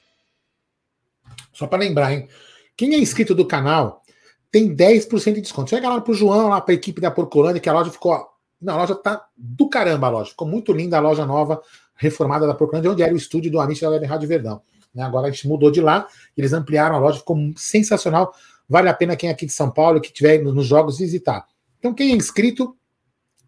Só 1.53 1.67
para 1.67 1.79
lembrar, 1.79 2.13
hein? 2.13 2.29
Quem 2.77 2.95
é 2.95 2.99
inscrito 2.99 3.35
do 3.35 3.45
canal 3.45 4.03
tem 4.51 4.75
10% 4.75 5.35
de 5.35 5.41
desconto. 5.41 5.71
Chega 5.71 5.89
lá 5.89 6.01
pro 6.01 6.15
João, 6.15 6.49
lá 6.49 6.61
para 6.61 6.73
a 6.73 6.77
equipe 6.77 7.01
da 7.01 7.11
Porcolândia, 7.11 7.61
que 7.61 7.69
a 7.69 7.73
loja 7.73 7.91
ficou. 7.91 8.27
Não, 8.61 8.75
a 8.75 8.79
loja 8.79 8.95
tá 8.95 9.25
do 9.37 9.69
caramba, 9.69 10.07
a 10.07 10.11
loja. 10.11 10.31
Ficou 10.31 10.47
muito 10.47 10.73
linda 10.73 10.97
a 10.97 11.01
loja 11.01 11.27
nova, 11.27 11.61
reformada 11.97 12.47
da 12.47 12.55
Porcolândia, 12.55 12.91
onde 12.91 13.03
era 13.03 13.13
o 13.13 13.17
estúdio 13.17 13.51
do 13.51 13.61
Amit 13.61 13.81
da 13.81 13.91
Web 13.91 14.07
Rádio 14.07 14.29
Verdão. 14.29 14.63
Né? 14.95 15.03
Agora 15.03 15.29
a 15.29 15.31
gente 15.31 15.47
mudou 15.47 15.71
de 15.71 15.81
lá, 15.81 16.07
eles 16.37 16.53
ampliaram 16.53 16.97
a 16.97 16.99
loja, 16.99 17.19
ficou 17.19 17.37
sensacional. 17.57 18.35
Vale 18.69 18.89
a 18.89 18.95
pena 18.95 19.17
quem 19.17 19.31
é 19.31 19.33
aqui 19.33 19.47
de 19.47 19.53
São 19.53 19.71
Paulo, 19.71 20.01
que 20.01 20.09
estiver 20.09 20.43
nos 20.43 20.67
jogos, 20.67 20.99
visitar. 20.99 21.47
Então, 21.79 21.95
quem 21.95 22.13
é 22.13 22.15
inscrito, 22.15 22.77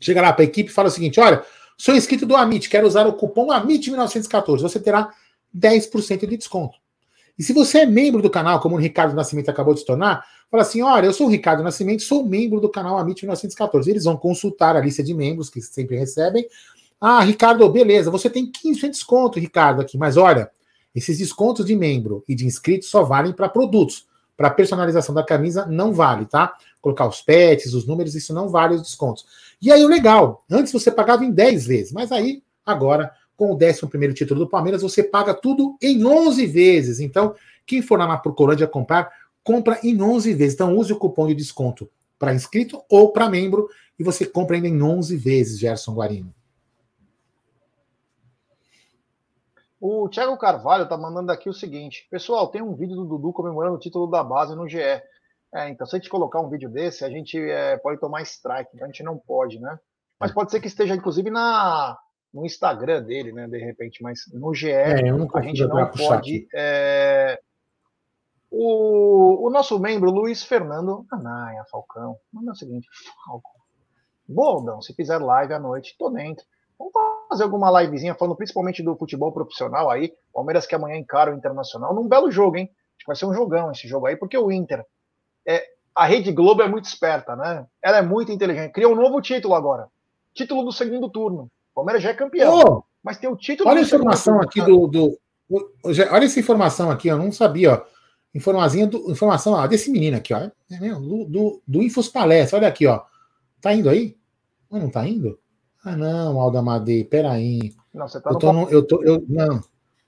chega 0.00 0.22
lá 0.22 0.32
para 0.32 0.42
a 0.42 0.46
equipe 0.46 0.70
e 0.70 0.72
fala 0.72 0.88
o 0.88 0.90
seguinte: 0.90 1.20
olha, 1.20 1.44
sou 1.76 1.94
inscrito 1.94 2.24
do 2.24 2.36
Amit, 2.36 2.68
quero 2.68 2.86
usar 2.86 3.06
o 3.06 3.12
cupom 3.12 3.48
AMIT1914. 3.48 4.60
Você 4.60 4.80
terá 4.80 5.10
10% 5.56 6.26
de 6.26 6.36
desconto. 6.36 6.78
E 7.38 7.42
se 7.42 7.52
você 7.52 7.80
é 7.80 7.86
membro 7.86 8.20
do 8.20 8.30
canal, 8.30 8.60
como 8.60 8.76
o 8.76 8.78
Ricardo 8.78 9.14
Nascimento 9.14 9.50
acabou 9.50 9.74
de 9.74 9.80
se 9.80 9.86
tornar, 9.86 10.24
fala 10.50 10.62
assim: 10.62 10.82
olha, 10.82 11.06
eu 11.06 11.12
sou 11.12 11.26
o 11.26 11.30
Ricardo 11.30 11.62
Nascimento, 11.62 12.02
sou 12.02 12.24
membro 12.24 12.60
do 12.60 12.68
canal 12.68 12.98
Amit 12.98 13.22
1914. 13.22 13.90
Eles 13.90 14.04
vão 14.04 14.16
consultar 14.16 14.76
a 14.76 14.80
lista 14.80 15.02
de 15.02 15.14
membros 15.14 15.50
que 15.50 15.60
sempre 15.60 15.96
recebem. 15.96 16.46
Ah, 17.00 17.22
Ricardo, 17.22 17.66
beleza, 17.70 18.10
você 18.10 18.28
tem 18.28 18.50
15% 18.50 18.80
de 18.80 18.88
desconto, 18.90 19.40
Ricardo, 19.40 19.80
aqui, 19.80 19.96
mas 19.96 20.18
olha, 20.18 20.50
esses 20.94 21.16
descontos 21.16 21.64
de 21.64 21.74
membro 21.74 22.22
e 22.28 22.34
de 22.34 22.44
inscrito 22.44 22.84
só 22.84 23.02
valem 23.02 23.32
para 23.32 23.48
produtos. 23.48 24.06
Para 24.40 24.48
personalização 24.48 25.14
da 25.14 25.22
camisa 25.22 25.66
não 25.66 25.92
vale, 25.92 26.24
tá? 26.24 26.54
Colocar 26.80 27.06
os 27.06 27.20
pets, 27.20 27.74
os 27.74 27.86
números, 27.86 28.14
isso 28.14 28.32
não 28.32 28.48
vale 28.48 28.74
os 28.74 28.80
descontos. 28.80 29.26
E 29.60 29.70
aí 29.70 29.84
o 29.84 29.86
legal, 29.86 30.42
antes 30.50 30.72
você 30.72 30.90
pagava 30.90 31.26
em 31.26 31.30
10 31.30 31.66
vezes, 31.66 31.92
mas 31.92 32.10
aí 32.10 32.42
agora 32.64 33.12
com 33.36 33.52
o 33.52 33.54
11 33.54 34.14
título 34.14 34.40
do 34.40 34.48
Palmeiras, 34.48 34.80
você 34.80 35.02
paga 35.02 35.34
tudo 35.34 35.76
em 35.82 36.02
11 36.06 36.46
vezes. 36.46 37.00
Então, 37.00 37.34
quem 37.66 37.82
for 37.82 37.98
lá 37.98 38.06
na 38.06 38.16
Procolândia 38.16 38.66
comprar, 38.66 39.10
compra 39.44 39.78
em 39.82 40.00
11 40.00 40.32
vezes. 40.32 40.54
Então, 40.54 40.74
use 40.74 40.90
o 40.90 40.96
cupom 40.96 41.26
de 41.26 41.34
desconto 41.34 41.86
para 42.18 42.32
inscrito 42.32 42.80
ou 42.88 43.12
para 43.12 43.28
membro 43.28 43.68
e 43.98 44.02
você 44.02 44.24
compra 44.24 44.56
ainda 44.56 44.68
em 44.68 44.82
11 44.82 45.18
vezes, 45.18 45.58
Gerson 45.58 45.92
Guarino. 45.92 46.32
O 49.80 50.08
Thiago 50.10 50.36
Carvalho 50.36 50.86
tá 50.86 50.96
mandando 50.96 51.32
aqui 51.32 51.48
o 51.48 51.54
seguinte: 51.54 52.06
Pessoal, 52.10 52.48
tem 52.48 52.60
um 52.60 52.74
vídeo 52.74 52.96
do 52.96 53.06
Dudu 53.06 53.32
comemorando 53.32 53.76
o 53.76 53.80
título 53.80 54.06
da 54.06 54.22
base 54.22 54.54
no 54.54 54.68
GE. 54.68 54.78
É, 55.52 55.68
então, 55.68 55.86
se 55.86 55.96
a 55.96 55.98
gente 55.98 56.10
colocar 56.10 56.40
um 56.40 56.48
vídeo 56.48 56.68
desse, 56.68 57.04
a 57.04 57.10
gente 57.10 57.38
é, 57.38 57.76
pode 57.78 57.98
tomar 57.98 58.22
strike, 58.22 58.70
então 58.74 58.86
a 58.86 58.90
gente 58.90 59.02
não 59.02 59.18
pode, 59.18 59.58
né? 59.58 59.78
Mas 60.18 60.32
pode 60.32 60.50
ser 60.50 60.60
que 60.60 60.68
esteja, 60.68 60.94
inclusive, 60.94 61.30
na, 61.30 61.98
no 62.32 62.44
Instagram 62.44 63.02
dele, 63.02 63.32
né? 63.32 63.48
De 63.48 63.58
repente, 63.58 64.02
mas 64.02 64.20
no 64.32 64.54
GE 64.54 64.70
é, 64.70 64.92
a 64.92 64.96
gente 65.42 65.66
não 65.66 65.90
pode. 65.90 66.46
É... 66.54 67.40
O, 68.50 69.46
o, 69.46 69.50
nosso 69.50 69.78
membro, 69.78 70.10
Luiz 70.10 70.42
Fernando 70.42 71.06
Anaia 71.10 71.64
Falcão, 71.70 72.16
manda 72.32 72.52
o 72.52 72.56
seguinte: 72.56 72.86
Falcão, 73.24 73.60
Boldão, 74.28 74.82
se 74.82 74.94
fizer 74.94 75.18
live 75.18 75.54
à 75.54 75.58
noite, 75.58 75.96
tô 75.98 76.10
dentro. 76.10 76.44
Vamos 76.80 76.94
fazer 77.28 77.42
alguma 77.42 77.82
livezinha 77.82 78.14
falando 78.14 78.36
principalmente 78.36 78.82
do 78.82 78.96
futebol 78.96 79.30
profissional 79.30 79.90
aí. 79.90 80.14
Palmeiras 80.32 80.66
que 80.66 80.74
amanhã 80.74 80.96
encara 80.96 81.30
o 81.30 81.36
Internacional 81.36 81.94
num 81.94 82.08
belo 82.08 82.30
jogo, 82.30 82.56
hein? 82.56 82.70
Acho 82.96 83.04
que 83.04 83.06
vai 83.06 83.16
ser 83.16 83.26
um 83.26 83.34
jogão 83.34 83.70
esse 83.70 83.86
jogo 83.86 84.06
aí, 84.06 84.16
porque 84.16 84.38
o 84.38 84.50
Inter. 84.50 84.82
É, 85.46 85.62
a 85.94 86.06
Rede 86.06 86.32
Globo 86.32 86.62
é 86.62 86.68
muito 86.68 86.86
esperta, 86.86 87.36
né? 87.36 87.66
Ela 87.82 87.98
é 87.98 88.02
muito 88.02 88.32
inteligente. 88.32 88.72
Cria 88.72 88.88
um 88.88 88.94
novo 88.94 89.20
título 89.20 89.54
agora. 89.54 89.88
Título 90.32 90.64
do 90.64 90.72
segundo 90.72 91.10
turno. 91.10 91.50
Palmeiras 91.74 92.02
já 92.02 92.10
é 92.10 92.14
campeão. 92.14 92.58
Oh, 92.58 92.82
mas 93.02 93.18
tem 93.18 93.28
o 93.28 93.36
título 93.36 93.68
Olha 93.68 93.80
a 93.80 93.82
informação 93.82 94.40
aqui 94.40 94.62
do, 94.62 94.86
do, 94.86 95.18
do, 95.50 95.72
Olha 95.84 96.24
essa 96.24 96.40
informação 96.40 96.90
aqui, 96.90 97.08
eu 97.08 97.18
não 97.18 97.30
sabia, 97.30 97.74
ó. 97.74 97.82
Informação, 98.34 98.86
do, 98.86 99.10
informação 99.10 99.52
ó, 99.52 99.66
desse 99.66 99.90
menino 99.90 100.16
aqui, 100.16 100.32
ó. 100.32 100.38
É 100.38 100.52
do, 100.94 101.24
do, 101.26 101.62
do 101.66 101.82
Infos 101.82 102.08
Palestra. 102.08 102.58
Olha 102.58 102.68
aqui, 102.68 102.86
ó. 102.86 103.02
Tá 103.60 103.74
indo 103.74 103.90
aí? 103.90 104.16
Não 104.70 104.88
tá 104.88 105.06
indo? 105.06 105.38
Ah, 105.84 105.96
não, 105.96 106.38
Alda 106.38 106.58
Amadei, 106.58 107.04
peraí. 107.04 107.74
Não, 107.92 108.06
você 108.06 108.20
tá 108.20 108.30
eu 108.30 108.38
tô 108.38 108.52
no... 108.52 108.68
eu 108.68 108.86
tô, 108.86 109.02
eu, 109.02 109.24
não. 109.28 109.62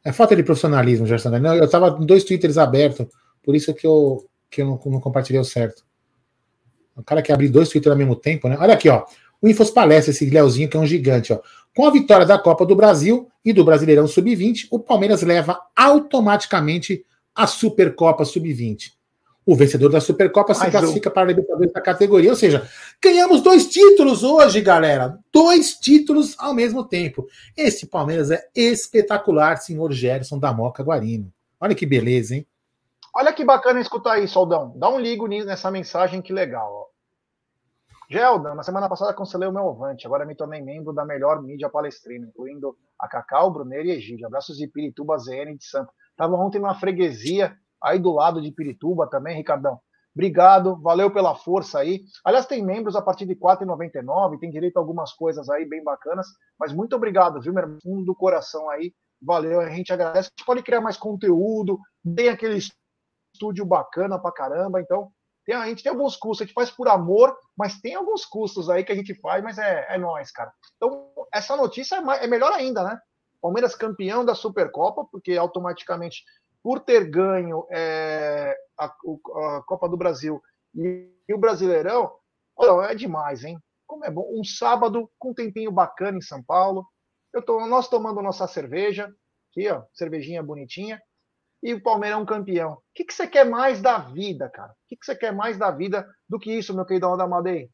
É 0.05 0.13
falta 0.13 0.37
de 0.37 0.43
profissionalismo, 0.43 1.07
Gerson. 1.07 1.31
Não, 1.39 1.55
eu 1.55 1.69
tava 1.69 1.95
com 1.95 2.05
dois 2.05 2.25
twitters 2.25 2.59
abertos, 2.59 3.07
por 3.43 3.55
isso 3.55 3.73
que 3.73 3.87
eu, 3.87 4.29
que 4.51 4.63
eu 4.63 4.67
não, 4.67 4.81
não 4.87 5.01
compartilhei 5.01 5.41
o 5.41 5.45
certo. 5.45 5.85
O 6.97 7.03
cara 7.03 7.23
que 7.23 7.33
abrir 7.33 7.49
dois 7.49 7.69
twitters 7.69 7.93
ao 7.93 7.99
mesmo 7.99 8.17
tempo, 8.17 8.49
né? 8.49 8.57
Olha 8.61 8.75
aqui, 8.75 8.89
ó. 8.89 9.05
O 9.41 9.49
Infos 9.49 9.71
Palestra, 9.71 10.11
esse 10.11 10.29
Leozinho 10.29 10.69
que 10.69 10.77
é 10.77 10.81
um 10.81 10.87
gigante, 10.87 11.33
ó. 11.33 11.41
Com 11.75 11.87
a 11.87 11.91
vitória 11.91 12.27
da 12.27 12.39
Copa 12.39 12.67
do 12.67 12.77
Brasil 12.77 13.29
e 13.45 13.53
do 13.53 13.65
Brasileirão 13.65 14.07
Sub-20, 14.07 14.69
o 14.71 14.79
Palmeiras 14.79 15.23
leva 15.23 15.59
automaticamente 15.75 17.05
a 17.35 17.47
Supercopa 17.47 18.25
Sub-20. 18.25 18.93
O 19.45 19.57
vencedor 19.57 19.91
da 19.91 20.01
Supercopa 20.01 20.55
se 20.55 20.71
classifica 20.71 21.11
para 21.11 21.23
a 21.23 21.27
Libertadores 21.27 21.73
da 21.73 21.81
categoria. 21.81 22.31
Ou 22.31 22.37
seja, 22.37 22.69
ganhamos 23.03 23.41
dois 23.41 23.67
títulos 23.67 24.23
hoje, 24.23 24.61
galera. 24.61 25.19
Dois 25.33 25.75
títulos 25.75 26.37
ao 26.39 26.55
mesmo 26.55 26.85
tempo. 26.85 27.27
Esse 27.57 27.87
Palmeiras 27.87 28.31
é 28.31 28.49
espetacular, 28.55 29.57
senhor 29.57 29.91
Gerson 29.93 30.39
da 30.39 30.53
Moca 30.53 30.83
Guarino. 30.85 31.33
Olha 31.61 31.75
que 31.75 31.85
beleza, 31.85 32.37
hein? 32.37 32.47
Olha 33.15 33.33
que 33.33 33.45
bacana 33.45 33.81
escutar 33.81 34.23
isso, 34.23 34.39
Aldão. 34.39 34.73
Dá 34.77 34.89
um 34.89 34.99
ligo 34.99 35.27
nessa 35.27 35.71
mensagem, 35.71 36.23
que 36.23 36.33
legal. 36.33 36.73
Ó. 36.73 36.93
Gelda, 38.09 38.55
na 38.55 38.63
semana 38.63 38.89
passada 38.89 39.15
cancelei 39.15 39.49
o 39.49 39.53
meu 39.53 39.65
Ovante, 39.65 40.07
agora 40.07 40.27
me 40.27 40.35
tornei 40.35 40.61
membro 40.61 40.93
da 40.93 41.05
melhor 41.05 41.43
mídia 41.43 41.69
palestrina, 41.69 42.27
incluindo 42.27 42.77
a 42.99 43.09
Cacau, 43.09 43.51
Bruneiro 43.51 43.89
e 43.89 43.91
Egídio. 43.91 44.27
Abraços 44.27 44.57
de 44.57 44.67
Pirituba, 44.67 45.19
ZN 45.19 45.57
de 45.57 45.65
Sampa. 45.65 45.93
Estava 46.11 46.35
ontem 46.37 46.59
numa 46.59 46.75
freguesia 46.75 47.57
aí 47.83 47.99
do 47.99 48.13
lado 48.13 48.41
de 48.41 48.51
Pirituba 48.51 49.09
também, 49.09 49.37
Ricardão. 49.37 49.81
Obrigado, 50.15 50.77
valeu 50.81 51.11
pela 51.11 51.35
força 51.35 51.79
aí. 51.79 52.03
Aliás, 52.25 52.47
tem 52.47 52.63
membros 52.63 52.95
a 52.95 53.03
partir 53.03 53.25
de 53.25 53.33
R$ 53.33 53.41
4,99, 53.41 54.39
tem 54.39 54.51
direito 54.51 54.77
a 54.77 54.81
algumas 54.81 55.13
coisas 55.13 55.49
aí 55.49 55.65
bem 55.65 55.83
bacanas, 55.83 56.27
mas 56.59 56.73
muito 56.73 56.95
obrigado, 56.95 57.41
viu, 57.41 57.53
meu 57.53 57.79
fundo 57.83 58.05
do 58.05 58.15
coração 58.15 58.69
aí. 58.69 58.93
Valeu, 59.21 59.61
a 59.61 59.71
gente 59.71 59.93
agradece. 59.93 60.29
A 60.29 60.33
gente 60.37 60.45
pode 60.45 60.63
criar 60.63 60.81
mais 60.81 60.97
conteúdo, 60.97 61.79
tem 62.17 62.29
aquele 62.29 62.59
estúdio 63.35 63.65
bacana 63.65 64.19
pra 64.19 64.33
caramba, 64.33 64.81
então 64.81 65.11
tem, 65.47 65.55
a 65.55 65.67
gente 65.67 65.83
tem 65.83 65.91
alguns 65.91 66.17
custos, 66.17 66.43
a 66.43 66.47
gente 66.47 66.55
faz 66.55 66.71
por 66.71 66.89
amor, 66.89 67.37
mas 67.57 67.81
tem 67.81 67.95
alguns 67.95 68.25
custos 68.25 68.69
aí 68.69 68.85
que 68.85 68.93
a 68.93 68.95
gente 68.95 69.15
faz, 69.21 69.43
mas 69.43 69.59
é, 69.59 69.87
é 69.89 69.99
nós, 69.99 70.31
cara. 70.31 70.53
Então, 70.77 71.11
essa 71.33 71.57
notícia 71.57 71.97
é, 71.97 72.25
é 72.25 72.27
melhor 72.27 72.53
ainda, 72.53 72.85
né? 72.85 73.01
Palmeiras 73.41 73.75
campeão 73.75 74.25
da 74.25 74.37
Supercopa, 74.37 75.05
porque 75.11 75.37
automaticamente 75.37 76.23
por 76.63 76.81
ter 76.81 77.11
ganho 77.11 77.67
é, 77.71 78.57
a, 78.79 78.87
a, 78.87 79.63
Copa 79.67 79.89
do 79.89 79.97
Brasil 79.97 80.41
e, 80.75 81.11
e, 81.29 81.35
o 81.35 81.39
Brasileirão, 81.39 82.13
olha, 82.57 82.93
é 82.93 82.95
demais, 82.95 83.45
hein? 83.45 83.59
Como 83.87 84.05
é 84.05 84.11
bom. 84.11 84.27
Um 84.33 84.45
sábado 84.45 85.11
com 85.19 85.31
um 85.31 85.35
tempinho 85.35 85.73
bacana 85.73 86.19
em 86.19 86.23
São 86.23 86.43
Paulo. 86.43 86.87
Eu 87.33 87.43
tô, 87.43 87.67
nós 87.67 87.89
tomando 87.89 88.23
nossa 88.23 88.47
cerveja, 88.47 89.13
aqui, 89.51 89.69
ó, 89.69 89.83
cervejinha 89.93 90.43
bonitinha, 90.43 91.01
e 91.63 91.75
o 91.75 91.83
Palmeirão 91.83 92.25
campeão. 92.25 92.73
O 92.73 92.79
que, 92.95 93.05
que 93.05 93.15
você 93.15 93.27
quer 93.27 93.45
mais 93.45 93.81
da 93.81 93.99
vida, 93.99 94.49
cara? 94.49 94.73
O 94.73 94.75
que, 94.89 94.97
que 94.97 95.05
você 95.05 95.15
quer 95.15 95.33
mais 95.33 95.57
da 95.57 95.71
vida 95.71 96.07
do 96.29 96.39
que 96.39 96.53
isso, 96.53 96.75
meu 96.75 96.85
querido 96.85 97.07
Amadei? 97.07 97.71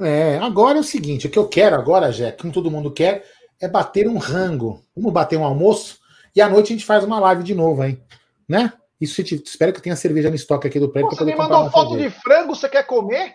É, 0.00 0.38
agora 0.38 0.78
é 0.78 0.80
o 0.80 0.84
seguinte: 0.84 1.26
o 1.26 1.30
que 1.30 1.38
eu 1.38 1.48
quero 1.48 1.76
agora, 1.76 2.12
Jé, 2.12 2.32
como 2.32 2.52
todo 2.52 2.70
mundo 2.70 2.92
quer, 2.92 3.24
é 3.60 3.68
bater 3.68 4.08
um 4.08 4.18
rango. 4.18 4.82
Vamos 4.94 5.12
bater 5.12 5.38
um 5.38 5.44
almoço? 5.44 5.98
E 6.34 6.40
à 6.40 6.48
noite 6.48 6.72
a 6.72 6.76
gente 6.76 6.86
faz 6.86 7.04
uma 7.04 7.20
live 7.20 7.42
de 7.42 7.54
novo, 7.54 7.84
hein? 7.84 8.02
Né? 8.48 8.72
Isso 9.00 9.20
a 9.20 9.24
gente 9.24 9.44
espera 9.46 9.72
que 9.72 9.82
tenha 9.82 9.96
cerveja 9.96 10.28
no 10.28 10.36
estoque 10.36 10.66
aqui 10.66 10.80
do 10.80 10.90
prédio. 10.90 11.10
Você 11.10 11.24
me 11.24 11.34
mandou 11.34 11.70
foto 11.70 11.90
cerveja. 11.90 12.10
de 12.10 12.20
frango, 12.20 12.54
você 12.54 12.68
quer 12.68 12.84
comer? 12.84 13.34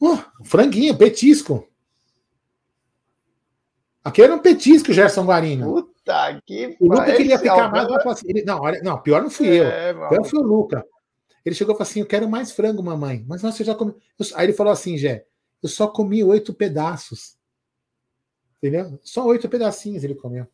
Uh, 0.00 0.18
franguinho, 0.44 0.96
petisco. 0.96 1.66
Aqui 4.02 4.22
era 4.22 4.34
um 4.34 4.38
petisco, 4.38 4.92
Gerson 4.92 5.24
Guarino. 5.24 5.72
Puta 5.72 6.40
que 6.46 6.76
O 6.80 6.88
Luca 6.88 7.14
queria 7.14 7.38
ficar 7.38 7.70
mais. 7.70 7.88
Assim, 8.06 8.26
ele, 8.28 8.42
não, 8.44 8.60
olha, 8.60 8.80
não, 8.82 9.00
pior 9.00 9.22
não 9.22 9.30
fui 9.30 9.58
é, 9.58 9.92
eu. 9.92 10.08
Pior 10.08 10.24
foi 10.24 10.40
o 10.40 10.42
Luca. 10.42 10.86
Ele 11.44 11.54
chegou 11.54 11.74
e 11.74 11.76
falou 11.76 11.88
assim: 11.88 12.00
Eu 12.00 12.06
quero 12.06 12.28
mais 12.28 12.52
frango, 12.52 12.82
mamãe. 12.82 13.24
Mas 13.28 13.42
você 13.42 13.62
já 13.62 13.74
comeu. 13.74 13.96
Aí 14.34 14.46
ele 14.46 14.52
falou 14.52 14.72
assim, 14.72 14.96
Jé, 14.96 15.26
eu 15.62 15.68
só 15.68 15.86
comi 15.86 16.24
oito 16.24 16.54
pedaços. 16.54 17.36
Entendeu? 18.58 18.98
Só 19.02 19.26
oito 19.26 19.48
pedacinhos 19.48 20.02
ele 20.02 20.14
comeu. 20.14 20.46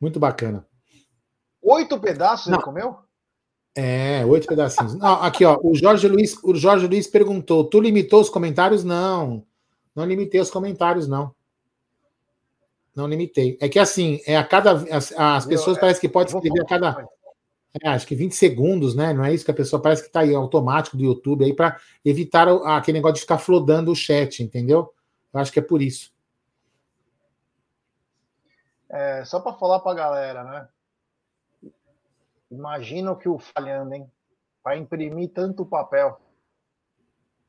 Muito 0.00 0.20
bacana. 0.20 0.66
Oito 1.62 1.98
pedaços 1.98 2.46
Não. 2.46 2.54
ele 2.54 2.64
comeu? 2.64 2.96
É, 3.80 4.24
oito 4.26 4.48
pedacinhos. 4.48 4.94
Não, 4.94 5.22
aqui, 5.22 5.44
ó, 5.44 5.56
o 5.62 5.72
Jorge 5.72 6.08
Luiz, 6.08 6.36
o 6.42 6.52
Jorge 6.56 6.88
Luiz 6.88 7.06
perguntou: 7.06 7.62
tu 7.62 7.80
limitou 7.80 8.20
os 8.20 8.28
comentários? 8.28 8.82
Não, 8.82 9.46
não 9.94 10.04
limitei 10.04 10.40
os 10.40 10.50
comentários, 10.50 11.06
não. 11.06 11.32
Não 12.92 13.06
limitei. 13.06 13.56
É 13.60 13.68
que 13.68 13.78
assim, 13.78 14.20
é 14.26 14.36
a 14.36 14.42
cada. 14.42 14.72
As, 14.72 15.12
as 15.12 15.46
pessoas 15.46 15.76
Eu, 15.76 15.80
parece 15.80 16.00
que 16.00 16.08
pode 16.08 16.34
escrever 16.34 16.60
a 16.60 16.64
cada. 16.64 17.08
É, 17.80 17.90
acho 17.90 18.04
que 18.04 18.16
20 18.16 18.32
segundos, 18.34 18.96
né? 18.96 19.12
Não 19.12 19.24
é 19.24 19.32
isso 19.32 19.44
que 19.44 19.50
a 19.52 19.54
pessoa 19.54 19.80
parece 19.80 20.02
que 20.02 20.08
está 20.08 20.20
aí 20.20 20.34
automático 20.34 20.96
do 20.96 21.04
YouTube 21.04 21.44
aí 21.44 21.54
para 21.54 21.78
evitar 22.04 22.48
aquele 22.48 22.98
negócio 22.98 23.16
de 23.16 23.20
ficar 23.20 23.38
flodando 23.38 23.92
o 23.92 23.94
chat, 23.94 24.42
entendeu? 24.42 24.92
Eu 25.32 25.38
acho 25.38 25.52
que 25.52 25.60
é 25.60 25.62
por 25.62 25.80
isso. 25.80 26.10
É, 28.90 29.24
só 29.24 29.40
para 29.40 29.56
falar 29.58 29.80
para 29.80 29.92
a 29.92 29.94
galera, 29.94 30.44
né? 30.44 30.68
Imagina 32.50 33.12
o 33.12 33.16
que 33.16 33.28
o 33.28 33.38
falhando, 33.38 33.94
hein? 33.94 34.10
Para 34.62 34.76
imprimir 34.76 35.32
tanto 35.32 35.66
papel. 35.66 36.20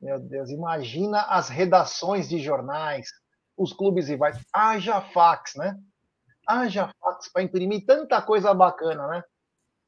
Meu 0.00 0.18
Deus, 0.18 0.50
imagina 0.50 1.22
as 1.22 1.48
redações 1.48 2.28
de 2.28 2.38
jornais, 2.38 3.08
os 3.56 3.72
clubes 3.72 4.08
rivais. 4.08 4.42
Haja 4.52 5.00
fax, 5.00 5.54
né? 5.54 5.78
Haja 6.46 6.92
fax 7.00 7.28
para 7.28 7.42
imprimir 7.42 7.84
tanta 7.86 8.20
coisa 8.20 8.52
bacana, 8.52 9.06
né? 9.08 9.24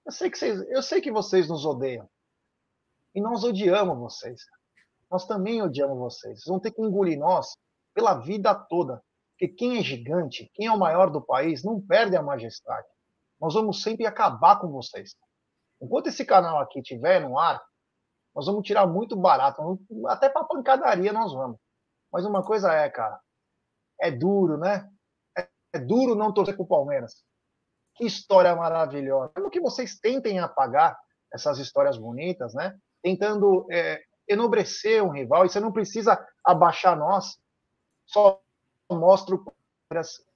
Eu 0.05 0.13
sei, 0.13 0.31
que 0.31 0.39
vocês, 0.39 0.61
eu 0.71 0.83
sei 0.83 1.01
que 1.01 1.13
vocês 1.13 1.49
nos 1.49 1.65
odeiam. 1.65 2.09
E 3.15 3.21
nós 3.21 3.45
odiamos 3.45 3.99
vocês. 3.99 4.43
Nós 5.11 5.27
também 5.27 5.63
odiamos 5.63 5.99
vocês. 5.99 6.41
Vocês 6.41 6.49
vão 6.49 6.59
ter 6.59 6.73
que 6.73 6.83
engolir 6.83 7.19
nós 7.19 7.55
pela 7.95 8.15
vida 8.15 8.55
toda. 8.55 9.03
Porque 9.43 9.49
quem 9.49 9.79
é 9.79 9.83
gigante, 9.83 10.49
quem 10.55 10.69
é 10.69 10.71
o 10.71 10.79
maior 10.79 11.11
do 11.11 11.21
país, 11.21 11.65
não 11.65 11.81
perde 11.81 12.17
a 12.17 12.23
majestade. 12.23 12.87
Nós 13.41 13.55
vamos 13.55 13.83
sempre 13.83 14.07
acabar 14.07 14.61
com 14.61 14.69
vocês. 14.71 15.17
Enquanto 15.81 16.07
esse 16.07 16.25
canal 16.25 16.61
aqui 16.61 16.79
estiver 16.79 17.21
no 17.21 17.37
ar, 17.37 17.61
nós 18.33 18.47
vamos 18.47 18.65
tirar 18.65 18.87
muito 18.87 19.17
barato. 19.17 19.81
Até 20.07 20.29
para 20.29 20.45
pancadaria 20.45 21.13
nós 21.13 21.35
vamos. 21.35 21.59
Mas 22.13 22.25
uma 22.25 22.45
coisa 22.45 22.73
é, 22.73 22.89
cara, 22.89 23.19
é 24.01 24.13
duro, 24.13 24.59
né? 24.59 24.89
É, 25.37 25.81
duro 25.81 26.15
não 26.15 26.33
torcer 26.33 26.55
para 26.55 26.63
o 26.63 26.69
Palmeiras. 26.69 27.25
Que 27.97 28.07
história 28.07 28.55
maravilhosa. 28.55 29.33
Como 29.35 29.51
que 29.51 29.61
vocês 29.61 29.99
tentem 29.99 30.39
apagar 30.39 30.97
essas 31.35 31.59
histórias 31.59 31.99
bonitas, 31.99 32.55
né? 32.55 32.79
Tentando 33.03 33.67
é, 33.73 34.01
enobrecer 34.29 35.03
um 35.03 35.11
rival, 35.11 35.45
e 35.45 35.49
você 35.49 35.59
não 35.59 35.73
precisa 35.73 36.25
abaixar 36.45 36.97
nós. 36.97 37.37
Só 38.07 38.42
mostra 38.99 39.35
o 39.35 39.45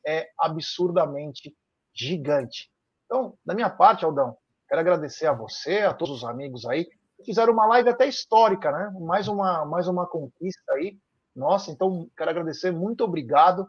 é 0.07 0.29
absurdamente 0.39 1.57
gigante. 1.95 2.71
Então, 3.07 3.39
da 3.45 3.55
minha 3.55 3.71
parte, 3.71 4.05
Aldão, 4.05 4.37
quero 4.69 4.81
agradecer 4.81 5.27
a 5.27 5.33
você, 5.33 5.79
a 5.79 5.95
todos 5.95 6.17
os 6.17 6.25
amigos 6.25 6.67
aí, 6.67 6.85
que 6.85 7.25
fizeram 7.25 7.53
uma 7.53 7.67
live 7.67 7.89
até 7.89 8.07
histórica, 8.07 8.71
né? 8.71 8.93
Mais 9.01 9.29
uma, 9.29 9.65
mais 9.65 9.89
uma 9.89 10.07
conquista 10.07 10.75
aí. 10.75 10.99
Nossa, 11.35 11.71
então 11.71 12.09
quero 12.17 12.31
agradecer, 12.31 12.71
muito 12.71 13.03
obrigado 13.03 13.67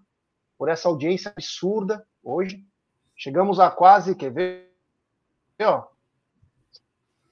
por 0.57 0.67
essa 0.67 0.89
audiência 0.89 1.31
absurda 1.31 2.05
hoje. 2.21 2.65
Chegamos 3.15 3.59
a 3.59 3.71
quase, 3.71 4.15
quer 4.15 4.31
ver? 4.31 4.75
Ó, 5.61 5.87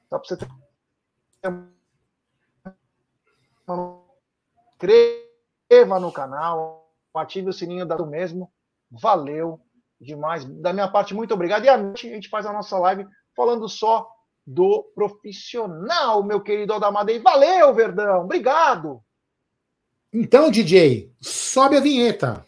só 0.10 0.20
para 0.20 0.28
você 0.28 0.38
ter 0.38 0.48
inscreva 5.76 6.00
no 6.00 6.12
canal, 6.12 6.85
ative 7.20 7.50
o 7.50 7.54
sininho 7.54 7.86
do 7.86 8.06
mesmo. 8.06 8.52
Valeu 8.92 9.60
demais. 10.00 10.46
Da 10.46 10.74
minha 10.74 10.88
parte, 10.88 11.14
muito 11.14 11.34
obrigado. 11.34 11.66
E 11.66 11.70
à 11.70 11.78
noite 11.78 12.08
a 12.08 12.14
gente 12.14 12.30
faz 12.30 12.46
a 12.46 12.54
nossa 12.54 12.78
live 12.78 13.06
falando 13.36 13.68
só 13.68 14.08
do 14.46 14.84
profissional, 14.94 16.24
meu 16.24 16.40
querido 16.42 16.74
Aldamadei. 16.74 17.20
Valeu, 17.20 17.74
Verdão. 17.74 18.26
Obrigado. 18.26 19.02
Então, 20.14 20.52
DJ, 20.52 21.12
sobe 21.20 21.78
a 21.78 21.82
vinheta. 21.82 22.46